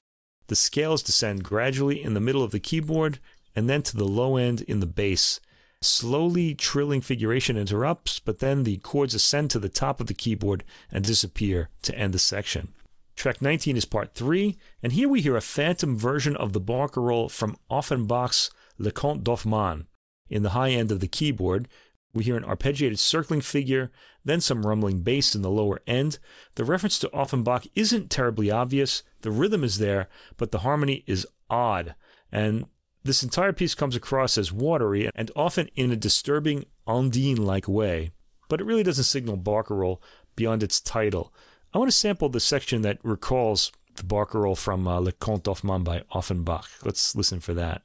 The 0.50 0.56
scales 0.56 1.04
descend 1.04 1.44
gradually 1.44 2.04
in 2.04 2.16
the 2.16 2.20
middle 2.20 2.44
of 2.44 2.50
the 2.50 2.60
keyboard 2.60 3.20
and 3.56 3.70
then 3.70 3.84
to 3.84 3.96
the 3.96 4.04
low 4.04 4.36
end 4.36 4.62
in 4.62 4.80
the 4.80 4.88
bass. 4.88 5.40
slowly 5.82 6.54
trilling 6.56 7.02
figuration 7.02 7.56
interrupts, 7.56 8.20
but 8.20 8.40
then 8.40 8.64
the 8.64 8.78
chords 8.78 9.14
ascend 9.14 9.50
to 9.52 9.60
the 9.60 9.70
top 9.70 10.02
of 10.02 10.08
the 10.08 10.14
keyboard 10.14 10.64
and 10.92 11.06
disappear 11.06 11.70
to 11.82 11.96
end 11.98 12.14
the 12.14 12.20
section. 12.20 12.74
Track 13.16 13.42
19 13.42 13.78
is 13.78 13.86
part 13.86 14.14
3, 14.14 14.58
and 14.82 14.94
here 14.94 15.08
we 15.08 15.22
hear 15.22 15.36
a 15.36 15.42
phantom 15.42 15.98
version 15.98 16.36
of 16.36 16.54
the 16.54 16.62
barcarolle 16.62 17.30
from 17.30 17.58
Offenbach's 17.70 18.50
Le 18.78 18.92
Conte 18.92 19.24
d'Hoffmann. 19.24 19.86
In 20.30 20.44
the 20.44 20.50
high 20.50 20.72
end 20.72 20.92
of 20.92 21.00
the 21.00 21.08
keyboard, 21.08 21.68
we 22.14 22.24
hear 22.24 22.38
an 22.38 22.44
arpeggiated 22.44 22.98
circling 22.98 23.42
figure, 23.42 23.92
then 24.26 24.42
some 24.42 24.66
rumbling 24.66 25.02
bass 25.02 25.36
in 25.36 25.42
the 25.42 25.50
lower 25.50 25.82
end. 25.88 26.20
The 26.56 26.66
reference 26.66 27.00
to 27.00 27.10
Offenbach 27.10 27.66
isn't 27.76 28.10
terribly 28.10 28.52
obvious. 28.52 29.04
The 29.22 29.32
rhythm 29.32 29.64
is 29.64 29.78
there, 29.80 30.08
but 30.38 30.52
the 30.52 30.60
harmony 30.60 31.04
is 31.08 31.28
odd. 31.50 31.96
And 32.32 32.66
this 33.04 33.24
entire 33.24 33.54
piece 33.54 33.76
comes 33.76 33.96
across 33.96 34.38
as 34.38 34.52
watery 34.52 35.10
and 35.16 35.32
often 35.36 35.70
in 35.76 35.92
a 35.92 35.96
disturbing 35.96 36.66
Ondine 36.88 37.40
like 37.40 37.68
way, 37.68 38.12
but 38.50 38.60
it 38.60 38.66
really 38.66 38.84
doesn't 38.84 39.06
signal 39.06 39.38
barcarolle 39.38 40.00
beyond 40.36 40.64
its 40.64 40.82
title. 40.82 41.34
I 41.74 41.78
want 41.78 41.90
to 41.92 41.98
sample 41.98 42.30
the 42.30 42.40
section 42.40 42.82
that 42.82 43.00
recalls 43.04 43.72
the 43.96 44.04
barcarolle 44.04 44.58
from 44.58 44.88
uh, 44.88 45.00
Le 45.00 45.12
Conte 45.12 45.44
d'Hoffmann 45.44 45.84
by 45.84 46.04
Offenbach. 46.12 46.68
Let's 46.84 47.16
listen 47.16 47.40
for 47.40 47.54
that. 47.54 47.84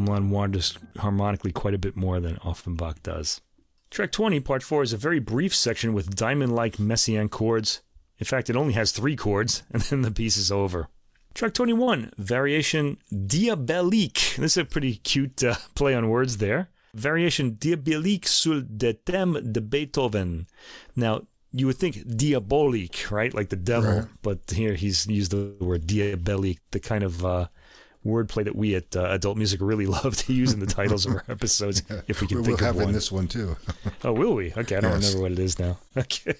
Hamelin 0.00 0.30
wanders 0.30 0.78
harmonically 0.98 1.52
quite 1.52 1.74
a 1.74 1.78
bit 1.78 1.96
more 1.96 2.20
than 2.20 2.38
Offenbach 2.44 3.02
does. 3.02 3.40
Track 3.90 4.12
20, 4.12 4.40
part 4.40 4.62
4, 4.62 4.84
is 4.84 4.92
a 4.92 4.96
very 4.96 5.18
brief 5.18 5.54
section 5.54 5.92
with 5.92 6.14
diamond 6.14 6.54
like 6.54 6.76
Messiaen 6.76 7.30
chords. 7.30 7.80
In 8.18 8.26
fact, 8.26 8.48
it 8.48 8.56
only 8.56 8.74
has 8.74 8.92
three 8.92 9.16
chords, 9.16 9.62
and 9.72 9.82
then 9.82 10.02
the 10.02 10.10
piece 10.10 10.36
is 10.36 10.52
over. 10.52 10.88
Track 11.34 11.54
21, 11.54 12.12
variation 12.18 12.98
diabolique. 13.10 14.34
This 14.36 14.52
is 14.52 14.58
a 14.58 14.64
pretty 14.64 14.96
cute 14.96 15.42
uh, 15.44 15.54
play 15.74 15.94
on 15.94 16.08
words 16.08 16.38
there. 16.38 16.70
Variation 16.94 17.50
diabolique 17.50 18.26
sur 18.26 18.62
des 18.62 18.94
thèmes 18.94 19.52
de 19.52 19.60
Beethoven. 19.60 20.46
Now, 20.96 21.22
you 21.52 21.66
would 21.66 21.76
think 21.76 22.16
diabolique, 22.16 23.10
right? 23.10 23.32
Like 23.32 23.48
the 23.48 23.56
devil, 23.56 24.00
right. 24.00 24.08
but 24.22 24.38
here 24.50 24.74
he's 24.74 25.06
used 25.06 25.30
the 25.30 25.54
word 25.64 25.86
diabolique, 25.86 26.60
the 26.70 26.80
kind 26.80 27.04
of 27.04 27.24
uh, 27.24 27.46
wordplay 28.04 28.44
that 28.44 28.56
we 28.56 28.74
at 28.74 28.96
uh, 28.96 29.04
Adult 29.10 29.36
Music 29.36 29.60
really 29.60 29.86
love 30.04 30.16
to 30.16 30.32
use 30.32 30.52
in 30.52 30.60
the 30.60 30.66
titles 30.66 31.06
of 31.06 31.14
our 31.14 31.24
episodes. 31.28 31.82
If 32.06 32.20
we 32.20 32.26
can 32.26 32.38
we'll 32.38 32.44
think 32.44 32.62
of 32.62 32.76
one. 32.76 32.88
in 32.88 32.92
this 32.92 33.12
one 33.12 33.28
too. 33.28 33.56
oh, 34.04 34.12
will 34.12 34.34
we? 34.34 34.52
Okay, 34.56 34.76
I 34.76 34.80
don't 34.80 34.92
yes. 34.92 35.08
remember 35.08 35.22
what 35.22 35.32
it 35.32 35.38
is 35.38 35.58
now. 35.58 35.78
Okay. 35.96 36.36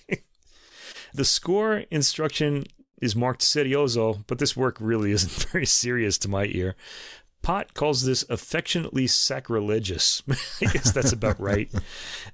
The 1.13 1.25
score 1.25 1.85
instruction 1.91 2.65
is 3.01 3.17
marked 3.17 3.43
serioso, 3.43 4.25
but 4.27 4.39
this 4.39 4.57
work 4.57 4.77
really 4.81 5.11
isn't 5.13 5.51
very 5.51 5.67
serious 5.67 6.19
to 6.19 6.29
my 6.29 6.45
ear. 6.47 6.77
Pott 7.43 7.73
calls 7.73 8.05
this 8.05 8.23
affectionately 8.29 9.07
sacrilegious. 9.07 10.23
I 10.61 10.67
guess 10.67 10.93
that's 10.93 11.13
about 11.13 11.41
right. 11.41 11.73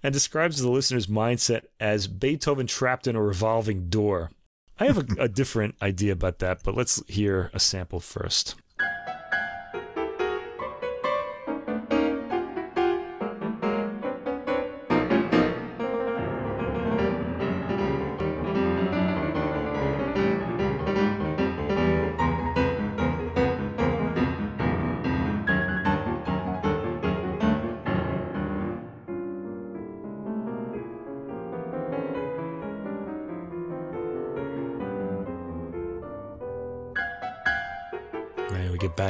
and 0.02 0.12
describes 0.12 0.60
the 0.60 0.68
listener's 0.68 1.06
mindset 1.06 1.62
as 1.78 2.08
Beethoven 2.08 2.66
trapped 2.66 3.06
in 3.06 3.14
a 3.14 3.22
revolving 3.22 3.88
door. 3.88 4.32
I 4.80 4.86
have 4.86 4.98
a, 4.98 5.22
a 5.22 5.28
different 5.28 5.76
idea 5.80 6.12
about 6.12 6.40
that, 6.40 6.62
but 6.64 6.74
let's 6.74 7.02
hear 7.06 7.50
a 7.54 7.60
sample 7.60 8.00
first. 8.00 8.56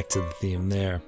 Back 0.06 0.12
to 0.12 0.20
the 0.20 0.34
theme 0.34 0.68
there. 0.68 1.02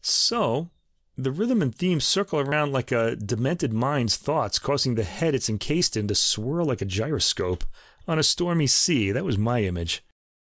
So, 0.00 0.70
the 1.16 1.30
rhythm 1.30 1.62
and 1.62 1.74
theme 1.74 2.00
circle 2.00 2.38
around 2.38 2.72
like 2.72 2.92
a 2.92 3.16
demented 3.16 3.72
mind's 3.72 4.16
thoughts, 4.16 4.58
causing 4.58 4.94
the 4.94 5.04
head 5.04 5.34
it's 5.34 5.48
encased 5.48 5.96
in 5.96 6.06
to 6.08 6.14
swirl 6.14 6.66
like 6.66 6.82
a 6.82 6.86
gyroscope 6.86 7.64
on 8.06 8.18
a 8.18 8.22
stormy 8.22 8.66
sea. 8.66 9.10
That 9.10 9.24
was 9.24 9.38
my 9.38 9.62
image. 9.62 10.04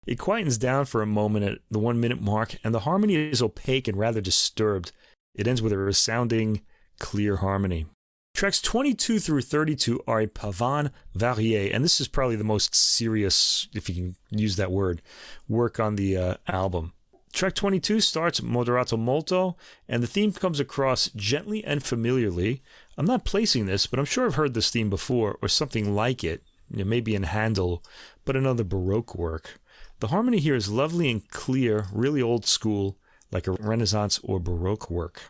It 0.05 0.17
quietens 0.17 0.59
down 0.59 0.85
for 0.85 1.01
a 1.01 1.07
moment 1.07 1.45
at 1.45 1.59
the 1.69 1.79
one 1.79 1.99
minute 1.99 2.21
mark, 2.21 2.57
and 2.63 2.73
the 2.73 2.81
harmony 2.81 3.15
is 3.15 3.41
opaque 3.41 3.87
and 3.87 3.97
rather 3.97 4.21
disturbed. 4.21 4.91
It 5.35 5.47
ends 5.47 5.61
with 5.61 5.73
a 5.73 5.77
resounding, 5.77 6.61
clear 6.99 7.37
harmony. 7.37 7.87
Tracks 8.33 8.61
22 8.61 9.19
through 9.19 9.41
32 9.41 10.01
are 10.07 10.21
a 10.21 10.27
pavane 10.27 10.91
varié, 11.15 11.73
and 11.73 11.83
this 11.83 11.99
is 11.99 12.07
probably 12.07 12.37
the 12.37 12.43
most 12.45 12.73
serious, 12.73 13.67
if 13.75 13.89
you 13.89 13.95
can 13.95 14.15
use 14.29 14.55
that 14.55 14.71
word, 14.71 15.01
work 15.49 15.79
on 15.79 15.95
the 15.95 16.15
uh, 16.15 16.35
album. 16.47 16.93
Track 17.31 17.55
22 17.55 18.01
starts 18.01 18.41
moderato 18.41 18.99
molto, 18.99 19.55
and 19.87 20.03
the 20.03 20.07
theme 20.07 20.33
comes 20.33 20.59
across 20.59 21.09
gently 21.15 21.63
and 21.63 21.83
familiarly. 21.83 22.61
I'm 22.97 23.05
not 23.05 23.25
placing 23.25 23.65
this, 23.65 23.87
but 23.87 23.99
I'm 23.99 24.05
sure 24.05 24.25
I've 24.25 24.35
heard 24.35 24.53
this 24.53 24.69
theme 24.69 24.89
before 24.89 25.39
or 25.41 25.47
something 25.47 25.95
like 25.95 26.23
it, 26.23 26.43
maybe 26.69 27.15
in 27.15 27.23
Handel, 27.23 27.83
but 28.25 28.35
another 28.35 28.63
Baroque 28.63 29.15
work. 29.15 29.59
The 29.99 30.07
harmony 30.07 30.39
here 30.39 30.55
is 30.55 30.69
lovely 30.69 31.09
and 31.09 31.27
clear, 31.29 31.85
really 31.93 32.21
old 32.21 32.45
school, 32.45 32.97
like 33.31 33.47
a 33.47 33.53
Renaissance 33.53 34.19
or 34.23 34.39
Baroque 34.39 34.89
work. 34.91 35.21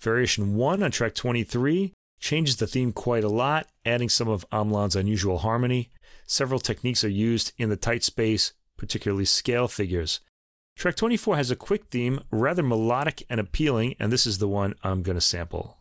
Variation 0.00 0.54
1 0.54 0.82
on 0.82 0.90
track 0.90 1.14
23 1.14 1.94
changes 2.20 2.56
the 2.56 2.66
theme 2.66 2.92
quite 2.92 3.24
a 3.24 3.28
lot, 3.28 3.68
adding 3.86 4.08
some 4.08 4.28
of 4.28 4.48
Hamelin's 4.50 4.96
unusual 4.96 5.38
harmony. 5.38 5.90
Several 6.26 6.60
techniques 6.60 7.02
are 7.04 7.08
used 7.08 7.52
in 7.56 7.70
the 7.70 7.76
tight 7.76 8.04
space, 8.04 8.52
particularly 8.76 9.24
scale 9.24 9.66
figures. 9.66 10.20
Track 10.78 10.94
24 10.94 11.34
has 11.34 11.50
a 11.50 11.56
quick 11.56 11.86
theme, 11.86 12.20
rather 12.30 12.62
melodic 12.62 13.24
and 13.28 13.40
appealing, 13.40 13.96
and 13.98 14.12
this 14.12 14.28
is 14.28 14.38
the 14.38 14.46
one 14.46 14.76
I'm 14.84 15.02
going 15.02 15.16
to 15.16 15.20
sample. 15.20 15.76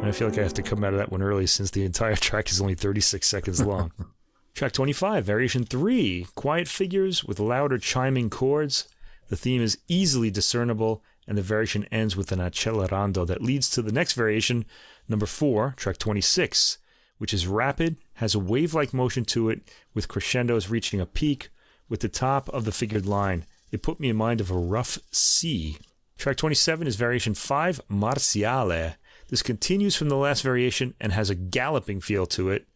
I 0.00 0.12
feel 0.12 0.28
like 0.28 0.38
I 0.38 0.42
have 0.44 0.54
to 0.54 0.62
come 0.62 0.84
out 0.84 0.92
of 0.92 1.00
that 1.00 1.10
one 1.10 1.22
early 1.22 1.48
since 1.48 1.72
the 1.72 1.84
entire 1.84 2.14
track 2.14 2.52
is 2.52 2.60
only 2.60 2.76
36 2.76 3.26
seconds 3.26 3.60
long. 3.60 3.90
Track 4.54 4.72
25, 4.72 5.24
Variation 5.24 5.64
3, 5.64 6.26
quiet 6.34 6.68
figures 6.68 7.24
with 7.24 7.40
louder 7.40 7.78
chiming 7.78 8.28
chords. 8.28 8.86
The 9.28 9.36
theme 9.36 9.62
is 9.62 9.78
easily 9.88 10.30
discernible, 10.30 11.02
and 11.26 11.38
the 11.38 11.42
variation 11.42 11.86
ends 11.86 12.16
with 12.16 12.32
an 12.32 12.38
accelerando 12.38 13.26
that 13.26 13.42
leads 13.42 13.70
to 13.70 13.80
the 13.80 13.92
next 13.92 14.12
variation, 14.12 14.66
number 15.08 15.24
4, 15.24 15.74
track 15.76 15.96
26, 15.96 16.78
which 17.16 17.32
is 17.32 17.46
rapid, 17.46 17.96
has 18.14 18.34
a 18.34 18.38
wave 18.38 18.74
like 18.74 18.92
motion 18.92 19.24
to 19.24 19.48
it, 19.48 19.62
with 19.94 20.08
crescendos 20.08 20.68
reaching 20.68 21.00
a 21.00 21.06
peak 21.06 21.48
with 21.88 22.00
the 22.00 22.08
top 22.08 22.48
of 22.50 22.66
the 22.66 22.72
figured 22.72 23.06
line. 23.06 23.46
It 23.70 23.82
put 23.82 24.00
me 24.00 24.10
in 24.10 24.16
mind 24.16 24.42
of 24.42 24.50
a 24.50 24.58
rough 24.58 24.98
sea. 25.10 25.78
Track 26.18 26.36
27 26.36 26.86
is 26.86 26.96
variation 26.96 27.32
5, 27.32 27.80
Marziale. 27.88 28.96
This 29.28 29.42
continues 29.42 29.96
from 29.96 30.10
the 30.10 30.16
last 30.16 30.42
variation 30.42 30.94
and 31.00 31.12
has 31.12 31.30
a 31.30 31.34
galloping 31.34 32.02
feel 32.02 32.26
to 32.26 32.50
it. 32.50 32.66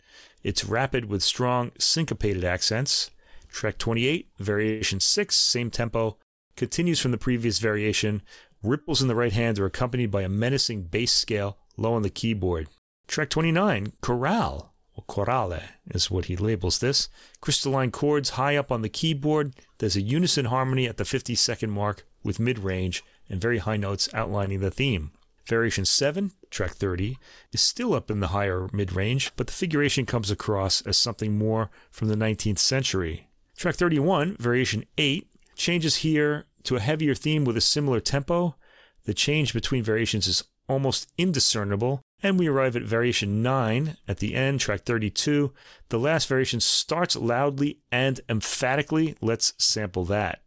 It's 0.47 0.65
rapid 0.65 1.07
with 1.07 1.25
strong 1.25 1.73
syncopated 1.77 2.45
accents. 2.45 3.11
Track 3.49 3.79
28, 3.79 4.29
variation 4.39 5.01
6, 5.01 5.35
same 5.35 5.73
tempo, 5.73 6.19
continues 6.55 7.01
from 7.01 7.11
the 7.11 7.19
previous 7.19 7.59
variation. 7.59 8.23
Ripples 8.63 9.03
in 9.03 9.09
the 9.09 9.17
right 9.17 9.33
hand 9.33 9.59
are 9.59 9.67
accompanied 9.67 10.13
by 10.13 10.23
a 10.23 10.29
menacing 10.29 10.83
bass 10.83 11.11
scale 11.11 11.59
low 11.77 11.95
on 11.95 12.03
the 12.03 12.11
keyboard. 12.11 12.69
Track 13.09 13.29
29, 13.31 13.95
chorale, 14.01 14.73
or 14.95 15.03
chorale 15.09 15.63
is 15.91 16.13
what 16.13 16.27
he 16.27 16.37
labels 16.37 16.79
this. 16.79 17.09
Crystalline 17.41 17.91
chords 17.91 18.31
high 18.31 18.55
up 18.55 18.71
on 18.71 18.83
the 18.83 18.89
keyboard. 18.89 19.53
There's 19.79 19.97
a 19.97 20.01
unison 20.01 20.45
harmony 20.45 20.87
at 20.87 20.97
the 20.97 21.05
50 21.05 21.35
second 21.35 21.73
mark 21.73 22.07
with 22.23 22.39
mid 22.39 22.61
range 22.61 23.03
and 23.29 23.41
very 23.41 23.59
high 23.59 23.79
notes 23.79 24.09
outlining 24.15 24.61
the 24.61 24.71
theme. 24.71 25.11
Variation 25.47 25.85
7, 25.85 26.33
track 26.51 26.73
30, 26.73 27.19
is 27.53 27.61
still 27.61 27.95
up 27.95 28.11
in 28.11 28.21
the 28.21 28.29
higher 28.29 28.69
mid 28.73 28.93
range, 28.93 29.31
but 29.37 29.47
the 29.47 29.53
figuration 29.53 30.05
comes 30.05 30.31
across 30.31 30.81
as 30.83 30.99
something 30.99 31.39
more 31.39 31.71
from 31.91 32.09
the 32.09 32.17
19th 32.17 32.59
century. 32.59 33.29
Track 33.57 33.77
31, 33.77 34.37
variation 34.39 34.85
8, 34.99 35.29
changes 35.55 35.97
here 35.97 36.47
to 36.65 36.77
a 36.77 36.81
heavier 36.81 37.15
theme 37.15 37.45
with 37.45 37.57
a 37.57 37.61
similar 37.61 38.01
tempo. 38.01 38.57
The 39.05 39.15
change 39.15 39.55
between 39.55 39.85
variations 39.85 40.27
is 40.27 40.43
almost 40.69 41.11
indiscernible, 41.17 42.03
and 42.23 42.39
we 42.39 42.49
arrive 42.49 42.75
at 42.75 42.83
variation 42.83 43.41
9 43.41 43.97
at 44.09 44.19
the 44.19 44.35
end, 44.35 44.59
track 44.59 44.81
32. 44.81 45.53
The 45.91 45.99
last 45.99 46.27
variation 46.27 46.59
starts 46.59 47.15
loudly 47.15 47.79
and 47.93 48.21
emphatically. 48.29 49.17
Let's 49.21 49.55
sample 49.59 50.05
that. 50.07 50.41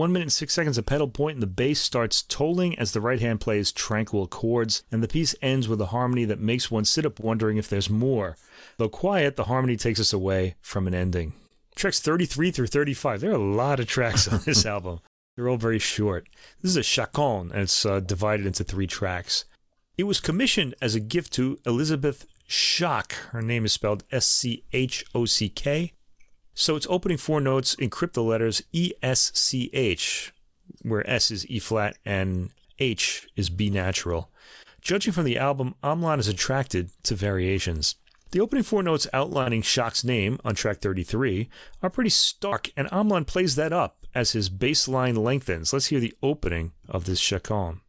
1 0.00 0.12
minute 0.12 0.24
and 0.24 0.32
6 0.32 0.54
seconds, 0.54 0.78
a 0.78 0.82
pedal 0.82 1.12
and 1.28 1.42
the 1.42 1.46
bass 1.46 1.78
starts 1.78 2.22
tolling 2.22 2.78
as 2.78 2.92
the 2.92 3.02
right 3.02 3.20
hand 3.20 3.38
plays 3.38 3.70
tranquil 3.70 4.26
chords, 4.26 4.82
and 4.90 5.02
the 5.02 5.08
piece 5.08 5.34
ends 5.42 5.68
with 5.68 5.78
a 5.78 5.92
harmony 5.92 6.24
that 6.24 6.40
makes 6.40 6.70
one 6.70 6.86
sit 6.86 7.04
up 7.04 7.20
wondering 7.20 7.58
if 7.58 7.68
there's 7.68 7.90
more. 7.90 8.38
Though 8.78 8.88
quiet, 8.88 9.36
the 9.36 9.44
harmony 9.44 9.76
takes 9.76 10.00
us 10.00 10.14
away 10.14 10.54
from 10.62 10.86
an 10.86 10.94
ending. 10.94 11.34
Tracks 11.76 12.00
33 12.00 12.50
through 12.50 12.68
35. 12.68 13.20
There 13.20 13.30
are 13.30 13.34
a 13.34 13.38
lot 13.38 13.78
of 13.78 13.88
tracks 13.88 14.26
on 14.26 14.40
this 14.46 14.64
album. 14.74 15.00
They're 15.36 15.50
all 15.50 15.58
very 15.58 15.78
short. 15.78 16.30
This 16.62 16.70
is 16.70 16.78
a 16.78 16.82
chaconne, 16.82 17.50
and 17.52 17.64
it's 17.64 17.84
uh, 17.84 18.00
divided 18.00 18.46
into 18.46 18.64
three 18.64 18.86
tracks. 18.86 19.44
It 19.98 20.04
was 20.04 20.18
commissioned 20.18 20.74
as 20.80 20.94
a 20.94 21.00
gift 21.00 21.30
to 21.34 21.58
Elizabeth 21.66 22.24
Schock. 22.48 23.12
Her 23.32 23.42
name 23.42 23.66
is 23.66 23.74
spelled 23.74 24.04
S 24.10 24.24
C 24.24 24.64
H 24.72 25.04
O 25.14 25.26
C 25.26 25.50
K. 25.50 25.92
So 26.60 26.76
its 26.76 26.86
opening 26.90 27.16
four 27.16 27.40
notes 27.40 27.74
encrypt 27.76 28.12
the 28.12 28.22
letters 28.22 28.62
E 28.70 28.92
S 29.02 29.32
C 29.34 29.70
H, 29.72 30.34
where 30.82 31.08
S 31.08 31.30
is 31.30 31.46
E 31.46 31.58
flat 31.58 31.96
and 32.04 32.50
H 32.78 33.26
is 33.34 33.48
B 33.48 33.70
natural. 33.70 34.30
Judging 34.82 35.14
from 35.14 35.24
the 35.24 35.38
album, 35.38 35.74
Hamelin 35.82 36.18
is 36.18 36.28
attracted 36.28 36.90
to 37.04 37.14
variations. 37.14 37.94
The 38.32 38.40
opening 38.40 38.62
four 38.62 38.82
notes 38.82 39.06
outlining 39.14 39.62
Schock's 39.62 40.04
name 40.04 40.38
on 40.44 40.54
track 40.54 40.80
33 40.80 41.48
are 41.82 41.88
pretty 41.88 42.10
stark, 42.10 42.70
and 42.76 42.88
Hamelin 42.88 43.26
plays 43.26 43.54
that 43.56 43.72
up 43.72 44.06
as 44.14 44.32
his 44.32 44.50
bass 44.50 44.86
line 44.86 45.16
lengthens. 45.16 45.72
Let's 45.72 45.86
hear 45.86 45.98
the 45.98 46.14
opening 46.22 46.72
of 46.90 47.06
this 47.06 47.20
chaconne. 47.20 47.80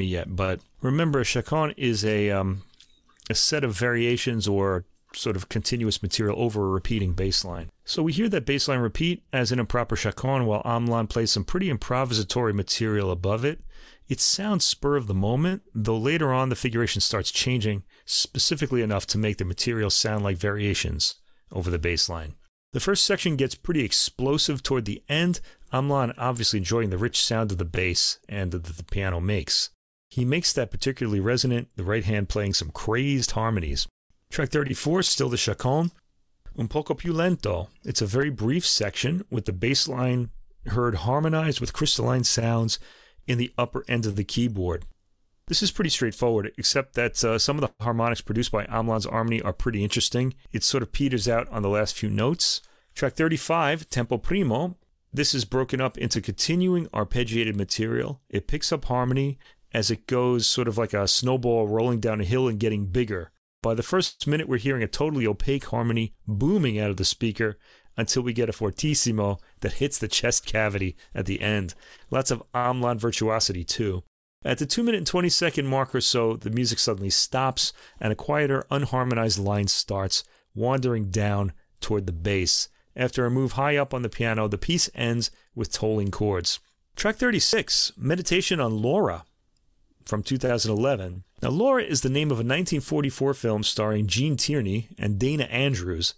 Harmony 0.00 0.12
yet, 0.12 0.34
but 0.34 0.60
remember, 0.80 1.20
a 1.20 1.24
chaconne 1.24 1.74
is 1.76 2.06
a 2.06 2.30
um, 2.30 2.62
a 3.28 3.34
set 3.34 3.64
of 3.64 3.76
variations 3.76 4.48
or 4.48 4.86
sort 5.12 5.36
of 5.36 5.50
continuous 5.50 6.02
material 6.02 6.40
over 6.40 6.64
a 6.64 6.70
repeating 6.70 7.12
bass 7.12 7.44
line. 7.44 7.68
So 7.84 8.02
we 8.02 8.12
hear 8.12 8.28
that 8.30 8.46
bass 8.46 8.66
line 8.66 8.78
repeat 8.78 9.22
as 9.30 9.52
in 9.52 9.58
a 9.58 9.64
proper 9.66 9.96
chaconne 9.96 10.46
while 10.46 10.62
Hamelin 10.62 11.08
plays 11.08 11.32
some 11.32 11.44
pretty 11.44 11.70
improvisatory 11.70 12.54
material 12.54 13.10
above 13.10 13.44
it. 13.44 13.60
It 14.08 14.20
sounds 14.20 14.64
spur 14.64 14.96
of 14.96 15.06
the 15.06 15.14
moment, 15.14 15.62
though 15.74 15.98
later 15.98 16.32
on 16.32 16.48
the 16.48 16.56
figuration 16.56 17.02
starts 17.02 17.30
changing 17.30 17.82
specifically 18.06 18.80
enough 18.80 19.06
to 19.08 19.18
make 19.18 19.36
the 19.36 19.44
material 19.44 19.90
sound 19.90 20.24
like 20.24 20.38
variations 20.38 21.16
over 21.52 21.70
the 21.70 21.78
bass 21.78 22.08
line. 22.08 22.36
The 22.72 22.80
first 22.80 23.04
section 23.04 23.36
gets 23.36 23.54
pretty 23.54 23.84
explosive 23.84 24.62
toward 24.62 24.86
the 24.86 25.02
end, 25.08 25.40
Hamelin 25.72 26.14
obviously 26.16 26.58
enjoying 26.58 26.90
the 26.90 26.98
rich 26.98 27.22
sound 27.22 27.52
of 27.52 27.58
the 27.58 27.64
bass 27.64 28.18
and 28.28 28.50
that 28.52 28.64
the 28.64 28.84
piano 28.84 29.20
makes. 29.20 29.70
He 30.10 30.24
makes 30.24 30.52
that 30.52 30.70
particularly 30.70 31.20
resonant, 31.20 31.68
the 31.76 31.84
right 31.84 32.04
hand 32.04 32.28
playing 32.28 32.54
some 32.54 32.70
crazed 32.70 33.30
harmonies. 33.30 33.86
Track 34.28 34.50
34 34.50 35.04
still 35.04 35.28
the 35.28 35.36
chaconne. 35.36 35.92
Un 36.58 36.68
poco 36.68 36.94
più 36.94 37.14
lento. 37.14 37.68
It's 37.84 38.02
a 38.02 38.06
very 38.06 38.28
brief 38.28 38.66
section 38.66 39.24
with 39.30 39.44
the 39.44 39.52
bass 39.52 39.86
line 39.86 40.30
heard 40.66 40.96
harmonized 40.96 41.60
with 41.60 41.72
crystalline 41.72 42.24
sounds 42.24 42.78
in 43.26 43.38
the 43.38 43.52
upper 43.56 43.84
end 43.88 44.04
of 44.04 44.16
the 44.16 44.24
keyboard. 44.24 44.84
This 45.46 45.62
is 45.62 45.70
pretty 45.70 45.90
straightforward, 45.90 46.52
except 46.58 46.94
that 46.94 47.24
uh, 47.24 47.38
some 47.38 47.56
of 47.56 47.62
the 47.62 47.84
harmonics 47.84 48.20
produced 48.20 48.52
by 48.52 48.66
Hamelin's 48.66 49.06
harmony 49.06 49.40
are 49.40 49.52
pretty 49.52 49.82
interesting. 49.82 50.34
It 50.52 50.62
sort 50.62 50.82
of 50.82 50.92
peters 50.92 51.28
out 51.28 51.48
on 51.48 51.62
the 51.62 51.68
last 51.68 51.96
few 51.96 52.10
notes. 52.10 52.60
Track 52.94 53.14
35, 53.14 53.88
Tempo 53.88 54.18
Primo, 54.18 54.76
this 55.12 55.34
is 55.34 55.44
broken 55.44 55.80
up 55.80 55.98
into 55.98 56.20
continuing 56.20 56.86
arpeggiated 56.88 57.56
material. 57.56 58.20
It 58.28 58.46
picks 58.46 58.72
up 58.72 58.84
harmony 58.84 59.38
as 59.72 59.90
it 59.90 60.06
goes, 60.06 60.46
sort 60.46 60.68
of 60.68 60.78
like 60.78 60.92
a 60.92 61.08
snowball 61.08 61.66
rolling 61.66 62.00
down 62.00 62.20
a 62.20 62.24
hill 62.24 62.48
and 62.48 62.58
getting 62.58 62.86
bigger. 62.86 63.30
By 63.62 63.74
the 63.74 63.82
first 63.82 64.26
minute, 64.26 64.48
we're 64.48 64.58
hearing 64.58 64.82
a 64.82 64.88
totally 64.88 65.26
opaque 65.26 65.66
harmony 65.66 66.14
booming 66.26 66.78
out 66.78 66.90
of 66.90 66.96
the 66.96 67.04
speaker 67.04 67.58
until 67.96 68.22
we 68.22 68.32
get 68.32 68.48
a 68.48 68.52
fortissimo 68.52 69.38
that 69.60 69.74
hits 69.74 69.98
the 69.98 70.08
chest 70.08 70.46
cavity 70.46 70.96
at 71.14 71.26
the 71.26 71.40
end. 71.40 71.74
Lots 72.10 72.30
of 72.30 72.42
Hamelin 72.54 72.98
virtuosity, 72.98 73.64
too. 73.64 74.02
At 74.42 74.56
the 74.56 74.64
2 74.64 74.82
minute 74.82 74.98
and 74.98 75.06
20 75.06 75.28
second 75.28 75.66
mark 75.66 75.94
or 75.94 76.00
so, 76.00 76.36
the 76.36 76.48
music 76.48 76.78
suddenly 76.78 77.10
stops 77.10 77.74
and 78.00 78.10
a 78.10 78.16
quieter, 78.16 78.64
unharmonized 78.70 79.38
line 79.38 79.68
starts, 79.68 80.24
wandering 80.54 81.10
down 81.10 81.52
toward 81.80 82.06
the 82.06 82.12
bass. 82.12 82.68
After 82.96 83.26
a 83.26 83.30
move 83.30 83.52
high 83.52 83.76
up 83.76 83.92
on 83.92 84.00
the 84.00 84.08
piano, 84.08 84.48
the 84.48 84.56
piece 84.56 84.88
ends 84.94 85.30
with 85.54 85.70
tolling 85.70 86.10
chords. 86.10 86.58
Track 86.96 87.16
36, 87.16 87.92
Meditation 87.98 88.60
on 88.60 88.80
Laura 88.80 89.24
from 90.10 90.24
2011. 90.24 91.22
Now, 91.40 91.50
Laura 91.50 91.84
is 91.84 92.00
the 92.00 92.10
name 92.10 92.32
of 92.32 92.38
a 92.38 92.42
1944 92.42 93.32
film 93.32 93.62
starring 93.62 94.08
Gene 94.08 94.36
Tierney 94.36 94.88
and 94.98 95.20
Dana 95.20 95.44
Andrews, 95.44 96.14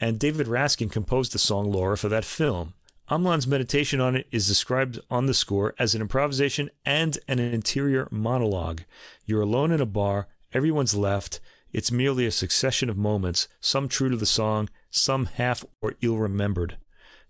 and 0.00 0.18
David 0.18 0.48
Raksin 0.48 0.90
composed 0.90 1.32
the 1.32 1.38
song 1.38 1.70
Laura 1.70 1.96
for 1.96 2.08
that 2.08 2.24
film. 2.24 2.74
Hamelin's 3.08 3.46
meditation 3.46 4.00
on 4.00 4.16
it 4.16 4.26
is 4.32 4.48
described 4.48 4.98
on 5.08 5.26
the 5.26 5.34
score 5.34 5.72
as 5.78 5.94
an 5.94 6.00
improvisation 6.00 6.68
and 6.84 7.16
an 7.28 7.38
interior 7.38 8.08
monologue. 8.10 8.82
You're 9.24 9.42
alone 9.42 9.70
in 9.70 9.80
a 9.80 9.86
bar, 9.86 10.26
everyone's 10.52 10.96
left, 10.96 11.38
it's 11.72 11.92
merely 11.92 12.26
a 12.26 12.32
succession 12.32 12.90
of 12.90 12.96
moments, 12.96 13.46
some 13.60 13.88
true 13.88 14.10
to 14.10 14.16
the 14.16 14.26
song, 14.26 14.68
some 14.90 15.26
half 15.26 15.64
or 15.80 15.94
ill 16.00 16.16
remembered. 16.16 16.76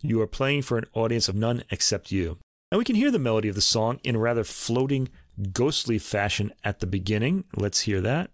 You 0.00 0.22
are 0.22 0.26
playing 0.26 0.62
for 0.62 0.78
an 0.78 0.86
audience 0.94 1.28
of 1.28 1.36
none 1.36 1.64
except 1.70 2.10
you. 2.10 2.38
And 2.70 2.78
we 2.78 2.84
can 2.84 2.96
hear 2.96 3.10
the 3.10 3.18
melody 3.18 3.48
of 3.48 3.54
the 3.54 3.60
song 3.60 3.98
in 4.04 4.16
a 4.16 4.18
rather 4.18 4.44
floating, 4.44 5.08
ghostly 5.52 5.98
fashion 5.98 6.52
at 6.64 6.80
the 6.80 6.86
beginning. 6.86 7.44
Let's 7.56 7.80
hear 7.80 8.00
that. 8.00 8.30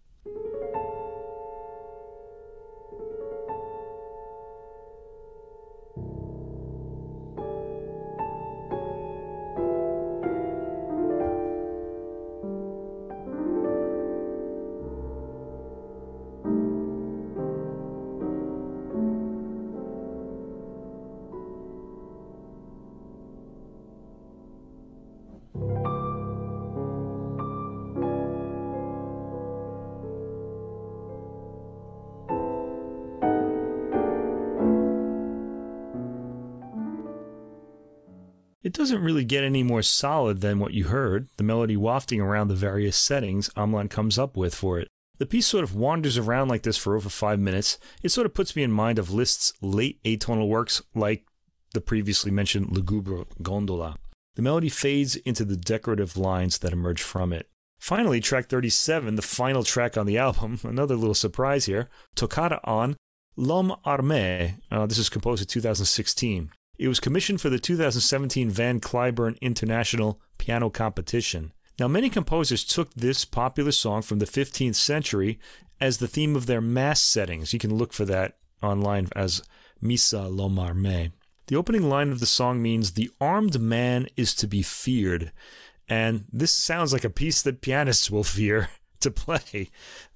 Doesn't 38.84 39.02
really 39.02 39.24
get 39.24 39.44
any 39.44 39.62
more 39.62 39.80
solid 39.80 40.42
than 40.42 40.58
what 40.58 40.74
you 40.74 40.84
heard, 40.84 41.30
the 41.38 41.42
melody 41.42 41.74
wafting 41.74 42.20
around 42.20 42.48
the 42.48 42.54
various 42.54 42.98
settings 42.98 43.48
Hamelin 43.56 43.88
comes 43.88 44.18
up 44.18 44.36
with 44.36 44.54
for 44.54 44.78
it. 44.78 44.88
The 45.16 45.24
piece 45.24 45.46
sort 45.46 45.64
of 45.64 45.74
wanders 45.74 46.18
around 46.18 46.48
like 46.48 46.64
this 46.64 46.76
for 46.76 46.94
over 46.94 47.08
five 47.08 47.40
minutes. 47.40 47.78
It 48.02 48.10
sort 48.10 48.26
of 48.26 48.34
puts 48.34 48.54
me 48.54 48.62
in 48.62 48.70
mind 48.70 48.98
of 48.98 49.08
Liszt's 49.08 49.54
late 49.62 50.02
atonal 50.02 50.48
works 50.48 50.82
like 50.94 51.24
the 51.72 51.80
previously 51.80 52.30
mentioned 52.30 52.76
Lugubre 52.76 53.24
Gondola. 53.40 53.96
The 54.34 54.42
melody 54.42 54.68
fades 54.68 55.16
into 55.16 55.46
the 55.46 55.56
decorative 55.56 56.18
lines 56.18 56.58
that 56.58 56.74
emerge 56.74 57.00
from 57.00 57.32
it. 57.32 57.48
Finally, 57.80 58.20
track 58.20 58.48
37, 58.48 59.14
the 59.14 59.22
final 59.22 59.62
track 59.62 59.96
on 59.96 60.04
the 60.04 60.18
album, 60.18 60.60
another 60.64 60.94
little 60.94 61.14
surprise 61.14 61.64
here, 61.64 61.88
Toccata 62.14 62.60
on 62.64 62.96
L'Homme 63.34 63.76
Armé. 63.86 64.56
Uh, 64.70 64.84
this 64.84 64.98
is 64.98 65.08
composed 65.08 65.40
in 65.40 65.48
2016. 65.48 66.50
It 66.76 66.88
was 66.88 67.00
commissioned 67.00 67.40
for 67.40 67.50
the 67.50 67.58
2017 67.58 68.50
Van 68.50 68.80
Cliburn 68.80 69.40
International 69.40 70.20
Piano 70.38 70.70
Competition. 70.70 71.52
Now, 71.78 71.88
many 71.88 72.08
composers 72.08 72.64
took 72.64 72.92
this 72.94 73.24
popular 73.24 73.72
song 73.72 74.02
from 74.02 74.18
the 74.18 74.26
15th 74.26 74.76
century 74.76 75.38
as 75.80 75.98
the 75.98 76.08
theme 76.08 76.36
of 76.36 76.46
their 76.46 76.60
mass 76.60 77.00
settings. 77.00 77.52
You 77.52 77.58
can 77.58 77.74
look 77.74 77.92
for 77.92 78.04
that 78.04 78.36
online 78.62 79.08
as 79.14 79.42
Missa 79.80 80.28
l'Homme 80.28 80.56
Armé. 80.56 81.12
The 81.46 81.56
opening 81.56 81.88
line 81.88 82.10
of 82.10 82.20
the 82.20 82.26
song 82.26 82.62
means 82.62 82.92
the 82.92 83.10
armed 83.20 83.60
man 83.60 84.06
is 84.16 84.34
to 84.36 84.46
be 84.46 84.62
feared. 84.62 85.32
And 85.88 86.24
this 86.32 86.52
sounds 86.52 86.92
like 86.92 87.04
a 87.04 87.10
piece 87.10 87.42
that 87.42 87.60
pianists 87.60 88.10
will 88.10 88.24
fear 88.38 88.70
to 89.00 89.10
play. 89.10 89.70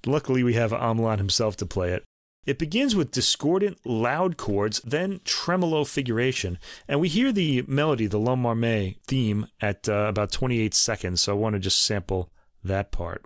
Luckily, 0.05 0.43
we 0.43 0.53
have 0.53 0.71
Hamelin 0.71 1.17
himself 1.17 1.55
to 1.57 1.65
play 1.65 1.91
it. 1.91 2.03
It 2.49 2.57
begins 2.57 2.95
with 2.95 3.11
discordant, 3.11 3.77
loud 3.85 4.35
chords, 4.35 4.81
then 4.81 5.21
tremolo 5.23 5.83
figuration, 5.83 6.57
and 6.87 6.99
we 6.99 7.07
hear 7.07 7.31
the 7.31 7.63
melody, 7.67 8.07
the 8.07 8.17
L'Homme 8.17 8.41
Armé 8.41 8.95
theme, 9.05 9.45
at 9.61 9.87
uh, 9.87 10.07
about 10.09 10.31
28 10.31 10.73
seconds. 10.73 11.21
So 11.21 11.33
I 11.33 11.35
want 11.35 11.53
to 11.53 11.59
just 11.59 11.85
sample 11.85 12.31
that 12.63 12.91
part. 12.91 13.23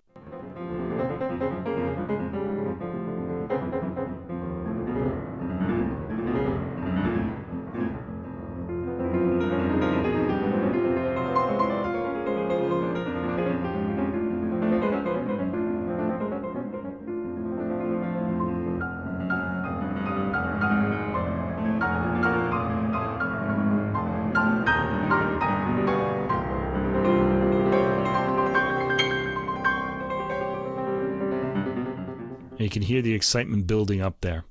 Can 32.73 32.81
hear 32.81 33.03
the 33.03 33.13
excitement 33.13 33.67
building 33.67 34.01
up 34.01 34.21
there. 34.21 34.45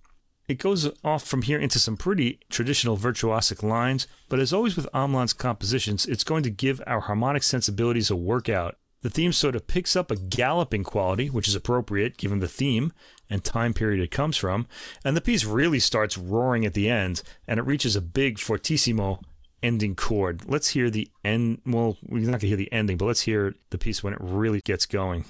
It 0.46 0.60
goes 0.60 0.88
off 1.02 1.24
from 1.24 1.42
here 1.42 1.58
into 1.58 1.80
some 1.80 1.96
pretty 1.96 2.38
traditional 2.48 2.96
virtuosic 2.96 3.64
lines, 3.64 4.06
but 4.28 4.38
as 4.38 4.52
always 4.52 4.76
with 4.76 4.86
Hamelin's 4.94 5.32
compositions, 5.32 6.06
it's 6.06 6.22
going 6.22 6.44
to 6.44 6.50
give 6.50 6.80
our 6.86 7.00
harmonic 7.00 7.42
sensibilities 7.42 8.12
a 8.12 8.16
workout. 8.16 8.76
The 9.00 9.10
theme 9.10 9.32
sort 9.32 9.56
of 9.56 9.66
picks 9.66 9.96
up 9.96 10.12
a 10.12 10.16
galloping 10.16 10.84
quality, 10.84 11.30
which 11.30 11.48
is 11.48 11.56
appropriate 11.56 12.16
given 12.16 12.38
the 12.38 12.46
theme 12.46 12.92
and 13.28 13.42
time 13.42 13.74
period 13.74 14.00
it 14.00 14.12
comes 14.12 14.36
from, 14.36 14.68
and 15.04 15.16
the 15.16 15.20
piece 15.20 15.44
really 15.44 15.80
starts 15.80 16.16
roaring 16.16 16.64
at 16.64 16.74
the 16.74 16.88
end, 16.88 17.24
and 17.48 17.58
it 17.58 17.66
reaches 17.66 17.96
a 17.96 18.00
big 18.00 18.38
fortissimo 18.38 19.20
ending 19.64 19.96
chord. 19.96 20.42
Let's 20.46 20.68
hear 20.68 20.90
the 20.90 21.10
end. 21.24 21.62
Well, 21.66 21.98
we're 22.04 22.20
not 22.20 22.30
going 22.30 22.38
to 22.38 22.46
hear 22.46 22.56
the 22.56 22.72
ending, 22.72 22.98
but 22.98 23.06
let's 23.06 23.22
hear 23.22 23.56
the 23.70 23.78
piece 23.78 24.04
when 24.04 24.12
it 24.12 24.20
really 24.22 24.60
gets 24.64 24.86
going. 24.86 25.24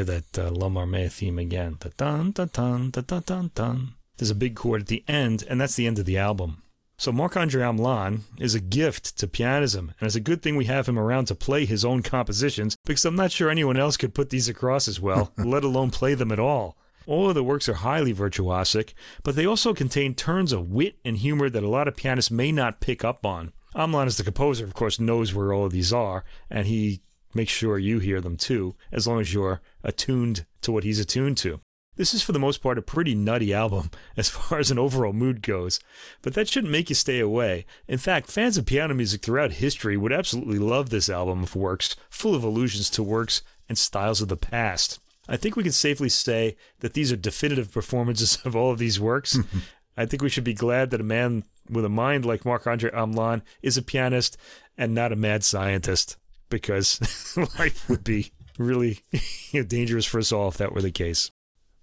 Hear 0.00 0.20
that 0.20 0.38
uh, 0.38 0.48
L'Homme 0.48 0.76
Armé 0.76 1.12
theme 1.12 1.38
again. 1.38 1.76
Dun, 1.98 2.30
dun, 2.30 2.48
dun, 2.48 3.50
dun. 3.54 3.94
There's 4.16 4.30
a 4.30 4.34
big 4.34 4.54
chord 4.54 4.80
at 4.80 4.86
the 4.86 5.04
end, 5.06 5.44
and 5.46 5.60
that's 5.60 5.74
the 5.74 5.86
end 5.86 5.98
of 5.98 6.06
the 6.06 6.16
album. 6.16 6.62
So 6.96 7.12
Marc-André 7.12 7.60
Hamelin 7.60 8.20
is 8.38 8.54
a 8.54 8.60
gift 8.60 9.18
to 9.18 9.26
pianism, 9.26 9.92
and 10.00 10.06
it's 10.06 10.14
a 10.14 10.20
good 10.20 10.40
thing 10.40 10.56
we 10.56 10.64
have 10.64 10.88
him 10.88 10.98
around 10.98 11.26
to 11.26 11.34
play 11.34 11.66
his 11.66 11.84
own 11.84 12.02
compositions, 12.02 12.78
because 12.86 13.04
I'm 13.04 13.14
not 13.14 13.30
sure 13.30 13.50
anyone 13.50 13.76
else 13.76 13.98
could 13.98 14.14
put 14.14 14.30
these 14.30 14.48
across 14.48 14.88
as 14.88 15.00
well, 15.00 15.34
let 15.36 15.64
alone 15.64 15.90
play 15.90 16.14
them 16.14 16.32
at 16.32 16.40
all. 16.40 16.78
All 17.06 17.28
of 17.28 17.34
the 17.34 17.44
works 17.44 17.68
are 17.68 17.74
highly 17.74 18.14
virtuosic, 18.14 18.94
but 19.22 19.36
they 19.36 19.44
also 19.44 19.74
contain 19.74 20.14
turns 20.14 20.50
of 20.50 20.70
wit 20.70 20.96
and 21.04 21.18
humor 21.18 21.50
that 21.50 21.62
a 21.62 21.68
lot 21.68 21.88
of 21.88 21.96
pianists 21.96 22.30
may 22.30 22.52
not 22.52 22.80
pick 22.80 23.04
up 23.04 23.26
on. 23.26 23.52
Hamelin, 23.74 24.06
as 24.06 24.16
the 24.16 24.24
composer, 24.24 24.64
of 24.64 24.72
course, 24.72 24.98
knows 24.98 25.34
where 25.34 25.52
all 25.52 25.66
of 25.66 25.72
these 25.72 25.92
are, 25.92 26.24
and 26.48 26.66
he 26.66 27.02
make 27.34 27.48
sure 27.48 27.78
you 27.78 27.98
hear 27.98 28.20
them 28.20 28.36
too, 28.36 28.74
as 28.92 29.06
long 29.06 29.20
as 29.20 29.32
you're 29.32 29.60
attuned 29.82 30.46
to 30.62 30.72
what 30.72 30.84
he's 30.84 30.98
attuned 30.98 31.36
to. 31.38 31.60
This 31.96 32.14
is 32.14 32.22
for 32.22 32.32
the 32.32 32.38
most 32.38 32.62
part 32.62 32.78
a 32.78 32.82
pretty 32.82 33.14
nutty 33.14 33.52
album 33.52 33.90
as 34.16 34.30
far 34.30 34.58
as 34.58 34.70
an 34.70 34.78
overall 34.78 35.12
mood 35.12 35.42
goes, 35.42 35.80
but 36.22 36.34
that 36.34 36.48
shouldn't 36.48 36.72
make 36.72 36.88
you 36.88 36.94
stay 36.94 37.20
away. 37.20 37.66
In 37.86 37.98
fact, 37.98 38.30
fans 38.30 38.56
of 38.56 38.66
piano 38.66 38.94
music 38.94 39.22
throughout 39.22 39.52
history 39.52 39.96
would 39.96 40.12
absolutely 40.12 40.58
love 40.58 40.90
this 40.90 41.10
album 41.10 41.42
of 41.42 41.56
works, 41.56 41.96
full 42.08 42.34
of 42.34 42.42
allusions 42.44 42.88
to 42.90 43.02
works 43.02 43.42
and 43.68 43.76
styles 43.76 44.22
of 44.22 44.28
the 44.28 44.36
past. 44.36 44.98
I 45.28 45.36
think 45.36 45.56
we 45.56 45.62
can 45.62 45.72
safely 45.72 46.08
say 46.08 46.56
that 46.78 46.94
these 46.94 47.12
are 47.12 47.16
definitive 47.16 47.70
performances 47.70 48.38
of 48.44 48.56
all 48.56 48.72
of 48.72 48.78
these 48.78 48.98
works. 48.98 49.38
I 49.96 50.06
think 50.06 50.22
we 50.22 50.30
should 50.30 50.44
be 50.44 50.54
glad 50.54 50.90
that 50.90 51.00
a 51.00 51.04
man 51.04 51.44
with 51.68 51.84
a 51.84 51.90
mind 51.90 52.24
like 52.24 52.44
Marc-André 52.46 52.94
Hamelin 52.94 53.42
is 53.60 53.76
a 53.76 53.82
pianist 53.82 54.38
and 54.78 54.94
not 54.94 55.12
a 55.12 55.16
mad 55.16 55.44
scientist 55.44 56.16
because 56.50 57.00
life 57.58 57.88
would 57.88 58.04
be 58.04 58.32
really 58.58 59.00
dangerous 59.68 60.04
for 60.04 60.18
us 60.18 60.32
all 60.32 60.48
if 60.48 60.58
that 60.58 60.74
were 60.74 60.82
the 60.82 60.90
case. 60.90 61.30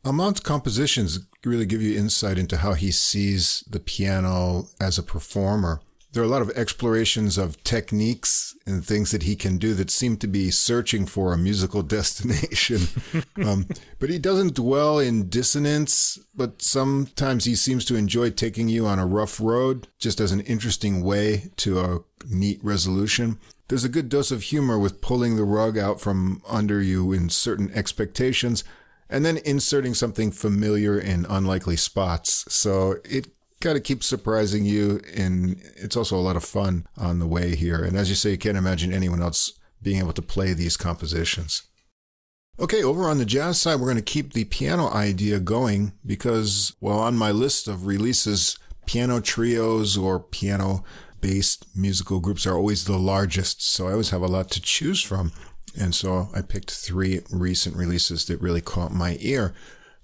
Hamelin's 0.05 0.39
compositions 0.39 1.19
really 1.43 1.65
give 1.65 1.81
you 1.81 1.97
insight 1.97 2.37
into 2.37 2.57
how 2.57 2.73
he 2.73 2.91
sees 2.91 3.63
the 3.69 3.79
piano 3.79 4.67
as 4.79 4.97
a 4.97 5.03
performer. 5.03 5.81
There 6.13 6.23
are 6.23 6.25
a 6.25 6.29
lot 6.29 6.41
of 6.41 6.49
explorations 6.51 7.37
of 7.37 7.61
techniques 7.63 8.55
and 8.65 8.83
things 8.83 9.11
that 9.11 9.23
he 9.23 9.35
can 9.35 9.57
do 9.57 9.73
that 9.73 9.91
seem 9.91 10.15
to 10.17 10.27
be 10.27 10.49
searching 10.49 11.05
for 11.05 11.33
a 11.33 11.37
musical 11.37 11.83
destination. 11.97 12.87
um, 13.45 13.67
but 13.99 14.09
he 14.09 14.17
doesn't 14.17 14.55
dwell 14.55 14.99
in 14.99 15.29
dissonance, 15.29 16.17
but 16.33 16.61
sometimes 16.61 17.43
he 17.43 17.55
seems 17.55 17.83
to 17.85 17.95
enjoy 17.95 18.29
taking 18.29 18.69
you 18.69 18.87
on 18.87 18.99
a 18.99 19.05
rough 19.05 19.41
road 19.41 19.89
just 19.99 20.21
as 20.21 20.31
an 20.31 20.39
interesting 20.41 21.03
way 21.03 21.51
to 21.57 21.79
a 21.79 21.99
neat 22.29 22.59
resolution. 22.63 23.37
There's 23.67 23.83
a 23.83 23.89
good 23.89 24.09
dose 24.09 24.31
of 24.31 24.43
humor 24.43 24.79
with 24.79 25.01
pulling 25.01 25.35
the 25.35 25.43
rug 25.43 25.77
out 25.77 25.99
from 25.99 26.41
under 26.47 26.81
you 26.81 27.11
in 27.11 27.29
certain 27.29 27.71
expectations 27.73 28.63
and 29.09 29.25
then 29.25 29.37
inserting 29.37 29.93
something 29.93 30.31
familiar 30.31 30.97
in 30.99 31.25
unlikely 31.29 31.75
spots. 31.75 32.45
So 32.47 32.97
it 33.03 33.27
kind 33.59 33.77
of 33.77 33.83
keeps 33.83 34.05
surprising 34.05 34.65
you 34.65 35.01
and 35.15 35.61
it's 35.75 35.97
also 35.97 36.15
a 36.15 36.21
lot 36.21 36.35
of 36.35 36.43
fun 36.43 36.87
on 36.97 37.19
the 37.19 37.27
way 37.27 37.55
here. 37.55 37.83
And 37.83 37.97
as 37.97 38.09
you 38.09 38.15
say, 38.15 38.31
you 38.31 38.37
can't 38.37 38.57
imagine 38.57 38.93
anyone 38.93 39.21
else 39.21 39.53
being 39.81 39.99
able 39.99 40.13
to 40.13 40.21
play 40.21 40.53
these 40.53 40.77
compositions. 40.77 41.63
Okay, 42.59 42.81
over 42.81 43.07
on 43.07 43.19
the 43.19 43.25
jazz 43.25 43.61
side, 43.61 43.79
we're 43.79 43.85
going 43.85 43.97
to 43.97 44.01
keep 44.01 44.33
the 44.33 44.45
piano 44.45 44.89
idea 44.89 45.39
going 45.39 45.93
because, 46.03 46.75
well, 46.81 46.97
on 46.97 47.15
my 47.15 47.31
list 47.31 47.67
of 47.67 47.85
releases, 47.85 48.57
piano 48.87 49.19
trios 49.21 49.95
or 49.95 50.19
piano 50.19 50.83
based 51.27 51.65
musical 51.75 52.21
groups 52.21 52.47
are 52.47 52.55
always 52.55 52.85
the 52.85 52.97
largest. 52.97 53.61
So 53.61 53.89
I 53.89 53.91
always 53.91 54.11
have 54.11 54.21
a 54.21 54.27
lot 54.27 54.49
to 54.51 54.61
choose 54.61 55.01
from. 55.03 55.33
And 55.77 55.93
so 55.93 56.29
I 56.33 56.41
picked 56.41 56.71
three 56.71 57.19
recent 57.29 57.75
releases 57.75 58.23
that 58.25 58.39
really 58.39 58.61
caught 58.61 58.93
my 58.93 59.17
ear. 59.19 59.53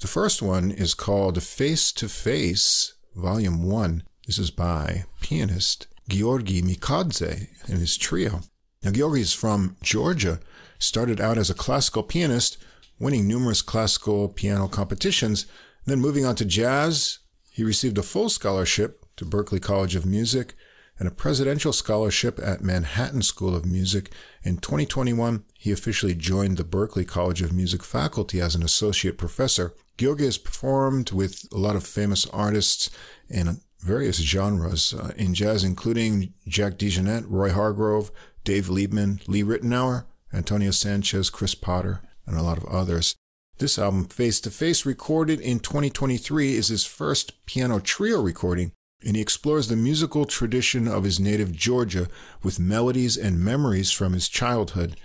The 0.01 0.07
first 0.07 0.41
one 0.41 0.69
is 0.69 0.93
called 0.93 1.41
Face 1.41 1.93
to 1.93 2.09
Face, 2.09 2.95
Volume 3.15 3.63
1. 3.63 4.03
This 4.27 4.37
is 4.37 4.51
by 4.51 5.05
pianist 5.21 5.87
Giorgi 6.09 6.61
Mikadze 6.61 7.47
and 7.69 7.79
his 7.79 7.95
trio. 7.95 8.41
Now, 8.83 8.91
Giorgi 8.91 9.21
is 9.21 9.33
from 9.33 9.77
Georgia, 9.81 10.41
started 10.77 11.21
out 11.21 11.37
as 11.37 11.49
a 11.49 11.55
classical 11.55 12.03
pianist, 12.03 12.57
winning 12.99 13.29
numerous 13.29 13.61
classical 13.61 14.27
piano 14.27 14.67
competitions. 14.67 15.45
Then 15.85 16.01
moving 16.01 16.25
on 16.25 16.35
to 16.35 16.43
jazz, 16.43 17.19
he 17.49 17.63
received 17.63 17.97
a 17.97 18.03
full 18.03 18.27
scholarship 18.27 19.05
to 19.15 19.25
Berklee 19.25 19.61
College 19.61 19.95
of 19.95 20.05
Music 20.05 20.53
and 20.99 21.07
a 21.07 21.11
presidential 21.11 21.73
scholarship 21.73 22.39
at 22.41 22.63
Manhattan 22.63 23.21
School 23.21 23.55
of 23.55 23.65
Music. 23.65 24.11
In 24.43 24.57
2021, 24.57 25.43
he 25.57 25.71
officially 25.71 26.13
joined 26.13 26.57
the 26.57 26.63
Berklee 26.63 27.07
College 27.07 27.41
of 27.41 27.51
Music 27.51 27.83
faculty 27.83 28.39
as 28.39 28.55
an 28.55 28.63
associate 28.63 29.17
professor. 29.17 29.73
Giorgi 29.97 30.25
has 30.25 30.37
performed 30.37 31.11
with 31.11 31.47
a 31.51 31.57
lot 31.57 31.75
of 31.75 31.85
famous 31.85 32.25
artists 32.27 32.89
in 33.29 33.61
various 33.79 34.17
genres 34.17 34.93
uh, 34.93 35.11
in 35.17 35.33
jazz, 35.33 35.63
including 35.63 36.33
Jack 36.47 36.73
DeJohnette, 36.73 37.25
Roy 37.27 37.51
Hargrove, 37.51 38.11
Dave 38.43 38.67
Liebman, 38.67 39.25
Lee 39.27 39.43
Ritenour, 39.43 40.05
Antonio 40.33 40.71
Sanchez, 40.71 41.29
Chris 41.29 41.55
Potter, 41.55 42.01
and 42.25 42.37
a 42.37 42.41
lot 42.41 42.57
of 42.57 42.65
others. 42.65 43.15
This 43.59 43.77
album, 43.77 44.05
Face 44.05 44.41
to 44.41 44.49
Face, 44.49 44.85
recorded 44.85 45.39
in 45.39 45.59
2023, 45.59 46.55
is 46.55 46.69
his 46.69 46.85
first 46.85 47.45
piano 47.45 47.79
trio 47.79 48.21
recording, 48.21 48.71
and 49.05 49.15
he 49.15 49.21
explores 49.21 49.67
the 49.67 49.75
musical 49.75 50.25
tradition 50.25 50.87
of 50.87 51.03
his 51.03 51.19
native 51.19 51.51
Georgia 51.51 52.07
with 52.41 52.59
melodies 52.59 53.17
and 53.17 53.39
memories 53.39 53.91
from 53.91 54.13
his 54.13 54.29
childhood. 54.29 54.95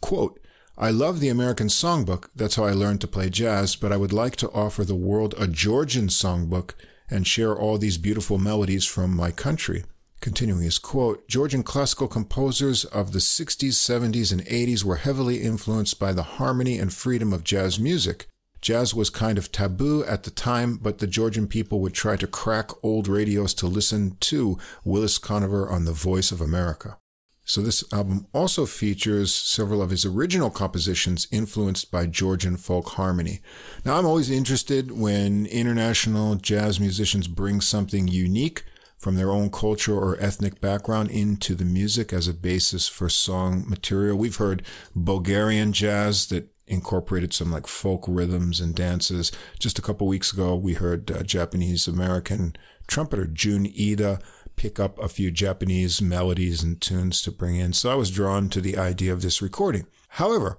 Quote, 0.00 0.40
I 0.78 0.90
love 0.90 1.20
the 1.20 1.28
American 1.28 1.66
songbook, 1.68 2.28
that's 2.34 2.56
how 2.56 2.64
I 2.64 2.72
learned 2.72 3.02
to 3.02 3.06
play 3.06 3.28
jazz, 3.28 3.76
but 3.76 3.92
I 3.92 3.98
would 3.98 4.12
like 4.14 4.36
to 4.36 4.50
offer 4.52 4.82
the 4.84 4.94
world 4.94 5.34
a 5.36 5.46
Georgian 5.46 6.08
songbook 6.08 6.72
and 7.10 7.26
share 7.26 7.54
all 7.54 7.76
these 7.76 7.98
beautiful 7.98 8.38
melodies 8.38 8.86
from 8.86 9.14
my 9.14 9.30
country. 9.30 9.84
Continuing 10.20 10.62
his 10.62 10.78
quote, 10.78 11.26
Georgian 11.28 11.62
classical 11.62 12.06
composers 12.06 12.84
of 12.84 13.12
the 13.12 13.18
60s, 13.18 13.72
70s, 13.72 14.32
and 14.32 14.44
80s 14.46 14.84
were 14.84 14.96
heavily 14.96 15.42
influenced 15.42 15.98
by 15.98 16.12
the 16.12 16.22
harmony 16.22 16.78
and 16.78 16.92
freedom 16.92 17.32
of 17.32 17.44
jazz 17.44 17.80
music. 17.80 18.26
Jazz 18.60 18.94
was 18.94 19.08
kind 19.08 19.38
of 19.38 19.50
taboo 19.50 20.04
at 20.04 20.24
the 20.24 20.30
time, 20.30 20.76
but 20.76 20.98
the 20.98 21.06
Georgian 21.06 21.46
people 21.46 21.80
would 21.80 21.94
try 21.94 22.16
to 22.16 22.26
crack 22.26 22.70
old 22.82 23.08
radios 23.08 23.54
to 23.54 23.66
listen 23.66 24.16
to 24.20 24.58
Willis 24.84 25.18
Conover 25.18 25.68
on 25.68 25.86
The 25.86 25.92
Voice 25.92 26.30
of 26.30 26.40
America. 26.40 26.98
So 27.44 27.62
this 27.62 27.82
album 27.92 28.26
also 28.32 28.64
features 28.64 29.34
several 29.34 29.82
of 29.82 29.90
his 29.90 30.04
original 30.04 30.50
compositions 30.50 31.26
influenced 31.32 31.90
by 31.90 32.06
Georgian 32.06 32.56
folk 32.56 32.90
harmony. 32.90 33.40
Now 33.84 33.98
I'm 33.98 34.06
always 34.06 34.30
interested 34.30 34.92
when 34.92 35.46
international 35.46 36.36
jazz 36.36 36.78
musicians 36.78 37.26
bring 37.26 37.60
something 37.60 38.06
unique 38.06 38.62
from 38.98 39.16
their 39.16 39.32
own 39.32 39.50
culture 39.50 39.98
or 39.98 40.20
ethnic 40.20 40.60
background 40.60 41.10
into 41.10 41.54
the 41.54 41.64
music 41.64 42.12
as 42.12 42.28
a 42.28 42.34
basis 42.34 42.86
for 42.86 43.08
song 43.08 43.64
material. 43.66 44.16
We've 44.16 44.36
heard 44.36 44.62
Bulgarian 44.94 45.72
jazz 45.72 46.26
that 46.28 46.50
incorporated 46.70 47.32
some 47.32 47.50
like 47.50 47.66
folk 47.66 48.04
rhythms 48.06 48.60
and 48.60 48.74
dances. 48.74 49.32
Just 49.58 49.78
a 49.78 49.82
couple 49.82 50.06
weeks 50.06 50.32
ago, 50.32 50.54
we 50.54 50.74
heard 50.74 51.10
uh, 51.10 51.22
Japanese 51.22 51.86
American 51.86 52.54
trumpeter 52.86 53.26
Jun 53.26 53.66
Ida 53.66 54.20
pick 54.56 54.78
up 54.78 54.98
a 54.98 55.08
few 55.08 55.30
Japanese 55.30 56.02
melodies 56.02 56.62
and 56.62 56.80
tunes 56.80 57.22
to 57.22 57.30
bring 57.30 57.56
in. 57.56 57.72
So 57.72 57.90
I 57.90 57.94
was 57.94 58.10
drawn 58.10 58.48
to 58.50 58.60
the 58.60 58.76
idea 58.76 59.12
of 59.12 59.22
this 59.22 59.40
recording. 59.40 59.86
However, 60.14 60.58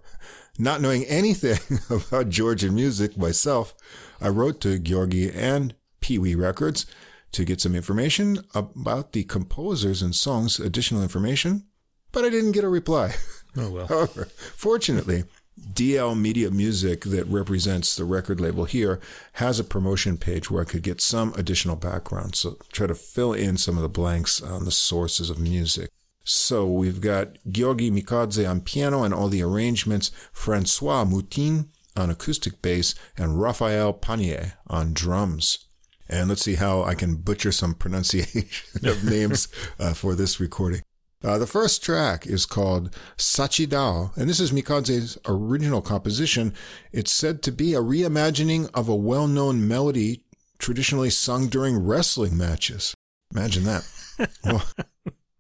not 0.58 0.82
knowing 0.82 1.06
anything 1.06 1.60
about 1.90 2.30
Georgian 2.30 2.74
music 2.74 3.18
myself, 3.18 3.74
I 4.20 4.30
wrote 4.30 4.62
to 4.62 4.80
Giorgi 4.80 5.34
and 5.36 5.76
Pee 6.00 6.18
Wee 6.18 6.36
Records 6.36 6.86
to 7.32 7.46
get 7.46 7.62
some 7.62 7.76
information 7.76 8.40
about 8.54 9.14
the 9.14 9.24
composers 9.24 10.02
and 10.02 10.14
songs, 10.14 10.60
additional 10.60 11.04
information, 11.04 11.68
but 12.12 12.26
I 12.26 12.30
didn't 12.30 12.52
get 12.52 12.64
a 12.64 12.70
reply. 12.70 13.16
Oh, 13.56 13.70
well. 13.70 13.88
However, 13.90 14.26
fortunately, 14.56 15.24
DL 15.74 16.20
Media 16.20 16.52
Music, 16.52 17.02
that 17.06 17.28
represents 17.28 17.96
the 17.96 18.06
record 18.06 18.40
label 18.40 18.66
here, 18.66 19.00
has 19.34 19.60
a 19.60 19.64
promotion 19.64 20.18
page 20.18 20.50
where 20.50 20.62
I 20.62 20.66
could 20.66 20.84
get 20.84 21.02
some 21.02 21.34
additional 21.36 21.76
background. 21.76 22.36
So 22.36 22.58
try 22.72 22.88
to 22.88 22.96
fill 22.96 23.34
in 23.34 23.58
some 23.58 23.78
of 23.78 23.84
the 23.84 23.90
blanks 23.90 24.42
on 24.42 24.66
the 24.66 24.72
sources 24.72 25.30
of 25.30 25.40
music. 25.40 25.90
So 26.24 26.66
we've 26.66 27.02
got 27.02 27.38
Giorgi 27.50 27.92
Mikadze 27.92 28.50
on 28.50 28.62
piano 28.62 29.04
and 29.04 29.14
all 29.14 29.28
the 29.28 29.42
arrangements, 29.42 30.12
Francois 30.32 31.06
Moutin 31.06 31.70
on 31.96 32.10
acoustic 32.10 32.62
bass, 32.62 32.96
and 33.18 33.42
Raphael 33.42 33.94
Pannier 33.94 34.54
on 34.68 34.94
drums. 34.94 35.68
And 36.08 36.30
let's 36.30 36.42
see 36.42 36.56
how 36.56 36.84
I 36.84 36.94
can 36.94 37.16
butcher 37.16 37.52
some 37.52 37.74
pronunciation 37.74 38.46
of 38.88 39.04
names 39.04 39.48
uh, 39.80 39.94
for 39.94 40.16
this 40.16 40.40
recording. 40.40 40.82
Uh, 41.24 41.38
the 41.38 41.48
first 41.48 41.84
track 41.84 42.26
is 42.26 42.46
called 42.46 42.96
Sachidao, 43.18 44.16
and 44.18 44.30
this 44.30 44.40
is 44.40 44.52
Mikadze's 44.52 45.18
original 45.28 45.82
composition. 45.82 46.54
It's 46.92 47.12
said 47.12 47.44
to 47.44 47.52
be 47.52 47.74
a 47.74 47.82
reimagining 47.82 48.70
of 48.74 48.90
a 48.90 48.96
well-known 48.96 49.68
melody 49.68 50.24
traditionally 50.58 51.10
sung 51.10 51.48
during 51.48 51.86
wrestling 51.86 52.38
matches. 52.38 52.96
Imagine 53.34 53.64
that. 53.66 53.88
well, 54.44 54.64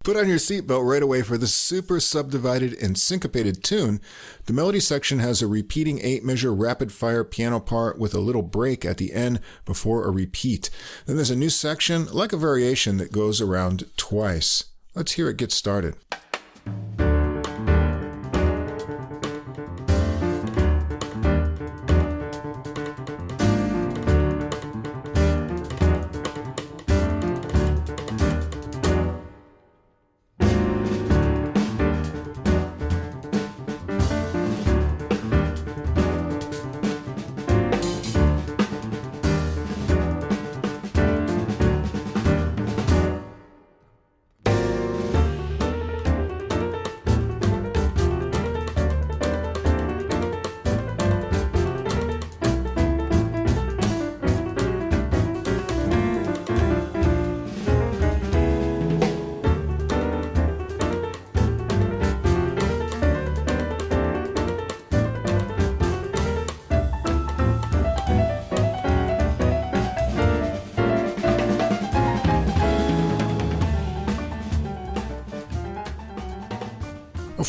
Put 0.03 0.17
on 0.17 0.27
your 0.27 0.39
seatbelt 0.39 0.89
right 0.89 1.03
away 1.03 1.21
for 1.21 1.37
the 1.37 1.45
super 1.45 1.99
subdivided 1.99 2.73
and 2.81 2.97
syncopated 2.97 3.63
tune. 3.63 4.01
The 4.45 4.53
melody 4.53 4.79
section 4.79 5.19
has 5.19 5.43
a 5.43 5.47
repeating 5.47 5.99
eight 6.01 6.23
measure 6.23 6.51
rapid 6.51 6.91
fire 6.91 7.23
piano 7.23 7.59
part 7.59 7.99
with 7.99 8.15
a 8.15 8.19
little 8.19 8.41
break 8.41 8.83
at 8.83 8.97
the 8.97 9.13
end 9.13 9.39
before 9.63 10.03
a 10.03 10.11
repeat. 10.11 10.71
Then 11.05 11.17
there's 11.17 11.29
a 11.29 11.35
new 11.35 11.51
section, 11.51 12.07
like 12.07 12.33
a 12.33 12.37
variation, 12.37 12.97
that 12.97 13.11
goes 13.11 13.41
around 13.41 13.85
twice. 13.95 14.70
Let's 14.93 15.13
hear 15.13 15.30
it 15.30 15.38
get 15.38 15.53
started. 15.53 15.95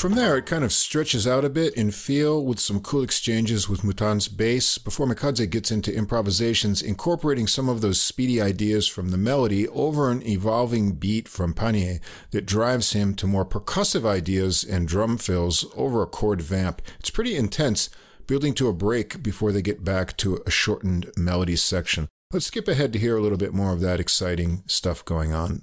From 0.02 0.16
there, 0.16 0.36
it 0.36 0.46
kind 0.46 0.64
of 0.64 0.72
stretches 0.72 1.28
out 1.28 1.44
a 1.44 1.48
bit 1.48 1.74
in 1.74 1.92
feel 1.92 2.44
with 2.44 2.58
some 2.58 2.80
cool 2.80 3.04
exchanges 3.04 3.68
with 3.68 3.82
Moutin's 3.82 4.26
bass 4.26 4.76
before 4.76 5.06
Mikadze 5.06 5.48
gets 5.48 5.70
into 5.70 5.94
improvisations, 5.94 6.82
incorporating 6.82 7.46
some 7.46 7.68
of 7.68 7.82
those 7.82 8.02
speedy 8.02 8.42
ideas 8.42 8.88
from 8.88 9.10
the 9.10 9.16
melody 9.16 9.68
over 9.68 10.10
an 10.10 10.20
evolving 10.26 10.96
beat 10.96 11.28
from 11.28 11.54
Pannier 11.54 12.00
that 12.32 12.46
drives 12.46 12.94
him 12.94 13.14
to 13.14 13.28
more 13.28 13.46
percussive 13.46 14.04
ideas 14.04 14.64
and 14.64 14.88
drum 14.88 15.18
fills 15.18 15.66
over 15.76 16.02
a 16.02 16.06
chord 16.06 16.42
vamp. 16.42 16.82
It's 16.98 17.10
pretty 17.10 17.36
intense, 17.36 17.88
building 18.26 18.54
to 18.54 18.66
a 18.66 18.72
break 18.72 19.22
before 19.22 19.52
they 19.52 19.62
get 19.62 19.84
back 19.84 20.16
to 20.16 20.42
a 20.44 20.50
shortened 20.50 21.12
melody 21.16 21.54
section. 21.54 22.08
Let's 22.32 22.46
skip 22.46 22.66
ahead 22.66 22.92
to 22.94 22.98
hear 22.98 23.16
a 23.16 23.22
little 23.22 23.38
bit 23.38 23.54
more 23.54 23.72
of 23.72 23.78
that 23.82 24.00
exciting 24.00 24.64
stuff 24.66 25.04
going 25.04 25.32
on. 25.32 25.62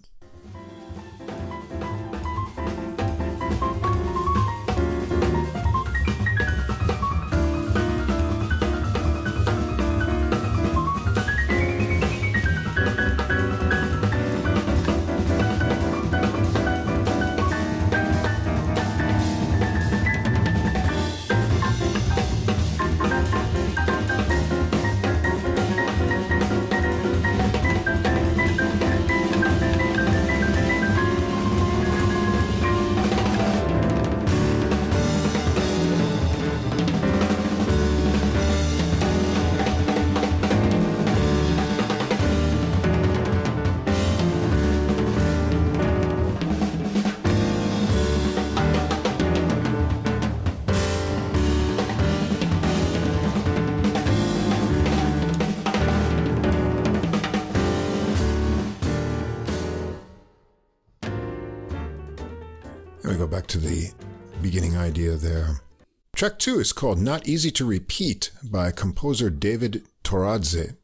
Track 66.19 66.37
two 66.37 66.59
is 66.59 66.73
called 66.73 66.99
Not 66.99 67.29
Easy 67.29 67.49
to 67.51 67.63
Repeat 67.63 68.31
by 68.43 68.71
composer 68.71 69.29
David 69.29 69.83
Toradze. 70.03 70.75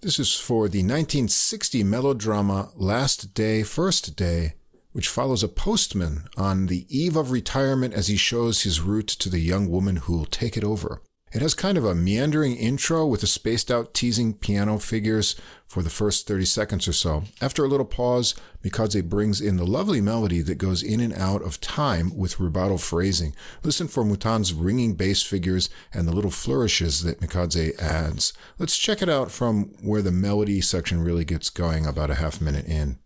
This 0.00 0.18
is 0.18 0.34
for 0.34 0.70
the 0.70 0.78
1960 0.78 1.84
melodrama 1.84 2.70
Last 2.74 3.34
Day, 3.34 3.62
First 3.62 4.16
Day, 4.16 4.54
which 4.92 5.06
follows 5.06 5.42
a 5.42 5.48
postman 5.48 6.28
on 6.38 6.68
the 6.68 6.86
eve 6.88 7.14
of 7.14 7.30
retirement 7.30 7.92
as 7.92 8.06
he 8.06 8.16
shows 8.16 8.62
his 8.62 8.80
route 8.80 9.08
to 9.08 9.28
the 9.28 9.40
young 9.40 9.68
woman 9.68 9.96
who'll 9.96 10.24
take 10.24 10.56
it 10.56 10.64
over. 10.64 11.02
It 11.32 11.42
has 11.42 11.54
kind 11.54 11.78
of 11.78 11.84
a 11.84 11.94
meandering 11.94 12.56
intro 12.56 13.06
with 13.06 13.22
a 13.22 13.28
spaced 13.28 13.70
out 13.70 13.94
teasing 13.94 14.34
piano 14.34 14.78
figures 14.78 15.36
for 15.64 15.80
the 15.80 15.88
first 15.88 16.26
30 16.26 16.44
seconds 16.44 16.88
or 16.88 16.92
so. 16.92 17.22
After 17.40 17.64
a 17.64 17.68
little 17.68 17.86
pause, 17.86 18.34
Mikadze 18.64 19.08
brings 19.08 19.40
in 19.40 19.56
the 19.56 19.66
lovely 19.66 20.00
melody 20.00 20.40
that 20.40 20.58
goes 20.58 20.82
in 20.82 20.98
and 20.98 21.12
out 21.12 21.42
of 21.42 21.60
time 21.60 22.16
with 22.16 22.38
rubato 22.38 22.80
phrasing. 22.80 23.32
Listen 23.62 23.86
for 23.86 24.02
Moutin's 24.02 24.52
ringing 24.52 24.94
bass 24.94 25.22
figures 25.22 25.70
and 25.94 26.08
the 26.08 26.12
little 26.12 26.32
flourishes 26.32 27.04
that 27.04 27.20
Mikadze 27.20 27.78
adds. 27.78 28.32
Let's 28.58 28.76
check 28.76 29.00
it 29.00 29.08
out 29.08 29.30
from 29.30 29.66
where 29.80 30.02
the 30.02 30.10
melody 30.10 30.60
section 30.60 31.04
really 31.04 31.24
gets 31.24 31.48
going 31.48 31.86
about 31.86 32.10
a 32.10 32.16
half 32.16 32.40
minute 32.40 32.66
in. 32.66 32.98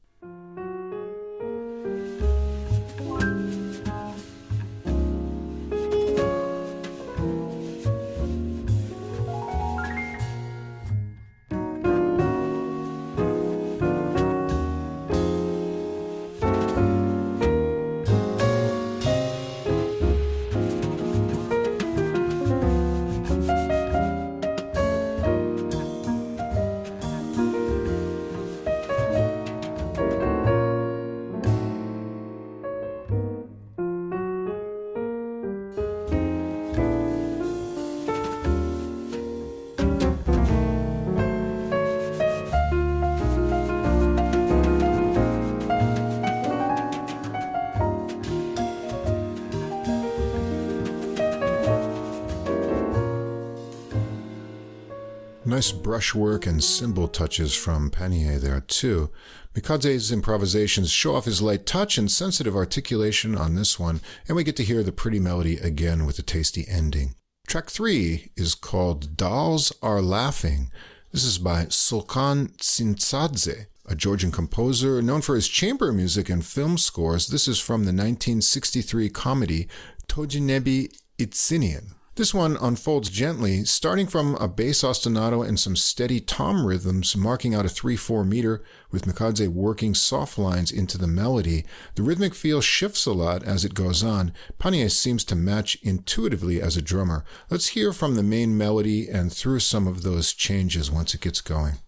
Nice 55.54 55.70
brushwork 55.70 56.48
and 56.48 56.64
cymbal 56.64 57.06
touches 57.06 57.54
from 57.54 57.88
Pannier 57.88 58.40
there, 58.40 58.58
too. 58.58 59.10
Mikadze's 59.54 60.10
improvisations 60.10 60.90
show 60.90 61.14
off 61.14 61.26
his 61.26 61.40
light 61.40 61.64
touch 61.64 61.96
and 61.96 62.10
sensitive 62.10 62.56
articulation 62.56 63.36
on 63.36 63.54
this 63.54 63.78
one, 63.78 64.00
and 64.26 64.34
we 64.34 64.42
get 64.42 64.56
to 64.56 64.64
hear 64.64 64.82
the 64.82 64.90
pretty 64.90 65.20
melody 65.20 65.58
again 65.58 66.06
with 66.06 66.18
a 66.18 66.22
tasty 66.22 66.66
ending. 66.66 67.14
Track 67.46 67.70
three 67.70 68.32
is 68.36 68.56
called 68.56 69.16
Dolls 69.16 69.72
Are 69.80 70.02
Laughing. 70.02 70.72
This 71.12 71.22
is 71.22 71.38
by 71.38 71.66
Sulkhan 71.66 72.56
Tsintsadze, 72.56 73.66
a 73.86 73.94
Georgian 73.94 74.32
composer 74.32 75.00
known 75.00 75.20
for 75.20 75.36
his 75.36 75.46
chamber 75.46 75.92
music 75.92 76.28
and 76.28 76.44
film 76.44 76.76
scores. 76.78 77.28
This 77.28 77.46
is 77.46 77.60
from 77.60 77.82
the 77.82 77.92
1963 77.92 79.08
comedy 79.10 79.68
Tojinebi 80.08 80.98
Itsinian. 81.16 81.93
This 82.16 82.32
one 82.32 82.56
unfolds 82.58 83.10
gently, 83.10 83.64
starting 83.64 84.06
from 84.06 84.36
a 84.36 84.46
bass 84.46 84.82
ostinato 84.82 85.44
and 85.44 85.58
some 85.58 85.74
steady 85.74 86.20
tom 86.20 86.64
rhythms, 86.64 87.16
marking 87.16 87.56
out 87.56 87.66
a 87.66 87.68
3 87.68 87.96
4 87.96 88.24
meter, 88.24 88.62
with 88.92 89.04
Mikadze 89.04 89.48
working 89.48 89.94
soft 89.94 90.38
lines 90.38 90.70
into 90.70 90.96
the 90.96 91.08
melody. 91.08 91.64
The 91.96 92.04
rhythmic 92.04 92.36
feel 92.36 92.60
shifts 92.60 93.04
a 93.04 93.12
lot 93.12 93.42
as 93.42 93.64
it 93.64 93.74
goes 93.74 94.04
on. 94.04 94.32
Pannier 94.60 94.90
seems 94.90 95.24
to 95.24 95.34
match 95.34 95.76
intuitively 95.82 96.62
as 96.62 96.76
a 96.76 96.82
drummer. 96.82 97.24
Let's 97.50 97.68
hear 97.68 97.92
from 97.92 98.14
the 98.14 98.22
main 98.22 98.56
melody 98.56 99.08
and 99.08 99.32
through 99.32 99.60
some 99.60 99.88
of 99.88 100.02
those 100.02 100.32
changes 100.32 100.92
once 100.92 101.14
it 101.14 101.20
gets 101.20 101.40
going. 101.40 101.78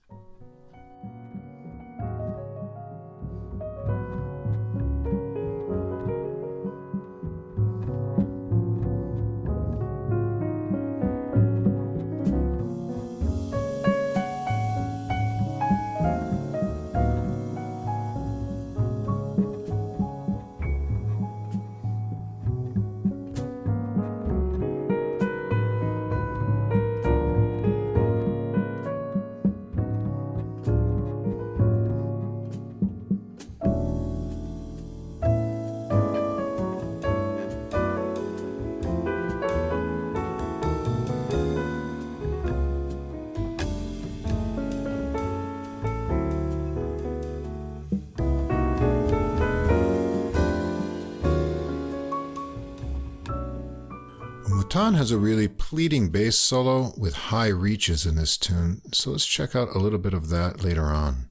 Moutin 54.77 54.95
has 54.95 55.11
a 55.11 55.17
really 55.17 55.49
pleading 55.49 56.11
bass 56.11 56.39
solo 56.39 56.93
with 56.99 57.15
high 57.33 57.49
reaches 57.49 58.05
in 58.05 58.17
this 58.17 58.37
tune, 58.37 58.83
so 58.93 59.13
let's 59.13 59.25
check 59.25 59.57
out 59.57 59.75
a 59.75 59.79
little 59.79 59.99
bit 59.99 60.13
of 60.13 60.29
that 60.29 60.63
later 60.63 60.89
on. 60.89 61.31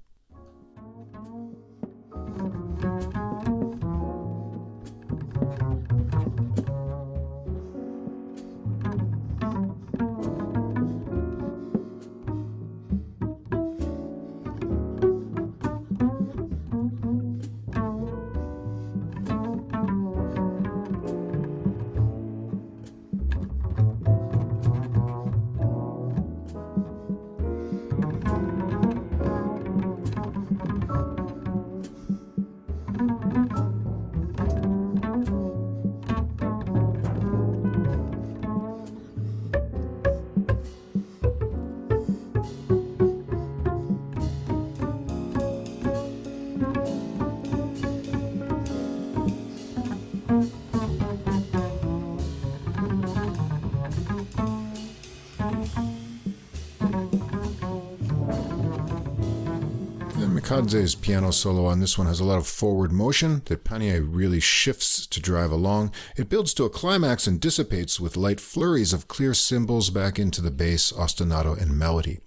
Mikadze's 60.75 60.95
piano 60.95 61.31
solo 61.31 61.67
on 61.67 61.79
this 61.79 61.97
one 61.97 62.07
has 62.07 62.19
a 62.19 62.25
lot 62.25 62.37
of 62.37 62.45
forward 62.45 62.91
motion 62.91 63.41
that 63.45 63.63
Pannier 63.63 64.01
really 64.01 64.41
shifts 64.41 65.07
to 65.07 65.21
drive 65.21 65.49
along. 65.49 65.93
It 66.17 66.27
builds 66.27 66.53
to 66.55 66.65
a 66.65 66.69
climax 66.69 67.27
and 67.27 67.39
dissipates 67.39 67.97
with 67.97 68.17
light 68.17 68.41
flurries 68.41 68.91
of 68.91 69.07
clear 69.07 69.33
cymbals 69.33 69.89
back 69.89 70.19
into 70.19 70.41
the 70.41 70.51
bass, 70.51 70.91
ostinato, 70.91 71.57
and 71.57 71.79
melody. 71.79 72.19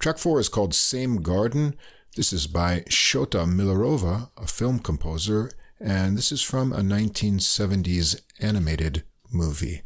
Track 0.00 0.18
four 0.18 0.40
is 0.40 0.48
called 0.48 0.74
Same 0.74 1.22
Garden. 1.22 1.76
This 2.16 2.32
is 2.32 2.48
by 2.48 2.80
Shota 2.88 3.46
Milorava, 3.46 4.30
a 4.36 4.48
film 4.48 4.80
composer, 4.80 5.48
and 5.78 6.18
this 6.18 6.32
is 6.32 6.42
from 6.42 6.72
a 6.72 6.80
1970s 6.80 8.20
animated 8.40 9.04
movie. 9.30 9.82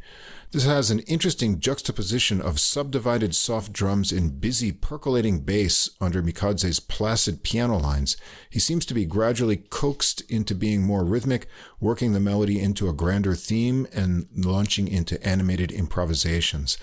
This 0.53 0.65
has 0.65 0.91
an 0.91 0.99
interesting 0.99 1.59
juxtaposition 1.59 2.39
of 2.39 2.59
subdivided 2.59 3.33
soft 3.33 3.73
drums 3.73 4.11
and 4.11 4.39
busy 4.39 4.71
percolating 4.71 5.39
bass 5.39 5.89
under 5.99 6.21
Mikadze's 6.21 6.79
placid 6.79 7.41
piano 7.41 7.75
lines. 7.79 8.17
He 8.51 8.59
seems 8.59 8.85
to 8.85 8.93
be 8.93 9.07
gradually 9.07 9.57
coaxed 9.57 10.21
into 10.29 10.53
being 10.53 10.83
more 10.83 11.03
rhythmic, 11.05 11.47
working 11.79 12.13
the 12.13 12.19
melody 12.19 12.61
into 12.61 12.87
a 12.87 12.93
grander 12.93 13.33
theme 13.33 13.87
and 13.91 14.27
launching 14.35 14.87
into 14.87 15.19
animated 15.27 15.71
improvisations. 15.71 16.77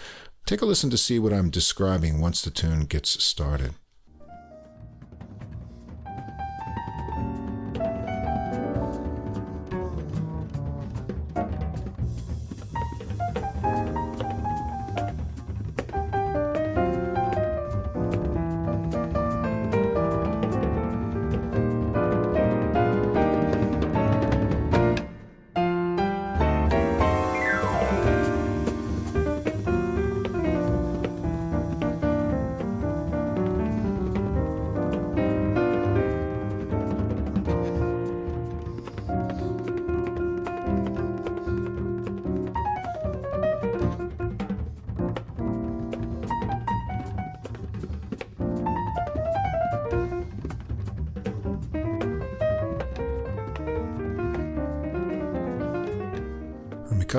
Take 0.46 0.62
a 0.62 0.66
listen 0.66 0.90
to 0.90 0.98
see 0.98 1.20
what 1.20 1.32
I'm 1.32 1.48
describing 1.48 2.20
once 2.20 2.42
the 2.42 2.50
tune 2.50 2.86
gets 2.86 3.22
started. 3.22 3.74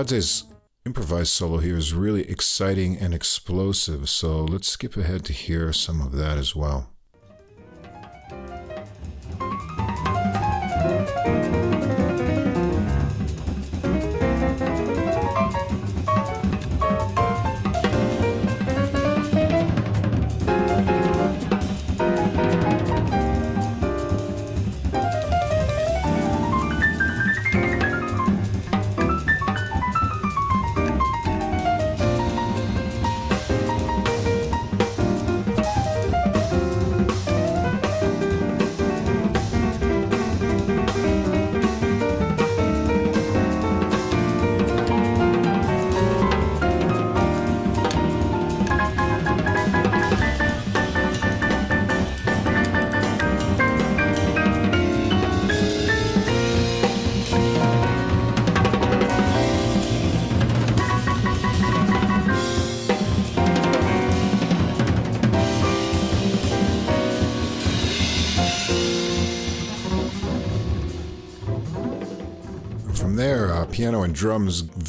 Mikadze's 0.01 0.45
improvised 0.83 1.29
solo 1.29 1.59
here 1.59 1.77
is 1.77 1.93
really 1.93 2.27
exciting 2.27 2.97
and 2.97 3.13
explosive, 3.13 4.09
so 4.09 4.43
let's 4.43 4.67
skip 4.67 4.97
ahead 4.97 5.23
to 5.25 5.31
hear 5.31 5.71
some 5.71 6.01
of 6.01 6.13
that 6.13 6.39
as 6.39 6.55
well. 6.55 6.89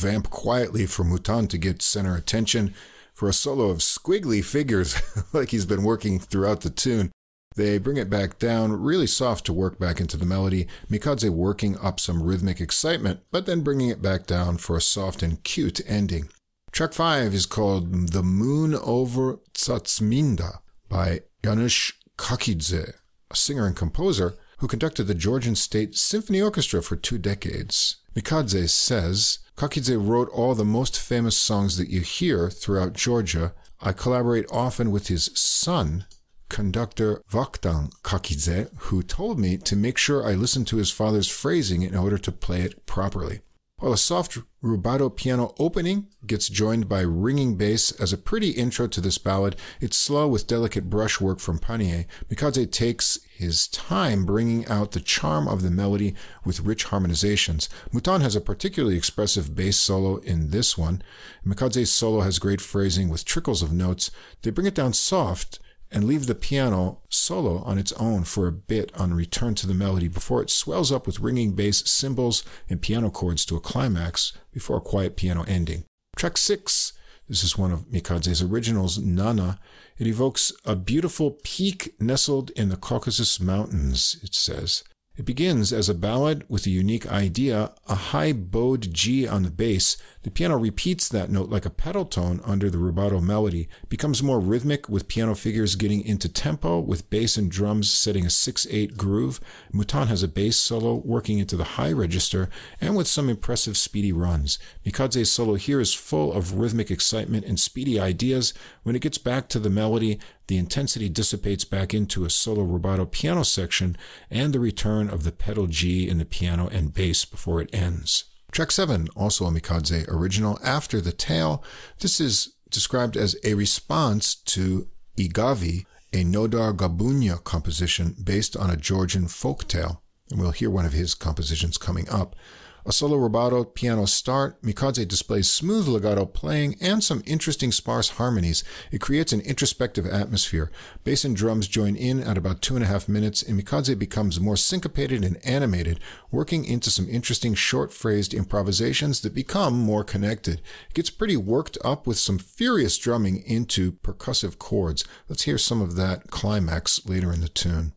Vamp 0.03 0.31
quietly 0.31 0.87
for 0.87 1.05
Moutin 1.05 1.49
to 1.49 1.59
get 1.59 1.83
center 1.83 2.17
attention. 2.17 2.75
For 3.15 3.29
a 3.29 3.33
solo 3.33 3.69
of 3.69 3.79
squiggly 3.79 4.45
figures, 4.45 5.01
like 5.33 5.51
he's 5.51 5.67
been 5.67 5.85
working 5.85 6.19
throughout 6.19 6.63
the 6.63 6.71
tune, 6.71 7.13
they 7.57 7.79
bring 7.79 7.97
it 7.97 8.11
back 8.11 8.39
down, 8.39 8.73
really 8.73 9.07
soft 9.07 9.45
to 9.47 9.53
work 9.53 9.79
back 9.79 10.01
into 10.01 10.17
the 10.17 10.27
melody. 10.27 10.67
Mikadze 10.91 11.29
working 11.29 11.77
up 11.79 12.01
some 12.01 12.23
rhythmic 12.23 12.61
excitement, 12.61 13.21
but 13.31 13.47
then 13.47 13.61
bringing 13.61 13.91
it 13.91 14.03
back 14.03 14.27
down 14.27 14.57
for 14.57 14.77
a 14.77 14.81
soft 14.81 15.23
and 15.23 15.43
cute 15.43 15.81
ending. 15.87 16.29
Track 16.73 16.95
5 16.95 17.35
is 17.35 17.47
called 17.47 18.09
The 18.09 18.23
Moon 18.23 18.75
Over 18.75 19.37
Mtatsminda 19.55 20.61
by 20.89 21.21
Jansug 21.43 21.93
Kakhidze, 22.17 22.95
a 23.31 23.37
singer 23.37 23.67
and 23.67 23.77
composer 23.77 24.35
who 24.59 24.69
conducted 24.69 25.05
the 25.05 25.15
Georgian 25.15 25.55
State 25.55 25.97
Symphony 25.97 26.41
Orchestra 26.41 26.83
for 26.83 26.97
two 26.97 27.19
decades. 27.19 27.97
Mikadze 28.17 28.71
says, 28.71 29.41
Kakhidze 29.57 29.97
wrote 29.97 30.29
all 30.31 30.55
the 30.55 30.65
most 30.65 30.99
famous 30.99 31.37
songs 31.37 31.77
that 31.77 31.89
you 31.89 32.01
hear 32.01 32.51
throughout 32.51 32.95
Georgia. 32.95 33.55
I 33.81 33.93
collaborate 33.93 34.47
often 34.51 34.91
with 34.91 35.09
his 35.09 35.31
son, 35.35 36.07
conductor 36.49 37.23
Vakhtang 37.31 37.93
Kakhidze, 38.03 38.69
who 38.85 39.03
told 39.03 39.39
me 39.39 39.57
to 39.59 39.77
make 39.77 39.99
sure 39.99 40.27
I 40.27 40.35
listen 40.35 40.65
to 40.67 40.77
his 40.77 40.91
father's 40.91 41.29
phrasing 41.29 41.83
in 41.83 41.95
order 41.95 42.19
to 42.19 42.33
play 42.33 42.63
it 42.63 42.87
properly. 42.87 43.41
While 43.79 43.93
a 43.93 43.99
soft 43.99 44.39
rubato 44.63 45.11
piano 45.11 45.55
opening 45.59 46.07
gets 46.25 46.49
joined 46.49 46.89
by 46.89 47.01
ringing 47.01 47.57
bass 47.57 47.91
as 48.01 48.13
a 48.13 48.17
pretty 48.17 48.51
intro 48.51 48.87
to 48.87 49.01
this 49.01 49.19
ballad, 49.19 49.57
it's 49.81 49.97
slow 49.97 50.29
with 50.29 50.47
delicate 50.47 50.89
brushwork 50.89 51.41
from 51.41 51.59
Pannier. 51.59 52.07
Mikadze 52.31 52.71
takes 52.71 53.19
his 53.35 53.69
time 53.69 54.25
bringing 54.25 54.67
out 54.67 54.93
the 54.93 55.01
charm 55.01 55.49
of 55.49 55.63
the 55.63 55.71
melody 55.71 56.15
with 56.45 56.61
rich 56.61 56.87
harmonizations. 56.87 57.69
Moutin 57.93 58.21
has 58.21 58.37
a 58.37 58.41
particularly 58.41 58.97
expressive 58.97 59.55
bass 59.55 59.77
solo 59.77 60.17
in 60.19 60.51
this 60.51 60.77
one. 60.79 61.03
Mikadze's 61.45 61.91
solo 61.91 62.21
has 62.21 62.39
great 62.39 62.61
phrasing 62.61 63.09
with 63.09 63.25
trickles 63.25 63.63
of 63.63 63.73
notes. 63.73 64.11
They 64.43 64.51
bring 64.51 64.67
it 64.67 64.75
down 64.75 64.93
soft 64.93 65.59
and 65.91 66.05
leave 66.05 66.27
the 66.27 66.35
piano 66.35 67.01
solo 67.09 67.59
on 67.65 67.79
its 67.79 67.93
own 67.93 68.25
for 68.25 68.47
a 68.47 68.53
bit 68.53 68.91
on 68.99 69.13
return 69.13 69.55
to 69.57 69.67
the 69.67 69.75
melody 69.75 70.09
before 70.09 70.43
it 70.43 70.51
swells 70.51 70.91
up 70.91 71.07
with 71.07 71.21
ringing 71.21 71.53
bass 71.53 71.83
cymbals 71.89 72.43
and 72.69 72.81
piano 72.81 73.11
chords 73.11 73.45
to 73.45 73.57
a 73.57 73.61
climax 73.61 74.33
before 74.53 74.79
a 74.79 74.81
quiet 74.81 75.17
piano 75.17 75.45
ending. 75.47 75.85
Track 76.17 76.39
6, 76.39 76.95
this 77.33 77.43
is 77.43 77.57
one 77.57 77.73
of 77.73 77.87
Mikadze's 77.91 78.43
originals, 78.43 78.99
Nana. 78.99 79.59
It 79.97 80.07
evokes 80.07 80.53
a 80.67 80.77
beautiful 80.77 81.39
peak 81.43 81.95
nestled 81.99 82.51
in 82.51 82.69
the 82.69 82.77
Caucasus 82.77 83.41
Mountains, 83.41 84.19
it 84.23 84.35
says. 84.35 84.85
It 85.15 85.27
begins 85.27 85.75
as 85.75 85.91
a 85.91 85.95
ballad 85.95 86.47
with 86.49 86.67
a 86.67 86.71
unique 86.71 87.07
idea, 87.07 87.73
a 87.87 87.95
high 87.95 88.33
bowed 88.33 88.95
G 88.95 89.29
on 89.29 89.43
the 89.43 89.51
bass. 89.51 89.99
The 90.23 90.31
piano 90.31 90.57
repeats 90.57 91.07
that 91.11 91.29
note 91.31 91.51
like 91.51 91.67
a 91.67 91.71
pedal 91.71 92.07
tone 92.07 92.41
under 92.47 92.71
the 92.71 92.79
rubato 92.79 93.23
melody, 93.23 93.69
becomes 93.91 94.23
more 94.23 94.41
rhythmic 94.41 94.89
with 94.89 95.09
piano 95.09 95.35
figures 95.35 95.77
getting 95.77 96.03
into 96.03 96.31
tempo 96.31 96.79
with 96.79 97.11
bass 97.11 97.37
and 97.37 97.51
drums 97.51 97.91
setting 97.91 98.25
a 98.25 98.29
6-8 98.29 98.97
groove. 98.97 99.39
Moutin 99.71 100.07
has 100.07 100.23
a 100.23 100.29
bass 100.29 100.57
solo 100.57 100.95
working 100.95 101.39
into 101.39 101.59
the 101.59 101.77
high 101.77 101.93
register 101.93 102.49
and 102.81 102.97
with 102.97 103.07
some 103.07 103.29
impressive 103.29 103.77
speedy 103.77 104.13
runs. 104.13 104.59
Mikadze's 104.87 105.31
solo 105.31 105.57
here 105.57 105.79
is 105.81 105.93
full 105.93 106.33
of 106.33 106.55
rhythmic 106.55 106.91
excitement 106.91 107.45
and 107.45 107.61
speedy 107.61 108.01
ideas. 108.01 108.55
When 108.83 108.97
it 108.97 109.03
gets 109.03 109.19
back 109.19 109.51
to 109.51 109.59
the 109.59 109.69
melody, 109.69 110.19
the 110.47 110.59
intensity 110.59 111.09
dissipates 111.09 111.65
back 111.65 111.95
into 111.95 112.25
a 112.25 112.31
solo 112.31 112.65
rubato 112.65 113.11
piano 113.11 113.45
section 113.45 113.97
and 114.31 114.53
the 114.53 114.61
return 114.61 115.09
of 115.09 115.25
the 115.25 115.33
pedal 115.33 115.67
G 115.67 116.09
in 116.09 116.19
the 116.19 116.25
piano 116.25 116.69
and 116.69 116.93
bass 116.93 117.25
before 117.25 117.61
it 117.61 117.71
ends. 117.73 118.25
Track 118.51 118.71
7, 118.71 119.09
also 119.17 119.47
a 119.47 119.51
Mikadze 119.51 120.07
original, 120.09 120.59
After 120.63 121.01
the 121.01 121.13
Tale. 121.13 121.65
This 122.01 122.21
is 122.21 122.55
described 122.71 123.17
as 123.17 123.35
a 123.45 123.55
response 123.55 124.35
to 124.35 124.89
Igavi, 125.17 125.87
a 126.13 126.25
Nodar 126.25 126.77
Gabunia 126.77 127.43
composition 127.43 128.15
based 128.23 128.57
on 128.57 128.71
a 128.71 128.77
Georgian 128.77 129.29
folk 129.29 129.67
tale. 129.69 130.03
And 130.31 130.41
we'll 130.41 130.51
hear 130.51 130.71
one 130.71 130.85
of 130.85 130.93
his 130.93 131.15
compositions 131.15 131.79
coming 131.79 132.09
up. 132.11 132.37
A 132.85 132.91
solo 132.91 133.17
rubato 133.17 133.65
piano 133.73 134.07
start, 134.07 134.61
Mikadze 134.61 135.07
displays 135.07 135.49
smooth 135.49 135.87
legato 135.87 136.27
playing 136.27 136.77
and 136.81 137.03
some 137.03 137.23
interesting 137.25 137.71
sparse 137.71 138.11
harmonies. 138.11 138.65
It 138.91 139.01
creates 139.01 139.33
an 139.33 139.41
introspective 139.41 140.05
atmosphere. 140.05 140.69
Bass 141.05 141.25
and 141.25 141.37
drums 141.37 141.69
join 141.69 141.95
in 141.95 142.21
at 142.21 142.37
about 142.37 142.61
two 142.61 142.75
and 142.75 142.85
a 142.85 142.89
half 142.89 143.09
minutes, 143.09 143.41
and 143.41 143.57
Mikadze 143.57 143.97
becomes 143.97 144.41
more 144.41 144.57
syncopated 144.57 145.25
and 145.25 145.39
animated, 145.47 146.01
working 146.33 146.65
into 146.65 146.91
some 146.91 147.09
interesting 147.09 147.55
short 147.55 147.93
phrased 147.93 148.35
improvisations 148.35 149.21
that 149.21 149.33
become 149.33 149.79
more 149.79 150.03
connected. 150.03 150.61
It 150.89 150.95
gets 150.95 151.11
pretty 151.11 151.37
worked 151.37 151.79
up 151.85 152.05
with 152.05 152.19
some 152.19 152.39
furious 152.39 152.99
drumming 152.99 153.45
into 153.47 153.93
percussive 153.93 154.59
chords. 154.59 155.05
Let's 155.29 155.45
hear 155.45 155.59
some 155.59 155.81
of 155.81 155.95
that 155.95 156.33
climax 156.33 157.07
later 157.07 157.33
in 157.33 157.43
the 157.43 157.49
tune. 157.49 157.93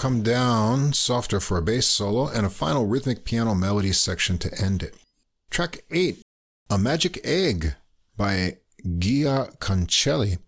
Come 0.00 0.22
down 0.22 0.94
softer 0.94 1.40
for 1.40 1.58
a 1.58 1.62
bass 1.62 1.86
solo 1.86 2.26
and 2.26 2.46
a 2.46 2.48
final 2.48 2.86
rhythmic 2.86 3.22
piano 3.22 3.54
melody 3.54 3.92
section 3.92 4.38
to 4.38 4.50
end 4.58 4.82
it. 4.82 4.94
Track 5.50 5.84
8, 5.90 6.22
A 6.70 6.78
Magic 6.78 7.20
Egg 7.22 7.74
by 8.16 8.56
Gia 8.98 9.50
Kancheli. 9.58 10.38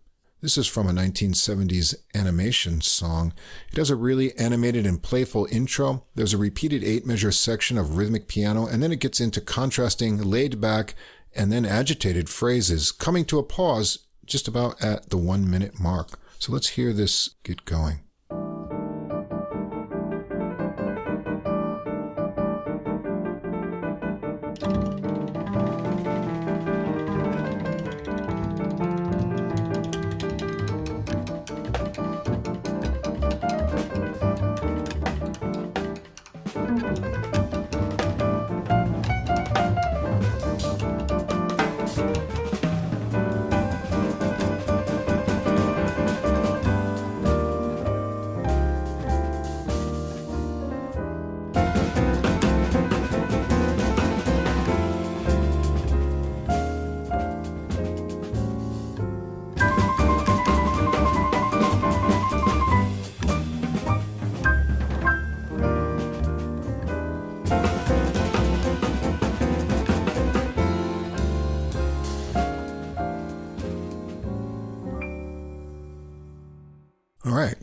This 0.41 0.57
is 0.57 0.67
from 0.67 0.89
a 0.89 0.93
1970s 0.93 1.95
animation 2.15 2.81
song. 2.81 3.35
It 3.71 3.77
has 3.77 3.91
a 3.91 3.95
really 3.95 4.35
animated 4.39 4.87
and 4.87 5.03
playful 5.03 5.47
intro. 5.51 6.07
There's 6.15 6.33
a 6.33 6.39
repeated 6.39 6.83
eight 6.83 7.05
measure 7.05 7.31
section 7.31 7.77
of 7.77 7.99
rhythmic 7.99 8.29
piano, 8.29 8.67
and 8.67 8.83
then 8.83 8.91
it 8.91 9.01
gets 9.01 9.21
into 9.21 9.43
contrasting, 9.43 10.17
laid 10.17 10.63
back, 10.63 10.95
and 11.37 11.53
then 11.53 11.67
agitated 11.67 12.31
phrases, 12.31 12.91
coming 12.91 13.27
to 13.27 13.39
a 13.39 13.43
pause 13.43 13.99
just 14.25 14.49
about 14.49 14.83
at 14.83 15.11
the 15.11 15.19
one 15.19 15.51
minute 15.51 15.79
mark. 15.79 16.19
So 16.39 16.53
let's 16.53 16.69
hear 16.69 16.95
this 16.95 17.35
get 17.43 17.67
going. 17.67 18.01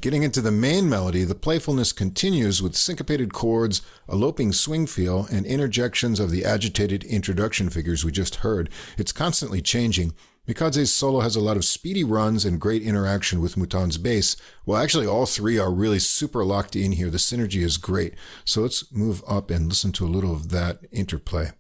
Getting 0.10 0.24
into 0.24 0.42
the 0.42 0.52
main 0.52 0.90
melody, 0.90 1.24
the 1.24 1.36
playfulness 1.36 1.92
continues 1.92 2.64
with 2.64 2.76
syncopated 2.76 3.32
chords, 3.32 3.84
a 4.08 4.16
loping 4.16 4.52
swing 4.52 4.88
feel, 4.88 5.28
and 5.32 5.46
interjections 5.46 6.20
of 6.20 6.32
the 6.32 6.44
agitated 6.44 7.04
introduction 7.04 7.70
figures 7.70 8.04
we 8.04 8.12
just 8.12 8.38
heard. 8.38 8.72
It's 8.98 9.12
constantly 9.12 9.62
changing. 9.62 10.16
Mikadze's 10.48 10.92
solo 10.92 11.20
has 11.20 11.36
a 11.36 11.40
lot 11.40 11.58
of 11.58 11.64
speedy 11.64 12.04
runs 12.04 12.44
and 12.44 12.60
great 12.60 12.82
interaction 12.82 13.40
with 13.40 13.56
Moutin's 13.56 14.00
bass. 14.00 14.36
Well, 14.66 14.82
actually, 14.82 15.06
all 15.06 15.28
three 15.28 15.60
are 15.60 15.72
really 15.72 16.00
super 16.00 16.44
locked 16.44 16.76
in 16.76 16.94
here. 16.94 17.12
The 17.12 17.20
synergy 17.20 17.62
is 17.62 17.78
great. 17.78 18.16
So 18.46 18.62
let's 18.62 18.92
move 18.92 19.24
up 19.28 19.52
and 19.52 19.68
listen 19.68 19.92
to 19.92 20.08
a 20.08 20.10
little 20.10 20.34
of 20.34 20.50
that 20.50 20.80
interplay. 20.92 21.52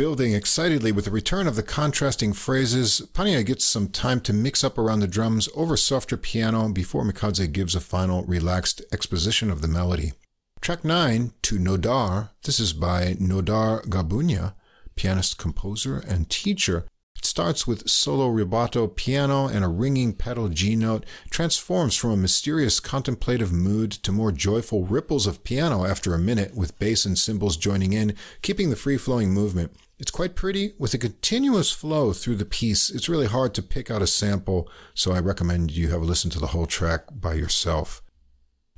Building 0.00 0.32
excitedly 0.32 0.92
with 0.92 1.04
the 1.04 1.10
return 1.10 1.46
of 1.46 1.56
the 1.56 1.62
contrasting 1.62 2.32
phrases. 2.32 3.02
Pannier 3.12 3.42
gets 3.42 3.66
some 3.66 3.86
time 3.86 4.22
to 4.22 4.32
mix 4.32 4.64
up 4.64 4.78
around 4.78 5.00
the 5.00 5.06
drums 5.06 5.46
over 5.54 5.76
softer 5.76 6.16
piano 6.16 6.70
before 6.70 7.04
Mikadze 7.04 7.52
gives 7.52 7.74
a 7.74 7.80
final 7.80 8.24
relaxed 8.24 8.80
exposition 8.94 9.50
of 9.50 9.60
the 9.60 9.68
melody. 9.68 10.14
Track 10.62 10.86
9, 10.86 11.32
To 11.42 11.58
Nodar, 11.58 12.30
this 12.44 12.58
is 12.58 12.72
by 12.72 13.12
Nodar 13.20 13.84
Gabunia, 13.88 14.54
pianist, 14.96 15.36
composer, 15.36 15.98
and 15.98 16.30
teacher. 16.30 16.86
It 17.14 17.26
starts 17.26 17.66
with 17.66 17.90
solo 17.90 18.30
rubato 18.30 18.96
piano 18.96 19.48
and 19.48 19.62
a 19.62 19.68
ringing 19.68 20.14
pedal 20.14 20.48
G 20.48 20.76
note, 20.76 21.04
transforms 21.28 21.94
from 21.94 22.12
a 22.12 22.16
mysterious 22.16 22.80
contemplative 22.80 23.52
mood 23.52 23.92
to 23.92 24.12
more 24.12 24.32
joyful 24.32 24.86
ripples 24.86 25.26
of 25.26 25.44
piano 25.44 25.84
after 25.84 26.14
a 26.14 26.18
minute 26.18 26.54
with 26.56 26.78
bass 26.78 27.04
and 27.04 27.18
cymbals 27.18 27.58
joining 27.58 27.92
in, 27.92 28.16
keeping 28.40 28.70
the 28.70 28.76
free 28.76 28.96
flowing 28.96 29.34
movement. 29.34 29.76
It's 30.00 30.10
quite 30.10 30.34
pretty 30.34 30.72
with 30.78 30.94
a 30.94 30.98
continuous 30.98 31.70
flow 31.70 32.14
through 32.14 32.36
the 32.36 32.46
piece. 32.46 32.88
It's 32.88 33.10
really 33.10 33.26
hard 33.26 33.52
to 33.52 33.62
pick 33.62 33.90
out 33.90 34.00
a 34.00 34.06
sample, 34.06 34.66
so 34.94 35.12
I 35.12 35.20
recommend 35.20 35.72
you 35.72 35.90
have 35.90 36.00
a 36.00 36.06
listen 36.06 36.30
to 36.30 36.38
the 36.38 36.48
whole 36.48 36.64
track 36.64 37.02
by 37.12 37.34
yourself. 37.34 38.00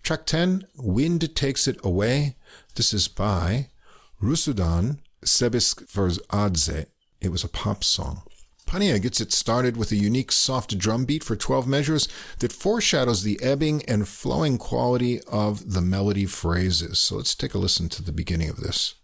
Track 0.03 0.27
10, 0.27 0.67
Wind 0.79 1.37
Takes 1.37 1.69
It 1.69 1.79
Away. 1.85 2.35
This 2.75 2.93
is 2.93 3.07
by 3.07 3.69
Rusudan 4.21 4.99
Sebiskveradze. 5.25 6.87
It 7.21 7.29
was 7.29 7.45
a 7.45 7.49
pop 7.49 7.85
song. 7.85 8.23
Pannier 8.67 8.99
gets 8.99 9.21
it 9.21 9.31
started 9.31 9.77
with 9.77 9.93
a 9.93 9.97
unique 9.97 10.33
soft 10.33 10.77
drum 10.77 11.05
beat 11.05 11.23
for 11.23 11.37
12 11.37 11.69
measures 11.69 12.09
that 12.41 12.51
foreshadows 12.51 13.23
the 13.23 13.41
ebbing 13.41 13.85
and 13.85 14.09
flowing 14.09 14.59
quality 14.59 15.21
of 15.29 15.73
the 15.73 15.83
melody 15.83 16.27
phrases. 16.27 16.99
So 16.99 17.15
let's 17.15 17.37
take 17.37 17.55
a 17.55 17.59
listen 17.59 17.89
to 17.91 18.03
the 18.03 18.11
beginning 18.11 18.49
of 18.49 18.57
this. 18.57 18.97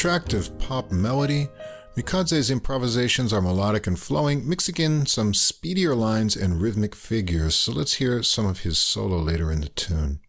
Attractive 0.00 0.58
pop 0.58 0.90
melody. 0.90 1.46
Mikadze's 1.94 2.50
improvisations 2.50 3.34
are 3.34 3.42
melodic 3.42 3.86
and 3.86 3.98
flowing, 3.98 4.48
mixing 4.48 4.76
in 4.76 5.04
some 5.04 5.34
speedier 5.34 5.94
lines 5.94 6.36
and 6.36 6.58
rhythmic 6.58 6.94
figures. 6.94 7.54
So 7.54 7.72
let's 7.72 7.92
hear 7.96 8.22
some 8.22 8.46
of 8.46 8.60
his 8.60 8.78
solo 8.78 9.18
later 9.18 9.52
in 9.52 9.60
the 9.60 9.68
tune. 9.68 10.20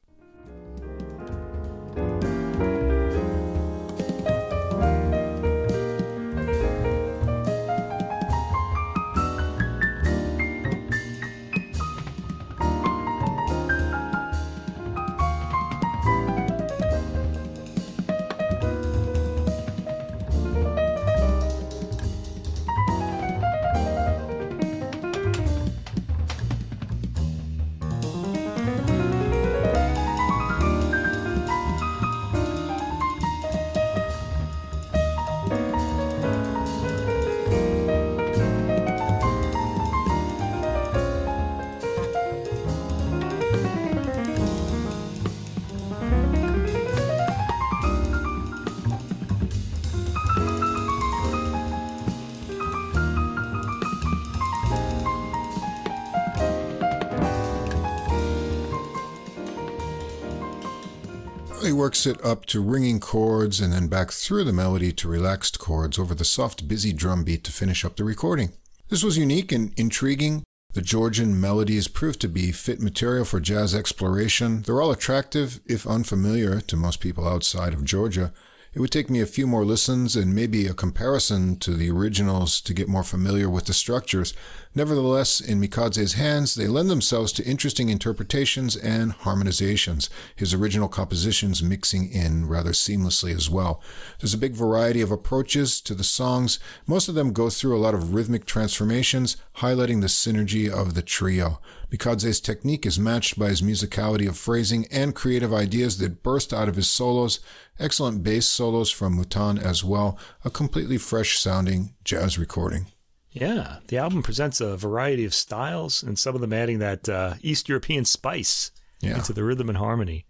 Works 62.06 62.19
it 62.19 62.26
up 62.26 62.45
to 62.48 62.64
ringing 62.64 62.99
chords 62.99 63.61
and 63.61 63.72
then 63.72 63.88
back 63.88 64.11
through 64.11 64.44
the 64.44 64.52
melody 64.52 64.91
to 64.91 65.07
relaxed 65.07 65.60
chords 65.60 65.99
over 65.99 66.15
the 66.15 66.26
soft, 66.26 66.68
busy 66.68 66.91
drum 66.94 67.23
beat 67.23 67.44
to 67.44 67.52
finish 67.52 67.86
up 67.86 67.95
the 67.95 68.03
recording. 68.03 68.52
This 68.90 69.03
was 69.03 69.19
unique 69.19 69.52
and 69.52 69.72
intriguing. 69.78 70.44
The 70.73 70.82
Georgian 70.82 71.40
melodies 71.40 71.88
proved 71.88 72.19
to 72.22 72.28
be 72.28 72.52
fit 72.52 72.82
material 72.82 73.23
for 73.23 73.40
jazz 73.40 73.76
exploration. 73.76 74.64
They're 74.64 74.82
all 74.82 74.90
attractive, 74.90 75.60
if 75.68 75.86
unfamiliar, 75.86 76.60
to 76.61 76.76
most 76.76 77.02
people 77.02 77.28
outside 77.28 77.73
of 77.73 77.86
Georgia. 77.86 78.34
It 78.73 78.80
would 78.80 78.91
take 78.91 79.10
me 79.10 79.19
a 79.19 79.26
few 79.26 79.48
more 79.48 79.65
listens 79.65 80.15
and 80.15 80.34
maybe 80.34 80.65
a 80.65 80.73
comparison 80.73 81.57
to 81.57 81.73
the 81.73 81.91
originals 81.91 82.61
to 82.61 82.73
get 82.73 82.88
more 82.88 83.03
familiar 83.03 83.49
with 83.49 83.65
the 83.65 83.73
structures. 83.73 84.34
Nevertheless, 84.73 85.41
in 85.41 85.60
Mikadze's 85.60 86.14
hands, 86.14 86.56
they 86.56 86.68
lend 86.68 86.89
themselves 86.89 87.34
to 87.34 87.45
interesting 87.45 87.89
interpretations 87.89 88.77
and 88.77 89.11
harmonizations, 89.11 90.07
his 90.38 90.53
original 90.53 90.88
compositions 90.88 91.61
mixing 91.61 92.10
in 92.10 92.48
rather 92.48 92.72
seamlessly 92.72 93.35
as 93.35 93.49
well. 93.49 93.81
There's 94.22 94.34
a 94.34 94.38
big 94.38 94.53
variety 94.53 95.02
of 95.02 95.11
approaches 95.11 95.81
to 95.81 95.93
the 95.93 96.06
songs. 96.06 96.57
Most 96.88 97.10
of 97.10 97.15
them 97.15 97.34
go 97.34 97.49
through 97.49 97.76
a 97.76 97.84
lot 97.84 97.93
of 97.93 98.14
rhythmic 98.14 98.45
transformations, 98.45 99.35
highlighting 99.57 99.99
the 99.99 100.07
synergy 100.07 100.69
of 100.69 100.93
the 100.93 101.02
trio. 101.02 101.60
Mikadze's 101.91 102.39
technique 102.39 102.85
is 102.85 102.97
matched 102.97 103.38
by 103.38 103.49
his 103.49 103.61
musicality 103.61 104.27
of 104.27 104.38
phrasing 104.38 104.88
and 104.91 105.13
creative 105.13 105.53
ideas 105.53 105.97
that 105.97 106.23
burst 106.23 106.53
out 106.53 106.69
of 106.69 106.76
his 106.77 106.89
solos. 106.89 107.39
Excellent 107.80 108.23
bass 108.23 108.47
solos 108.47 108.89
from 108.89 109.18
Moutin 109.22 109.61
as 109.61 109.84
well. 109.84 110.18
A 110.45 110.49
completely 110.49 110.97
fresh 110.97 111.38
sounding 111.38 111.93
jazz 112.05 112.38
recording. 112.39 112.85
Yeah, 113.31 113.77
the 113.88 113.97
album 113.97 114.23
presents 114.23 114.59
a 114.61 114.76
variety 114.77 115.26
of 115.26 115.34
styles, 115.34 116.03
and 116.03 116.18
some 116.19 116.35
of 116.35 116.41
them 116.41 116.51
adding 116.53 116.80
that 116.80 117.07
uh, 117.07 117.35
East 117.41 117.69
European 117.69 118.05
spice 118.05 118.72
Yeah. 119.01 119.15
into 119.18 119.34
the 119.34 119.43
rhythm 119.43 119.69
and 119.69 119.77
harmony. 119.77 120.26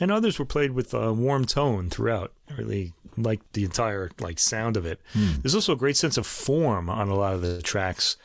And 0.00 0.10
others 0.10 0.38
were 0.38 0.44
played 0.46 0.72
with 0.72 0.94
a 0.94 1.12
warm 1.12 1.44
tone 1.44 1.88
throughout. 1.90 2.32
I 2.50 2.54
really 2.54 2.92
liked 3.16 3.52
the 3.52 3.64
entire 3.64 4.10
like 4.20 4.38
sound 4.38 4.76
of 4.76 4.86
it. 4.86 5.00
There's 5.14 5.54
also 5.54 5.74
a 5.74 5.76
great 5.76 5.96
sense 5.96 6.16
of 6.16 6.26
form 6.26 6.88
on 6.88 7.08
a 7.08 7.14
lot 7.14 7.34
of 7.34 7.42
the 7.42 7.60
tracks. 7.62 8.16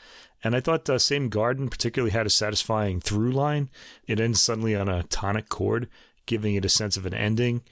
And 0.44 0.54
I 0.54 0.60
thought 0.60 0.88
uh, 0.88 0.98
Same 0.98 1.28
Garden 1.28 1.68
particularly 1.68 2.12
had 2.12 2.26
a 2.26 2.30
satisfying 2.30 3.00
through 3.00 3.32
line. 3.32 3.70
It 4.06 4.20
ends 4.20 4.40
suddenly 4.40 4.74
on 4.76 4.88
a 4.88 5.02
tonic 5.04 5.48
chord, 5.48 5.88
giving 6.26 6.54
it 6.54 6.64
a 6.64 6.68
sense 6.68 6.96
of 6.96 7.06
an 7.06 7.14
ending. 7.14 7.62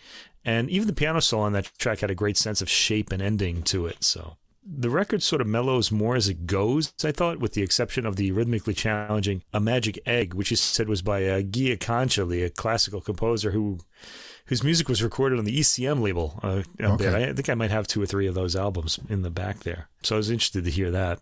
And 0.44 0.70
even 0.70 0.86
the 0.86 0.92
piano 0.92 1.20
solo 1.20 1.44
on 1.44 1.52
that 1.52 1.70
track 1.78 2.00
had 2.00 2.10
a 2.10 2.14
great 2.14 2.36
sense 2.36 2.60
of 2.62 2.68
shape 2.68 3.12
and 3.12 3.22
ending 3.22 3.62
to 3.64 3.86
it. 3.86 4.04
So 4.04 4.36
the 4.64 4.90
record 4.90 5.22
sort 5.22 5.40
of 5.40 5.46
mellows 5.46 5.92
more 5.92 6.16
as 6.16 6.28
it 6.28 6.46
goes, 6.46 6.92
I 7.04 7.12
thought, 7.12 7.38
with 7.38 7.52
the 7.54 7.62
exception 7.62 8.04
of 8.04 8.16
the 8.16 8.32
rhythmically 8.32 8.74
challenging 8.74 9.42
A 9.52 9.60
Magic 9.60 9.98
Egg, 10.06 10.34
which 10.34 10.50
is 10.50 10.60
said 10.60 10.88
was 10.88 11.02
by 11.02 11.24
uh, 11.24 11.42
Gia 11.42 11.76
Kancheli, 11.76 12.44
a 12.44 12.50
classical 12.50 13.00
composer 13.00 13.52
who 13.52 13.78
whose 14.46 14.62
music 14.62 14.88
was 14.88 15.02
recorded 15.02 15.40
on 15.40 15.44
the 15.44 15.58
ECM 15.58 16.00
label. 16.00 16.38
Uh, 16.42 16.62
Okay. 16.80 17.28
I 17.30 17.32
think 17.32 17.48
I 17.48 17.54
might 17.54 17.72
have 17.72 17.88
two 17.88 18.00
or 18.00 18.06
three 18.06 18.28
of 18.28 18.34
those 18.34 18.54
albums 18.54 19.00
in 19.08 19.22
the 19.22 19.30
back 19.30 19.60
there. 19.60 19.88
So 20.02 20.14
I 20.14 20.18
was 20.18 20.30
interested 20.30 20.64
to 20.64 20.70
hear 20.70 20.92
that. 20.92 21.18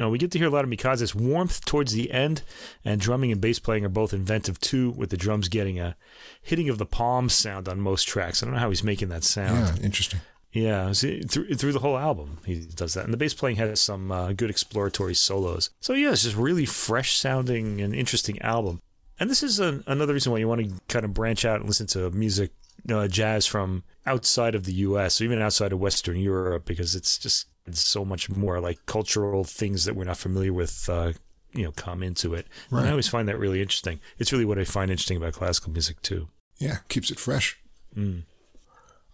Uh, 0.00 0.08
we 0.08 0.18
get 0.18 0.30
to 0.30 0.38
hear 0.38 0.48
a 0.48 0.50
lot 0.50 0.64
of 0.64 0.70
Mikadze's 0.70 1.14
warmth 1.14 1.64
towards 1.64 1.92
the 1.92 2.10
end, 2.10 2.42
and 2.84 3.00
drumming 3.00 3.30
and 3.30 3.40
bass 3.40 3.58
playing 3.58 3.84
are 3.84 3.90
both 3.90 4.14
inventive 4.14 4.58
too, 4.58 4.90
with 4.90 5.10
the 5.10 5.16
drums 5.16 5.48
getting 5.48 5.78
a 5.78 5.96
hitting 6.40 6.68
of 6.68 6.78
the 6.78 6.86
palm 6.86 7.28
sound 7.28 7.68
on 7.68 7.80
most 7.80 8.08
tracks. 8.08 8.42
I 8.42 8.46
don't 8.46 8.54
know 8.54 8.60
how 8.60 8.70
he's 8.70 8.82
making 8.82 9.10
that 9.10 9.24
sound. 9.24 9.78
Yeah, 9.78 9.84
interesting. 9.84 10.20
Yeah, 10.52 10.92
see, 10.92 11.22
through, 11.22 11.54
through 11.54 11.72
the 11.72 11.78
whole 11.78 11.96
album, 11.98 12.38
he 12.44 12.60
does 12.60 12.94
that. 12.94 13.04
And 13.04 13.12
the 13.12 13.18
bass 13.18 13.32
playing 13.32 13.56
has 13.56 13.80
some 13.80 14.12
uh, 14.12 14.32
good 14.32 14.50
exploratory 14.50 15.14
solos. 15.14 15.70
So, 15.80 15.94
yeah, 15.94 16.12
it's 16.12 16.24
just 16.24 16.36
really 16.36 16.66
fresh 16.66 17.16
sounding 17.16 17.80
and 17.80 17.94
interesting 17.94 18.40
album. 18.42 18.82
And 19.18 19.30
this 19.30 19.42
is 19.42 19.60
an, 19.60 19.82
another 19.86 20.12
reason 20.12 20.32
why 20.32 20.38
you 20.38 20.48
want 20.48 20.62
to 20.62 20.80
kind 20.88 21.04
of 21.04 21.14
branch 21.14 21.44
out 21.44 21.60
and 21.60 21.68
listen 21.68 21.86
to 21.88 22.10
music, 22.10 22.52
uh, 22.90 23.08
jazz 23.08 23.46
from 23.46 23.84
outside 24.04 24.54
of 24.54 24.64
the 24.64 24.72
US 24.74 25.20
or 25.20 25.24
even 25.24 25.40
outside 25.40 25.72
of 25.72 25.80
Western 25.80 26.18
Europe, 26.18 26.64
because 26.66 26.94
it's 26.94 27.18
just 27.18 27.46
it's 27.66 27.80
so 27.80 28.04
much 28.04 28.28
more 28.30 28.60
like 28.60 28.84
cultural 28.86 29.44
things 29.44 29.84
that 29.84 29.94
we're 29.94 30.04
not 30.04 30.16
familiar 30.16 30.52
with. 30.52 30.88
Uh, 30.88 31.12
you 31.54 31.64
know, 31.64 31.72
come 31.72 32.02
into 32.02 32.32
it. 32.32 32.46
And 32.70 32.80
I 32.80 32.90
always 32.90 33.08
find 33.08 33.28
that 33.28 33.38
really 33.38 33.60
interesting. 33.60 34.00
It's 34.18 34.32
really 34.32 34.46
what 34.46 34.58
I 34.58 34.64
find 34.64 34.90
interesting 34.90 35.18
about 35.18 35.34
classical 35.34 35.70
music 35.70 36.00
too. 36.00 36.28
Yeah, 36.56 36.78
keeps 36.88 37.10
it 37.10 37.20
fresh. 37.20 37.58
Mm. 37.94 38.22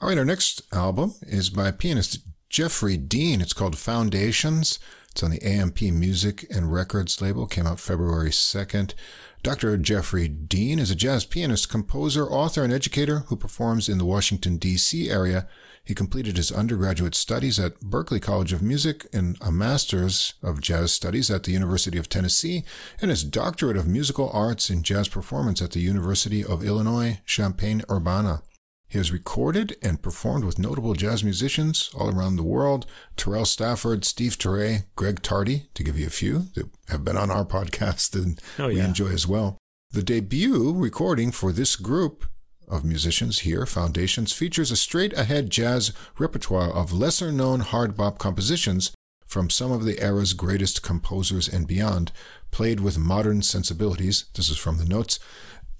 All 0.00 0.08
right, 0.08 0.18
our 0.18 0.24
next 0.24 0.62
album 0.72 1.14
is 1.22 1.50
by 1.50 1.72
pianist 1.72 2.20
Geoffrey 2.48 2.96
Dean. 2.96 3.40
It's 3.40 3.52
called 3.52 3.76
Foundations. 3.76 4.78
It's 5.10 5.22
on 5.22 5.30
the 5.30 5.42
AMP 5.42 5.82
Music 5.82 6.46
and 6.48 6.72
Records 6.72 7.20
label. 7.20 7.46
Came 7.46 7.66
out 7.66 7.80
February 7.80 8.30
2nd. 8.30 8.94
Dr. 9.42 9.76
Geoffrey 9.76 10.28
Dean 10.28 10.78
is 10.78 10.90
a 10.90 10.94
jazz 10.94 11.24
pianist, 11.24 11.68
composer, 11.68 12.26
author, 12.26 12.62
and 12.62 12.72
educator 12.72 13.20
who 13.26 13.36
performs 13.36 13.88
in 13.88 13.98
the 13.98 14.04
Washington, 14.04 14.58
D.C. 14.58 15.10
area. 15.10 15.48
He 15.88 15.94
completed 15.94 16.36
his 16.36 16.52
undergraduate 16.52 17.14
studies 17.14 17.58
at 17.58 17.80
Berklee 17.80 18.20
College 18.20 18.52
of 18.52 18.60
Music 18.60 19.06
and 19.10 19.38
a 19.40 19.50
master's 19.50 20.34
of 20.42 20.60
jazz 20.60 20.92
studies 20.92 21.30
at 21.30 21.44
the 21.44 21.52
University 21.52 21.96
of 21.96 22.10
Tennessee 22.10 22.62
and 23.00 23.10
his 23.10 23.24
doctorate 23.24 23.78
of 23.78 23.88
musical 23.88 24.28
arts 24.34 24.68
in 24.68 24.82
jazz 24.82 25.08
performance 25.08 25.62
at 25.62 25.70
the 25.70 25.80
University 25.80 26.44
of 26.44 26.62
Illinois, 26.62 27.20
Champaign-Urbana. 27.24 28.42
He 28.86 28.98
has 28.98 29.10
recorded 29.10 29.78
and 29.80 30.02
performed 30.02 30.44
with 30.44 30.58
notable 30.58 30.92
jazz 30.92 31.24
musicians 31.24 31.88
all 31.98 32.14
around 32.14 32.36
the 32.36 32.42
world 32.42 32.84
Terrell 33.16 33.46
Stafford, 33.46 34.04
Steve 34.04 34.36
Turre, 34.36 34.84
Greg 34.94 35.22
Tardy, 35.22 35.70
to 35.72 35.82
give 35.82 35.98
you 35.98 36.06
a 36.06 36.10
few 36.10 36.48
that 36.54 36.68
have 36.90 37.02
been 37.02 37.16
on 37.16 37.30
our 37.30 37.44
podcast 37.46 38.14
and 38.14 38.38
oh, 38.58 38.68
yeah. 38.68 38.74
we 38.74 38.80
enjoy 38.80 39.08
as 39.08 39.26
well. 39.26 39.56
The 39.92 40.02
debut 40.02 40.74
recording 40.74 41.32
for 41.32 41.50
this 41.50 41.76
group 41.76 42.26
of 42.68 42.84
musicians 42.84 43.40
here, 43.40 43.66
Foundations, 43.66 44.32
features 44.32 44.70
a 44.70 44.76
straight 44.76 45.12
ahead 45.12 45.50
jazz 45.50 45.92
repertoire 46.18 46.70
of 46.70 46.92
lesser 46.92 47.32
known 47.32 47.60
hard 47.60 47.96
bop 47.96 48.18
compositions 48.18 48.92
from 49.26 49.50
some 49.50 49.70
of 49.70 49.84
the 49.84 50.00
era's 50.00 50.32
greatest 50.32 50.82
composers 50.82 51.48
and 51.48 51.66
beyond, 51.66 52.10
played 52.50 52.80
with 52.80 52.98
modern 52.98 53.42
sensibilities. 53.42 54.24
This 54.34 54.48
is 54.48 54.56
from 54.56 54.78
the 54.78 54.86
notes. 54.86 55.18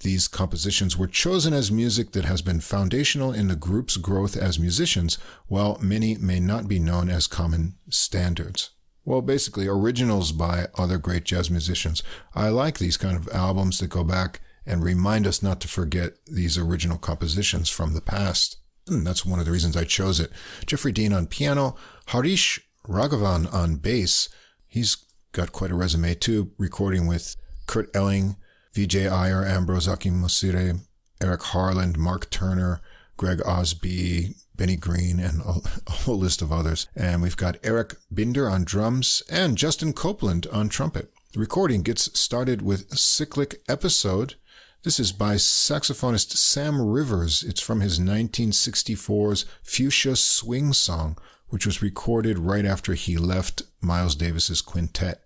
These 0.01 0.29
compositions 0.29 0.97
were 0.97 1.09
chosen 1.09 1.53
as 1.53 1.73
music 1.73 2.13
that 2.13 2.25
has 2.25 2.43
been 2.43 2.61
foundational 2.61 3.33
in 3.33 3.49
the 3.49 3.57
group's 3.57 3.97
growth 3.97 4.37
as 4.37 4.59
musicians, 4.59 5.19
while 5.47 5.79
many 5.81 6.15
may 6.17 6.39
not 6.39 6.69
be 6.69 6.79
known 6.79 7.09
as 7.09 7.27
common 7.27 7.75
standards. 7.89 8.71
Well, 9.05 9.23
basically, 9.23 9.67
originals 9.67 10.33
by 10.33 10.67
other 10.77 10.99
great 10.99 11.25
jazz 11.25 11.51
musicians. 11.51 12.03
I 12.35 12.51
like 12.51 12.79
these 12.79 12.99
kind 12.99 13.17
of 13.17 13.29
albums 13.31 13.79
that 13.79 13.89
go 13.89 14.05
back 14.05 14.41
and 14.69 14.85
remind 14.85 15.27
us 15.27 15.43
not 15.43 15.61
to 15.61 15.69
forget 15.69 16.13
these 16.27 16.59
original 16.59 16.99
compositions 16.99 17.71
from 17.71 17.95
the 17.95 18.01
past. 18.01 18.59
And 18.87 19.07
that's 19.07 19.27
one 19.27 19.41
of 19.41 19.47
the 19.47 19.53
reasons 19.53 19.77
I 19.77 19.85
chose 19.85 20.21
it. 20.21 20.31
Geoffrey 20.67 20.93
Dean 20.93 21.13
on 21.13 21.27
piano, 21.27 21.75
Harish 22.07 22.61
Raghavan 22.87 23.53
on 23.53 23.77
bass. 23.77 24.29
He's 24.67 24.97
got 25.33 25.53
quite 25.53 25.71
a 25.71 25.75
resume 25.75 26.15
too, 26.15 26.53
recording 26.59 27.07
with 27.07 27.37
Kurt 27.67 27.95
Elling, 27.95 28.37
Vijay 28.75 29.11
Iyer, 29.11 29.45
Ambrose 29.45 29.89
Akinmusire, 29.89 30.81
Eric 31.21 31.43
Harland, 31.43 31.99
Mark 31.99 32.31
Turner, 32.31 32.81
Greg 33.17 33.41
Osby, 33.45 34.37
Benny 34.55 34.77
Green, 34.77 35.19
and 35.19 35.41
a, 35.43 35.61
a, 35.87 35.91
whole 35.91 36.19
list 36.19 36.43
of 36.43 36.53
others. 36.53 36.87
And 36.95 37.23
we've 37.23 37.37
got 37.37 37.59
Eric 37.63 37.95
Binder 38.11 38.49
on 38.49 38.65
drums 38.65 39.23
and 39.31 39.59
Justin 39.59 39.93
Copeland 39.93 40.47
on 40.53 40.69
trumpet. 40.69 41.13
The 41.33 41.41
recording 41.41 41.83
gets 41.83 42.19
started 42.19 42.63
with 42.63 42.91
a 42.93 42.97
Cyclic 42.97 43.63
Episode. 43.69 44.37
This 44.85 45.01
is 45.01 45.11
by 45.11 45.35
saxophonist 45.35 46.37
Sam 46.37 46.81
Rivers. 46.81 47.43
It's 47.43 47.61
from 47.61 47.81
his 47.81 47.99
1964's 47.99 49.45
Fuchsia 49.61 50.15
Swing 50.15 50.73
Song, 50.73 51.19
which 51.49 51.67
was 51.67 51.83
recorded 51.83 52.39
right 52.39 52.65
after 52.65 52.95
he 52.95 53.17
left 53.17 53.63
Miles 53.81 54.15
Davis's 54.15 54.63
quintet. 54.63 55.25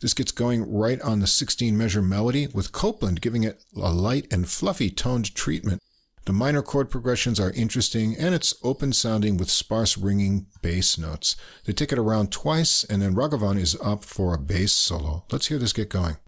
This 0.00 0.14
gets 0.14 0.30
going 0.30 0.72
right 0.72 1.00
on 1.02 1.18
the 1.18 1.26
16 1.26 1.76
measure 1.76 2.00
melody, 2.00 2.46
with 2.46 2.70
Copeland 2.70 3.20
giving 3.20 3.42
it 3.42 3.64
a 3.74 3.90
light 3.92 4.32
and 4.32 4.48
fluffy 4.48 4.88
toned 4.88 5.34
treatment. 5.34 5.82
The 6.24 6.32
minor 6.32 6.62
chord 6.62 6.88
progressions 6.88 7.40
are 7.40 7.50
interesting 7.50 8.16
and 8.16 8.32
it's 8.36 8.54
open 8.62 8.92
sounding 8.92 9.36
with 9.36 9.50
sparse 9.50 9.98
ringing 9.98 10.46
bass 10.62 10.96
notes. 10.96 11.34
They 11.64 11.72
take 11.72 11.90
it 11.90 11.98
around 11.98 12.30
twice 12.30 12.84
and 12.84 13.02
then 13.02 13.16
Raghavan 13.16 13.58
is 13.58 13.76
up 13.82 14.04
for 14.04 14.32
a 14.32 14.38
bass 14.38 14.70
solo. 14.70 15.24
Let's 15.32 15.48
hear 15.48 15.58
this 15.58 15.72
get 15.72 15.88
going. 15.88 16.18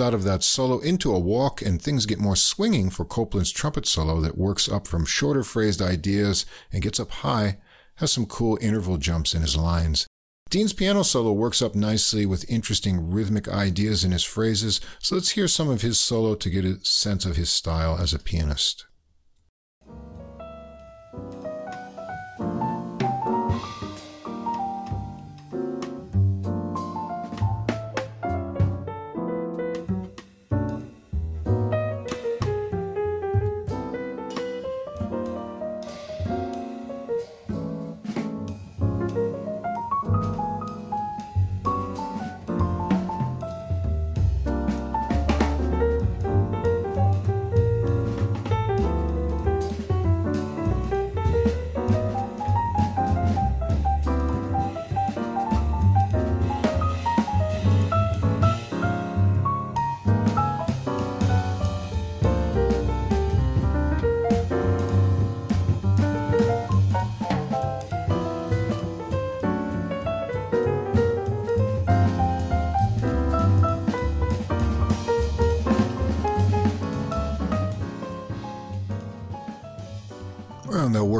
Out 0.00 0.14
of 0.14 0.24
that 0.24 0.42
solo 0.42 0.78
into 0.78 1.14
a 1.14 1.18
walk 1.18 1.62
and 1.62 1.80
things 1.80 2.06
get 2.06 2.18
more 2.18 2.36
swinging 2.36 2.90
for 2.90 3.04
Copeland's 3.04 3.52
trumpet 3.52 3.86
solo 3.86 4.20
that 4.20 4.38
works 4.38 4.68
up 4.68 4.86
from 4.86 5.04
shorter 5.04 5.42
phrased 5.42 5.82
ideas 5.82 6.46
and 6.72 6.82
gets 6.82 6.98
up 6.98 7.10
high, 7.10 7.58
has 7.96 8.10
some 8.10 8.26
cool 8.26 8.58
interval 8.60 8.96
jumps 8.96 9.34
in 9.34 9.42
his 9.42 9.56
lines. 9.56 10.06
Dean's 10.50 10.72
piano 10.72 11.04
solo 11.04 11.32
works 11.32 11.62
up 11.62 11.76
nicely 11.76 12.26
with 12.26 12.50
interesting 12.50 13.10
rhythmic 13.12 13.46
ideas 13.48 14.02
in 14.02 14.10
his 14.10 14.24
phrases, 14.24 14.80
so 14.98 15.14
let's 15.14 15.30
hear 15.30 15.46
some 15.46 15.68
of 15.68 15.82
his 15.82 16.00
solo 16.00 16.34
to 16.34 16.50
get 16.50 16.64
a 16.64 16.84
sense 16.84 17.24
of 17.24 17.36
his 17.36 17.50
style 17.50 17.96
as 17.96 18.12
a 18.12 18.18
pianist. 18.18 18.86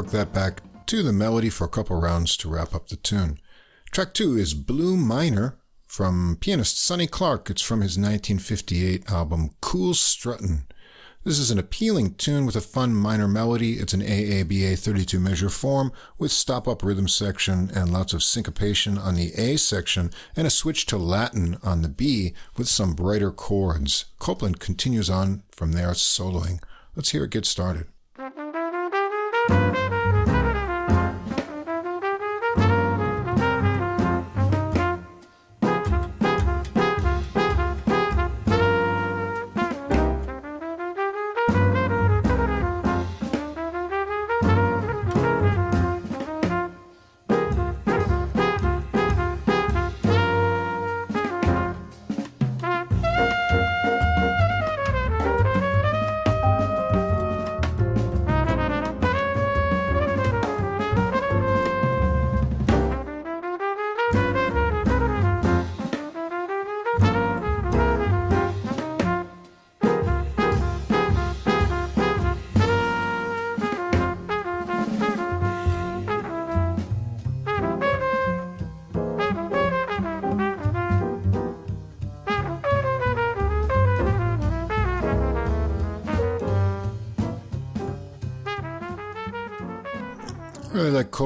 Work 0.01 0.09
that 0.09 0.33
back 0.33 0.61
to 0.87 1.03
the 1.03 1.13
melody 1.13 1.51
for 1.51 1.65
a 1.65 1.69
couple 1.69 1.95
rounds 1.95 2.35
to 2.37 2.49
wrap 2.49 2.73
up 2.73 2.87
the 2.87 2.95
tune. 2.95 3.37
Track 3.91 4.15
two 4.15 4.35
is 4.35 4.55
Blue 4.55 4.97
Minor 4.97 5.59
from 5.85 6.37
pianist 6.39 6.83
Sonny 6.83 7.05
Clark. 7.05 7.51
It's 7.51 7.61
from 7.61 7.81
his 7.81 7.99
1958 7.99 9.11
album 9.11 9.51
Cool 9.61 9.93
Struttin'. 9.93 10.63
This 11.23 11.37
is 11.37 11.51
an 11.51 11.59
appealing 11.59 12.15
tune 12.15 12.47
with 12.47 12.55
a 12.55 12.61
fun 12.61 12.95
minor 12.95 13.27
melody. 13.27 13.73
It's 13.73 13.93
an 13.93 14.01
AABA 14.01 14.79
32 14.79 15.19
measure 15.19 15.49
form 15.49 15.91
with 16.17 16.31
stop 16.31 16.67
up 16.67 16.81
rhythm 16.81 17.07
section 17.07 17.69
and 17.75 17.93
lots 17.93 18.11
of 18.11 18.23
syncopation 18.23 18.97
on 18.97 19.13
the 19.13 19.33
A 19.35 19.55
section 19.55 20.09
and 20.35 20.47
a 20.47 20.49
switch 20.49 20.87
to 20.87 20.97
Latin 20.97 21.59
on 21.61 21.83
the 21.83 21.89
B 21.89 22.33
with 22.57 22.67
some 22.67 22.95
brighter 22.95 23.29
chords. 23.29 24.05
Copeland 24.17 24.59
continues 24.59 25.11
on 25.11 25.43
from 25.51 25.73
there 25.73 25.91
soloing. 25.91 26.59
Let's 26.95 27.11
hear 27.11 27.25
it 27.25 27.29
get 27.29 27.45
started. 27.45 27.85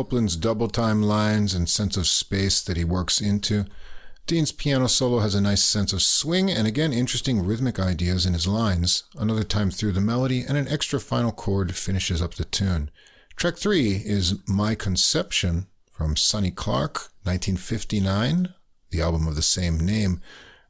Copeland's 0.06 0.36
double 0.36 0.68
time 0.68 1.02
lines 1.02 1.56
and 1.56 1.68
sense 1.68 1.98
of 1.98 2.06
space 2.06 2.62
that 2.62 2.78
he 2.78 2.84
works 2.84 3.20
into. 3.20 3.66
Dean's 4.28 4.52
piano 4.52 4.88
solo 4.88 5.18
has 5.18 5.34
a 5.34 5.42
nice 5.42 5.64
sense 5.64 5.94
of 5.94 6.02
swing 6.04 6.52
and 6.52 6.68
again 6.68 6.94
interesting 6.94 7.44
rhythmic 7.44 7.80
ideas 7.80 8.24
in 8.24 8.34
his 8.34 8.46
lines. 8.46 9.06
Another 9.18 9.44
time 9.44 9.72
through 9.72 9.94
the 9.94 10.02
melody 10.02 10.42
and 10.48 10.60
an 10.60 10.68
extra 10.68 11.00
final 11.00 11.32
chord 11.32 11.74
finishes 11.74 12.22
up 12.22 12.36
the 12.36 12.46
tune. 12.46 12.92
Track 13.36 13.56
three 13.58 13.94
is 14.06 14.36
My 14.48 14.76
Conception 14.76 15.66
from 15.90 16.16
Sonny 16.16 16.52
Clark, 16.52 17.10
1959, 17.24 18.54
the 18.92 19.02
album 19.02 19.28
of 19.28 19.36
the 19.36 19.42
same 19.42 19.80
name. 19.80 20.22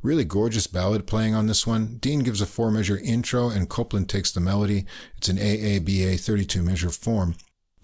Really 0.01 0.23
gorgeous 0.23 0.67
ballad 0.67 1.07
playing 1.07 1.35
on 1.35 1.47
this 1.47 1.67
one. 1.67 1.97
Dean 1.97 2.19
gives 2.19 2.39
a 2.39 2.45
four 2.45 2.71
measure 2.71 2.99
intro 3.03 3.49
and 3.49 3.67
Copeland 3.67 4.07
takes 4.07 4.31
the 4.31 4.39
melody. 4.39 4.85
It's 5.17 5.27
an 5.27 5.35
AABA 5.35 6.21
32 6.21 6.63
measure 6.63 6.89
form. 6.89 7.35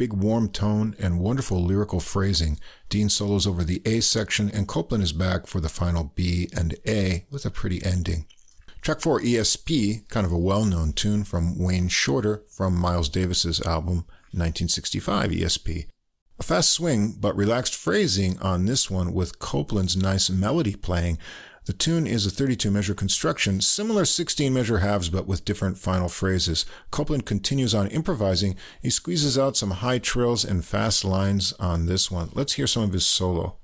Big 0.02 0.14
warm 0.14 0.50
tone 0.50 0.96
and 0.98 1.20
wonderful 1.20 1.64
lyrical 1.64 2.00
phrasing. 2.00 2.58
Dean 2.90 3.08
solos 3.08 3.46
over 3.46 3.64
the 3.64 3.84
A 3.86 4.00
section 4.00 4.50
and 4.50 4.68
Copeland 4.68 5.04
is 5.04 5.14
back 5.14 5.46
for 5.46 5.62
the 5.62 5.70
final 5.70 6.12
B 6.16 6.50
and 6.58 6.76
A 6.88 7.28
with 7.30 7.46
a 7.46 7.52
pretty 7.52 7.86
ending. 7.86 8.26
Track 8.82 9.00
4 9.00 9.20
ESP, 9.22 10.10
kind 10.10 10.26
of 10.26 10.32
a 10.32 10.40
well-known 10.40 10.94
tune 10.94 11.24
from 11.24 11.56
Wayne 11.56 11.88
Shorter 11.88 12.42
from 12.50 12.76
Miles 12.76 13.10
Davis's 13.10 13.62
album 13.62 13.98
1965 14.32 15.30
ESP. 15.30 15.86
A 16.40 16.44
fast 16.44 16.72
swing 16.72 17.16
but 17.20 17.36
relaxed 17.36 17.76
phrasing 17.76 18.40
on 18.40 18.66
this 18.66 18.90
one 18.90 19.14
with 19.14 19.38
Copeland's 19.38 19.96
nice 19.96 20.32
melody 20.32 20.76
playing 20.76 21.20
the 21.66 21.74
tune 21.74 22.08
is 22.08 22.26
a 22.26 22.32
32 22.32 22.72
measure 22.72 22.96
construction, 22.96 23.62
similar 23.62 24.04
16 24.04 24.52
measure 24.52 24.80
halves 24.80 25.10
but 25.10 25.28
with 25.28 25.46
different 25.46 25.78
final 25.78 26.10
phrases. 26.10 26.66
Copeland 26.90 27.26
continues 27.28 27.76
on 27.76 27.88
improvising. 27.88 28.56
He 28.82 28.90
squeezes 28.90 29.38
out 29.38 29.56
some 29.56 29.72
high 29.72 30.00
trills 30.00 30.44
and 30.44 30.66
fast 30.66 31.06
lines 31.06 31.54
on 31.60 31.86
this 31.86 32.10
one. 32.10 32.32
Let's 32.34 32.54
hear 32.54 32.68
some 32.68 32.84
of 32.84 32.94
his 32.94 33.06
solo. 33.06 33.61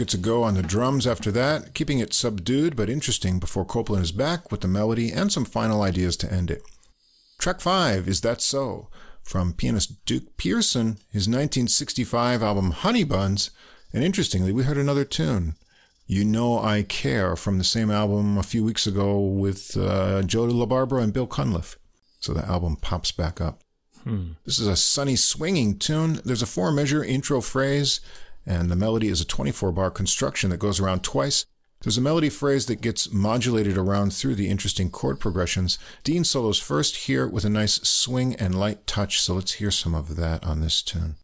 Gets 0.00 0.14
a 0.14 0.18
go 0.18 0.42
on 0.42 0.54
the 0.54 0.62
drums 0.62 1.06
after 1.06 1.30
that, 1.30 1.74
keeping 1.74 1.98
it 1.98 2.14
subdued 2.14 2.74
but 2.74 2.88
interesting 2.88 3.38
before 3.38 3.66
Copeland 3.66 4.02
is 4.02 4.12
back 4.12 4.50
with 4.50 4.62
the 4.62 4.66
melody 4.66 5.12
and 5.12 5.30
some 5.30 5.44
final 5.44 5.82
ideas 5.82 6.16
to 6.16 6.32
end 6.32 6.50
it. 6.50 6.62
Track 7.38 7.60
5 7.60 8.08
is 8.08 8.22
That 8.22 8.40
So? 8.40 8.88
From 9.22 9.52
pianist 9.52 10.02
Duke 10.06 10.38
Pearson, 10.38 10.96
his 11.12 11.28
1965 11.28 12.42
album 12.42 12.70
Honey 12.70 13.04
Buns, 13.04 13.50
and 13.92 14.02
interestingly, 14.02 14.52
we 14.52 14.62
heard 14.62 14.78
another 14.78 15.04
tune. 15.04 15.54
You 16.06 16.24
Know 16.24 16.58
I 16.58 16.82
Care 16.82 17.36
from 17.36 17.58
the 17.58 17.64
same 17.64 17.90
album 17.90 18.38
a 18.38 18.42
few 18.42 18.64
weeks 18.64 18.86
ago 18.86 19.20
with 19.20 19.76
uh, 19.76 20.22
Joe 20.22 20.46
LaBarbera 20.46 21.02
and 21.02 21.12
Bill 21.12 21.26
Cunliffe. 21.26 21.76
So 22.20 22.32
the 22.32 22.46
album 22.46 22.76
pops 22.76 23.12
back 23.12 23.38
up. 23.38 23.60
Hmm. 24.04 24.30
This 24.46 24.58
is 24.58 24.66
a 24.66 24.76
sunny, 24.76 25.16
swinging 25.16 25.78
tune. 25.78 26.22
There's 26.24 26.40
a 26.40 26.46
four 26.46 26.72
measure 26.72 27.04
intro 27.04 27.42
phrase 27.42 28.00
and 28.46 28.70
the 28.70 28.76
melody 28.76 29.08
is 29.08 29.20
a 29.20 29.26
24 29.26 29.72
bar 29.72 29.90
construction 29.90 30.50
that 30.50 30.58
goes 30.58 30.80
around 30.80 31.02
twice. 31.02 31.46
There's 31.82 31.96
a 31.96 32.02
melody 32.02 32.28
phrase 32.28 32.66
that 32.66 32.82
gets 32.82 33.10
modulated 33.10 33.78
around 33.78 34.12
through 34.12 34.34
the 34.34 34.50
interesting 34.50 34.90
chord 34.90 35.18
progressions. 35.18 35.78
Dean 36.04 36.24
solos 36.24 36.58
first 36.58 37.06
here 37.06 37.26
with 37.26 37.46
a 37.46 37.50
nice 37.50 37.76
swing 37.88 38.34
and 38.34 38.54
light 38.54 38.86
touch, 38.86 39.20
so 39.20 39.34
let's 39.34 39.54
hear 39.54 39.70
some 39.70 39.94
of 39.94 40.16
that 40.16 40.44
on 40.44 40.60
this 40.60 40.82
tune. 40.82 41.16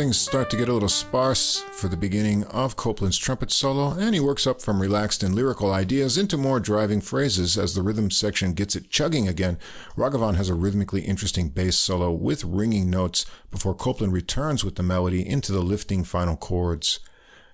Things 0.00 0.18
start 0.18 0.48
to 0.48 0.56
get 0.56 0.70
a 0.70 0.72
little 0.72 0.88
sparse 0.88 1.58
for 1.72 1.88
the 1.88 1.96
beginning 1.96 2.44
of 2.44 2.74
Copeland's 2.74 3.18
trumpet 3.18 3.50
solo, 3.50 3.90
and 3.90 4.14
he 4.14 4.20
works 4.20 4.46
up 4.46 4.62
from 4.62 4.80
relaxed 4.80 5.22
and 5.22 5.34
lyrical 5.34 5.74
ideas 5.74 6.16
into 6.16 6.38
more 6.38 6.58
driving 6.58 7.02
phrases 7.02 7.58
as 7.58 7.74
the 7.74 7.82
rhythm 7.82 8.10
section 8.10 8.54
gets 8.54 8.74
it 8.74 8.88
chugging 8.88 9.28
again. 9.28 9.58
Raghavan 9.98 10.36
has 10.36 10.48
a 10.48 10.54
rhythmically 10.54 11.02
interesting 11.02 11.50
bass 11.50 11.76
solo 11.76 12.10
with 12.12 12.44
ringing 12.44 12.88
notes 12.88 13.26
before 13.50 13.74
Copeland 13.74 14.14
returns 14.14 14.64
with 14.64 14.76
the 14.76 14.82
melody 14.82 15.20
into 15.28 15.52
the 15.52 15.60
lifting 15.60 16.02
final 16.02 16.34
chords. 16.34 17.00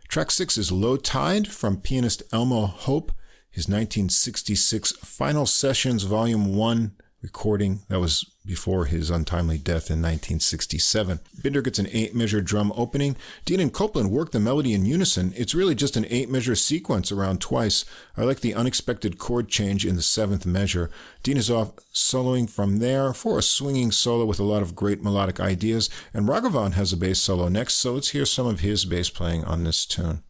Track 0.06 0.30
6 0.30 0.56
is 0.56 0.70
Low 0.70 0.96
Tide 0.96 1.48
from 1.48 1.80
pianist 1.80 2.22
Elmo 2.32 2.66
Hope, 2.66 3.10
his 3.50 3.64
1966 3.64 4.92
Final 4.92 5.46
Sessions 5.46 6.04
Volume 6.04 6.54
1 6.54 6.92
recording. 7.26 7.80
That 7.88 7.98
was 7.98 8.24
before 8.46 8.84
his 8.84 9.10
untimely 9.10 9.58
death 9.58 9.90
in 9.90 10.00
1967. 10.00 11.18
Binder 11.42 11.60
gets 11.60 11.80
an 11.80 11.88
eight 11.90 12.14
measure 12.14 12.40
drum 12.40 12.72
opening. 12.76 13.16
Dean 13.44 13.58
and 13.58 13.72
Copeland 13.72 14.12
work 14.12 14.30
the 14.30 14.38
melody 14.38 14.72
in 14.72 14.86
unison. 14.86 15.32
It's 15.36 15.52
really 15.52 15.74
just 15.74 15.96
an 15.96 16.06
eight 16.08 16.30
measure 16.30 16.54
sequence 16.54 17.10
around 17.10 17.40
twice. 17.40 17.84
I 18.16 18.22
like 18.22 18.40
the 18.40 18.54
unexpected 18.54 19.18
chord 19.18 19.48
change 19.48 19.84
in 19.84 19.96
the 19.96 20.02
seventh 20.02 20.46
measure. 20.46 20.88
Dean 21.24 21.36
is 21.36 21.50
off 21.50 21.74
soloing 21.92 22.48
from 22.48 22.78
there 22.78 23.12
for 23.12 23.40
a 23.40 23.42
swinging 23.42 23.90
solo 23.90 24.24
with 24.24 24.38
a 24.38 24.44
lot 24.44 24.62
of 24.62 24.76
great 24.76 25.02
melodic 25.02 25.40
ideas. 25.40 25.90
And 26.14 26.28
Raghavan 26.28 26.74
has 26.74 26.92
a 26.92 26.96
bass 26.96 27.18
solo 27.18 27.48
next, 27.48 27.74
so 27.74 27.94
let's 27.94 28.10
hear 28.10 28.24
some 28.24 28.46
of 28.46 28.60
his 28.60 28.84
bass 28.84 29.10
playing 29.10 29.44
on 29.44 29.64
this 29.64 29.84
tune. 29.84 30.22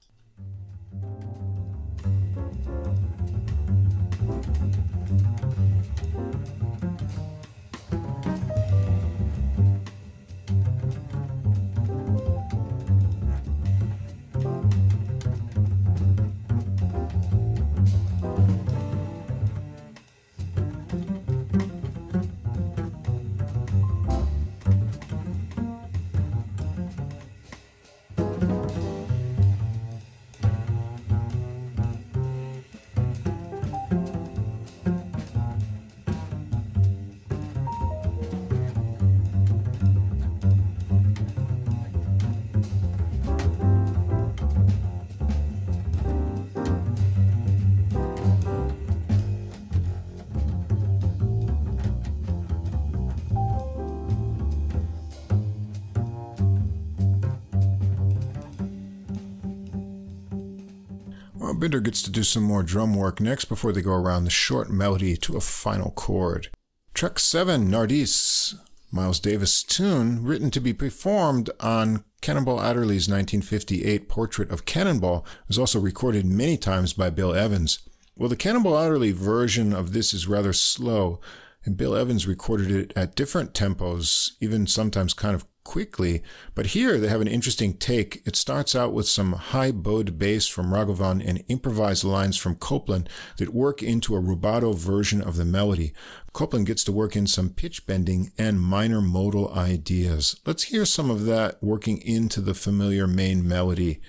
Binder 61.67 61.81
gets 61.81 62.01
to 62.03 62.13
do 62.13 62.23
some 62.23 62.45
more 62.45 62.63
drum 62.63 62.95
work 62.95 63.21
next 63.21 63.47
before 63.47 63.73
they 63.73 63.83
go 63.83 63.91
around 63.91 64.23
the 64.23 64.31
short 64.31 64.71
melody 64.71 65.17
to 65.17 65.37
a 65.37 65.41
final 65.41 65.91
chord. 65.91 66.47
Track 66.95 67.19
7, 67.19 67.69
Nardis, 67.69 68.55
Miles 68.93 69.19
Davis 69.19 69.65
tune, 69.65 70.23
written 70.23 70.53
to 70.53 70.61
be 70.61 70.73
performed 70.73 71.51
on 71.59 72.05
Cannonball 72.21 72.61
Adderley's 72.61 73.09
1958 73.09 74.09
portrait 74.09 74.49
of 74.53 74.65
Cannonball, 74.65 75.27
was 75.49 75.59
also 75.59 75.81
recorded 75.81 76.25
many 76.25 76.57
times 76.57 76.93
by 76.93 77.11
Bill 77.11 77.35
Evans. 77.35 77.81
Well, 78.17 78.29
the 78.29 78.37
Cannonball 78.37 78.79
Adderley 78.79 79.11
version 79.11 79.73
of 79.73 79.93
this 79.93 80.15
is 80.15 80.29
rather 80.29 80.53
slow, 80.53 81.21
and 81.65 81.77
Bill 81.77 81.97
Evans 81.97 82.29
recorded 82.29 82.71
it 82.71 82.93
at 82.95 83.17
different 83.17 83.55
tempos, 83.55 84.37
even 84.41 84.69
sometimes 84.69 85.15
kind 85.15 85.35
of 85.35 85.45
quickly. 85.67 86.23
But 86.55 86.67
here 86.67 86.99
they 86.99 87.09
have 87.09 87.21
an 87.21 87.27
interesting 87.27 87.75
take. 87.75 88.23
It 88.25 88.37
starts 88.37 88.77
out 88.77 88.93
with 88.93 89.09
some 89.09 89.33
high 89.33 89.73
bowed 89.73 90.17
bass 90.17 90.47
from 90.47 90.71
Raghavan 90.71 91.21
and 91.27 91.43
improvised 91.49 92.05
lines 92.05 92.37
from 92.37 92.55
Copeland 92.55 93.09
that 93.39 93.53
work 93.53 93.83
into 93.83 94.15
a 94.15 94.23
rubato 94.23 94.75
version 94.77 95.21
of 95.21 95.35
the 95.37 95.45
melody. 95.45 95.93
Copeland 96.33 96.67
gets 96.67 96.85
to 96.85 96.93
work 96.93 97.17
in 97.17 97.27
some 97.27 97.51
pitch 97.51 97.85
bending 97.85 98.31
and 98.39 98.61
minor 98.61 99.01
modal 99.01 99.53
ideas. 99.53 100.41
Let's 100.47 100.65
hear 100.65 100.85
some 100.85 101.11
of 101.11 101.25
that 101.25 101.61
working 101.61 101.99
into 101.99 102.41
the 102.41 102.55
familiar 102.55 103.09
main 103.09 103.47
melody. 103.47 104.01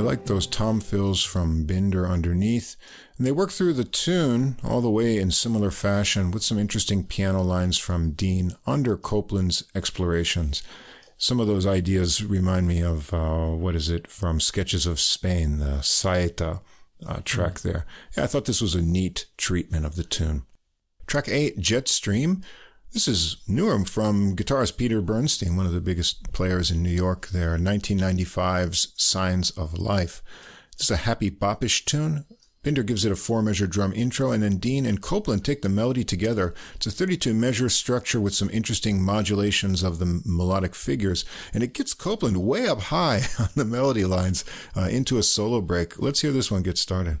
Like 0.00 0.26
those 0.26 0.46
tom 0.46 0.80
fills 0.80 1.22
from 1.22 1.64
Binder 1.64 2.06
underneath. 2.06 2.76
And 3.16 3.26
they 3.26 3.32
work 3.32 3.50
through 3.50 3.74
the 3.74 3.84
tune 3.84 4.56
all 4.64 4.80
the 4.80 4.90
way 4.90 5.18
in 5.18 5.30
similar 5.30 5.70
fashion 5.70 6.30
with 6.30 6.42
some 6.42 6.58
interesting 6.58 7.04
piano 7.04 7.42
lines 7.42 7.78
from 7.78 8.12
Dean 8.12 8.54
under 8.66 8.96
Copeland's 8.96 9.64
explorations. 9.74 10.62
Some 11.18 11.38
of 11.38 11.46
those 11.46 11.66
ideas 11.66 12.24
remind 12.24 12.66
me 12.66 12.82
of, 12.82 13.14
uh, 13.14 13.50
what 13.50 13.76
is 13.76 13.88
it, 13.88 14.08
from 14.08 14.40
Sketches 14.40 14.86
of 14.86 14.98
Spain, 14.98 15.58
the 15.58 15.80
Saeta 15.82 16.60
uh, 17.06 17.20
track 17.24 17.54
mm. 17.54 17.62
there. 17.62 17.86
Yeah, 18.16 18.24
I 18.24 18.26
thought 18.26 18.46
this 18.46 18.60
was 18.60 18.74
a 18.74 18.82
neat 18.82 19.26
treatment 19.36 19.86
of 19.86 19.94
the 19.94 20.04
tune. 20.04 20.42
Track 21.06 21.28
8, 21.28 21.58
Jetstream, 21.58 22.42
this 22.92 23.08
is 23.08 23.38
newer 23.48 23.84
from 23.84 24.36
guitarist 24.36 24.76
Peter 24.76 25.00
Bernstein, 25.00 25.56
one 25.56 25.66
of 25.66 25.72
the 25.72 25.80
biggest 25.80 26.32
players 26.32 26.70
in 26.70 26.82
New 26.82 26.90
York 26.90 27.28
there, 27.28 27.56
1995's 27.56 28.92
Signs 28.96 29.50
of 29.50 29.78
Life. 29.78 30.22
This 30.76 30.86
is 30.86 30.90
a 30.90 31.04
happy 31.04 31.30
boppish 31.30 31.84
tune. 31.84 32.26
Binder 32.62 32.82
gives 32.82 33.04
it 33.04 33.10
a 33.10 33.16
four 33.16 33.42
measure 33.42 33.66
drum 33.66 33.92
intro, 33.92 34.30
and 34.30 34.42
then 34.42 34.58
Dean 34.58 34.86
and 34.86 35.02
Copeland 35.02 35.44
take 35.44 35.62
the 35.62 35.68
melody 35.68 36.04
together. 36.04 36.54
It's 36.74 36.86
a 36.86 36.90
32 36.90 37.34
measure 37.34 37.68
structure 37.68 38.20
with 38.20 38.34
some 38.34 38.50
interesting 38.50 39.02
modulations 39.02 39.82
of 39.82 39.98
the 39.98 40.22
melodic 40.24 40.74
figures, 40.74 41.24
and 41.52 41.62
it 41.62 41.74
gets 41.74 41.94
Copeland 41.94 42.44
way 42.44 42.68
up 42.68 42.82
high 42.82 43.22
on 43.38 43.48
the 43.56 43.64
melody 43.64 44.04
lines 44.04 44.44
uh, 44.76 44.82
into 44.82 45.18
a 45.18 45.22
solo 45.22 45.60
break. 45.60 45.98
Let's 46.00 46.20
hear 46.20 46.30
this 46.30 46.50
one 46.50 46.62
get 46.62 46.78
started. 46.78 47.20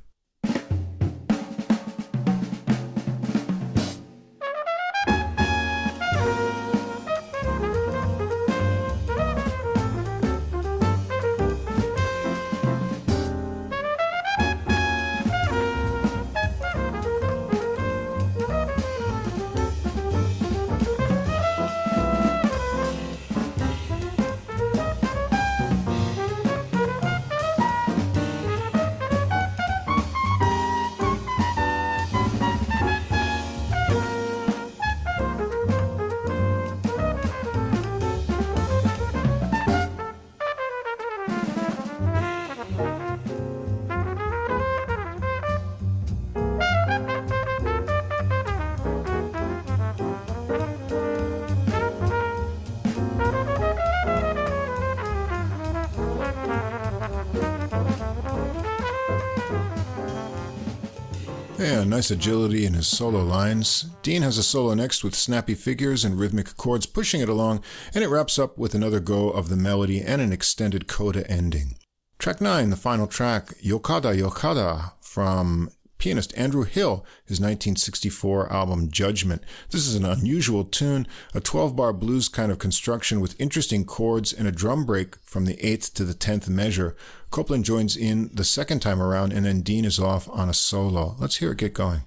Nice 62.02 62.10
agility 62.10 62.66
in 62.66 62.74
his 62.74 62.88
solo 62.88 63.22
lines. 63.22 63.82
Dean 64.02 64.22
has 64.22 64.36
a 64.36 64.42
solo 64.42 64.74
next 64.74 65.04
with 65.04 65.14
snappy 65.14 65.54
figures 65.54 66.04
and 66.04 66.18
rhythmic 66.18 66.56
chords 66.56 66.84
pushing 66.84 67.20
it 67.20 67.28
along, 67.28 67.62
and 67.94 68.02
it 68.02 68.08
wraps 68.08 68.40
up 68.40 68.58
with 68.58 68.74
another 68.74 68.98
go 68.98 69.30
of 69.30 69.48
the 69.48 69.54
melody 69.54 70.00
and 70.00 70.20
an 70.20 70.32
extended 70.32 70.88
coda 70.88 71.24
ending. 71.30 71.76
Track 72.18 72.40
9, 72.40 72.70
the 72.70 72.76
final 72.76 73.06
track, 73.06 73.50
Yokada 73.64 74.20
Yokada, 74.20 74.94
from 75.00 75.70
pianist 76.02 76.36
Andrew 76.36 76.64
Hill, 76.64 77.06
his 77.24 77.38
1964 77.38 78.52
album 78.52 78.90
Judgment. 78.90 79.40
This 79.70 79.86
is 79.86 79.94
an 79.94 80.04
unusual 80.04 80.64
tune, 80.64 81.06
a 81.32 81.40
12 81.40 81.76
bar 81.76 81.92
blues 81.92 82.28
kind 82.28 82.50
of 82.50 82.58
construction 82.58 83.20
with 83.20 83.40
interesting 83.40 83.84
chords 83.84 84.32
and 84.32 84.48
a 84.48 84.50
drum 84.50 84.84
break 84.84 85.14
from 85.18 85.44
the 85.44 85.54
8th 85.58 85.92
to 85.94 86.04
the 86.04 86.12
10th 86.12 86.48
measure. 86.48 86.96
Copeland 87.30 87.64
joins 87.64 87.96
in 87.96 88.30
the 88.34 88.42
second 88.42 88.80
time 88.80 89.00
around, 89.00 89.32
and 89.32 89.46
then 89.46 89.60
Dean 89.60 89.84
is 89.84 90.00
off 90.00 90.28
on 90.30 90.48
a 90.48 90.54
solo. 90.54 91.14
Let's 91.20 91.36
hear 91.36 91.52
it 91.52 91.58
get 91.58 91.72
going. 91.72 92.02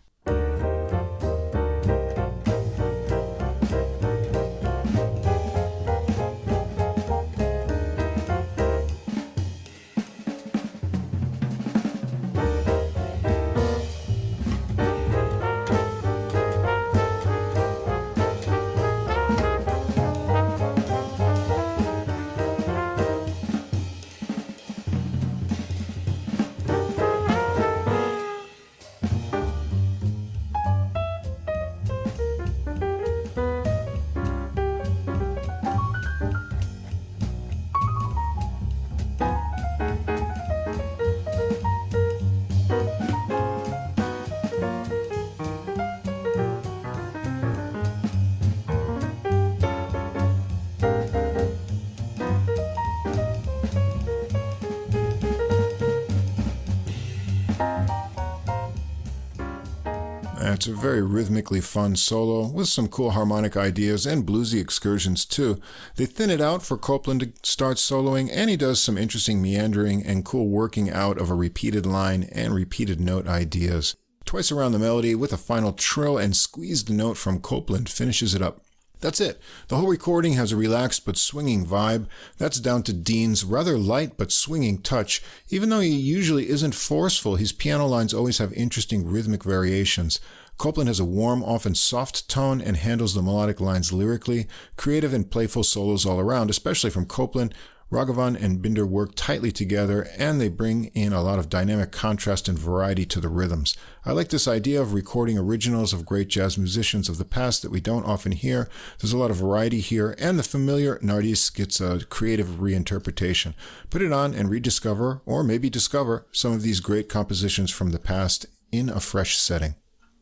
Rhythmically 61.45 61.61
fun 61.61 61.95
solo 61.95 62.47
with 62.47 62.67
some 62.69 62.88
cool 62.88 63.11
harmonic 63.11 63.55
ideas 63.55 64.07
and 64.07 64.26
bluesy 64.26 64.59
excursions 64.59 65.26
too. 65.26 65.61
They 65.95 66.07
thin 66.07 66.31
it 66.31 66.41
out 66.41 66.63
for 66.63 66.76
Copeland 66.76 67.19
to 67.19 67.34
start 67.43 67.77
soloing, 67.77 68.31
and 68.34 68.49
he 68.49 68.57
does 68.57 68.81
some 68.81 68.97
interesting 68.97 69.43
meandering 69.43 70.03
and 70.03 70.26
cool 70.26 70.49
working 70.49 70.89
out 70.89 71.19
of 71.19 71.30
a 71.30 71.35
repeated 71.35 71.85
line 71.85 72.23
and 72.31 72.55
repeated 72.55 72.99
note 72.99 73.27
ideas. 73.27 73.95
Twice 74.26 74.51
around 74.51 74.72
the 74.72 74.80
melody 74.80 75.13
with 75.13 75.31
a 75.31 75.38
final 75.38 75.72
trill 75.72 76.17
and 76.17 76.35
squeezed 76.35 76.89
note 76.89 77.15
from 77.15 77.39
Copeland 77.39 77.89
finishes 77.89 78.34
it 78.34 78.41
up. 78.41 78.61
That's 79.01 79.22
it. 79.22 79.39
The 79.67 79.76
whole 79.76 79.88
recording 79.88 80.34
has 80.34 80.51
a 80.51 80.55
relaxed 80.55 81.05
but 81.05 81.15
swinging 81.15 81.63
vibe. 81.63 82.07
That's 82.39 82.59
down 82.59 82.81
to 82.84 82.93
Dean's 82.93 83.43
rather 83.43 83.77
light 83.77 84.17
but 84.17 84.31
swinging 84.31 84.80
touch. 84.80 85.22
Even 85.49 85.69
though 85.69 85.81
he 85.81 85.89
usually 85.89 86.49
isn't 86.49 86.73
forceful, 86.73 87.35
his 87.35 87.51
piano 87.51 87.85
lines 87.85 88.15
always 88.15 88.39
have 88.39 88.51
interesting 88.53 89.05
rhythmic 89.05 89.43
variations. 89.43 90.19
Copeland 90.57 90.88
has 90.88 90.99
a 90.99 91.06
warm, 91.06 91.44
often 91.44 91.76
soft 91.76 92.30
tone 92.30 92.61
and 92.61 92.77
handles 92.77 93.14
the 93.14 93.22
melodic 93.22 93.60
lines 93.60 93.91
lyrically. 93.91 94.48
Creative 94.77 95.14
and 95.14 95.30
playful 95.30 95.64
solos 95.64 96.06
all 96.06 96.19
around, 96.19 96.49
especially 96.49 96.90
from 96.90 97.06
Copeland. 97.06 97.53
Raghavan 97.91 98.36
and 98.41 98.64
Binder 98.64 98.86
work 98.86 99.11
tightly 99.15 99.52
together 99.52 100.07
and 100.18 100.41
they 100.41 100.49
bring 100.49 100.86
in 100.95 101.14
a 101.14 101.22
lot 101.22 101.38
of 101.38 101.49
dynamic 101.49 101.91
contrast 101.91 102.48
and 102.48 102.57
variety 102.57 103.06
to 103.06 103.19
the 103.19 103.30
rhythms. 103.30 103.77
I 104.03 104.11
like 104.11 104.30
this 104.30 104.48
idea 104.48 104.82
of 104.82 104.94
recording 104.94 105.38
originals 105.38 105.94
of 105.94 106.06
great 106.06 106.27
jazz 106.27 106.57
musicians 106.57 107.10
of 107.10 107.19
the 107.19 107.26
past 107.26 107.61
that 107.61 107.69
we 107.69 107.80
don't 107.80 108.06
often 108.06 108.32
hear. 108.32 108.68
There's 108.99 109.14
a 109.14 109.18
lot 109.18 109.30
of 109.30 109.38
variety 109.38 109.82
here 109.82 110.15
and 110.18 110.40
the 110.40 110.44
familiar 110.44 110.98
Nardis 111.03 111.53
gets 111.53 111.80
a 111.80 112.03
creative 112.10 112.48
reinterpretation. 112.60 113.53
Put 113.91 114.02
it 114.02 114.11
on 114.11 114.34
and 114.34 114.49
rediscover 114.49 115.22
or 115.26 115.44
maybe 115.44 115.69
discover 115.69 116.26
some 116.32 116.53
of 116.53 116.64
these 116.64 116.80
great 116.80 117.07
compositions 117.07 117.69
from 117.69 117.91
the 117.91 117.99
past 117.99 118.48
in 118.72 118.90
a 118.90 118.99
fresh 118.99 119.38
setting. 119.38 119.76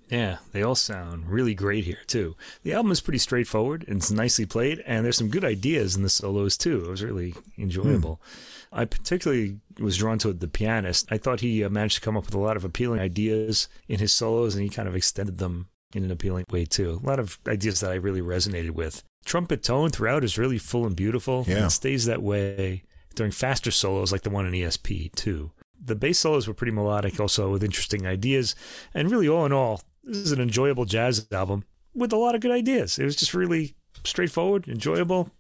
Yeah, 0.09 0.38
they 0.51 0.61
all 0.61 0.75
sound 0.75 1.30
really 1.30 1.55
great 1.55 1.85
here 1.85 2.01
too. 2.07 2.35
The 2.63 2.73
album 2.73 2.91
is 2.91 3.01
pretty 3.01 3.17
straightforward 3.19 3.85
and 3.88 3.97
it's 3.97 4.11
nicely 4.11 4.45
played, 4.45 4.84
and 4.85 5.03
there's 5.03 5.17
some 5.17 5.30
good 5.30 5.45
ideas 5.45 5.95
in 5.95 6.03
the 6.03 6.09
solos 6.09 6.57
too. 6.57 6.84
It 6.85 6.89
was 6.89 7.03
really 7.03 7.34
enjoyable. 7.57 8.21
Mm. 8.23 8.80
I 8.80 8.85
particularly 8.85 9.59
was 9.80 9.97
drawn 9.97 10.17
to 10.19 10.34
the 10.34 10.47
pianist. 10.47 11.07
I 11.11 11.17
thought 11.17 11.39
he 11.39 11.63
uh, 11.63 11.69
managed 11.69 11.95
to 11.95 12.01
come 12.01 12.17
up 12.17 12.25
with 12.25 12.34
a 12.34 12.39
lot 12.39 12.57
of 12.57 12.65
appealing 12.65 12.99
ideas 12.99 13.67
in 13.88 13.99
his 13.99 14.13
solos, 14.13 14.55
and 14.55 14.63
he 14.63 14.69
kind 14.69 14.88
of 14.88 14.95
extended 14.95 15.38
them 15.38 15.67
in 15.93 16.03
an 16.03 16.11
appealing 16.11 16.45
way 16.49 16.65
too. 16.65 16.99
A 17.03 17.07
lot 17.07 17.19
of 17.19 17.38
ideas 17.47 17.80
that 17.80 17.91
I 17.91 17.95
really 17.95 18.21
resonated 18.21 18.71
with. 18.71 19.03
Trumpet 19.25 19.63
tone 19.63 19.89
throughout 19.89 20.23
is 20.23 20.38
really 20.38 20.57
full 20.57 20.85
and 20.85 20.95
beautiful, 20.95 21.45
yeah. 21.47 21.57
and 21.57 21.65
it 21.65 21.69
stays 21.71 22.05
that 22.05 22.21
way 22.21 22.84
during 23.15 23.31
faster 23.31 23.71
solos 23.71 24.11
like 24.11 24.23
the 24.23 24.30
one 24.30 24.45
in 24.45 24.53
ESP 24.53 25.13
too. 25.13 25.51
The 25.85 25.95
bass 25.95 26.19
solos 26.19 26.47
were 26.47 26.53
pretty 26.53 26.71
melodic, 26.71 27.19
also 27.19 27.51
with 27.51 27.63
interesting 27.63 28.07
ideas, 28.07 28.55
and 28.93 29.11
really 29.11 29.27
all 29.27 29.45
in 29.45 29.53
all, 29.53 29.81
this 30.03 30.17
is 30.17 30.31
an 30.31 30.41
enjoyable 30.41 30.85
jazz 30.85 31.25
album 31.31 31.63
with 31.93 32.13
a 32.13 32.17
lot 32.17 32.35
of 32.35 32.41
good 32.41 32.51
ideas. 32.51 32.99
It 32.99 33.05
was 33.05 33.15
just 33.15 33.34
really 33.34 33.75
straightforward, 34.03 34.67
enjoyable. 34.67 35.31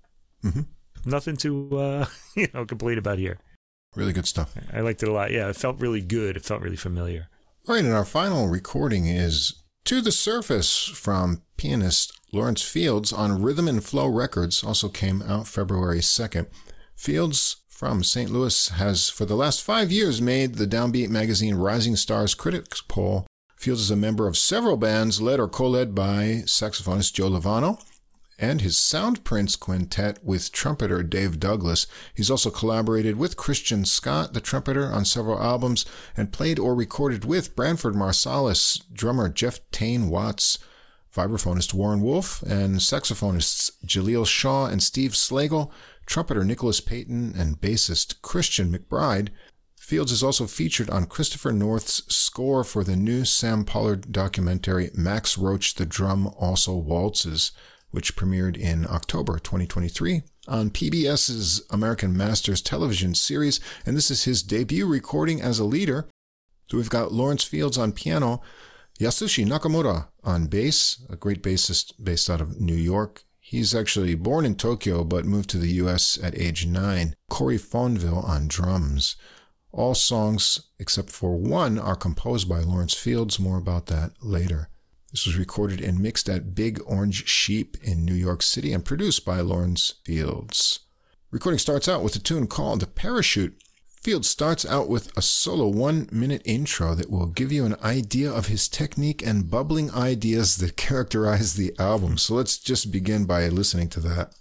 Mm-hmm. 0.43 0.61
Nothing 1.05 1.37
to 1.37 1.77
uh, 1.77 2.05
you 2.35 2.47
know 2.53 2.65
complain 2.65 2.97
about 2.97 3.19
here. 3.19 3.39
Really 3.95 4.13
good 4.13 4.27
stuff. 4.27 4.55
I 4.73 4.79
liked 4.79 5.03
it 5.03 5.09
a 5.09 5.13
lot. 5.13 5.31
Yeah, 5.31 5.49
it 5.49 5.55
felt 5.55 5.79
really 5.79 6.01
good. 6.01 6.35
It 6.35 6.45
felt 6.45 6.61
really 6.61 6.75
familiar. 6.75 7.27
All 7.67 7.75
right, 7.75 7.83
and 7.83 7.93
our 7.93 8.05
final 8.05 8.47
recording 8.47 9.05
is 9.05 9.63
"To 9.85 10.01
the 10.01 10.11
Surface" 10.11 10.85
from 10.85 11.43
pianist 11.57 12.19
Lawrence 12.31 12.61
Fields 12.61 13.13
on 13.13 13.41
Rhythm 13.41 13.67
and 13.67 13.83
Flow 13.83 14.07
Records. 14.07 14.63
Also 14.63 14.89
came 14.89 15.21
out 15.21 15.47
February 15.47 16.01
second. 16.01 16.47
Fields 16.95 17.57
from 17.67 18.03
St. 18.03 18.29
Louis 18.29 18.69
has, 18.69 19.09
for 19.09 19.25
the 19.25 19.35
last 19.35 19.61
five 19.61 19.91
years, 19.91 20.21
made 20.21 20.55
the 20.55 20.67
Downbeat 20.67 21.09
magazine 21.09 21.55
Rising 21.55 21.95
Stars 21.95 22.33
Critics 22.33 22.81
Poll 22.81 23.27
Fields 23.63 23.79
is 23.79 23.91
a 23.91 23.95
member 23.95 24.27
of 24.27 24.35
several 24.35 24.75
bands 24.75 25.21
led 25.21 25.39
or 25.39 25.47
co-led 25.47 25.95
by 25.95 26.43
saxophonist 26.45 27.13
Joe 27.13 27.29
Lovano 27.29 27.81
and 28.37 28.59
his 28.59 28.75
Sound 28.75 29.23
Prints 29.23 29.55
Quintet 29.55 30.21
with 30.21 30.51
trumpeter 30.51 31.01
Dave 31.01 31.39
Douglas. 31.39 31.87
He's 32.13 32.29
also 32.29 32.49
collaborated 32.49 33.15
with 33.15 33.37
Christian 33.37 33.85
Scott, 33.85 34.33
the 34.33 34.41
trumpeter, 34.41 34.87
on 34.87 35.05
several 35.05 35.41
albums 35.41 35.85
and 36.17 36.33
played 36.33 36.59
or 36.59 36.75
recorded 36.75 37.23
with 37.23 37.55
Branford 37.55 37.93
Marsalis, 37.93 38.81
drummer 38.91 39.29
Jeff 39.29 39.61
Tain 39.71 40.09
Watts, 40.09 40.59
vibraphonist 41.15 41.73
Warren 41.73 42.01
Wolf, 42.01 42.41
and 42.41 42.81
saxophonists 42.81 43.71
Jaleel 43.85 44.27
Shaw 44.27 44.65
and 44.65 44.83
Steve 44.83 45.11
Slagle, 45.11 45.71
trumpeter 46.05 46.43
Nicholas 46.43 46.81
Payton, 46.81 47.33
and 47.37 47.61
bassist 47.61 48.21
Christian 48.21 48.77
McBride. 48.77 49.29
Fields 49.93 50.11
is 50.11 50.23
also 50.23 50.47
featured 50.47 50.89
on 50.89 51.05
Christopher 51.05 51.51
North's 51.51 52.01
score 52.11 52.63
for 52.63 52.83
the 52.83 52.95
new 52.95 53.23
Sam 53.25 53.63
Pollard 53.63 54.11
documentary 54.11 54.89
Max 54.95 55.37
Roach 55.37 55.75
the 55.75 55.85
Drum 55.85 56.33
Also 56.35 56.75
Waltzes, 56.75 57.51
which 57.91 58.15
premiered 58.15 58.57
in 58.57 58.87
October 58.87 59.37
2023 59.37 60.23
on 60.47 60.71
PBS's 60.71 61.61
American 61.69 62.17
Masters 62.17 62.59
television 62.59 63.13
series, 63.13 63.59
and 63.85 63.95
this 63.95 64.09
is 64.09 64.23
his 64.23 64.41
debut 64.41 64.87
recording 64.87 65.43
as 65.43 65.59
a 65.59 65.63
leader. 65.63 66.07
So 66.71 66.77
we've 66.77 66.89
got 66.89 67.11
Lawrence 67.11 67.43
Fields 67.43 67.77
on 67.77 67.91
piano, 67.91 68.41
Yasushi 68.99 69.45
Nakamura 69.45 70.07
on 70.23 70.47
bass, 70.47 71.05
a 71.07 71.15
great 71.15 71.43
bassist 71.43 71.93
based 72.03 72.31
out 72.31 72.41
of 72.41 72.59
New 72.59 72.73
York. 72.73 73.25
He's 73.39 73.75
actually 73.75 74.15
born 74.15 74.43
in 74.43 74.55
Tokyo 74.55 75.03
but 75.03 75.25
moved 75.25 75.51
to 75.51 75.59
the 75.59 75.73
US 75.73 76.17
at 76.23 76.35
age 76.35 76.65
nine. 76.65 77.13
Corey 77.29 77.59
Fonville 77.59 78.27
on 78.27 78.47
drums. 78.47 79.17
All 79.73 79.95
songs, 79.95 80.69
except 80.77 81.09
for 81.09 81.35
one, 81.35 81.79
are 81.79 81.95
composed 81.95 82.47
by 82.47 82.59
Lawrence 82.59 82.93
Fields. 82.93 83.39
More 83.39 83.57
about 83.57 83.87
that 83.87 84.11
later. 84.21 84.69
This 85.11 85.25
was 85.25 85.35
recorded 85.35 85.81
and 85.81 85.99
mixed 85.99 86.29
at 86.29 86.53
Big 86.53 86.79
Orange 86.85 87.27
Sheep 87.27 87.77
in 87.81 88.05
New 88.05 88.13
York 88.13 88.43
City 88.43 88.71
and 88.71 88.85
produced 88.85 89.25
by 89.25 89.41
Lawrence 89.41 89.95
Fields. 90.05 90.81
Recording 91.31 91.57
starts 91.57 91.87
out 91.87 92.03
with 92.03 92.15
a 92.15 92.19
tune 92.19 92.45
called 92.45 92.81
The 92.81 92.87
Parachute. 92.87 93.59
Fields 94.03 94.29
starts 94.29 94.63
out 94.63 94.89
with 94.89 95.15
a 95.17 95.23
solo 95.23 95.67
one 95.67 96.07
minute 96.11 96.43
intro 96.45 96.93
that 96.93 97.09
will 97.09 97.27
give 97.27 97.51
you 97.51 97.65
an 97.65 97.75
idea 97.83 98.31
of 98.31 98.47
his 98.47 98.69
technique 98.69 99.25
and 99.25 99.49
bubbling 99.49 99.89
ideas 99.91 100.57
that 100.57 100.77
characterize 100.77 101.55
the 101.55 101.73
album. 101.79 102.19
So 102.19 102.35
let's 102.35 102.59
just 102.59 102.91
begin 102.91 103.25
by 103.25 103.47
listening 103.47 103.89
to 103.89 103.99
that. 104.01 104.35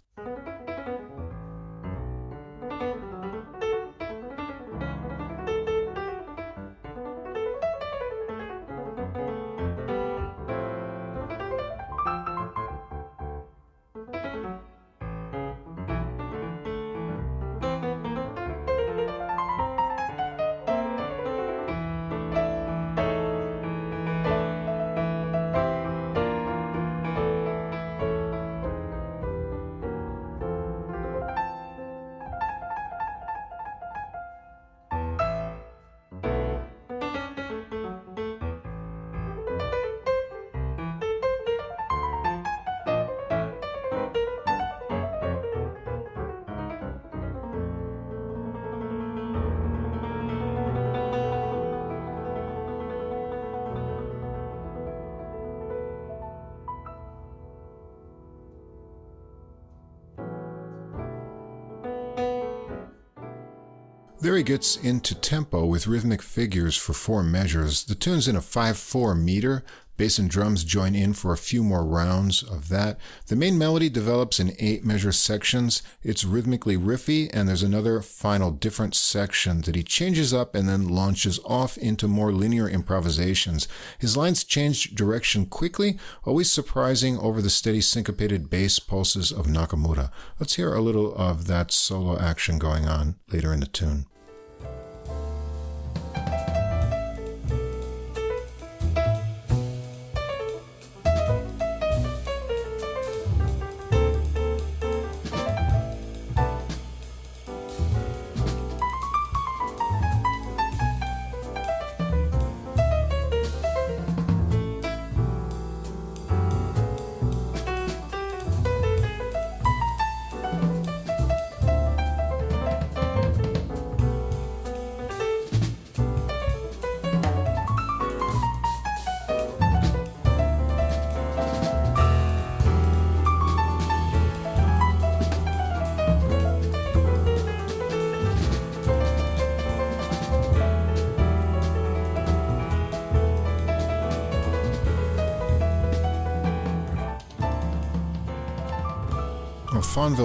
Gets 64.43 64.77
into 64.77 65.15
tempo 65.15 65.65
with 65.65 65.87
rhythmic 65.87 66.21
figures 66.21 66.77
for 66.77 66.93
four 66.93 67.23
measures. 67.23 67.85
The 67.85 67.95
tune's 67.95 68.27
in 68.27 68.35
a 68.35 68.41
5-4 68.41 69.19
meter, 69.19 69.65
Bass 69.99 70.19
and 70.19 70.29
drums 70.29 70.65
join 70.65 70.95
in 70.95 71.13
for 71.13 71.33
a 71.33 71.39
few 71.39 71.63
more 71.63 71.85
rounds 71.85 72.43
of 72.43 72.71
that. 72.71 72.99
The 73.27 73.37
main 73.37 73.57
melody 73.57 73.91
develops 73.91 74.41
in 74.41 74.57
eight 74.59 74.85
measure 74.85 75.13
sections. 75.13 75.83
It's 76.03 76.25
rhythmically 76.25 76.77
riffy, 76.77 77.31
and 77.33 77.47
there's 77.47 77.63
another 77.63 78.01
final 78.01 78.51
different 78.51 78.95
section 78.95 79.61
that 79.61 79.77
he 79.77 79.83
changes 79.83 80.33
up 80.33 80.55
and 80.55 80.69
then 80.69 80.89
launches 80.89 81.39
off 81.45 81.79
into 81.79 82.09
more 82.09 82.33
linear 82.33 82.69
improvisations. 82.69 83.69
His 83.99 84.17
lines 84.17 84.45
change 84.45 84.95
direction 84.95 85.47
quickly, 85.47 85.99
always 86.25 86.51
surprising 86.51 87.19
over 87.19 87.43
the 87.43 87.51
steady 87.51 87.81
syncopated 87.81 88.51
bass 88.51 88.79
pulses 88.79 89.31
of 89.31 89.47
Nakamura. 89.47 90.11
Let's 90.41 90.57
hear 90.57 90.75
a 90.75 90.81
little 90.81 91.15
of 91.15 91.47
that 91.47 91.71
solo 91.71 92.19
action 92.19 92.59
going 92.59 92.89
on 92.89 93.17
later 93.31 93.53
in 93.53 93.61
the 93.61 93.67
tune. 93.67 94.07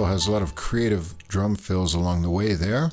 Has 0.08 0.26
a 0.26 0.32
lot 0.32 0.42
of 0.42 0.54
creative 0.54 1.16
drum 1.28 1.56
fills 1.56 1.94
along 1.94 2.22
the 2.22 2.30
way 2.30 2.54
there, 2.54 2.90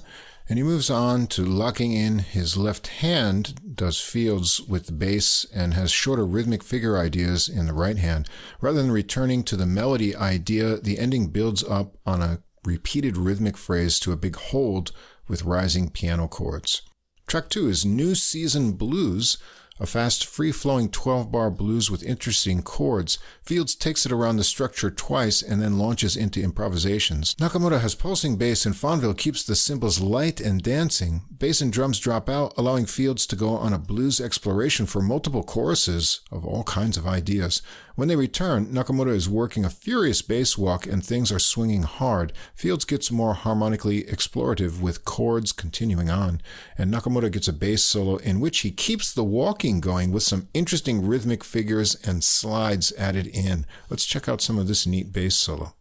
and 0.47 0.59
he 0.59 0.63
moves 0.63 0.89
on 0.89 1.25
to 1.27 1.43
locking 1.43 1.93
in 1.93 2.19
his 2.19 2.55
left 2.55 2.87
hand, 2.87 3.75
does 3.75 3.99
fields 3.99 4.61
with 4.61 4.85
the 4.85 4.91
bass, 4.91 5.45
and 5.53 5.73
has 5.73 5.91
shorter 5.91 6.25
rhythmic 6.25 6.63
figure 6.63 6.97
ideas 6.97 7.49
in 7.49 7.65
the 7.65 7.73
right 7.73 7.97
hand. 7.97 8.29
Rather 8.61 8.81
than 8.81 8.91
returning 8.91 9.43
to 9.43 9.55
the 9.55 9.65
melody 9.65 10.15
idea, 10.15 10.77
the 10.77 10.99
ending 10.99 11.27
builds 11.27 11.63
up 11.63 11.97
on 12.05 12.21
a 12.21 12.43
repeated 12.63 13.17
rhythmic 13.17 13.57
phrase 13.57 13.99
to 13.99 14.11
a 14.11 14.17
big 14.17 14.35
hold 14.35 14.91
with 15.27 15.43
rising 15.43 15.89
piano 15.89 16.27
chords. 16.27 16.83
Track 17.27 17.49
two 17.49 17.67
is 17.67 17.85
New 17.85 18.13
Season 18.13 18.73
Blues, 18.73 19.37
a 19.79 19.85
fast, 19.85 20.25
free 20.25 20.51
flowing 20.51 20.89
12 20.89 21.31
bar 21.31 21.51
blues 21.51 21.91
with 21.91 22.03
interesting 22.03 22.61
chords, 22.61 23.17
Fields 23.43 23.75
takes 23.75 24.05
it 24.05 24.11
around 24.11 24.37
the 24.37 24.43
structure 24.43 24.89
twice 24.89 25.41
and 25.41 25.61
then 25.61 25.77
launches 25.77 26.15
into 26.15 26.41
improvisations. 26.41 27.35
Nakamura 27.35 27.81
has 27.81 27.93
pulsing 27.93 28.37
bass 28.37 28.65
and 28.65 28.73
Fonville 28.73 29.17
keeps 29.17 29.43
the 29.43 29.55
cymbals 29.55 29.99
light 29.99 30.39
and 30.39 30.63
dancing. 30.63 31.23
Bass 31.37 31.61
and 31.61 31.73
drums 31.73 31.99
drop 31.99 32.29
out, 32.29 32.53
allowing 32.57 32.85
Fields 32.85 33.27
to 33.27 33.35
go 33.35 33.49
on 33.49 33.73
a 33.73 33.79
blues 33.79 34.21
exploration 34.21 34.85
for 34.85 35.01
multiple 35.01 35.43
choruses 35.43 36.21
of 36.31 36.45
all 36.45 36.63
kinds 36.63 36.97
of 36.97 37.05
ideas. 37.05 37.61
When 37.95 38.09
they 38.09 38.17
return, 38.17 38.67
Nakamura 38.67 39.15
is 39.15 39.29
working 39.29 39.63
a 39.63 39.69
furious 39.69 40.21
bass 40.21 40.57
walk 40.57 40.85
and 40.85 41.03
things 41.03 41.31
are 41.31 41.39
swinging 41.39 41.83
hard. 41.83 42.33
Fields 42.53 42.83
gets 42.83 43.09
more 43.09 43.33
harmonically 43.33 44.03
explorative 44.03 44.81
with 44.81 45.05
chords 45.05 45.53
continuing 45.53 46.09
on, 46.09 46.41
and 46.77 46.93
Nakamura 46.93 47.31
gets 47.31 47.47
a 47.47 47.53
bass 47.53 47.85
solo 47.85 48.17
in 48.17 48.41
which 48.41 48.59
he 48.59 48.71
keeps 48.71 49.13
the 49.13 49.23
walking 49.23 49.79
going 49.79 50.11
with 50.11 50.23
some 50.23 50.49
interesting 50.53 51.07
rhythmic 51.07 51.41
figures 51.41 51.95
and 52.05 52.21
slides 52.21 52.91
added 52.97 53.27
in. 53.27 53.65
Let's 53.89 54.05
check 54.05 54.27
out 54.27 54.41
some 54.41 54.59
of 54.59 54.67
this 54.67 54.85
neat 54.85 55.13
bass 55.13 55.35
solo. 55.35 55.73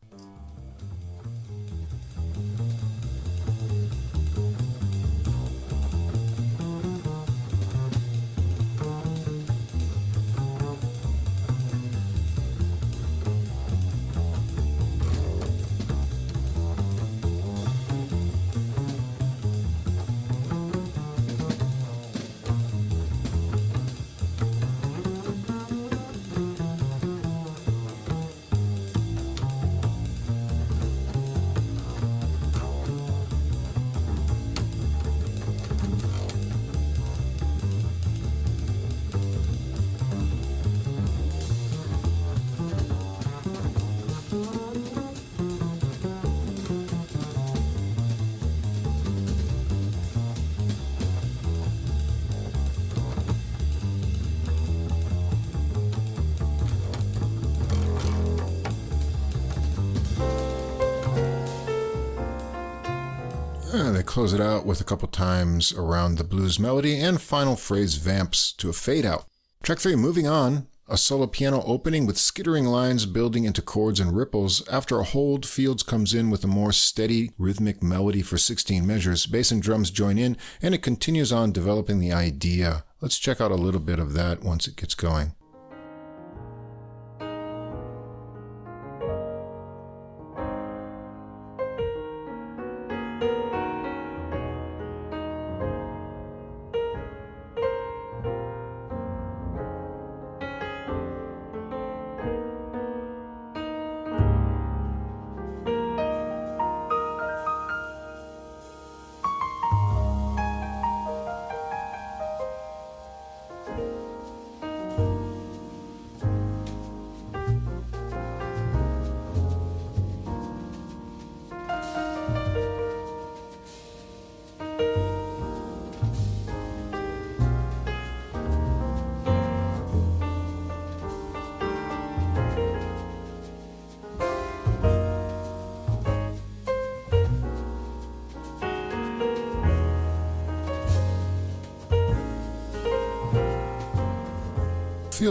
Times 65.25 65.73
around 65.73 66.19
the 66.19 66.31
blues 66.33 66.59
melody 66.59 67.01
and 67.01 67.19
final 67.19 67.57
phrase 67.57 67.95
vamps 67.95 68.53
to 68.53 68.69
a 68.69 68.75
fade 68.75 69.07
out. 69.07 69.25
Track 69.63 69.79
3, 69.79 69.97
moving 69.97 70.27
on. 70.27 70.67
A 70.87 70.99
solo 70.99 71.27
piano 71.27 71.63
opening 71.65 72.05
with 72.05 72.19
skittering 72.19 72.67
lines 72.67 73.07
building 73.07 73.45
into 73.45 73.63
chords 73.63 74.01
and 74.01 74.15
ripples. 74.15 74.69
After 74.69 75.01
a 75.01 75.05
hold, 75.05 75.47
Fields 75.47 75.83
comes 75.83 76.13
in 76.13 76.29
with 76.29 76.45
a 76.45 76.47
more 76.59 76.73
steady 76.73 77.31
rhythmic 77.39 77.83
melody 77.83 78.21
for 78.21 78.37
16 78.37 78.87
measures. 78.87 79.25
Bass 79.25 79.51
and 79.51 79.63
drums 79.63 79.91
join 79.91 80.19
in, 80.19 80.37
and 80.61 80.75
it 80.75 80.83
continues 80.83 81.33
on 81.33 81.53
developing 81.53 82.01
the 82.01 82.13
idea. 82.13 82.85
Let's 83.01 83.19
check 83.19 83.41
out 83.41 83.51
a 83.51 83.65
little 83.67 83.81
bit 83.81 83.99
of 83.99 84.13
that 84.13 84.43
once 84.43 84.69
it 84.69 84.77
gets 84.77 84.95
going. 84.95 85.33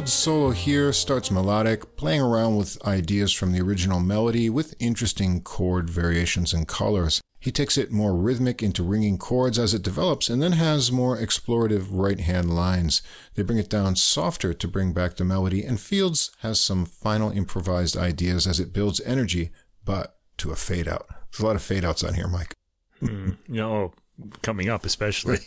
Field's 0.04 0.14
solo 0.14 0.50
here 0.52 0.92
starts 0.92 1.32
melodic, 1.32 1.96
playing 1.96 2.20
around 2.20 2.58
with 2.58 2.86
ideas 2.86 3.32
from 3.32 3.54
the 3.54 3.62
original 3.62 4.02
melody 4.02 4.50
with 4.50 4.76
interesting 4.78 5.40
chord 5.40 5.90
variations 5.90 6.52
and 6.52 6.68
colors. 6.68 7.22
He 7.40 7.54
takes 7.54 7.78
it 7.78 7.90
more 7.90 8.14
rhythmic 8.14 8.62
into 8.62 8.84
ringing 8.84 9.18
chords 9.18 9.58
as 9.58 9.74
it 9.74 9.82
develops 9.82 10.30
and 10.30 10.44
then 10.44 10.52
has 10.54 10.92
more 10.92 11.18
explorative 11.18 11.88
right 11.90 12.20
hand 12.20 12.54
lines. 12.54 13.02
They 13.36 13.44
bring 13.44 13.60
it 13.60 13.70
down 13.70 13.96
softer 13.96 14.54
to 14.54 14.68
bring 14.68 14.92
back 14.92 15.16
the 15.16 15.24
melody, 15.24 15.64
and 15.64 15.80
Fields 15.80 16.32
has 16.40 16.60
some 16.60 16.84
final 16.84 17.32
improvised 17.32 17.96
ideas 17.96 18.46
as 18.46 18.60
it 18.60 18.74
builds 18.74 19.00
energy, 19.06 19.52
but 19.86 20.18
to 20.40 20.52
a 20.52 20.58
fade 20.58 20.90
out. 20.90 21.08
There's 21.32 21.40
a 21.40 21.46
lot 21.46 21.56
of 21.56 21.64
fade 21.64 21.86
outs 21.86 22.04
on 22.04 22.16
here, 22.16 22.28
Mike. 22.28 22.54
Mm, 23.02 23.38
you 23.48 23.56
know, 23.56 23.94
coming 24.42 24.68
up 24.68 24.86
especially. 24.86 25.40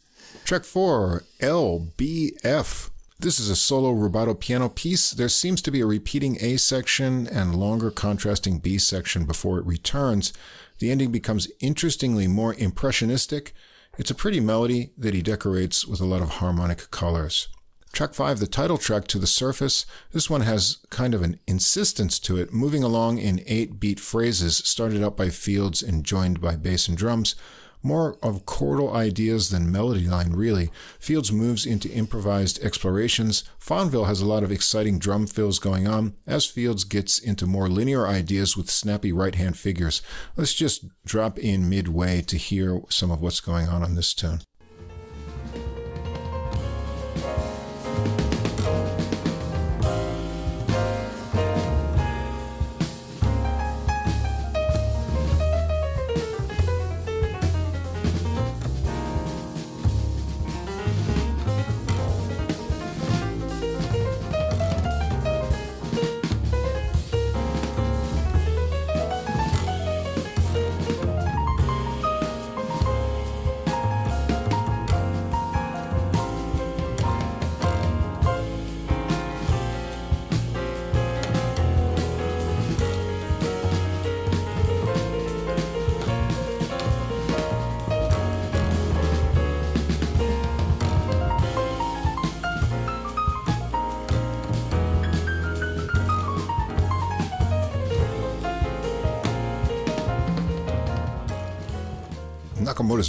Track 0.46 0.64
4, 0.64 1.24
LBF. 1.42 2.90
This 3.20 3.40
is 3.40 3.50
a 3.50 3.56
solo 3.56 3.92
rubato 3.92 4.38
piano 4.38 4.68
piece. 4.68 5.10
There 5.10 5.28
seems 5.28 5.60
to 5.62 5.72
be 5.72 5.80
a 5.80 5.86
repeating 5.86 6.38
A 6.40 6.56
section 6.56 7.26
and 7.26 7.56
longer 7.56 7.90
contrasting 7.90 8.60
B 8.60 8.78
section 8.78 9.24
before 9.24 9.58
it 9.58 9.66
returns. 9.66 10.32
The 10.78 10.92
ending 10.92 11.10
becomes 11.10 11.50
interestingly 11.58 12.28
more 12.28 12.54
impressionistic. 12.54 13.54
It's 13.98 14.12
a 14.12 14.14
pretty 14.14 14.38
melody 14.38 14.92
that 14.96 15.14
he 15.14 15.22
decorates 15.22 15.84
with 15.84 16.00
a 16.00 16.04
lot 16.04 16.22
of 16.22 16.38
harmonic 16.38 16.92
colors. 16.92 17.48
Track 17.92 18.14
5, 18.14 18.38
the 18.38 18.46
title 18.46 18.78
track 18.78 19.08
to 19.08 19.18
the 19.18 19.26
surface. 19.26 19.84
This 20.12 20.30
one 20.30 20.42
has 20.42 20.78
kind 20.88 21.12
of 21.12 21.22
an 21.22 21.40
insistence 21.48 22.20
to 22.20 22.36
it, 22.36 22.52
moving 22.52 22.84
along 22.84 23.18
in 23.18 23.42
8 23.48 23.80
beat 23.80 23.98
phrases, 23.98 24.58
started 24.58 25.02
out 25.02 25.16
by 25.16 25.30
Fields 25.30 25.82
and 25.82 26.04
joined 26.04 26.40
by 26.40 26.54
bass 26.54 26.86
and 26.86 26.96
drums. 26.96 27.34
More 27.82 28.18
of 28.22 28.44
chordal 28.44 28.92
ideas 28.92 29.50
than 29.50 29.70
melody 29.70 30.06
line, 30.06 30.32
really. 30.32 30.70
Fields 30.98 31.30
moves 31.30 31.64
into 31.64 31.90
improvised 31.92 32.62
explorations. 32.62 33.44
Fonville 33.60 34.06
has 34.06 34.20
a 34.20 34.26
lot 34.26 34.42
of 34.42 34.50
exciting 34.50 34.98
drum 34.98 35.26
fills 35.26 35.58
going 35.58 35.86
on, 35.86 36.14
as 36.26 36.44
Fields 36.44 36.84
gets 36.84 37.18
into 37.18 37.46
more 37.46 37.68
linear 37.68 38.06
ideas 38.06 38.56
with 38.56 38.70
snappy 38.70 39.12
right 39.12 39.36
hand 39.36 39.56
figures. 39.56 40.02
Let's 40.36 40.54
just 40.54 40.86
drop 41.04 41.38
in 41.38 41.68
midway 41.68 42.22
to 42.22 42.36
hear 42.36 42.80
some 42.88 43.10
of 43.10 43.20
what's 43.20 43.40
going 43.40 43.68
on 43.68 43.82
on 43.82 43.94
this 43.94 44.12
tune. 44.12 44.40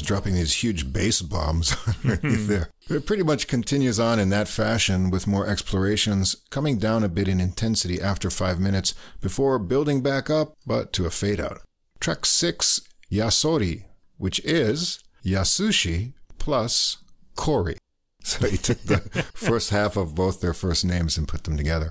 Dropping 0.02 0.36
these 0.36 0.64
huge 0.64 0.92
bass 0.92 1.22
bombs 1.22 1.76
underneath 2.04 2.46
hmm. 2.46 2.48
there. 2.48 2.70
It 2.90 3.06
pretty 3.06 3.24
much 3.24 3.48
continues 3.48 4.00
on 4.00 4.20
in 4.20 4.30
that 4.30 4.48
fashion 4.48 5.12
with 5.12 5.28
more 5.28 5.48
explorations, 5.48 6.36
coming 6.50 6.78
down 6.78 7.04
a 7.04 7.10
bit 7.10 7.28
in 7.28 7.40
intensity 7.40 8.02
after 8.02 8.30
five 8.30 8.60
minutes 8.60 8.96
before 9.22 9.60
building 9.60 10.02
back 10.02 10.30
up, 10.30 10.54
but 10.66 10.92
to 10.94 11.06
a 11.06 11.12
fade 11.12 11.40
out. 11.40 11.62
Track 12.00 12.26
six, 12.26 12.82
Yasori, 13.12 13.86
which 14.18 14.40
is 14.46 15.00
Yasushi 15.24 16.14
plus 16.38 16.98
Corey. 17.36 17.78
So 18.22 18.48
he 18.48 18.58
took 18.58 18.82
the 18.82 18.98
first 19.34 19.70
half 19.70 19.96
of 19.96 20.14
both 20.14 20.42
their 20.42 20.54
first 20.54 20.84
names 20.84 21.18
and 21.18 21.28
put 21.28 21.46
them 21.46 21.56
together. 21.56 21.90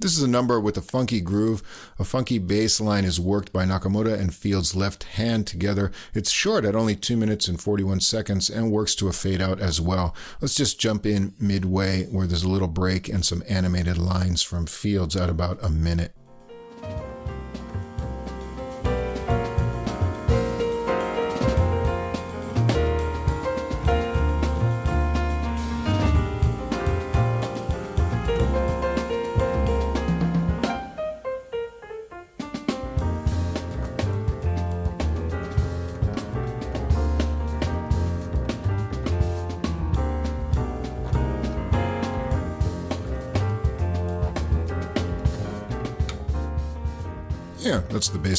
This 0.00 0.16
is 0.16 0.24
a 0.24 0.28
number 0.28 0.58
with 0.58 0.76
a 0.76 0.82
funky 0.82 1.20
groove. 1.20 1.62
A 2.00 2.04
funky 2.04 2.38
bass 2.40 2.80
line 2.80 3.04
is 3.04 3.20
worked 3.20 3.52
by 3.52 3.64
Nakamoto 3.64 4.12
and 4.12 4.34
Fields' 4.34 4.74
left 4.74 5.04
hand 5.04 5.46
together. 5.46 5.92
It's 6.12 6.32
short 6.32 6.64
at 6.64 6.74
only 6.74 6.96
2 6.96 7.16
minutes 7.16 7.46
and 7.46 7.60
41 7.60 8.00
seconds 8.00 8.50
and 8.50 8.72
works 8.72 8.96
to 8.96 9.06
a 9.06 9.12
fade 9.12 9.40
out 9.40 9.60
as 9.60 9.80
well. 9.80 10.12
Let's 10.40 10.56
just 10.56 10.80
jump 10.80 11.06
in 11.06 11.34
midway 11.38 12.06
where 12.06 12.26
there's 12.26 12.42
a 12.42 12.48
little 12.48 12.66
break 12.66 13.08
and 13.08 13.24
some 13.24 13.44
animated 13.48 13.96
lines 13.96 14.42
from 14.42 14.66
Fields 14.66 15.14
at 15.14 15.30
about 15.30 15.62
a 15.62 15.70
minute. 15.70 16.12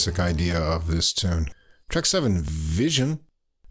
Basic 0.06 0.20
idea 0.20 0.60
of 0.60 0.86
this 0.86 1.12
tune. 1.12 1.48
Track 1.90 2.06
7, 2.06 2.40
Vision. 2.44 3.22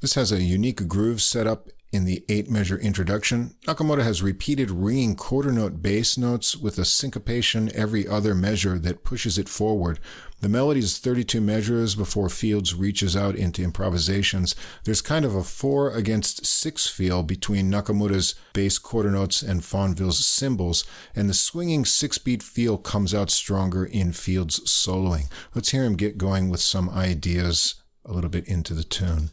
This 0.00 0.14
has 0.14 0.32
a 0.32 0.42
unique 0.42 0.88
groove 0.88 1.22
set 1.22 1.46
up 1.46 1.68
in 1.94 2.04
the 2.04 2.24
eight 2.28 2.50
measure 2.50 2.76
introduction. 2.76 3.54
Nakamoto 3.66 4.02
has 4.02 4.20
repeated 4.20 4.70
ringing 4.70 5.14
quarter 5.14 5.52
note 5.52 5.80
bass 5.80 6.18
notes 6.18 6.56
with 6.56 6.76
a 6.76 6.84
syncopation 6.84 7.70
every 7.72 8.06
other 8.06 8.34
measure 8.34 8.80
that 8.80 9.04
pushes 9.04 9.38
it 9.38 9.48
forward. 9.48 10.00
The 10.40 10.48
melody 10.48 10.80
is 10.80 10.98
32 10.98 11.40
measures 11.40 11.94
before 11.94 12.28
Fields 12.28 12.74
reaches 12.74 13.16
out 13.16 13.36
into 13.36 13.62
improvisations. 13.62 14.56
There's 14.82 15.00
kind 15.00 15.24
of 15.24 15.36
a 15.36 15.44
four 15.44 15.92
against 15.92 16.44
six 16.44 16.88
feel 16.88 17.22
between 17.22 17.70
Nakamura's 17.70 18.34
bass 18.52 18.78
quarter 18.78 19.12
notes 19.12 19.40
and 19.40 19.62
Fonville's 19.62 20.26
cymbals, 20.26 20.84
and 21.14 21.30
the 21.30 21.34
swinging 21.34 21.84
six 21.84 22.18
beat 22.18 22.42
feel 22.42 22.76
comes 22.76 23.14
out 23.14 23.30
stronger 23.30 23.84
in 23.84 24.12
Fields' 24.12 24.60
soloing. 24.66 25.30
Let's 25.54 25.70
hear 25.70 25.84
him 25.84 25.94
get 25.94 26.18
going 26.18 26.50
with 26.50 26.60
some 26.60 26.90
ideas 26.90 27.76
a 28.04 28.12
little 28.12 28.30
bit 28.30 28.46
into 28.46 28.74
the 28.74 28.84
tune. 28.84 29.30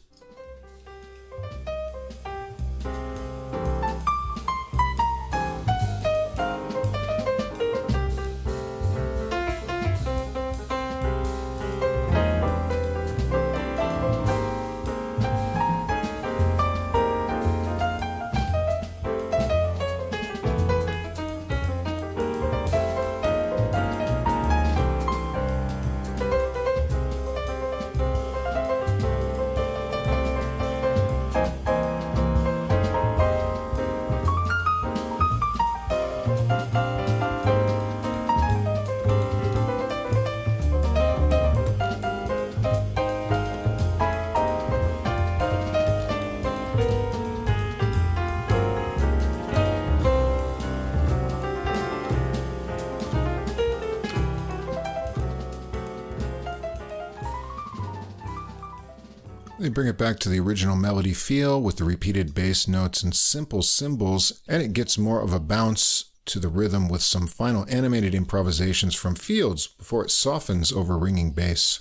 Bring 59.73 59.87
it 59.87 59.97
back 59.97 60.19
to 60.19 60.29
the 60.29 60.39
original 60.39 60.75
melody 60.75 61.13
feel 61.13 61.61
with 61.61 61.77
the 61.77 61.83
repeated 61.83 62.33
bass 62.33 62.67
notes 62.67 63.03
and 63.03 63.15
simple 63.15 63.61
cymbals, 63.61 64.41
and 64.47 64.61
it 64.61 64.73
gets 64.73 64.97
more 64.97 65.21
of 65.21 65.33
a 65.33 65.39
bounce 65.39 66.11
to 66.25 66.39
the 66.39 66.49
rhythm 66.49 66.87
with 66.87 67.01
some 67.01 67.27
final 67.27 67.65
animated 67.69 68.13
improvisations 68.13 68.95
from 68.95 69.15
Fields 69.15 69.67
before 69.67 70.03
it 70.03 70.11
softens 70.11 70.71
over 70.71 70.97
ringing 70.97 71.31
bass. 71.31 71.79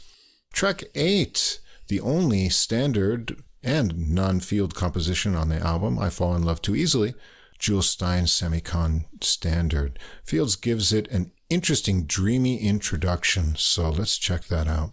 Track 0.53 0.85
8 0.95 1.61
the 1.91 2.01
only 2.01 2.49
standard 2.49 3.43
and 3.63 4.11
non 4.11 4.39
field 4.39 4.75
composition 4.75 5.35
on 5.35 5.49
the 5.49 5.59
album, 5.59 5.99
I 5.99 6.09
Fall 6.09 6.37
in 6.37 6.45
Love 6.45 6.63
Too 6.63 6.77
Easily, 6.77 7.15
Jules 7.59 7.95
Styne 7.95 8.29
Semicon 8.29 9.07
Standard. 9.23 9.99
Fields 10.25 10.55
gives 10.55 10.93
it 10.93 11.09
an 11.09 11.33
interesting, 11.51 12.07
dreamy 12.07 12.59
introduction, 12.59 13.57
so 13.57 13.91
let's 13.91 14.19
check 14.19 14.45
that 14.45 14.69
out. 14.69 14.93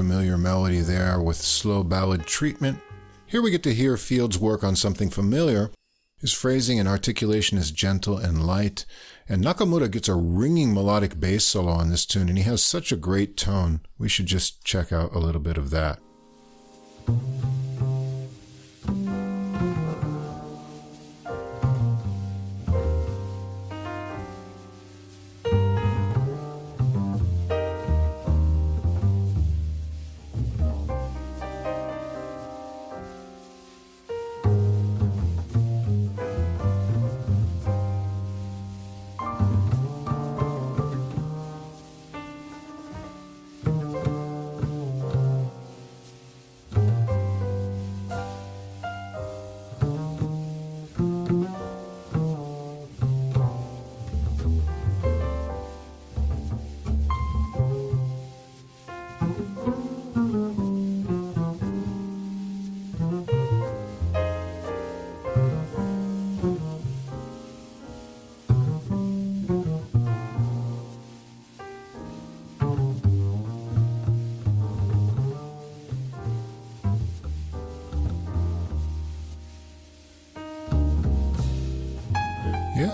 Familiar 0.00 0.38
melody 0.38 0.80
there 0.80 1.20
with 1.20 1.36
slow 1.36 1.84
ballad 1.84 2.24
treatment. 2.24 2.80
Here 3.26 3.42
we 3.42 3.50
get 3.50 3.62
to 3.64 3.74
hear 3.74 3.98
Fields 3.98 4.38
work 4.38 4.64
on 4.64 4.74
something 4.74 5.10
familiar. 5.10 5.70
His 6.22 6.32
phrasing 6.32 6.80
and 6.80 6.88
articulation 6.88 7.58
is 7.58 7.70
gentle 7.70 8.16
and 8.16 8.46
light, 8.46 8.86
and 9.28 9.44
Nakamura 9.44 9.90
gets 9.90 10.08
a 10.08 10.14
ringing 10.14 10.72
melodic 10.72 11.20
bass 11.20 11.44
solo 11.44 11.72
on 11.72 11.90
this 11.90 12.06
tune, 12.06 12.30
and 12.30 12.38
he 12.38 12.44
has 12.44 12.62
such 12.62 12.92
a 12.92 12.96
great 12.96 13.36
tone. 13.36 13.80
We 13.98 14.08
should 14.08 14.24
just 14.24 14.64
check 14.64 14.90
out 14.90 15.14
a 15.14 15.18
little 15.18 15.42
bit 15.42 15.58
of 15.58 15.68
that. 15.68 15.98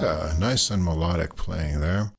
Yeah, 0.02 0.34
nice 0.38 0.70
and 0.70 0.84
melodic 0.84 1.36
playing 1.36 1.80
there. 1.80 2.12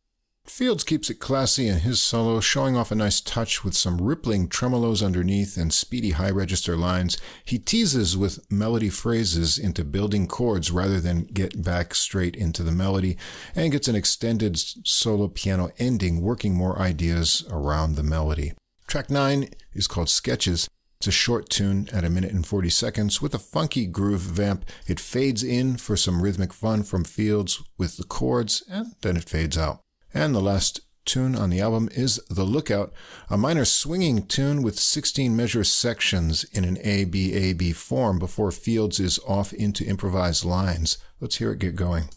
Fields 0.45 0.83
keeps 0.83 1.09
it 1.09 1.19
classy 1.19 1.67
in 1.67 1.79
his 1.79 2.01
solo, 2.01 2.39
showing 2.39 2.75
off 2.75 2.91
a 2.91 2.95
nice 2.95 3.21
touch 3.21 3.63
with 3.63 3.75
some 3.75 4.01
rippling 4.01 4.47
tremolos 4.47 5.05
underneath 5.05 5.57
and 5.57 5.71
speedy 5.71 6.11
high 6.11 6.29
register 6.29 6.75
lines. 6.75 7.17
He 7.43 7.59
teases 7.59 8.17
with 8.17 8.49
melody 8.49 8.89
phrases 8.89 9.59
into 9.59 9.83
building 9.83 10.25
chords 10.25 10.71
rather 10.71 10.99
than 10.99 11.25
get 11.25 11.63
back 11.63 11.93
straight 11.93 12.35
into 12.35 12.63
the 12.63 12.71
melody, 12.71 13.17
and 13.55 13.71
gets 13.71 13.87
an 13.87 13.95
extended 13.95 14.57
solo 14.57 15.27
piano 15.27 15.69
ending, 15.77 16.21
working 16.21 16.55
more 16.55 16.79
ideas 16.79 17.45
around 17.51 17.95
the 17.95 18.03
melody. 18.03 18.53
Track 18.87 19.09
9 19.09 19.49
is 19.73 19.87
called 19.87 20.09
Sketches. 20.09 20.69
It's 20.99 21.07
a 21.07 21.11
short 21.11 21.49
tune 21.49 21.87
at 21.93 22.03
a 22.03 22.09
minute 22.09 22.31
and 22.31 22.45
40 22.45 22.69
seconds 22.69 23.21
with 23.21 23.35
a 23.35 23.39
funky 23.39 23.85
groove 23.85 24.21
vamp. 24.21 24.65
It 24.87 24.99
fades 24.99 25.43
in 25.43 25.77
for 25.77 25.95
some 25.95 26.23
rhythmic 26.23 26.51
fun 26.51 26.81
from 26.81 27.03
Fields 27.03 27.61
with 27.77 27.97
the 27.97 28.03
chords, 28.03 28.63
and 28.67 28.95
then 29.01 29.15
it 29.15 29.29
fades 29.29 29.57
out. 29.57 29.81
And 30.11 30.33
the 30.33 30.41
last 30.41 30.79
tune 31.05 31.35
on 31.35 31.51
the 31.51 31.61
album 31.61 31.87
is 31.93 32.19
The 32.29 32.43
Lookout, 32.43 32.91
a 33.29 33.37
minor 33.37 33.63
swinging 33.63 34.25
tune 34.25 34.63
with 34.63 34.79
16 34.79 35.35
measure 35.35 35.63
sections 35.63 36.43
in 36.45 36.65
an 36.65 36.77
ABAB 36.77 37.75
form 37.75 38.17
before 38.17 38.51
Fields 38.51 38.99
is 38.99 39.19
off 39.27 39.53
into 39.53 39.85
improvised 39.85 40.45
lines. 40.45 40.97
Let's 41.19 41.37
hear 41.37 41.51
it 41.51 41.59
get 41.59 41.75
going. 41.75 42.09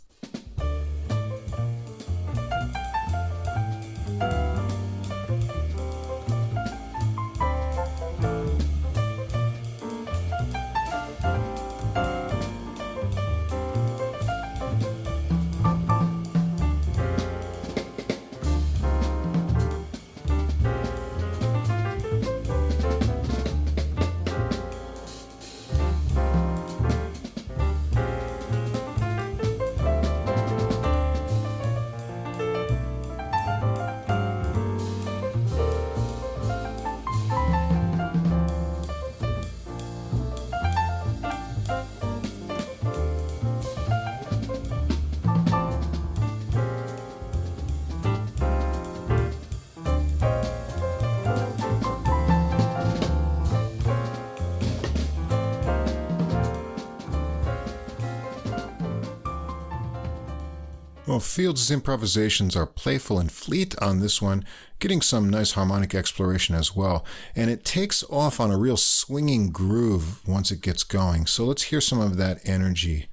Fields' 61.40 61.70
improvisations 61.70 62.54
are 62.54 62.66
playful 62.66 63.18
and 63.18 63.32
fleet 63.32 63.74
on 63.80 64.00
this 64.00 64.20
one, 64.20 64.44
getting 64.78 65.00
some 65.00 65.30
nice 65.30 65.52
harmonic 65.52 65.94
exploration 65.94 66.54
as 66.54 66.76
well. 66.76 67.02
And 67.34 67.50
it 67.50 67.64
takes 67.64 68.04
off 68.10 68.40
on 68.40 68.50
a 68.50 68.58
real 68.58 68.76
swinging 68.76 69.50
groove 69.50 70.20
once 70.28 70.50
it 70.50 70.60
gets 70.60 70.84
going. 70.84 71.24
So 71.24 71.46
let's 71.46 71.62
hear 71.62 71.80
some 71.80 71.98
of 71.98 72.18
that 72.18 72.40
energy. 72.44 73.09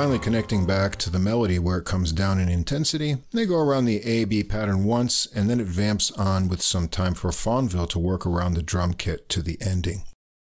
Finally 0.00 0.18
connecting 0.18 0.64
back 0.64 0.96
to 0.96 1.10
the 1.10 1.18
melody 1.18 1.58
where 1.58 1.76
it 1.76 1.84
comes 1.84 2.10
down 2.10 2.40
in 2.40 2.48
intensity. 2.48 3.18
They 3.32 3.44
go 3.44 3.58
around 3.58 3.84
the 3.84 4.02
A 4.02 4.24
B 4.24 4.42
pattern 4.42 4.84
once, 4.84 5.26
and 5.26 5.50
then 5.50 5.60
it 5.60 5.66
vamps 5.66 6.10
on 6.12 6.48
with 6.48 6.62
some 6.62 6.88
time 6.88 7.12
for 7.12 7.28
Fonville 7.28 7.86
to 7.90 7.98
work 7.98 8.24
around 8.24 8.54
the 8.54 8.62
drum 8.62 8.94
kit 8.94 9.28
to 9.28 9.42
the 9.42 9.58
ending. 9.60 10.04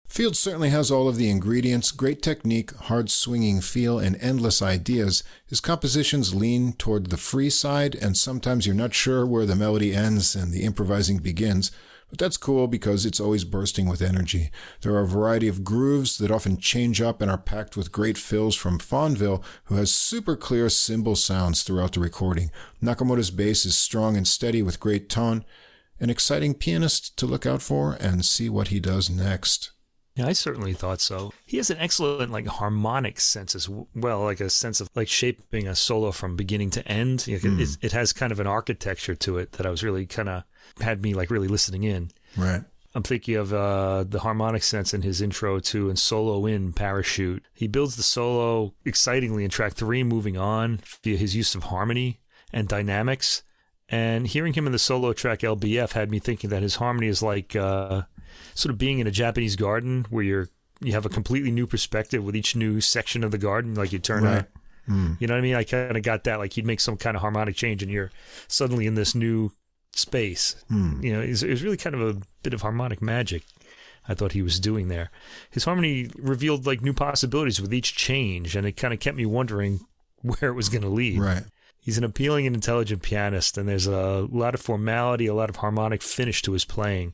Fields 0.08 0.40
certainly 0.40 0.72
has 0.72 0.90
all 0.90 1.08
of 1.08 1.18
the 1.18 1.30
ingredients 1.30 1.92
great 1.92 2.24
technique, 2.24 2.74
hard 2.76 3.12
swinging 3.12 3.62
feel, 3.62 4.00
and 4.00 4.18
endless 4.20 4.64
ideas. 4.64 5.24
His 5.46 5.60
compositions 5.60 6.34
lean 6.34 6.74
toward 6.74 7.12
the 7.12 7.16
free 7.16 7.52
side, 7.52 7.94
and 7.94 8.18
sometimes 8.18 8.66
you're 8.66 8.74
not 8.74 8.96
sure 8.96 9.28
where 9.28 9.46
the 9.46 9.56
melody 9.56 9.94
ends 9.94 10.36
and 10.36 10.52
the 10.52 10.64
improvising 10.64 11.20
begins. 11.20 11.70
But 12.10 12.20
that's 12.20 12.38
cool 12.38 12.68
because 12.68 13.06
it's 13.06 13.20
always 13.20 13.44
bursting 13.44 13.88
with 13.88 14.02
energy. 14.02 14.52
There 14.82 14.94
are 14.94 15.02
a 15.02 15.08
variety 15.08 15.48
of 15.48 15.64
grooves 15.64 16.18
that 16.20 16.32
often 16.32 16.58
change 16.58 17.02
up 17.02 17.22
and 17.22 17.32
are 17.32 17.38
packed 17.38 17.76
with 17.76 17.92
great 17.92 18.18
fills 18.18 18.56
from 18.56 18.80
Fonville, 18.80 19.44
who 19.66 19.76
has 19.76 19.94
super 19.94 20.36
clear 20.36 20.70
cymbal 20.70 21.16
sounds 21.16 21.64
throughout 21.64 21.94
the 21.94 22.00
recording. 22.00 22.52
Nakamoto's 22.82 23.32
bass 23.32 23.66
is 23.66 23.78
strong 23.78 24.16
and 24.16 24.28
steady 24.28 24.62
with 24.62 24.80
great 24.80 25.10
tone. 25.10 25.44
An 26.00 26.10
exciting 26.10 26.54
pianist 26.54 27.18
to 27.18 27.26
look 27.26 27.46
out 27.46 27.62
for 27.62 27.94
and 27.94 28.24
see 28.24 28.50
what 28.50 28.68
he 28.68 28.80
does 28.80 29.10
next. 29.10 29.72
Yeah, 30.16 30.28
I 30.28 30.34
certainly 30.34 30.74
thought 30.74 31.02
so. 31.02 31.34
He 31.46 31.58
has 31.58 31.70
an 31.70 31.78
excellent 31.78 32.32
like 32.32 32.48
harmonic 32.48 33.20
sense 33.20 33.54
as 33.54 33.68
well, 33.68 34.22
like 34.22 34.40
a 34.40 34.50
sense 34.50 34.80
of 34.80 34.90
like 34.96 35.10
shaping 35.10 35.68
a 35.68 35.76
solo 35.76 36.12
from 36.12 36.38
beginning 36.38 36.70
to 36.72 36.88
end. 36.88 37.20
mm. 37.20 37.60
it, 37.60 37.78
it, 37.82 37.92
has 37.92 38.14
kind 38.14 38.32
of 38.32 38.40
an 38.40 38.48
architecture 38.48 39.16
to 39.16 39.38
it 39.38 39.54
that 39.54 39.66
I 39.66 39.70
was 39.70 39.84
really 39.84 40.06
kind 40.06 40.30
of 40.30 40.44
had 40.82 41.02
me 41.02 41.14
like 41.14 41.32
really 41.32 41.48
listening 41.48 41.84
in. 41.84 42.12
Right. 42.38 42.64
I'm 42.96 43.04
thinking 43.04 43.36
of 43.36 43.54
uh, 43.54 44.06
the 44.08 44.22
harmonic 44.22 44.64
sense 44.64 44.94
in 44.94 45.02
his 45.02 45.22
intro 45.22 45.60
to 45.60 45.90
and 45.90 46.00
solo 46.00 46.46
in 46.46 46.72
Parachute. 46.72 47.44
He 47.54 47.68
builds 47.68 47.98
the 47.98 48.04
solo 48.04 48.74
excitingly 48.86 49.44
in 49.44 49.50
track 49.50 49.74
three, 49.74 50.02
moving 50.02 50.38
on 50.38 50.80
via 51.04 51.18
his 51.18 51.36
use 51.36 51.56
of 51.56 51.64
harmony 51.64 52.22
and 52.54 52.70
dynamics. 52.70 53.44
And 53.90 54.26
hearing 54.26 54.54
him 54.54 54.66
in 54.66 54.72
the 54.72 54.80
solo 54.80 55.12
track 55.12 55.40
LBF 55.40 55.92
had 55.92 56.10
me 56.10 56.20
thinking 56.20 56.50
that 56.52 56.64
his 56.64 56.76
harmony 56.76 57.08
is 57.08 57.22
like 57.22 57.54
uh, 57.54 58.04
sort 58.54 58.72
of 58.72 58.78
being 58.78 59.00
in 59.00 59.08
a 59.08 59.12
Japanese 59.12 59.58
garden 59.58 60.06
where 60.10 60.24
you're 60.24 60.50
you 60.82 60.94
have 60.94 61.06
a 61.06 61.10
completely 61.10 61.52
new 61.52 61.68
perspective 61.68 62.24
with 62.24 62.36
each 62.36 62.56
new 62.56 62.82
section 62.82 63.24
of 63.24 63.32
the 63.32 63.38
garden. 63.38 63.76
Like 63.76 63.92
you 63.92 64.00
turn 64.00 64.24
right. 64.24 64.46
mm. 64.88 65.20
you 65.20 65.28
know 65.28 65.34
what 65.34 65.40
I 65.40 65.42
mean? 65.42 65.56
I 65.56 65.64
kind 65.64 65.96
of 65.96 66.04
got 66.04 66.24
that. 66.24 66.40
Like 66.40 66.54
he'd 66.54 66.66
make 66.66 66.80
some 66.80 66.98
kind 66.98 67.16
of 67.16 67.22
harmonic 67.22 67.56
change, 67.56 67.84
and 67.84 67.92
you're 67.92 68.12
suddenly 68.48 68.88
in 68.88 68.96
this 68.96 69.14
new 69.14 69.52
space. 69.98 70.56
Mm. 70.72 71.04
You 71.04 71.14
know, 71.14 71.22
it 71.22 71.30
was, 71.30 71.44
it 71.44 71.50
was 71.50 71.64
really 71.64 71.78
kind 71.78 71.96
of 71.96 72.02
a 72.02 72.22
bit 72.44 72.54
of 72.54 72.62
harmonic 72.62 73.02
magic. 73.02 73.44
I 74.08 74.14
thought 74.14 74.34
he 74.34 74.42
was 74.42 74.60
doing 74.60 74.88
there. 74.88 75.10
His 75.50 75.64
harmony 75.64 76.10
revealed 76.16 76.66
like 76.66 76.82
new 76.82 76.94
possibilities 76.94 77.60
with 77.60 77.74
each 77.74 77.96
change, 77.96 78.56
and 78.56 78.68
it 78.68 78.74
kind 78.74 78.94
of 78.94 79.00
kept 79.00 79.18
me 79.18 79.26
wondering 79.26 79.80
where 80.22 80.52
it 80.52 80.56
was 80.56 80.70
going 80.70 80.84
to 80.84 80.90
lead. 80.90 81.20
Right. 81.20 81.44
He's 81.80 81.98
an 82.00 82.04
appealing 82.04 82.48
and 82.48 82.56
intelligent 82.56 83.04
pianist, 83.04 83.58
and 83.58 83.70
there's 83.70 83.86
a 83.86 84.28
lot 84.32 84.56
of 84.56 84.62
formality, 84.62 85.28
a 85.28 85.36
lot 85.36 85.50
of 85.50 85.58
harmonic 85.58 86.02
finish 86.02 86.42
to 86.44 86.54
his 86.54 86.66
playing. 86.66 87.14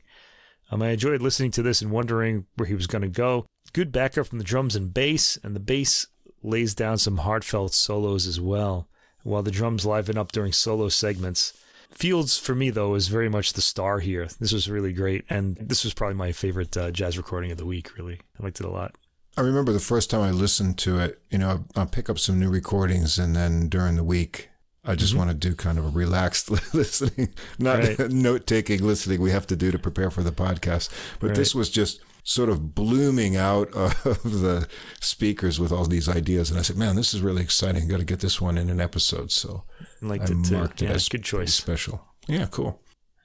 Um, 0.70 0.80
I 0.80 0.88
enjoyed 0.88 1.20
listening 1.20 1.50
to 1.52 1.62
this 1.62 1.82
and 1.82 1.90
wondering 1.90 2.46
where 2.56 2.66
he 2.66 2.74
was 2.74 2.86
going 2.86 3.02
to 3.02 3.08
go. 3.08 3.44
Good 3.74 3.92
backup 3.92 4.26
from 4.26 4.38
the 4.38 4.44
drums 4.44 4.74
and 4.74 4.92
bass, 4.92 5.38
and 5.42 5.54
the 5.54 5.60
bass 5.60 6.06
lays 6.42 6.74
down 6.74 6.96
some 6.96 7.18
heartfelt 7.18 7.74
solos 7.74 8.26
as 8.26 8.40
well, 8.40 8.88
while 9.22 9.42
the 9.42 9.50
drums 9.50 9.84
liven 9.84 10.16
up 10.16 10.32
during 10.32 10.52
solo 10.52 10.88
segments. 10.88 11.52
Fields, 11.94 12.38
for 12.38 12.54
me, 12.54 12.70
though, 12.70 12.94
is 12.94 13.08
very 13.08 13.28
much 13.28 13.52
the 13.52 13.62
star 13.62 14.00
here. 14.00 14.28
This 14.40 14.52
was 14.52 14.68
really 14.68 14.92
great, 14.92 15.24
and 15.28 15.56
this 15.56 15.84
was 15.84 15.94
probably 15.94 16.16
my 16.16 16.32
favorite 16.32 16.76
uh, 16.76 16.90
jazz 16.90 17.16
recording 17.16 17.52
of 17.52 17.58
the 17.58 17.66
week, 17.66 17.96
really. 17.96 18.20
I 18.38 18.42
liked 18.42 18.60
it 18.60 18.66
a 18.66 18.70
lot. 18.70 18.96
I 19.36 19.40
remember 19.40 19.72
the 19.72 19.80
first 19.80 20.10
time 20.10 20.20
I 20.20 20.30
listened 20.30 20.78
to 20.78 20.98
it, 20.98 21.20
you 21.30 21.38
know, 21.38 21.64
I'll 21.74 21.86
pick 21.86 22.10
up 22.10 22.18
some 22.18 22.38
new 22.38 22.50
recordings, 22.50 23.18
and 23.18 23.34
then 23.34 23.68
during 23.68 23.96
the 23.96 24.04
week, 24.04 24.50
I 24.84 24.94
just 24.94 25.12
mm-hmm. 25.12 25.18
want 25.18 25.30
to 25.30 25.48
do 25.48 25.54
kind 25.54 25.78
of 25.78 25.86
a 25.86 25.90
relaxed 25.90 26.50
listening, 26.74 27.30
not 27.58 27.78
right. 27.78 27.98
note 28.10 28.46
taking 28.46 28.84
listening 28.84 29.20
we 29.20 29.30
have 29.30 29.46
to 29.46 29.56
do 29.56 29.70
to 29.70 29.78
prepare 29.78 30.10
for 30.10 30.22
the 30.22 30.32
podcast. 30.32 30.90
But 31.20 31.28
right. 31.28 31.36
this 31.36 31.54
was 31.54 31.70
just 31.70 32.00
sort 32.24 32.48
of 32.48 32.74
blooming 32.74 33.36
out 33.36 33.68
of 33.74 34.22
the 34.22 34.68
speakers 35.00 35.60
with 35.60 35.72
all 35.72 35.84
these 35.84 36.08
ideas. 36.08 36.50
And 36.50 36.58
I 36.58 36.62
said, 36.62 36.76
man, 36.76 36.96
this 36.96 37.14
is 37.14 37.20
really 37.20 37.42
exciting. 37.42 37.88
Got 37.88 37.98
to 37.98 38.04
get 38.04 38.20
this 38.20 38.40
one 38.40 38.58
in 38.58 38.70
an 38.70 38.80
episode. 38.80 39.30
So 39.30 39.64
like 40.08 40.22
I 40.22 40.34
marked 40.34 40.82
it 40.82 40.86
yeah, 40.86 40.92
as 40.92 41.08
good 41.08 41.24
choice. 41.24 41.54
special. 41.54 42.04
Yeah, 42.26 42.46
cool. 42.50 42.80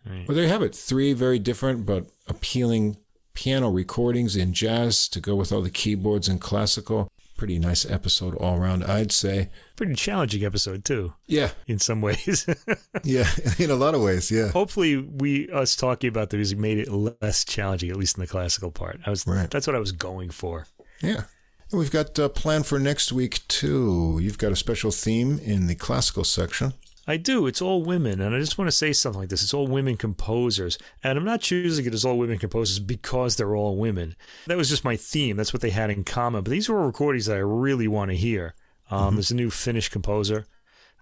Right. 0.05 0.27
Well, 0.27 0.35
there 0.35 0.45
you 0.45 0.49
have 0.49 0.61
it. 0.61 0.75
Three 0.75 1.13
very 1.13 1.39
different 1.39 1.85
but 1.85 2.07
appealing 2.27 2.97
piano 3.33 3.69
recordings 3.69 4.35
in 4.35 4.53
jazz 4.53 5.07
to 5.09 5.19
go 5.19 5.35
with 5.35 5.51
all 5.51 5.61
the 5.61 5.69
keyboards 5.69 6.27
and 6.27 6.41
classical 6.41 7.09
pretty 7.37 7.59
nice 7.59 7.89
episode 7.89 8.35
all 8.35 8.57
around, 8.57 8.83
I'd 8.83 9.11
say. 9.11 9.49
Pretty 9.75 9.93
challenging 9.93 10.43
episode 10.43 10.83
too. 10.83 11.13
Yeah, 11.27 11.51
in 11.67 11.79
some 11.79 12.01
ways. 12.01 12.45
yeah, 13.03 13.27
in 13.59 13.69
a 13.69 13.75
lot 13.75 13.95
of 13.95 14.01
ways. 14.01 14.29
Yeah. 14.29 14.49
Hopefully, 14.49 14.97
we 14.97 15.49
us 15.51 15.75
talking 15.75 16.09
about 16.09 16.31
the 16.31 16.37
music 16.37 16.57
made 16.57 16.79
it 16.79 16.91
less 16.91 17.45
challenging, 17.45 17.91
at 17.91 17.95
least 17.95 18.17
in 18.17 18.21
the 18.21 18.27
classical 18.27 18.71
part. 18.71 18.99
I 19.05 19.11
was 19.11 19.25
right. 19.25 19.49
That's 19.49 19.67
what 19.67 19.75
I 19.75 19.79
was 19.79 19.91
going 19.91 20.31
for. 20.31 20.65
Yeah. 21.01 21.23
And 21.71 21.79
we've 21.79 21.91
got 21.91 22.17
a 22.17 22.29
plan 22.29 22.63
for 22.63 22.79
next 22.79 23.11
week 23.11 23.45
too. 23.47 24.19
You've 24.21 24.37
got 24.37 24.53
a 24.53 24.55
special 24.55 24.91
theme 24.91 25.39
in 25.39 25.67
the 25.67 25.75
classical 25.75 26.23
section. 26.23 26.73
I 27.09 27.17
do. 27.17 27.47
It's 27.47 27.61
all 27.61 27.83
women. 27.83 28.19
And 28.19 28.35
I 28.35 28.39
just 28.39 28.57
want 28.57 28.67
to 28.67 28.75
say 28.75 28.91
something 28.91 29.21
like 29.21 29.29
this. 29.29 29.41
It's 29.41 29.53
all 29.53 29.67
women 29.67 29.95
composers. 29.95 30.77
And 31.03 31.17
I'm 31.17 31.25
not 31.25 31.41
choosing 31.41 31.85
it 31.85 31.93
as 31.93 32.03
all 32.03 32.17
women 32.17 32.37
composers 32.37 32.79
because 32.79 33.35
they're 33.35 33.55
all 33.55 33.77
women. 33.77 34.15
That 34.45 34.57
was 34.57 34.69
just 34.69 34.83
my 34.83 34.97
theme. 34.97 35.37
That's 35.37 35.53
what 35.53 35.61
they 35.61 35.69
had 35.69 35.89
in 35.89 36.03
common. 36.03 36.43
But 36.43 36.51
these 36.51 36.69
all 36.69 36.75
recordings 36.75 37.25
that 37.25 37.37
I 37.37 37.41
really 37.41 37.87
want 37.87 38.11
to 38.11 38.17
hear. 38.17 38.55
Um, 38.91 38.99
mm-hmm. 38.99 39.15
There's 39.15 39.31
a 39.31 39.35
new 39.35 39.49
Finnish 39.49 39.89
composer 39.89 40.47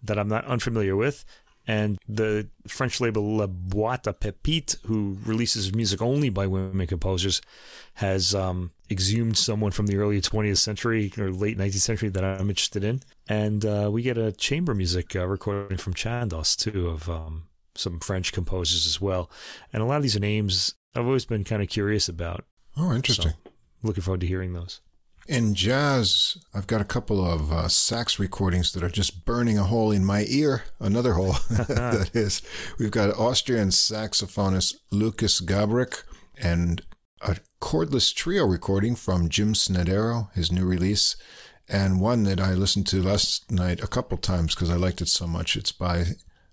that 0.03 0.19
I'm 0.19 0.27
not 0.27 0.45
unfamiliar 0.45 0.95
with. 0.95 1.25
And 1.67 1.97
the 2.07 2.47
French 2.67 3.01
label 3.01 3.37
La 3.37 3.47
Boîte 3.47 4.03
à 4.03 4.13
Pépites, 4.13 4.77
who 4.85 5.17
releases 5.25 5.73
music 5.73 6.01
only 6.01 6.29
by 6.29 6.45
women 6.45 6.85
composers, 6.85 7.41
has 7.95 8.35
um, 8.35 8.71
exhumed 8.89 9.37
someone 9.37 9.71
from 9.71 9.87
the 9.87 9.97
early 9.97 10.21
20th 10.21 10.57
century 10.57 11.11
or 11.17 11.31
late 11.31 11.57
19th 11.57 11.73
century 11.73 12.09
that 12.09 12.23
I'm 12.23 12.49
interested 12.49 12.83
in. 12.83 13.01
And 13.27 13.65
uh, 13.65 13.89
we 13.91 14.03
get 14.03 14.17
a 14.17 14.31
chamber 14.31 14.75
music 14.75 15.15
uh, 15.15 15.25
recording 15.25 15.77
from 15.77 15.95
Chandos, 15.95 16.55
too, 16.55 16.87
of 16.87 17.09
um, 17.09 17.47
some 17.73 17.99
French 17.99 18.31
composers 18.31 18.85
as 18.85 19.01
well. 19.01 19.31
And 19.73 19.81
a 19.81 19.85
lot 19.85 19.97
of 19.97 20.03
these 20.03 20.15
are 20.15 20.19
names 20.19 20.75
I've 20.95 21.05
always 21.05 21.25
been 21.25 21.43
kind 21.43 21.61
of 21.61 21.67
curious 21.67 22.07
about. 22.07 22.45
Oh, 22.77 22.93
interesting. 22.93 23.31
So 23.31 23.51
looking 23.83 24.03
forward 24.03 24.21
to 24.21 24.27
hearing 24.27 24.53
those. 24.53 24.81
In 25.27 25.55
jazz, 25.55 26.37
I've 26.53 26.67
got 26.67 26.81
a 26.81 26.85
couple 26.85 27.25
of 27.25 27.51
uh, 27.51 27.67
sax 27.67 28.19
recordings 28.19 28.73
that 28.73 28.83
are 28.83 28.89
just 28.89 29.25
burning 29.25 29.57
a 29.57 29.63
hole 29.63 29.91
in 29.91 30.05
my 30.05 30.25
ear. 30.29 30.65
Another 30.79 31.13
hole, 31.13 31.33
that 31.49 32.11
is. 32.13 32.43
We've 32.77 32.91
got 32.91 33.17
Austrian 33.17 33.69
saxophonist 33.69 34.75
Lukas 34.91 35.39
Gabric 35.39 36.03
and 36.37 36.81
a 37.21 37.37
cordless 37.59 38.13
trio 38.13 38.45
recording 38.45 38.95
from 38.95 39.27
Jim 39.27 39.53
Snidero, 39.53 40.31
his 40.33 40.51
new 40.51 40.63
release, 40.63 41.15
and 41.67 41.99
one 41.99 42.21
that 42.25 42.39
I 42.39 42.53
listened 42.53 42.85
to 42.87 43.01
last 43.01 43.49
night 43.49 43.81
a 43.81 43.87
couple 43.87 44.19
times 44.19 44.53
because 44.53 44.69
I 44.69 44.75
liked 44.75 45.01
it 45.01 45.07
so 45.07 45.25
much. 45.25 45.55
It's 45.55 45.71
by 45.71 46.05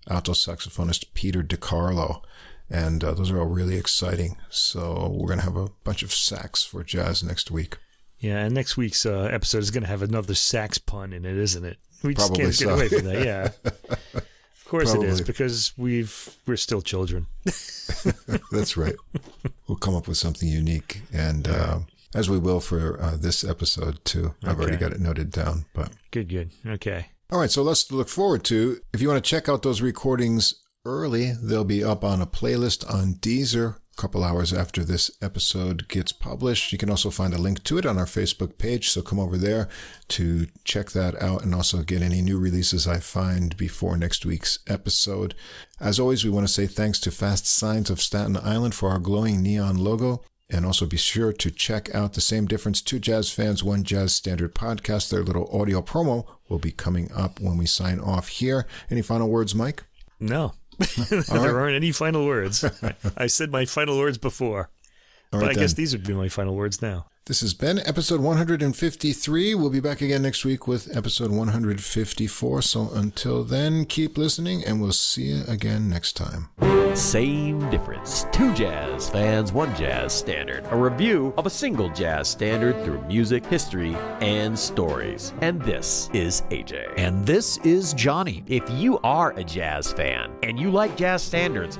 alto 0.09 0.31
saxophonist 0.31 1.13
Peter 1.13 1.43
DeCarlo. 1.43 2.23
And 2.71 3.03
uh, 3.03 3.13
those 3.13 3.29
are 3.29 3.39
all 3.39 3.45
really 3.45 3.77
exciting. 3.77 4.37
So 4.49 5.11
we're 5.13 5.27
going 5.27 5.39
to 5.39 5.45
have 5.45 5.57
a 5.57 5.69
bunch 5.83 6.01
of 6.01 6.11
sax 6.11 6.63
for 6.63 6.83
jazz 6.83 7.21
next 7.23 7.51
week. 7.51 7.77
Yeah, 8.23 8.45
and 8.45 8.55
next 8.55 8.77
week's 8.77 9.05
uh, 9.05 9.29
episode 9.33 9.57
is 9.57 9.69
going 9.69 9.83
to 9.83 9.89
have 9.89 10.01
another 10.01 10.33
sax 10.33 10.77
pun 10.77 11.11
in 11.11 11.25
it, 11.25 11.35
isn't 11.35 11.65
it? 11.65 11.77
We 12.03 12.13
just 12.13 12.29
Probably 12.29 12.45
can't 12.45 12.55
so. 12.55 12.65
get 12.65 12.73
away 12.73 12.87
from 12.87 13.05
that. 13.07 13.25
Yeah, 13.25 13.49
of 14.13 14.65
course 14.65 14.91
Probably. 14.91 15.09
it 15.09 15.11
is 15.11 15.21
because 15.21 15.73
we've 15.75 16.33
we're 16.47 16.55
still 16.55 16.81
children. 16.81 17.27
That's 18.51 18.77
right. 18.77 18.95
We'll 19.67 19.77
come 19.77 19.93
up 19.93 20.07
with 20.07 20.15
something 20.15 20.47
unique, 20.47 21.01
and 21.11 21.49
uh, 21.49 21.79
as 22.15 22.29
we 22.29 22.39
will 22.39 22.61
for 22.61 22.97
uh, 23.01 23.17
this 23.17 23.43
episode 23.43 23.99
too. 24.05 24.35
I've 24.41 24.51
okay. 24.51 24.61
already 24.61 24.77
got 24.77 24.93
it 24.93 25.01
noted 25.01 25.29
down. 25.29 25.65
But 25.73 25.91
good, 26.11 26.29
good. 26.29 26.51
Okay. 26.65 27.07
All 27.29 27.39
right, 27.39 27.51
so 27.51 27.61
let's 27.61 27.91
look 27.91 28.07
forward 28.07 28.45
to. 28.45 28.79
If 28.93 29.01
you 29.01 29.09
want 29.09 29.21
to 29.21 29.29
check 29.29 29.49
out 29.49 29.63
those 29.63 29.81
recordings 29.81 30.63
early, 30.85 31.33
they'll 31.33 31.65
be 31.65 31.83
up 31.83 32.05
on 32.05 32.21
a 32.21 32.27
playlist 32.27 32.89
on 32.89 33.15
Deezer 33.15 33.79
couple 33.95 34.23
hours 34.23 34.53
after 34.53 34.83
this 34.83 35.11
episode 35.21 35.87
gets 35.87 36.11
published. 36.11 36.71
You 36.71 36.77
can 36.77 36.89
also 36.89 37.09
find 37.09 37.33
a 37.33 37.37
link 37.37 37.63
to 37.63 37.77
it 37.77 37.85
on 37.85 37.97
our 37.97 38.05
Facebook 38.05 38.57
page, 38.57 38.89
so 38.89 39.01
come 39.01 39.19
over 39.19 39.37
there 39.37 39.69
to 40.09 40.47
check 40.63 40.91
that 40.91 41.21
out 41.21 41.43
and 41.43 41.53
also 41.53 41.83
get 41.83 42.01
any 42.01 42.21
new 42.21 42.37
releases 42.37 42.87
I 42.87 42.99
find 42.99 43.55
before 43.57 43.97
next 43.97 44.25
week's 44.25 44.59
episode. 44.67 45.35
As 45.79 45.99
always, 45.99 46.23
we 46.23 46.31
want 46.31 46.47
to 46.47 46.53
say 46.53 46.67
thanks 46.67 46.99
to 47.01 47.11
Fast 47.11 47.45
Signs 47.45 47.89
of 47.89 48.01
Staten 48.01 48.37
Island 48.37 48.75
for 48.75 48.89
our 48.89 48.99
glowing 48.99 49.41
neon 49.41 49.77
logo. 49.77 50.23
And 50.49 50.65
also 50.67 50.85
be 50.85 50.97
sure 50.97 51.33
to 51.33 51.49
check 51.49 51.93
out 51.95 52.13
the 52.13 52.21
Same 52.21 52.45
Difference 52.45 52.81
Two 52.81 52.99
Jazz 52.99 53.31
Fans 53.31 53.63
One 53.63 53.83
Jazz 53.83 54.13
Standard 54.13 54.53
podcast. 54.53 55.09
Their 55.09 55.23
little 55.23 55.49
audio 55.51 55.81
promo 55.81 56.27
will 56.47 56.59
be 56.59 56.71
coming 56.71 57.11
up 57.11 57.39
when 57.39 57.57
we 57.57 57.65
sign 57.65 57.99
off 57.99 58.27
here. 58.27 58.67
Any 58.91 59.01
final 59.01 59.29
words, 59.29 59.55
Mike? 59.55 59.83
No. 60.19 60.53
there 61.09 61.59
aren't 61.59 61.75
any 61.75 61.91
final 61.91 62.25
words. 62.25 62.63
I 63.17 63.27
said 63.27 63.51
my 63.51 63.65
final 63.65 63.97
words 63.97 64.17
before. 64.17 64.69
All 65.33 65.39
but 65.39 65.47
right, 65.47 65.57
I 65.57 65.59
guess 65.59 65.73
these 65.73 65.93
would 65.93 66.05
be 66.05 66.13
my 66.13 66.29
final 66.29 66.55
words 66.55 66.81
now. 66.81 67.07
This 67.25 67.39
has 67.39 67.53
been 67.53 67.79
episode 67.79 68.19
153. 68.19 69.55
We'll 69.55 69.69
be 69.69 69.79
back 69.79 70.01
again 70.01 70.21
next 70.23 70.43
week 70.43 70.67
with 70.67 70.93
episode 70.95 71.31
154. 71.31 72.61
So 72.61 72.89
until 72.93 73.45
then, 73.45 73.85
keep 73.85 74.17
listening 74.17 74.63
and 74.65 74.81
we'll 74.81 74.91
see 74.91 75.27
you 75.27 75.43
again 75.47 75.89
next 75.89 76.17
time. 76.17 76.49
Same 76.95 77.67
difference. 77.71 78.27
Two 78.33 78.53
jazz 78.53 79.09
fans, 79.09 79.53
one 79.53 79.73
jazz 79.73 80.13
standard. 80.13 80.65
A 80.69 80.75
review 80.75 81.33
of 81.37 81.45
a 81.45 81.49
single 81.49 81.89
jazz 81.89 82.27
standard 82.27 82.83
through 82.83 83.01
music, 83.07 83.45
history, 83.45 83.95
and 84.19 84.59
stories. 84.59 85.33
And 85.39 85.61
this 85.61 86.09
is 86.13 86.41
AJ. 86.51 86.93
And 86.97 87.25
this 87.25 87.57
is 87.59 87.93
Johnny. 87.93 88.43
If 88.47 88.69
you 88.69 88.99
are 88.99 89.31
a 89.31 89.43
jazz 89.45 89.93
fan 89.93 90.35
and 90.43 90.59
you 90.59 90.69
like 90.69 90.97
jazz 90.97 91.23
standards, 91.23 91.79